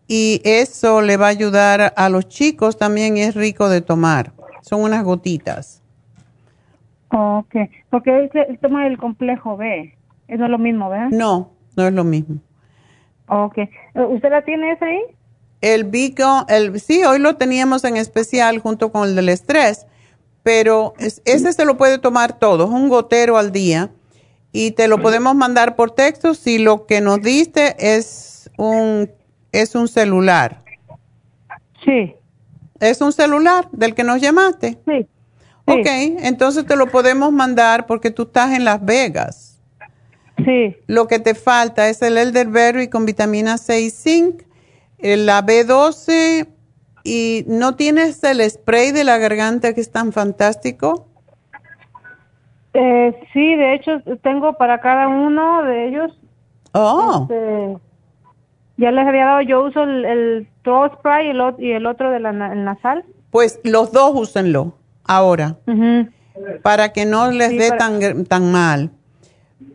y 0.08 0.42
eso 0.44 1.02
le 1.02 1.18
va 1.18 1.28
a 1.28 1.30
ayudar 1.30 1.94
a 1.96 2.10
los 2.10 2.28
chicos, 2.28 2.78
también 2.78 3.18
es 3.18 3.36
rico 3.36 3.70
de 3.70 3.82
tomar. 3.82 4.32
Son 4.62 4.82
unas 4.82 5.04
gotitas. 5.04 5.84
Ok, 7.10 7.56
porque 7.90 8.30
él, 8.34 8.60
toma 8.60 8.88
el 8.88 8.98
complejo 8.98 9.56
B, 9.56 9.96
eso 10.28 10.44
es 10.44 10.50
lo 10.50 10.58
mismo, 10.58 10.90
¿verdad? 10.90 11.10
No, 11.12 11.52
no 11.78 11.88
es 11.88 11.94
lo 11.94 12.04
mismo. 12.04 12.40
Ok, 13.28 13.60
¿usted 13.94 14.32
la 14.32 14.42
tiene 14.44 14.72
esa 14.72 14.86
ahí? 14.86 15.02
El 15.62 15.84
Bico, 15.84 16.46
el, 16.50 16.80
sí, 16.82 17.04
hoy 17.04 17.20
lo 17.20 17.38
teníamos 17.38 17.84
en 17.84 17.96
especial 17.96 18.60
junto 18.60 18.92
con 18.92 19.08
el 19.08 19.16
del 19.16 19.30
estrés, 19.30 19.86
pero 20.44 20.94
ese 20.98 21.54
se 21.54 21.66
lo 21.66 21.78
puede 21.78 22.00
tomar 22.00 22.40
todo, 22.40 22.66
es 22.66 22.70
un 22.72 22.90
gotero 22.90 23.38
al 23.38 23.52
día 23.52 23.92
y 24.52 24.72
te 24.72 24.88
lo 24.88 25.02
podemos 25.02 25.36
mandar 25.36 25.76
por 25.76 25.92
texto 25.92 26.34
si 26.34 26.58
lo 26.58 26.86
que 26.86 27.00
nos 27.00 27.22
diste 27.22 27.76
es 27.78 28.50
un, 28.58 29.10
es 29.52 29.76
un 29.76 29.88
celular. 29.88 30.64
Sí. 31.86 32.16
¿Es 32.80 33.00
un 33.02 33.14
celular 33.14 33.70
del 33.72 33.94
que 33.94 34.04
nos 34.04 34.20
llamaste? 34.20 34.80
Sí. 34.86 35.08
Ok, 35.66 35.86
entonces 35.86 36.66
te 36.66 36.76
lo 36.76 36.88
podemos 36.88 37.32
mandar 37.32 37.86
porque 37.86 38.12
tú 38.12 38.24
estás 38.24 38.52
en 38.52 38.66
Las 38.66 38.84
Vegas. 38.84 39.60
Sí. 40.44 40.76
Lo 40.88 41.08
que 41.08 41.20
te 41.20 41.36
falta 41.36 41.88
es 41.88 42.02
el 42.02 42.18
elderberry 42.18 42.90
con 42.90 43.06
vitamina 43.06 43.58
C 43.58 43.80
y 43.82 43.90
zinc 43.92 44.42
la 45.02 45.46
B12 45.46 46.48
y 47.04 47.44
no 47.48 47.76
tienes 47.76 48.24
el 48.24 48.48
spray 48.50 48.92
de 48.92 49.04
la 49.04 49.18
garganta 49.18 49.74
que 49.74 49.82
es 49.82 49.92
tan 49.92 50.12
fantástico. 50.12 51.08
Eh, 52.74 53.20
sí, 53.34 53.56
de 53.56 53.74
hecho 53.74 54.02
tengo 54.22 54.54
para 54.54 54.80
cada 54.80 55.08
uno 55.08 55.64
de 55.64 55.88
ellos. 55.88 56.18
Oh. 56.74 57.28
Este, 57.30 57.78
ya 58.78 58.92
les 58.92 59.08
había 59.08 59.26
dado, 59.26 59.42
yo 59.42 59.64
uso 59.64 59.84
el, 59.84 60.06
el 60.06 60.48
spray 60.64 61.28
y 61.28 61.30
el, 61.32 61.56
y 61.60 61.72
el 61.72 61.86
otro 61.86 62.12
de 62.12 62.20
la 62.20 62.32
nasal. 62.32 63.04
Pues 63.30 63.60
los 63.64 63.92
dos 63.92 64.12
úsenlo 64.14 64.74
ahora, 65.06 65.58
para 66.62 66.94
que 66.94 67.06
no 67.06 67.32
les 67.32 67.52
dé 67.58 67.72
tan, 67.78 68.26
tan 68.26 68.52
mal. 68.52 68.92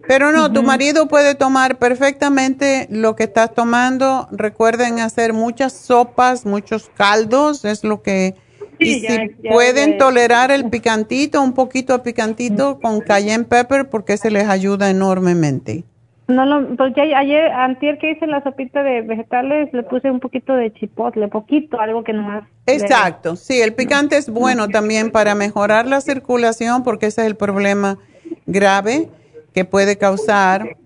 Pero 0.06 0.30
no, 0.32 0.52
tu 0.52 0.62
marido 0.62 1.08
puede 1.08 1.34
tomar 1.34 1.78
perfectamente 1.78 2.86
lo 2.90 3.16
que 3.16 3.24
estás 3.24 3.54
tomando. 3.54 4.28
Recuerden 4.30 5.00
hacer 5.00 5.32
muchas 5.32 5.72
sopas, 5.72 6.46
muchos 6.46 6.90
caldos, 6.96 7.64
es 7.64 7.82
lo 7.82 8.02
que... 8.02 8.34
y 8.78 9.00
si 9.00 9.28
pueden 9.50 9.98
tolerar 9.98 10.50
el 10.50 10.70
picantito, 10.70 11.42
un 11.42 11.54
poquito 11.54 11.94
de 11.94 11.98
picantito 12.00 12.78
con 12.80 13.00
cayenne 13.00 13.44
pepper, 13.44 13.88
porque 13.88 14.16
se 14.16 14.30
les 14.30 14.48
ayuda 14.48 14.90
enormemente. 14.90 15.84
No, 16.28 16.44
no, 16.44 16.76
porque 16.76 17.00
ayer, 17.14 17.52
antier 17.52 17.98
que 17.98 18.10
hice 18.10 18.26
la 18.26 18.42
sopita 18.42 18.82
de 18.82 19.02
vegetales, 19.02 19.72
le 19.72 19.84
puse 19.84 20.10
un 20.10 20.18
poquito 20.18 20.54
de 20.54 20.72
chipotle, 20.72 21.28
poquito, 21.28 21.80
algo 21.80 22.02
que 22.02 22.12
no 22.12 22.22
más. 22.22 22.44
Exacto, 22.66 23.36
sí, 23.36 23.60
el 23.60 23.74
picante 23.74 24.16
es 24.16 24.28
bueno 24.28 24.68
también 24.68 25.12
para 25.12 25.36
mejorar 25.36 25.86
la 25.86 26.00
circulación, 26.00 26.82
porque 26.82 27.06
ese 27.06 27.20
es 27.20 27.28
el 27.28 27.36
problema 27.36 27.98
grave 28.46 29.08
que 29.56 29.64
puede 29.64 29.96
causar. 29.96 30.76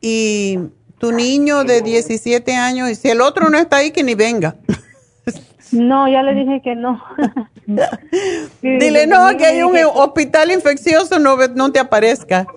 Y 0.00 0.58
tu 0.98 1.12
niño 1.12 1.62
de 1.62 1.80
17 1.80 2.56
años, 2.56 2.90
y 2.90 2.96
si 2.96 3.08
el 3.08 3.20
otro 3.20 3.48
no 3.50 3.56
está 3.56 3.76
ahí, 3.76 3.92
que 3.92 4.02
ni 4.02 4.16
venga. 4.16 4.56
No, 5.70 6.08
ya 6.08 6.24
le 6.24 6.34
dije 6.34 6.60
que 6.60 6.74
no. 6.74 7.00
Dile, 8.62 9.06
no, 9.06 9.36
que 9.36 9.46
hay 9.46 9.62
un 9.62 9.76
hospital 9.94 10.50
infeccioso, 10.50 11.20
no, 11.20 11.36
no 11.54 11.70
te 11.70 11.78
aparezca. 11.78 12.48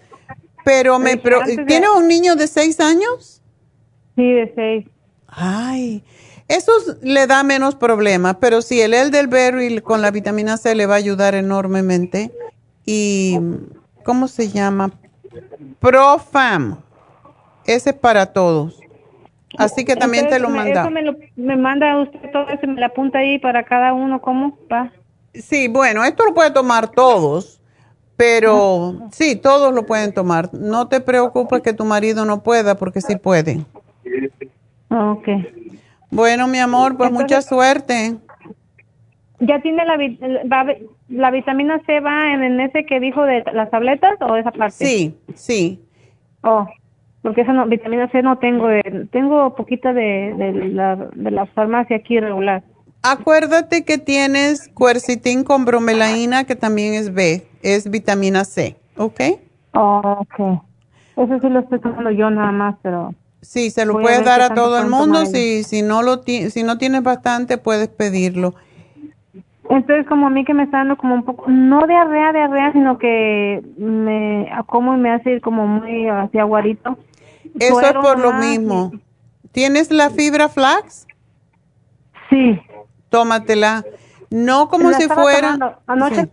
Pero 0.65 0.97
me 0.97 1.17
pero, 1.17 1.41
¿tiene 1.67 1.87
un 1.87 2.07
niño 2.07 2.35
de 2.35 2.47
seis 2.47 2.79
años? 2.79 3.43
Sí, 4.15 4.23
de 4.23 4.51
seis. 4.55 4.85
Ay, 5.27 6.03
eso 6.47 6.71
le 7.03 7.27
da 7.27 7.43
menos 7.43 7.75
problemas, 7.75 8.37
pero 8.41 8.63
sí, 8.63 8.81
el 8.81 8.95
elderberry 8.95 9.81
con 9.81 10.01
la 10.01 10.09
vitamina 10.09 10.57
C 10.57 10.73
le 10.73 10.87
va 10.87 10.95
a 10.95 10.97
ayudar 10.97 11.35
enormemente. 11.35 12.31
Y, 12.85 13.37
¿cómo 14.03 14.27
se 14.27 14.49
llama? 14.49 14.91
Profam. 15.79 16.77
Ese 17.65 17.91
es 17.91 17.95
para 17.95 18.27
todos. 18.27 18.79
Así 19.57 19.83
que 19.85 19.95
también 19.95 20.27
te 20.29 20.39
lo 20.39 20.49
manda. 20.49 20.81
Eso 20.81 20.91
me, 20.91 21.01
lo, 21.01 21.15
me 21.35 21.55
manda 21.55 21.99
usted 22.01 22.31
todo 22.31 22.47
eso, 22.49 22.67
me 22.67 22.79
la 22.79 22.87
apunta 22.87 23.19
ahí 23.19 23.39
para 23.39 23.63
cada 23.63 23.93
uno, 23.93 24.21
¿cómo 24.21 24.57
va? 24.71 24.91
Sí, 25.33 25.67
bueno, 25.67 26.03
esto 26.03 26.25
lo 26.25 26.33
puede 26.33 26.51
tomar 26.51 26.89
todos, 26.89 27.61
pero 28.15 29.09
sí, 29.11 29.35
todos 29.35 29.73
lo 29.73 29.85
pueden 29.85 30.13
tomar. 30.13 30.53
No 30.53 30.87
te 30.87 30.99
preocupes 30.99 31.61
que 31.61 31.73
tu 31.73 31.85
marido 31.85 32.25
no 32.25 32.43
pueda, 32.43 32.75
porque 32.75 33.01
sí 33.01 33.15
puede. 33.15 33.65
Ok. 34.89 35.27
Bueno, 36.11 36.47
mi 36.47 36.59
amor, 36.59 36.97
pues 36.97 37.11
mucha 37.11 37.41
suerte. 37.41 38.17
¿Ya 39.39 39.61
tiene 39.61 39.83
la, 39.85 40.65
la, 41.09 41.31
vitamina 41.31 41.81
C 41.85 42.01
va 42.01 42.33
en, 42.33 42.59
ese 42.59 42.85
que 42.85 42.99
dijo 42.99 43.23
de 43.23 43.43
las 43.53 43.69
tabletas 43.71 44.15
o 44.21 44.35
esa 44.35 44.51
parte? 44.51 44.85
Sí, 44.85 45.17
sí. 45.33 45.81
Oh, 46.41 46.67
porque 47.21 47.41
esa 47.41 47.53
no, 47.53 47.65
vitamina 47.65 48.09
C 48.09 48.21
no 48.21 48.37
tengo, 48.39 48.67
tengo 49.11 49.55
poquita 49.55 49.93
de, 49.93 50.33
de, 50.37 50.53
la, 50.69 50.95
de 50.95 51.31
la 51.31 51.45
farmacia 51.45 51.97
aquí 51.97 52.19
regular. 52.19 52.63
Acuérdate 53.01 53.85
que 53.85 53.97
tienes 53.97 54.69
cuercitín 54.73 55.45
con 55.45 55.63
bromelaína, 55.63 56.43
que 56.43 56.57
también 56.57 56.93
es 56.93 57.13
B, 57.13 57.47
es 57.61 57.89
vitamina 57.89 58.43
C, 58.43 58.75
¿ok? 58.97 59.21
Oh, 59.73 60.17
ok. 60.19 60.61
Eso 61.15 61.39
sí 61.39 61.49
lo 61.49 61.59
estoy 61.59 61.79
tomando 61.79 62.11
yo 62.11 62.29
nada 62.29 62.51
más, 62.51 62.75
pero... 62.81 63.13
Sí, 63.41 63.69
se 63.71 63.85
lo 63.85 63.93
puedes 63.93 64.25
dar 64.25 64.41
a 64.41 64.53
todo 64.53 64.79
el 64.79 64.89
mundo. 64.89 65.25
Si, 65.25 65.63
si, 65.63 65.81
no 65.81 66.01
lo 66.01 66.23
si 66.23 66.63
no 66.63 66.77
tienes 66.77 67.03
bastante, 67.03 67.57
puedes 67.57 67.87
pedirlo. 67.87 68.53
Entonces, 69.69 70.07
como 70.07 70.27
a 70.27 70.29
mí 70.29 70.45
que 70.45 70.53
me 70.53 70.63
está 70.63 70.79
dando 70.79 70.97
como 70.97 71.13
un 71.13 71.23
poco, 71.23 71.45
no 71.47 71.85
diarrea, 71.85 72.33
diarrea, 72.33 72.71
sino 72.73 72.97
que 72.97 73.61
me 73.77 74.49
como 74.65 74.95
y 74.95 74.97
me 74.97 75.11
hace 75.11 75.33
ir 75.33 75.41
como 75.41 75.67
muy 75.67 76.07
hacia 76.07 76.41
aguarito. 76.41 76.97
Eso 77.59 77.81
es 77.81 77.93
por 77.93 78.19
lo 78.19 78.33
mismo. 78.33 78.91
¿Tienes 79.51 79.91
la 79.91 80.09
fibra 80.09 80.49
flax? 80.49 81.07
Sí. 82.29 82.59
Tómatela. 83.09 83.83
No 84.29 84.69
como 84.69 84.91
si 84.93 85.07
fuera... 85.07 85.77
Anoche, 85.87 86.29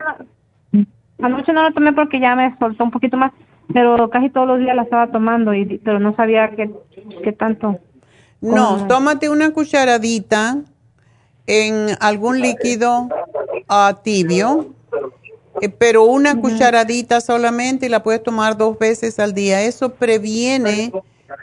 no, 0.73 0.87
anoche 1.23 1.53
no 1.53 1.63
lo 1.63 1.73
tomé 1.73 1.93
porque 1.93 2.21
ya 2.21 2.35
me 2.35 2.57
soltó 2.59 2.85
un 2.85 2.91
poquito 2.91 3.17
más 3.17 3.33
pero 3.73 4.09
casi 4.11 4.31
todos 4.31 4.47
los 4.47 4.59
días 4.61 4.77
la 4.77 4.83
estaba 4.83 5.09
tomando, 5.09 5.55
y, 5.55 5.79
pero 5.79 5.99
no 5.99 6.15
sabía 6.15 6.51
qué, 6.51 6.71
qué 7.23 7.33
tanto. 7.33 7.79
No, 8.41 8.87
tómate 8.87 9.29
una 9.29 9.51
cucharadita 9.51 10.59
en 11.47 11.89
algún 12.01 12.41
líquido 12.41 13.09
uh, 13.69 13.95
tibio, 14.03 14.75
eh, 15.61 15.69
pero 15.69 16.05
una 16.05 16.41
cucharadita 16.41 17.21
solamente 17.21 17.87
y 17.87 17.89
la 17.89 18.03
puedes 18.03 18.23
tomar 18.23 18.57
dos 18.57 18.79
veces 18.79 19.19
al 19.19 19.35
día. 19.35 19.63
Eso 19.63 19.95
previene 19.95 20.93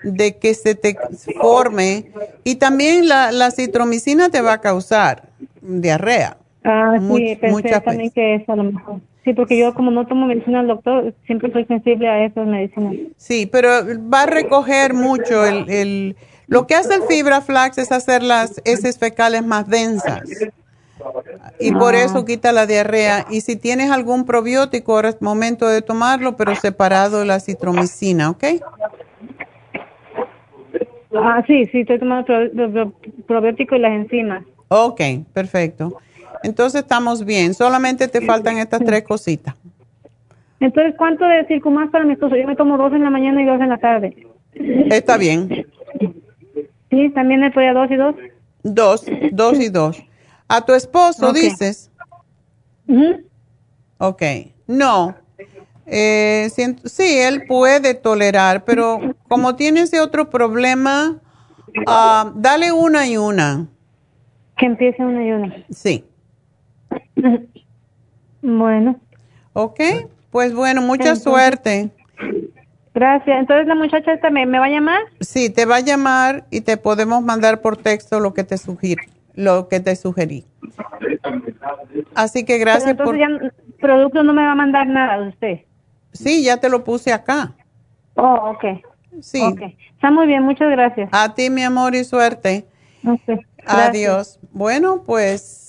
de 0.03 0.37
que 0.37 0.53
se 0.53 0.75
te 0.75 0.95
forme 1.41 2.11
y 2.43 2.55
también 2.55 3.07
la, 3.07 3.31
la 3.31 3.51
citromicina 3.51 4.29
te 4.29 4.41
va 4.41 4.53
a 4.53 4.61
causar 4.61 5.29
diarrea. 5.61 6.37
Ah, 6.63 6.97
sí, 6.99 7.37
pensé 7.39 7.81
también 7.81 8.11
que 8.11 8.35
es 8.35 8.49
a 8.49 8.55
lo 8.55 8.63
mejor. 8.63 9.01
Sí, 9.23 9.33
porque 9.33 9.57
yo 9.57 9.73
como 9.73 9.89
no 9.91 10.05
tomo 10.05 10.27
medicina 10.27 10.59
al 10.59 10.67
doctor, 10.67 11.13
siempre 11.25 11.51
soy 11.51 11.65
sensible 11.65 12.09
a 12.09 12.25
esas 12.25 12.45
medicinas. 12.45 12.95
Sí, 13.17 13.45
pero 13.45 13.69
va 14.11 14.23
a 14.23 14.25
recoger 14.25 14.93
mucho 14.93 15.45
el, 15.45 15.69
el 15.69 16.15
lo 16.47 16.67
que 16.67 16.75
hace 16.75 16.95
el 16.95 17.03
fibra 17.03 17.41
flax 17.41 17.77
es 17.77 17.91
hacer 17.91 18.21
las 18.21 18.61
heces 18.65 18.97
fecales 18.97 19.45
más 19.45 19.67
densas. 19.67 20.21
Y 21.59 21.71
por 21.71 21.95
eso 21.95 22.25
quita 22.25 22.51
la 22.51 22.65
diarrea. 22.65 23.25
Y 23.29 23.41
si 23.41 23.55
tienes 23.55 23.91
algún 23.91 24.25
probiótico, 24.25 24.95
ahora 24.95 25.09
es 25.09 25.21
momento 25.21 25.67
de 25.67 25.81
tomarlo, 25.81 26.35
pero 26.35 26.55
separado 26.55 27.19
de 27.19 27.25
la 27.25 27.39
citromicina, 27.39 28.29
¿ok? 28.29 28.43
Ah, 31.15 31.43
sí, 31.45 31.65
sí, 31.67 31.81
estoy 31.81 31.99
tomando 31.99 32.25
probiótico 33.27 33.75
y 33.75 33.79
las 33.79 33.91
enzimas. 33.91 34.43
Ok, 34.67 35.01
perfecto. 35.31 35.99
Entonces 36.43 36.81
estamos 36.81 37.23
bien, 37.23 37.53
solamente 37.53 38.07
te 38.07 38.21
faltan 38.21 38.57
estas 38.57 38.83
tres 38.83 39.03
cositas. 39.03 39.55
Entonces, 40.59 40.95
¿cuánto 40.97 41.25
de 41.25 41.45
circumás 41.45 41.89
para 41.89 42.05
mi 42.05 42.13
esposo? 42.13 42.35
Yo 42.35 42.47
me 42.47 42.55
tomo 42.55 42.77
dos 42.77 42.93
en 42.93 43.03
la 43.03 43.09
mañana 43.09 43.41
y 43.41 43.45
dos 43.45 43.59
en 43.61 43.69
la 43.69 43.77
tarde. 43.77 44.15
Está 44.53 45.17
bien. 45.17 45.67
Sí, 46.89 47.09
también 47.09 47.41
le 47.41 47.51
puede 47.51 47.73
dos 47.73 47.89
y 47.91 47.95
dos. 47.95 48.15
Dos, 48.63 49.05
dos 49.31 49.59
y 49.59 49.69
dos. 49.69 50.03
¿A 50.53 50.61
tu 50.61 50.73
esposo 50.73 51.33
dices? 51.33 51.89
Ok, 53.97 54.21
no. 54.67 55.15
Eh, 55.87 56.47
sí, 56.85 57.17
él 57.19 57.45
puede 57.47 57.95
tolerar, 57.95 58.63
pero 58.63 59.15
como 59.27 59.55
tiene 59.55 59.81
ese 59.81 59.99
otro 59.99 60.29
problema, 60.29 61.19
uh, 61.87 62.31
dale 62.35 62.71
una 62.71 63.07
y 63.07 63.17
una. 63.17 63.67
Que 64.57 64.67
empiece 64.67 65.03
una 65.03 65.25
y 65.25 65.31
una. 65.31 65.65
Sí. 65.71 66.05
Bueno. 68.43 68.99
Ok, 69.53 69.79
pues 70.29 70.53
bueno, 70.53 70.81
mucha 70.81 71.15
suerte. 71.15 71.89
Gracias. 72.93 73.39
Entonces 73.39 73.67
la 73.67 73.75
muchacha 73.75 74.13
esta 74.13 74.29
me, 74.29 74.45
va 74.45 74.65
a 74.65 74.69
llamar. 74.69 75.01
Sí, 75.19 75.49
te 75.49 75.65
va 75.65 75.77
a 75.77 75.79
llamar 75.79 76.45
y 76.51 76.61
te 76.61 76.77
podemos 76.77 77.23
mandar 77.23 77.61
por 77.61 77.77
texto 77.77 78.19
lo 78.19 78.33
que 78.33 78.43
te 78.43 78.57
sugirí, 78.57 79.07
lo 79.33 79.67
que 79.67 79.79
te 79.79 79.95
sugerí. 79.95 80.45
Así 82.15 82.45
que 82.45 82.57
gracias 82.57 82.91
entonces 82.91 83.19
ya 83.19 83.51
producto 83.79 84.23
no 84.23 84.33
me 84.33 84.43
va 84.43 84.51
a 84.51 84.55
mandar 84.55 84.87
nada 84.87 85.19
de 85.19 85.29
usted. 85.29 85.59
Sí, 86.11 86.43
ya 86.43 86.57
te 86.57 86.69
lo 86.69 86.83
puse 86.83 87.11
acá. 87.11 87.53
Oh, 88.15 88.51
ok. 88.51 88.65
Sí. 89.21 89.43
Está 89.93 90.11
muy 90.11 90.27
bien, 90.27 90.43
muchas 90.43 90.69
gracias. 90.69 91.09
A 91.11 91.33
ti, 91.33 91.49
mi 91.49 91.63
amor, 91.63 91.95
y 91.95 92.03
suerte. 92.03 92.67
Adiós. 93.65 94.39
Bueno, 94.51 95.03
pues 95.03 95.63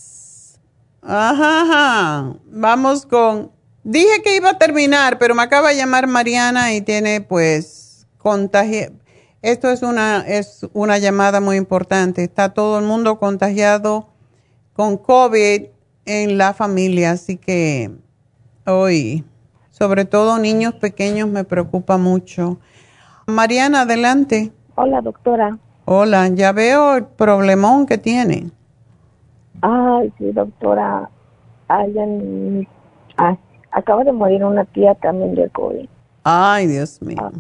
Ajá, 1.06 2.34
vamos 2.46 3.04
con... 3.04 3.52
Dije 3.82 4.22
que 4.24 4.36
iba 4.36 4.50
a 4.50 4.58
terminar, 4.58 5.18
pero 5.18 5.34
me 5.34 5.42
acaba 5.42 5.68
de 5.68 5.76
llamar 5.76 6.06
Mariana 6.06 6.72
y 6.72 6.80
tiene 6.80 7.20
pues 7.20 8.06
contagio. 8.16 8.92
Esto 9.44 9.68
es 9.68 9.82
una, 9.82 10.20
es 10.26 10.66
una 10.72 10.96
llamada 10.96 11.38
muy 11.38 11.58
importante. 11.58 12.24
Está 12.24 12.54
todo 12.54 12.78
el 12.78 12.86
mundo 12.86 13.18
contagiado 13.18 14.06
con 14.72 14.96
COVID 14.96 15.64
en 16.06 16.38
la 16.38 16.54
familia, 16.54 17.10
así 17.10 17.36
que 17.36 17.90
hoy, 18.64 19.22
sobre 19.68 20.06
todo 20.06 20.38
niños 20.38 20.72
pequeños, 20.76 21.28
me 21.28 21.44
preocupa 21.44 21.98
mucho. 21.98 22.56
Mariana, 23.26 23.82
adelante. 23.82 24.50
Hola, 24.76 25.02
doctora. 25.02 25.58
Hola, 25.84 26.26
ya 26.28 26.52
veo 26.52 26.96
el 26.96 27.04
problemón 27.04 27.84
que 27.84 27.98
tiene. 27.98 28.50
Ay, 29.60 30.10
sí, 30.16 30.32
doctora. 30.32 31.10
acaba 33.72 34.04
de 34.04 34.12
morir 34.12 34.42
una 34.42 34.64
tía 34.64 34.94
también 34.94 35.34
de 35.34 35.50
COVID. 35.50 35.86
Ay, 36.22 36.66
Dios 36.66 37.02
mío. 37.02 37.18
Ah, 37.20 37.30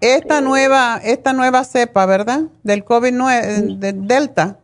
esta 0.00 0.40
nueva, 0.40 1.00
esta 1.02 1.32
nueva 1.32 1.64
cepa, 1.64 2.06
¿verdad? 2.06 2.42
Del 2.62 2.84
COVID 2.84 3.12
9, 3.12 3.62
de 3.76 3.92
Delta. 3.92 4.58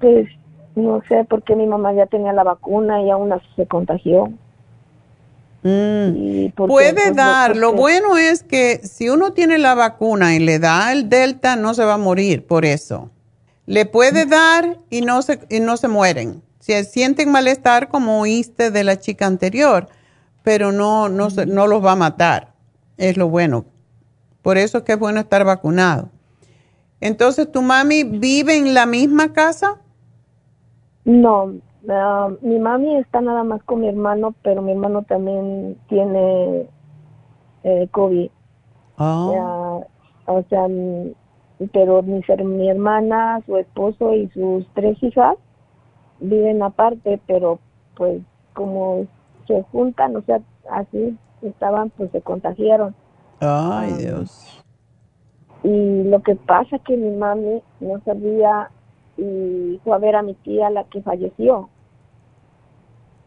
Pues 0.00 0.28
no 0.74 1.02
sé, 1.08 1.26
porque 1.28 1.56
mi 1.56 1.66
mamá 1.66 1.92
ya 1.92 2.06
tenía 2.06 2.32
la 2.32 2.44
vacuna 2.44 3.02
y 3.02 3.10
aún 3.10 3.32
así 3.32 3.46
se 3.56 3.66
contagió. 3.66 4.32
Mm. 5.62 6.50
Puede 6.54 6.92
pues, 6.94 7.16
dar, 7.16 7.56
lo 7.56 7.72
bueno 7.72 8.16
es 8.16 8.42
que 8.42 8.80
si 8.82 9.08
uno 9.08 9.32
tiene 9.32 9.58
la 9.58 9.74
vacuna 9.74 10.34
y 10.34 10.40
le 10.40 10.58
da 10.58 10.92
el 10.92 11.08
Delta, 11.08 11.56
no 11.56 11.74
se 11.74 11.84
va 11.84 11.94
a 11.94 11.98
morir 11.98 12.46
por 12.46 12.64
eso. 12.64 13.10
Le 13.66 13.86
puede 13.86 14.26
dar 14.26 14.78
y 14.90 15.02
no 15.02 15.22
se, 15.22 15.40
y 15.48 15.60
no 15.60 15.76
se 15.76 15.88
mueren. 15.88 16.42
Si 16.58 16.72
sienten 16.84 17.30
malestar, 17.30 17.88
como 17.88 18.20
oíste 18.20 18.70
de 18.70 18.84
la 18.84 18.98
chica 18.98 19.26
anterior, 19.26 19.88
pero 20.42 20.72
no, 20.72 21.08
no, 21.08 21.28
no 21.46 21.66
los 21.66 21.84
va 21.84 21.92
a 21.92 21.96
matar. 21.96 22.52
Es 22.96 23.16
lo 23.16 23.28
bueno. 23.28 23.64
Por 24.42 24.58
eso 24.58 24.78
es 24.78 24.84
que 24.84 24.92
es 24.92 24.98
bueno 24.98 25.20
estar 25.20 25.44
vacunado. 25.44 26.08
Entonces, 27.00 27.50
¿tu 27.50 27.62
mami 27.62 28.04
vive 28.04 28.56
en 28.56 28.74
la 28.74 28.86
misma 28.86 29.32
casa? 29.32 29.80
No, 31.04 31.54
ah, 31.88 32.28
mi 32.42 32.58
mami 32.58 32.96
está 32.96 33.20
nada 33.20 33.42
más 33.42 33.62
con 33.64 33.80
mi 33.80 33.88
hermano, 33.88 34.34
pero 34.42 34.62
mi 34.62 34.72
hermano 34.72 35.02
también 35.02 35.76
tiene 35.88 36.66
eh, 37.64 37.88
COVID. 37.90 38.30
Oh. 38.98 39.84
o 40.26 40.42
sea, 40.48 40.66
pero 41.72 42.02
mi, 42.02 42.20
mi 42.44 42.68
hermana, 42.68 43.40
su 43.46 43.56
esposo 43.56 44.14
y 44.14 44.28
sus 44.28 44.66
tres 44.74 45.02
hijas 45.02 45.36
viven 46.20 46.62
aparte, 46.62 47.20
pero 47.26 47.58
pues 47.96 48.22
como 48.52 49.06
se 49.46 49.62
juntan, 49.72 50.14
o 50.16 50.22
sea, 50.22 50.40
así 50.70 51.18
estaban, 51.42 51.90
pues 51.90 52.10
se 52.12 52.20
contagiaron. 52.20 52.94
Ay, 53.42 53.92
Dios. 53.94 54.62
Y 55.64 56.04
lo 56.04 56.22
que 56.22 56.36
pasa 56.36 56.76
es 56.76 56.82
que 56.82 56.96
mi 56.96 57.10
mami 57.10 57.62
no 57.80 58.00
sabía 58.04 58.70
y 59.16 59.80
fue 59.84 59.94
a 59.94 59.98
ver 59.98 60.16
a 60.16 60.22
mi 60.22 60.34
tía, 60.34 60.70
la 60.70 60.84
que 60.84 61.02
falleció. 61.02 61.68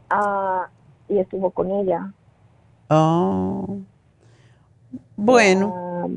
Ah, 0.10 0.70
y 1.10 1.20
estuvo 1.20 1.52
con 1.52 1.72
ella. 1.72 2.12
Oh. 2.90 3.78
Bueno, 5.18 5.74
Ah, 5.76 6.08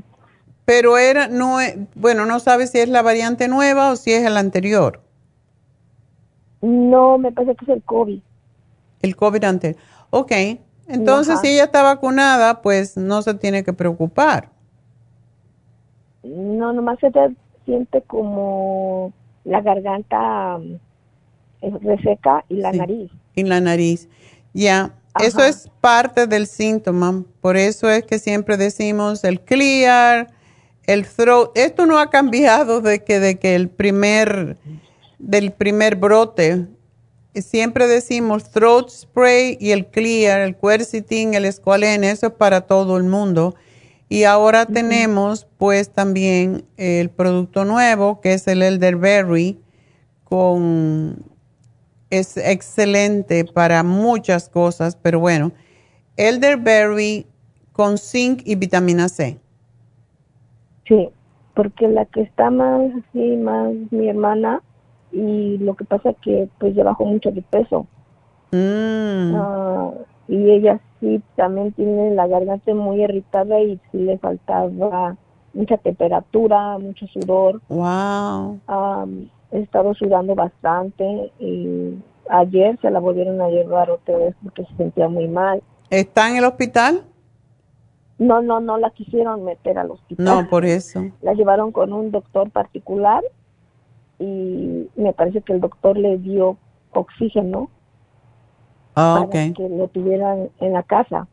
pero 0.65 0.99
era, 0.99 1.29
no, 1.29 1.61
e- 1.61 1.87
bueno, 1.95 2.27
no 2.27 2.41
sabes 2.41 2.71
si 2.71 2.79
es 2.79 2.89
la 2.89 3.03
variante 3.03 3.49
nueva 3.49 3.91
o 3.91 3.97
si 3.97 4.13
es 4.13 4.25
el 4.25 4.37
anterior, 4.37 5.01
no, 6.61 7.19
me 7.19 7.33
parece 7.33 7.55
que 7.57 7.65
es 7.65 7.69
el 7.71 7.83
COVID. 7.83 8.21
el 9.03 9.17
COVID 9.17 9.45
anterior. 9.45 9.81
Ok, 10.11 10.33
entonces 10.89 11.35
Ajá. 11.35 11.43
si 11.43 11.49
ella 11.49 11.65
está 11.65 11.83
vacunada, 11.83 12.63
pues 12.63 12.97
no 12.97 13.23
se 13.23 13.35
tiene 13.35 13.63
que 13.65 13.73
preocupar. 13.73 14.51
No, 16.23 16.73
nomás 16.73 16.99
se 17.01 17.11
te 17.11 17.35
siente 17.65 18.03
como 18.03 19.13
la 19.45 19.61
garganta 19.61 20.59
es 21.61 21.73
reseca 21.83 22.45
y 22.49 22.57
la 22.57 22.73
Sí. 22.73 22.79
nariz. 22.79 23.11
Y 23.35 23.43
la 23.45 23.61
nariz. 23.61 24.09
Ya, 24.53 24.95
eso 25.21 25.43
es 25.43 25.71
parte 25.81 26.27
del 26.27 26.47
síntoma. 26.47 27.25
Por 27.41 27.57
eso 27.57 27.89
es 27.91 28.05
que 28.05 28.19
siempre 28.19 28.57
decimos 28.57 29.25
el 29.25 29.41
clear, 29.41 30.29
el 30.87 31.07
throat. 31.07 31.51
Esto 31.57 31.87
no 31.87 31.99
ha 31.99 32.11
cambiado 32.11 32.81
de 32.81 33.05
que, 33.05 33.21
de 33.21 33.39
que 33.39 33.55
el 33.55 33.69
primer, 33.69 34.57
del 35.19 35.53
primer 35.53 35.97
brote. 35.97 36.67
Siempre 37.35 37.87
decimos 37.87 38.51
throat 38.51 38.89
spray 38.91 39.57
y 39.61 39.71
el 39.71 39.87
clear, 39.87 40.41
el 40.41 40.57
quercetin, 40.57 41.35
el 41.35 41.45
esqualene, 41.45 42.11
eso 42.11 42.29
es 42.29 42.33
para 42.33 42.63
todo 42.63 42.97
el 42.97 43.05
mundo. 43.05 43.55
Y 44.09 44.25
ahora 44.25 44.67
tenemos 44.67 45.47
pues 45.59 45.91
también 45.91 46.65
el 46.77 47.11
producto 47.11 47.65
nuevo 47.65 48.21
que 48.21 48.33
es 48.33 48.49
el 48.49 48.63
elderberry 48.63 49.61
con 50.25 51.23
es 52.11 52.39
excelente 52.39 53.45
para 53.45 53.83
muchas 53.83 54.49
cosas, 54.49 54.97
pero 54.97 55.21
bueno, 55.21 55.53
elderberry 56.17 57.27
con 57.73 57.99
zinc 57.99 58.41
y 58.45 58.55
vitamina 58.55 59.09
C. 59.09 59.39
Sí, 60.87 61.11
porque 61.55 61.87
la 61.87 62.07
que 62.07 62.23
está 62.23 62.51
más 62.51 62.91
así, 62.93 63.37
más 63.37 63.75
mi 63.91 64.09
hermana, 64.09 64.63
y 65.19 65.59
lo 65.59 65.75
que 65.75 65.85
pasa 65.85 66.13
que 66.23 66.49
pues 66.59 66.75
ya 66.75 66.85
bajó 66.85 67.05
mucho 67.05 67.31
de 67.31 67.43
peso. 67.43 67.87
Mm. 68.53 69.35
Ah, 69.35 69.91
y 70.29 70.51
ella 70.51 70.81
sí 71.01 71.21
también 71.37 71.73
tiene 71.73 72.15
la 72.15 72.27
garganta 72.27 72.73
muy 72.75 73.03
irritada 73.03 73.61
y 73.61 73.81
sí 73.91 73.99
le 73.99 74.19
faltaba 74.19 75.17
mucha 75.53 75.77
temperatura, 75.79 76.79
mucho 76.79 77.07
sudor. 77.09 77.61
Wow. 77.69 78.61
He 79.51 79.61
estado 79.61 79.95
sudando 79.95 80.35
bastante 80.35 81.33
y 81.41 81.95
ayer 82.31 82.79
se 82.81 82.91
la 82.91 83.01
volvieron 83.01 83.41
a 83.41 83.49
llevar 83.49 83.91
otra 83.91 84.19
vez 84.19 84.35
porque 84.43 84.65
se 84.67 84.77
sentía 84.77 85.09
muy 85.09 85.27
mal. 85.27 85.63
¿Está 85.91 86.31
en 86.31 86.37
el 86.37 86.45
hospital? 86.45 87.03
No, 88.19 88.43
no, 88.43 88.61
no 88.61 88.79
la 88.79 88.91
quisieron 88.91 89.45
meter 89.45 89.79
al 89.79 89.93
hospital. 89.93 90.25
No, 90.25 90.49
por 90.51 90.65
eso. 90.65 91.07
La 91.23 91.33
llevaron 91.35 91.73
con 91.73 91.93
un 91.93 92.11
doctor 92.11 92.51
particular 92.51 93.23
y 94.19 94.89
me 94.97 95.13
parece 95.13 95.43
que 95.43 95.53
el 95.53 95.61
doctor 95.61 95.97
le 95.97 96.19
dio 96.19 96.57
oxígeno 96.93 97.71
Ah, 98.95 99.27
para 99.31 99.47
ok. 99.49 99.57
que 99.57 99.69
lo 99.69 99.89
tuvieran 99.89 100.49
en 100.59 100.73
la 100.73 100.83
casa. 100.83 101.29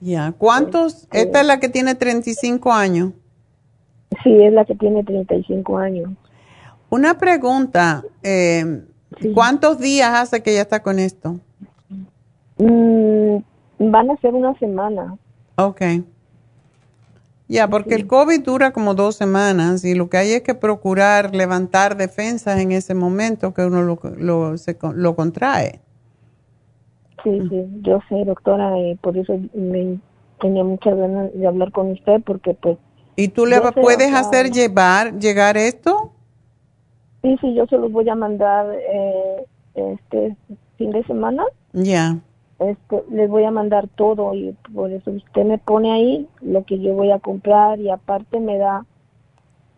Ya. 0.00 0.32
¿Cuántos? 0.36 1.08
Esta 1.12 1.40
es 1.40 1.46
la 1.46 1.58
que 1.58 1.68
tiene 1.70 1.94
35 1.94 2.72
años. 2.72 3.12
Sí, 4.22 4.42
es 4.42 4.52
la 4.52 4.64
que 4.66 4.74
tiene 4.74 5.02
35 5.02 5.78
años. 5.78 6.10
Una 6.90 7.16
pregunta. 7.18 8.04
eh, 8.22 8.82
¿Cuántos 9.34 9.78
días 9.78 10.10
hace 10.10 10.42
que 10.42 10.50
ella 10.50 10.62
está 10.62 10.82
con 10.82 10.98
esto? 10.98 11.40
Mm, 12.58 13.38
van 13.78 14.10
a 14.10 14.16
ser 14.18 14.34
una 14.34 14.52
semana. 14.58 15.16
Ok. 15.56 15.80
Ya, 17.48 17.68
porque 17.68 17.94
el 17.94 18.08
COVID 18.08 18.42
dura 18.42 18.72
como 18.72 18.94
dos 18.94 19.14
semanas 19.14 19.84
y 19.84 19.94
lo 19.94 20.08
que 20.08 20.16
hay 20.16 20.32
es 20.32 20.42
que 20.42 20.54
procurar 20.54 21.34
levantar 21.34 21.96
defensas 21.96 22.58
en 22.58 22.72
ese 22.72 22.94
momento 22.94 23.54
que 23.54 23.64
uno 23.64 23.82
lo, 23.82 24.00
lo, 24.16 24.58
se 24.58 24.76
lo 24.94 25.14
contrae. 25.14 25.80
Sí, 27.22 27.40
sí, 27.48 27.66
yo 27.82 28.00
sé, 28.08 28.24
doctora, 28.24 28.78
y 28.80 28.96
por 28.96 29.16
eso 29.16 29.38
me 29.54 29.98
tenía 30.40 30.64
muchas 30.64 30.96
ganas 30.96 31.32
de 31.32 31.46
hablar 31.46 31.70
con 31.70 31.92
usted 31.92 32.20
porque 32.24 32.54
pues... 32.54 32.78
¿Y 33.14 33.28
tú 33.28 33.46
le 33.46 33.56
sé, 33.56 33.72
puedes 33.80 34.12
hacer 34.12 34.50
llevar, 34.50 35.18
llegar 35.18 35.56
esto? 35.56 36.12
Sí, 37.22 37.36
sí, 37.40 37.54
yo 37.54 37.66
se 37.66 37.78
los 37.78 37.90
voy 37.90 38.08
a 38.08 38.14
mandar 38.14 38.66
eh, 38.74 39.44
este 39.74 40.36
fin 40.78 40.90
de 40.90 41.04
semana. 41.04 41.44
Ya. 41.72 42.18
Este, 42.58 43.02
les 43.10 43.28
voy 43.28 43.44
a 43.44 43.50
mandar 43.50 43.86
todo 43.88 44.32
y 44.34 44.56
por 44.74 44.90
eso 44.90 45.10
usted 45.10 45.44
me 45.44 45.58
pone 45.58 45.92
ahí 45.92 46.28
lo 46.40 46.64
que 46.64 46.78
yo 46.78 46.94
voy 46.94 47.10
a 47.10 47.18
comprar 47.18 47.78
y 47.80 47.90
aparte 47.90 48.40
me 48.40 48.56
da 48.56 48.86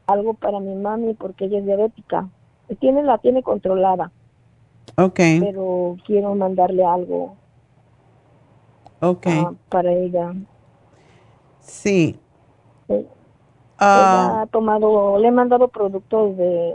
algo 0.07 0.34
para 0.34 0.60
mi 0.60 0.74
mami 0.74 1.15
porque 1.15 1.47
ella 1.47 1.58
es 1.58 1.66
diabética. 1.66 2.28
Tiene 2.81 3.02
la 3.02 3.18
tiene 3.18 3.42
controlada, 3.42 4.12
Ok, 4.97 5.18
pero 5.40 5.97
quiero 6.07 6.34
mandarle 6.34 6.84
algo 6.84 7.34
ok. 9.00 9.26
para 9.70 9.92
ella. 9.92 10.34
Sí. 11.60 12.18
Eh, 12.89 13.07
Ah, 13.81 13.94
Ella 14.10 14.42
ha 14.42 14.47
tomado, 14.47 15.18
le 15.18 15.28
he 15.28 15.31
mandado 15.31 15.68
productos 15.68 16.36
de, 16.36 16.74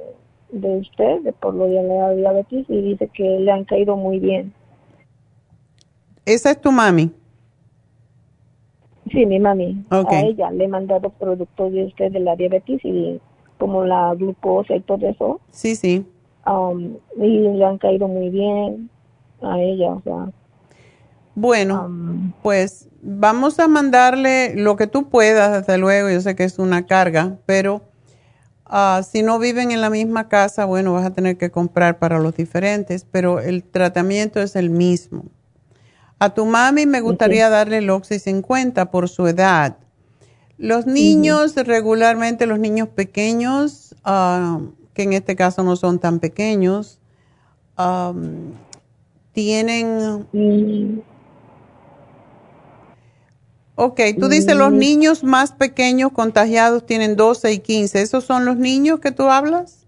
de 0.52 0.78
usted, 0.78 1.22
de 1.22 1.34
por 1.34 1.54
lo 1.54 1.66
de 1.66 1.84
la 1.84 2.12
diabetes, 2.12 2.66
y 2.70 2.82
dice 2.82 3.10
que 3.10 3.24
le 3.40 3.52
han 3.52 3.66
caído 3.66 3.98
muy 3.98 4.20
bien. 4.20 4.54
¿Esa 6.26 6.52
es 6.52 6.62
tu 6.62 6.72
mami? 6.72 7.12
Sí, 9.12 9.26
mi 9.26 9.40
mami. 9.40 9.84
A 9.90 10.22
ella 10.22 10.50
le 10.52 10.66
he 10.66 10.68
mandado 10.68 11.10
productos 11.10 11.72
de 11.74 11.86
usted 11.86 12.12
de 12.12 12.20
la 12.20 12.36
diabetes 12.36 12.80
y 12.84 13.20
como 13.58 13.86
la 13.86 14.14
glucosa 14.16 14.76
y 14.76 14.82
todo 14.82 15.08
eso, 15.08 15.40
Sí, 15.52 15.76
sí. 15.76 16.06
um, 16.48 16.98
y 17.18 17.40
le 17.40 17.64
han 17.64 17.78
caído 17.78 18.08
muy 18.08 18.30
bien 18.30 18.90
a 19.42 19.60
ella, 19.60 19.92
o 19.92 20.02
sea. 20.02 20.32
Bueno, 21.36 21.90
pues 22.42 22.90
vamos 23.02 23.60
a 23.60 23.68
mandarle 23.68 24.56
lo 24.56 24.76
que 24.76 24.88
tú 24.88 25.10
puedas, 25.10 25.66
desde 25.66 25.78
luego, 25.78 26.10
yo 26.10 26.22
sé 26.22 26.36
que 26.36 26.44
es 26.44 26.60
una 26.60 26.86
carga, 26.86 27.38
pero 27.46 27.82
ah, 28.66 29.02
si 29.04 29.24
no 29.24 29.40
viven 29.40 29.72
en 29.72 29.82
la 29.82 29.90
misma 29.90 30.28
casa, 30.30 30.66
bueno, 30.66 30.94
vas 30.94 31.06
a 31.06 31.14
tener 31.14 31.38
que 31.38 31.50
comprar 31.50 32.00
para 32.00 32.20
los 32.20 32.36
diferentes, 32.36 33.06
pero 33.10 33.40
el 33.40 33.64
tratamiento 33.64 34.42
es 34.42 34.56
el 34.56 34.70
mismo. 34.70 35.26
A 36.24 36.34
tu 36.34 36.46
mami 36.46 36.86
me 36.86 37.02
gustaría 37.02 37.50
darle 37.50 37.80
el 37.80 37.90
Oxy 37.90 38.18
50 38.18 38.92
por 38.92 39.10
su 39.10 39.28
edad. 39.28 39.76
Los 40.58 40.86
niños, 40.86 41.54
regularmente 41.58 42.46
los 42.46 42.60
niños 42.60 42.88
pequeños, 42.88 43.94
ah, 44.06 44.62
que 44.94 45.04
en 45.04 45.12
este 45.12 45.36
caso 45.36 45.64
no 45.64 45.76
son 45.76 46.00
tan 46.00 46.20
pequeños, 46.20 46.98
am, 47.76 48.54
tienen... 49.34 50.26
Ok, 53.76 54.00
tú 54.18 54.30
dices 54.30 54.56
los 54.56 54.72
Mm. 54.72 54.78
niños 54.78 55.24
más 55.26 55.52
pequeños 55.52 56.14
contagiados 56.14 56.86
tienen 56.86 57.18
12 57.18 57.52
y 57.52 57.60
15. 57.60 58.02
¿Esos 58.02 58.24
son 58.24 58.46
los 58.46 58.56
niños 58.56 59.02
que 59.02 59.12
tú 59.12 59.24
hablas? 59.24 59.86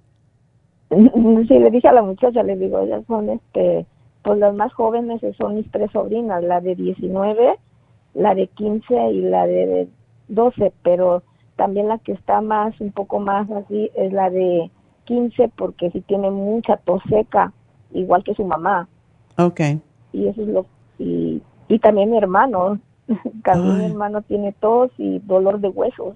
Sí, 1.47 1.59
le 1.59 1.71
dije 1.71 1.87
a 1.87 1.93
la 1.93 2.01
muchacha, 2.01 2.43
le 2.43 2.57
digo, 2.57 2.79
ellas 2.81 3.03
son, 3.07 3.29
este, 3.29 3.85
pues 4.25 4.39
las 4.39 4.55
más 4.55 4.73
jóvenes 4.73 5.21
son 5.37 5.55
mis 5.55 5.69
tres 5.71 5.91
sobrinas, 5.91 6.43
la 6.43 6.59
de 6.59 6.73
19, 6.75 7.59
la 8.15 8.33
de 8.33 8.47
15 8.47 9.11
y 9.11 9.21
la 9.21 9.45
de 9.45 9.87
12, 10.29 10.73
pero 10.83 11.21
también 11.55 11.87
la 11.87 11.99
que 11.99 12.13
está 12.13 12.41
más, 12.41 12.73
un 12.81 12.91
poco 12.91 13.19
más 13.19 13.49
así, 13.51 13.91
es 13.95 14.11
la 14.11 14.31
de 14.31 14.71
15 15.05 15.51
porque 15.55 15.91
sí 15.91 16.01
tiene 16.01 16.31
mucha 16.31 16.77
tos 16.77 17.03
seca, 17.07 17.53
igual 17.93 18.23
que 18.23 18.33
su 18.33 18.43
mamá, 18.43 18.87
Ok. 19.37 19.61
y 20.11 20.27
eso 20.27 20.41
es 20.41 20.47
lo, 20.47 20.65
y, 20.97 21.41
y 21.67 21.79
también 21.79 22.09
mi 22.09 22.17
hermano, 22.17 22.79
también 23.43 23.77
mi 23.77 23.85
hermano 23.85 24.23
tiene 24.23 24.53
tos 24.53 24.89
y 24.97 25.19
dolor 25.19 25.59
de 25.59 25.69
huesos. 25.69 26.15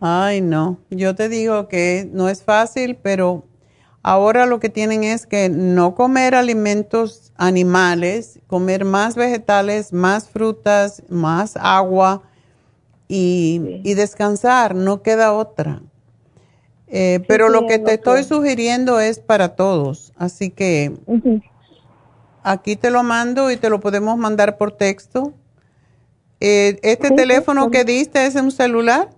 Ay, 0.00 0.40
no. 0.42 0.76
Yo 0.90 1.14
te 1.14 1.28
digo 1.30 1.68
que 1.68 2.06
no 2.12 2.28
es 2.28 2.44
fácil, 2.44 2.98
pero 3.00 3.44
ahora 4.02 4.46
lo 4.46 4.60
que 4.60 4.68
tienen 4.68 5.04
es 5.04 5.26
que 5.26 5.48
no 5.48 5.94
comer 5.94 6.34
alimentos 6.34 7.32
animales, 7.36 8.40
comer 8.46 8.84
más 8.84 9.16
vegetales, 9.16 9.92
más 9.92 10.28
frutas, 10.28 11.02
más 11.08 11.56
agua 11.56 12.22
y, 13.08 13.80
y 13.84 13.94
descansar. 13.94 14.74
No 14.74 15.02
queda 15.02 15.32
otra. 15.32 15.82
Eh, 16.94 17.20
pero 17.26 17.48
lo 17.48 17.66
que 17.66 17.78
te 17.78 17.94
estoy 17.94 18.22
sugiriendo 18.22 19.00
es 19.00 19.18
para 19.18 19.56
todos, 19.56 20.12
así 20.18 20.50
que 20.50 20.92
aquí 22.42 22.76
te 22.76 22.90
lo 22.90 23.02
mando 23.02 23.50
y 23.50 23.56
te 23.56 23.70
lo 23.70 23.80
podemos 23.80 24.18
mandar 24.18 24.58
por 24.58 24.72
texto. 24.72 25.32
Eh, 26.38 26.78
¿Este 26.82 27.10
teléfono 27.10 27.70
que 27.70 27.84
diste 27.84 28.26
es 28.26 28.34
un 28.34 28.50
celular? 28.50 29.08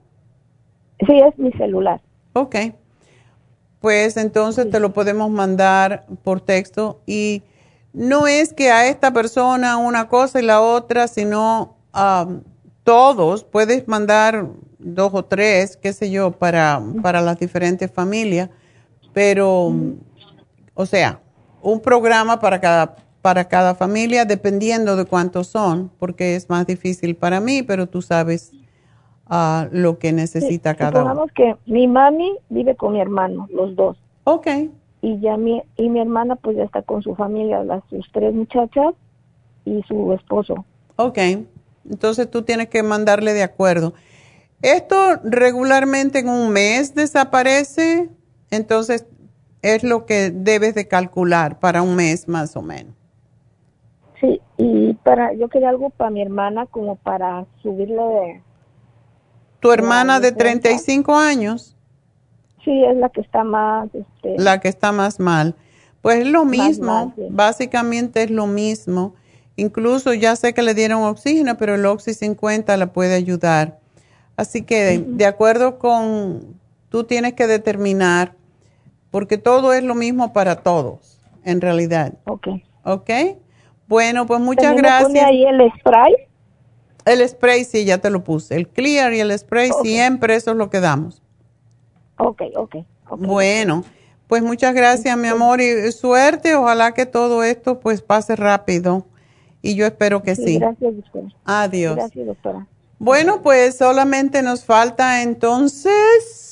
Sí, 1.04 1.18
es 1.18 1.36
mi 1.36 1.50
celular. 1.52 2.00
Ok. 2.34 2.54
Pues 3.84 4.16
entonces 4.16 4.70
te 4.70 4.80
lo 4.80 4.94
podemos 4.94 5.30
mandar 5.30 6.06
por 6.22 6.40
texto. 6.40 7.02
Y 7.04 7.42
no 7.92 8.26
es 8.26 8.54
que 8.54 8.70
a 8.70 8.88
esta 8.88 9.12
persona 9.12 9.76
una 9.76 10.08
cosa 10.08 10.40
y 10.40 10.42
la 10.42 10.62
otra, 10.62 11.06
sino 11.06 11.76
a 11.92 12.26
todos, 12.82 13.44
puedes 13.44 13.86
mandar 13.86 14.46
dos 14.78 15.10
o 15.12 15.26
tres, 15.26 15.76
qué 15.76 15.92
sé 15.92 16.10
yo, 16.10 16.30
para, 16.30 16.82
para 17.02 17.20
las 17.20 17.38
diferentes 17.38 17.90
familias, 17.90 18.48
pero, 19.12 19.74
o 20.72 20.86
sea, 20.86 21.20
un 21.60 21.78
programa 21.78 22.40
para 22.40 22.62
cada, 22.62 22.96
para 23.20 23.46
cada 23.46 23.74
familia, 23.74 24.24
dependiendo 24.24 24.96
de 24.96 25.04
cuántos 25.04 25.48
son, 25.48 25.90
porque 25.98 26.36
es 26.36 26.48
más 26.48 26.66
difícil 26.66 27.16
para 27.16 27.38
mí, 27.38 27.62
pero 27.62 27.86
tú 27.86 28.00
sabes 28.00 28.50
uh, 29.30 29.68
lo 29.70 29.98
que 29.98 30.12
necesita 30.12 30.74
cada 30.74 31.04
uno. 31.04 31.26
que 31.34 31.56
mi 31.66 31.86
mami 31.86 32.36
vive 32.48 32.76
con 32.76 32.92
mi 32.92 33.00
hermano, 33.00 33.48
los 33.52 33.74
dos. 33.76 33.96
Ok. 34.24 34.46
Y 35.00 35.20
ya 35.20 35.36
mi, 35.36 35.62
y 35.76 35.88
mi 35.88 36.00
hermana 36.00 36.36
pues 36.36 36.56
ya 36.56 36.64
está 36.64 36.82
con 36.82 37.02
su 37.02 37.14
familia, 37.14 37.62
las 37.62 37.82
sus 37.90 38.10
tres 38.12 38.34
muchachas 38.34 38.94
y 39.64 39.82
su 39.82 40.12
esposo. 40.12 40.64
Ok. 40.96 41.18
Entonces 41.88 42.30
tú 42.30 42.42
tienes 42.42 42.68
que 42.68 42.82
mandarle 42.82 43.32
de 43.32 43.42
acuerdo. 43.42 43.92
Esto 44.62 44.96
regularmente 45.24 46.20
en 46.20 46.28
un 46.28 46.50
mes 46.50 46.94
desaparece, 46.94 48.08
entonces 48.50 49.06
es 49.60 49.82
lo 49.84 50.06
que 50.06 50.30
debes 50.30 50.74
de 50.74 50.88
calcular 50.88 51.58
para 51.58 51.82
un 51.82 51.96
mes 51.96 52.28
más 52.28 52.56
o 52.56 52.62
menos. 52.62 52.94
Sí, 54.20 54.40
y 54.56 54.94
para 54.94 55.34
yo 55.34 55.48
quería 55.48 55.68
algo 55.68 55.90
para 55.90 56.10
mi 56.10 56.22
hermana 56.22 56.66
como 56.66 56.96
para 56.96 57.46
subirle 57.62 58.02
de... 58.02 58.42
¿Tu 59.64 59.72
hermana 59.72 60.20
de 60.20 60.30
35 60.30 61.16
años? 61.16 61.74
Sí, 62.66 62.84
es 62.84 62.98
la 62.98 63.08
que 63.08 63.22
está 63.22 63.44
más... 63.44 63.88
Este, 63.94 64.34
la 64.36 64.60
que 64.60 64.68
está 64.68 64.92
más 64.92 65.18
mal. 65.18 65.54
Pues 66.02 66.18
es 66.18 66.26
lo 66.26 66.44
mismo, 66.44 67.14
básicamente 67.30 68.24
es 68.24 68.30
lo 68.30 68.46
mismo. 68.46 69.14
Incluso 69.56 70.12
ya 70.12 70.36
sé 70.36 70.52
que 70.52 70.60
le 70.60 70.74
dieron 70.74 71.04
oxígeno, 71.04 71.56
pero 71.56 71.76
el 71.76 71.86
Oxy 71.86 72.12
50 72.12 72.76
la 72.76 72.92
puede 72.92 73.14
ayudar. 73.14 73.78
Así 74.36 74.60
que 74.60 74.98
de, 74.98 75.24
acuerdo 75.24 75.78
con, 75.78 76.58
tú 76.90 77.04
tienes 77.04 77.32
que 77.32 77.46
determinar, 77.46 78.34
porque 79.10 79.38
todo 79.38 79.72
es 79.72 79.82
lo 79.82 79.94
mismo 79.94 80.34
para 80.34 80.56
todos, 80.56 81.22
en 81.42 81.62
realidad. 81.62 82.12
Ok. 82.26 82.48
Ok. 82.84 83.10
Bueno, 83.88 84.26
pues 84.26 84.40
muchas 84.40 84.76
gracias. 84.76 85.04
pone 85.04 85.20
ahí 85.20 85.46
el 85.46 85.72
spray? 85.78 86.14
El 87.04 87.28
spray 87.28 87.64
sí, 87.64 87.84
ya 87.84 87.98
te 87.98 88.10
lo 88.10 88.24
puse. 88.24 88.56
El 88.56 88.68
clear 88.68 89.12
y 89.12 89.20
el 89.20 89.36
spray 89.38 89.70
siempre 89.82 90.34
eso 90.34 90.52
es 90.52 90.56
lo 90.56 90.70
que 90.70 90.80
damos. 90.80 91.22
Ok, 92.16 92.42
ok. 92.56 92.76
Bueno, 93.18 93.84
pues 94.28 94.42
muchas 94.42 94.74
gracias, 94.74 95.16
mi 95.16 95.28
amor, 95.28 95.60
y 95.60 95.92
suerte. 95.92 96.54
Ojalá 96.54 96.92
que 96.92 97.06
todo 97.06 97.42
esto 97.42 97.80
pues 97.80 98.02
pase 98.02 98.36
rápido. 98.36 99.06
Y 99.60 99.74
yo 99.74 99.86
espero 99.86 100.22
que 100.22 100.36
sí. 100.36 100.58
Gracias, 100.58 100.96
doctora. 100.96 101.28
Adiós. 101.44 101.96
Gracias, 101.96 102.26
doctora. 102.26 102.66
Bueno, 102.98 103.42
pues 103.42 103.76
solamente 103.76 104.42
nos 104.42 104.64
falta 104.64 105.22
entonces 105.22 106.44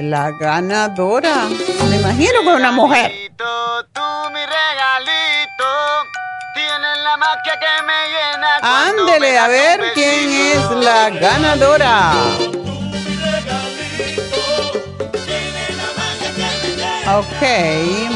la 0.00 0.30
ganadora. 0.30 1.48
Me 1.90 1.96
imagino 1.96 2.40
que 2.42 2.48
una 2.48 2.72
mujer. 2.72 3.12
Ándele, 8.62 9.38
a 9.38 9.48
ver 9.48 9.92
quién 9.94 10.30
es 10.30 10.70
la 10.84 11.10
ganadora. 11.10 12.12
Ok, 17.14 17.42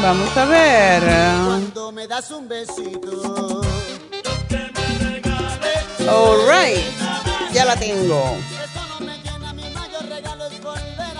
vamos 0.01 0.37
a 0.37 0.45
ver. 0.45 1.03
Cuando 1.45 1.91
me 1.91 2.07
das 2.07 2.31
un 2.31 2.47
besito. 2.47 3.61
All 6.09 6.37
right, 6.47 6.85
ya 7.51 7.65
la 7.65 7.75
tengo. 7.75 8.37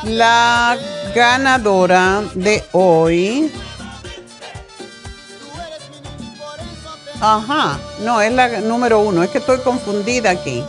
La 0.04 0.78
ganadora 1.14 2.22
de 2.36 2.64
hoy. 2.72 3.52
Ajá, 7.20 7.80
no, 8.02 8.22
es 8.22 8.32
la 8.32 8.62
número 8.62 9.00
uno. 9.00 9.24
Es 9.24 9.30
que 9.32 9.40
estoy 9.40 9.60
confundida 9.60 10.30
aquí. 10.30 10.64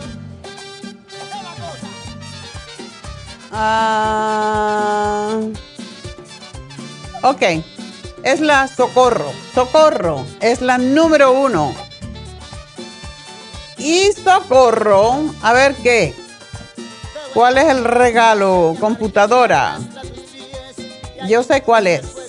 Ah, 3.51 5.39
ok, 7.21 7.41
es 8.23 8.39
la 8.41 8.67
Socorro. 8.67 9.31
Socorro 9.53 10.25
es 10.39 10.61
la 10.61 10.77
número 10.77 11.31
uno. 11.31 11.73
Y 13.77 14.11
socorro, 14.11 15.33
a 15.41 15.53
ver 15.53 15.75
qué. 15.75 16.13
¿Cuál 17.33 17.57
es 17.57 17.65
el 17.65 17.83
regalo? 17.85 18.75
Computadora. 18.79 19.79
Yo 21.27 21.43
sé 21.43 21.61
cuál 21.61 21.87
es. 21.87 22.28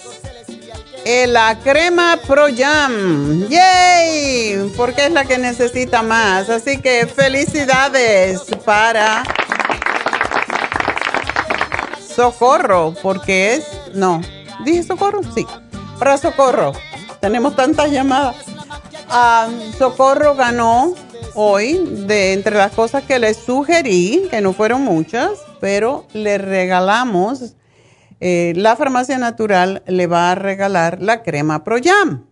La 1.05 1.59
crema 1.59 2.19
Pro 2.27 2.47
Jam. 2.55 3.49
¡Yay! 3.49 4.73
Porque 4.77 5.07
es 5.07 5.13
la 5.13 5.25
que 5.25 5.39
necesita 5.39 6.03
más. 6.03 6.49
Así 6.51 6.79
que 6.79 7.07
felicidades 7.07 8.43
para 8.65 9.23
Socorro, 12.15 12.95
porque 13.03 13.55
es. 13.55 13.67
No. 13.95 14.21
¿Dije 14.65 14.83
Socorro? 14.83 15.21
Sí. 15.35 15.47
Para 15.99 16.19
Socorro. 16.19 16.73
Tenemos 17.21 17.57
tantas 17.57 17.91
llamadas. 17.91 18.37
Ah, 19.09 19.49
socorro 19.77 20.37
ganó 20.37 20.95
hoy 21.35 21.83
de 22.07 22.33
entre 22.33 22.57
las 22.57 22.73
cosas 22.73 23.03
que 23.05 23.19
les 23.19 23.37
sugerí, 23.37 24.29
que 24.31 24.41
no 24.41 24.53
fueron 24.53 24.83
muchas, 24.83 25.31
pero 25.61 26.07
le 26.13 26.39
regalamos, 26.39 27.55
eh, 28.21 28.53
la 28.57 28.77
farmacia 28.77 29.19
natural 29.19 29.83
le 29.87 30.07
va 30.07 30.31
a 30.31 30.35
regalar 30.35 31.01
la 31.01 31.23
crema 31.23 31.65
Pro 31.65 31.77
Jam, 31.83 32.27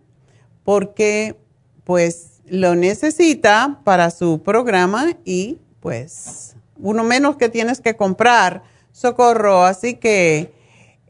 porque 0.63 1.35
pues 1.83 2.41
lo 2.45 2.75
necesita 2.75 3.81
para 3.83 4.11
su 4.11 4.41
programa 4.41 5.17
y 5.25 5.57
pues 5.79 6.55
uno 6.77 7.03
menos 7.03 7.35
que 7.35 7.49
tienes 7.49 7.81
que 7.81 7.95
comprar, 7.95 8.63
socorro, 8.91 9.65
así 9.65 9.95
que 9.95 10.53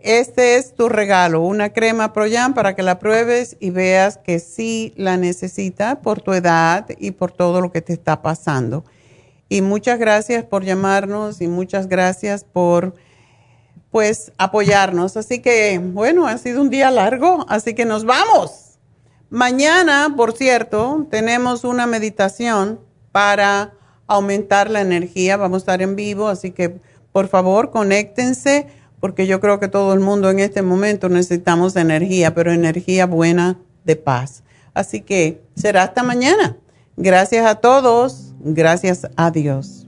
este 0.02 0.56
es 0.56 0.76
tu 0.76 0.88
regalo, 0.88 1.42
una 1.42 1.74
crema 1.74 2.14
Proyam 2.14 2.54
para 2.54 2.74
que 2.74 2.84
la 2.84 3.00
pruebes 3.00 3.58
y 3.60 3.70
veas 3.70 4.18
que 4.18 4.40
sí 4.40 4.94
la 4.96 5.18
necesita 5.18 6.02
por 6.02 6.22
tu 6.22 6.32
edad 6.32 6.88
y 6.98 7.12
por 7.12 7.34
todo 7.34 7.60
lo 7.60 7.72
que 7.74 7.82
te 7.82 7.92
está 7.92 8.22
pasando. 8.22 8.86
Y 9.50 9.62
muchas 9.62 10.00
gracias 10.00 10.46
por 10.46 10.64
llamarnos 10.64 11.42
y 11.42 11.48
muchas 11.48 11.88
gracias 11.88 12.46
por 12.46 12.94
pues 13.92 14.32
apoyarnos. 14.38 15.18
Así 15.18 15.40
que 15.40 15.80
bueno, 15.80 16.28
ha 16.28 16.38
sido 16.38 16.62
un 16.62 16.70
día 16.70 16.92
largo, 16.92 17.46
así 17.50 17.74
que 17.74 17.86
nos 17.86 18.06
vamos. 18.06 18.80
Mañana, 19.30 20.14
por 20.18 20.36
cierto, 20.36 21.08
tenemos 21.12 21.64
una 21.64 21.86
meditación 21.86 22.80
para 23.12 23.74
aumentar 24.08 24.70
la 24.70 24.82
energía. 24.82 25.38
Vamos 25.38 25.58
a 25.58 25.64
estar 25.64 25.82
en 25.82 25.96
vivo, 25.96 26.28
así 26.28 26.52
que 26.52 26.80
por 27.12 27.28
favor, 27.28 27.72
conéctense 27.72 28.68
porque 29.00 29.28
yo 29.28 29.40
creo 29.40 29.60
que 29.60 29.68
todo 29.68 29.94
el 29.94 30.00
mundo 30.00 30.30
en 30.30 30.40
este 30.40 30.62
momento 30.62 31.10
necesitamos 31.10 31.76
energía, 31.76 32.34
pero 32.34 32.52
energía 32.52 33.06
buena 33.06 33.60
de 33.86 33.96
paz. 33.96 34.44
Así 34.74 35.02
que 35.02 35.42
será 35.56 35.84
hasta 35.84 36.04
mañana. 36.04 36.58
Gracias 36.98 37.46
a 37.46 37.56
todos, 37.56 38.34
gracias 38.40 39.08
a 39.16 39.32
Dios. 39.32 39.88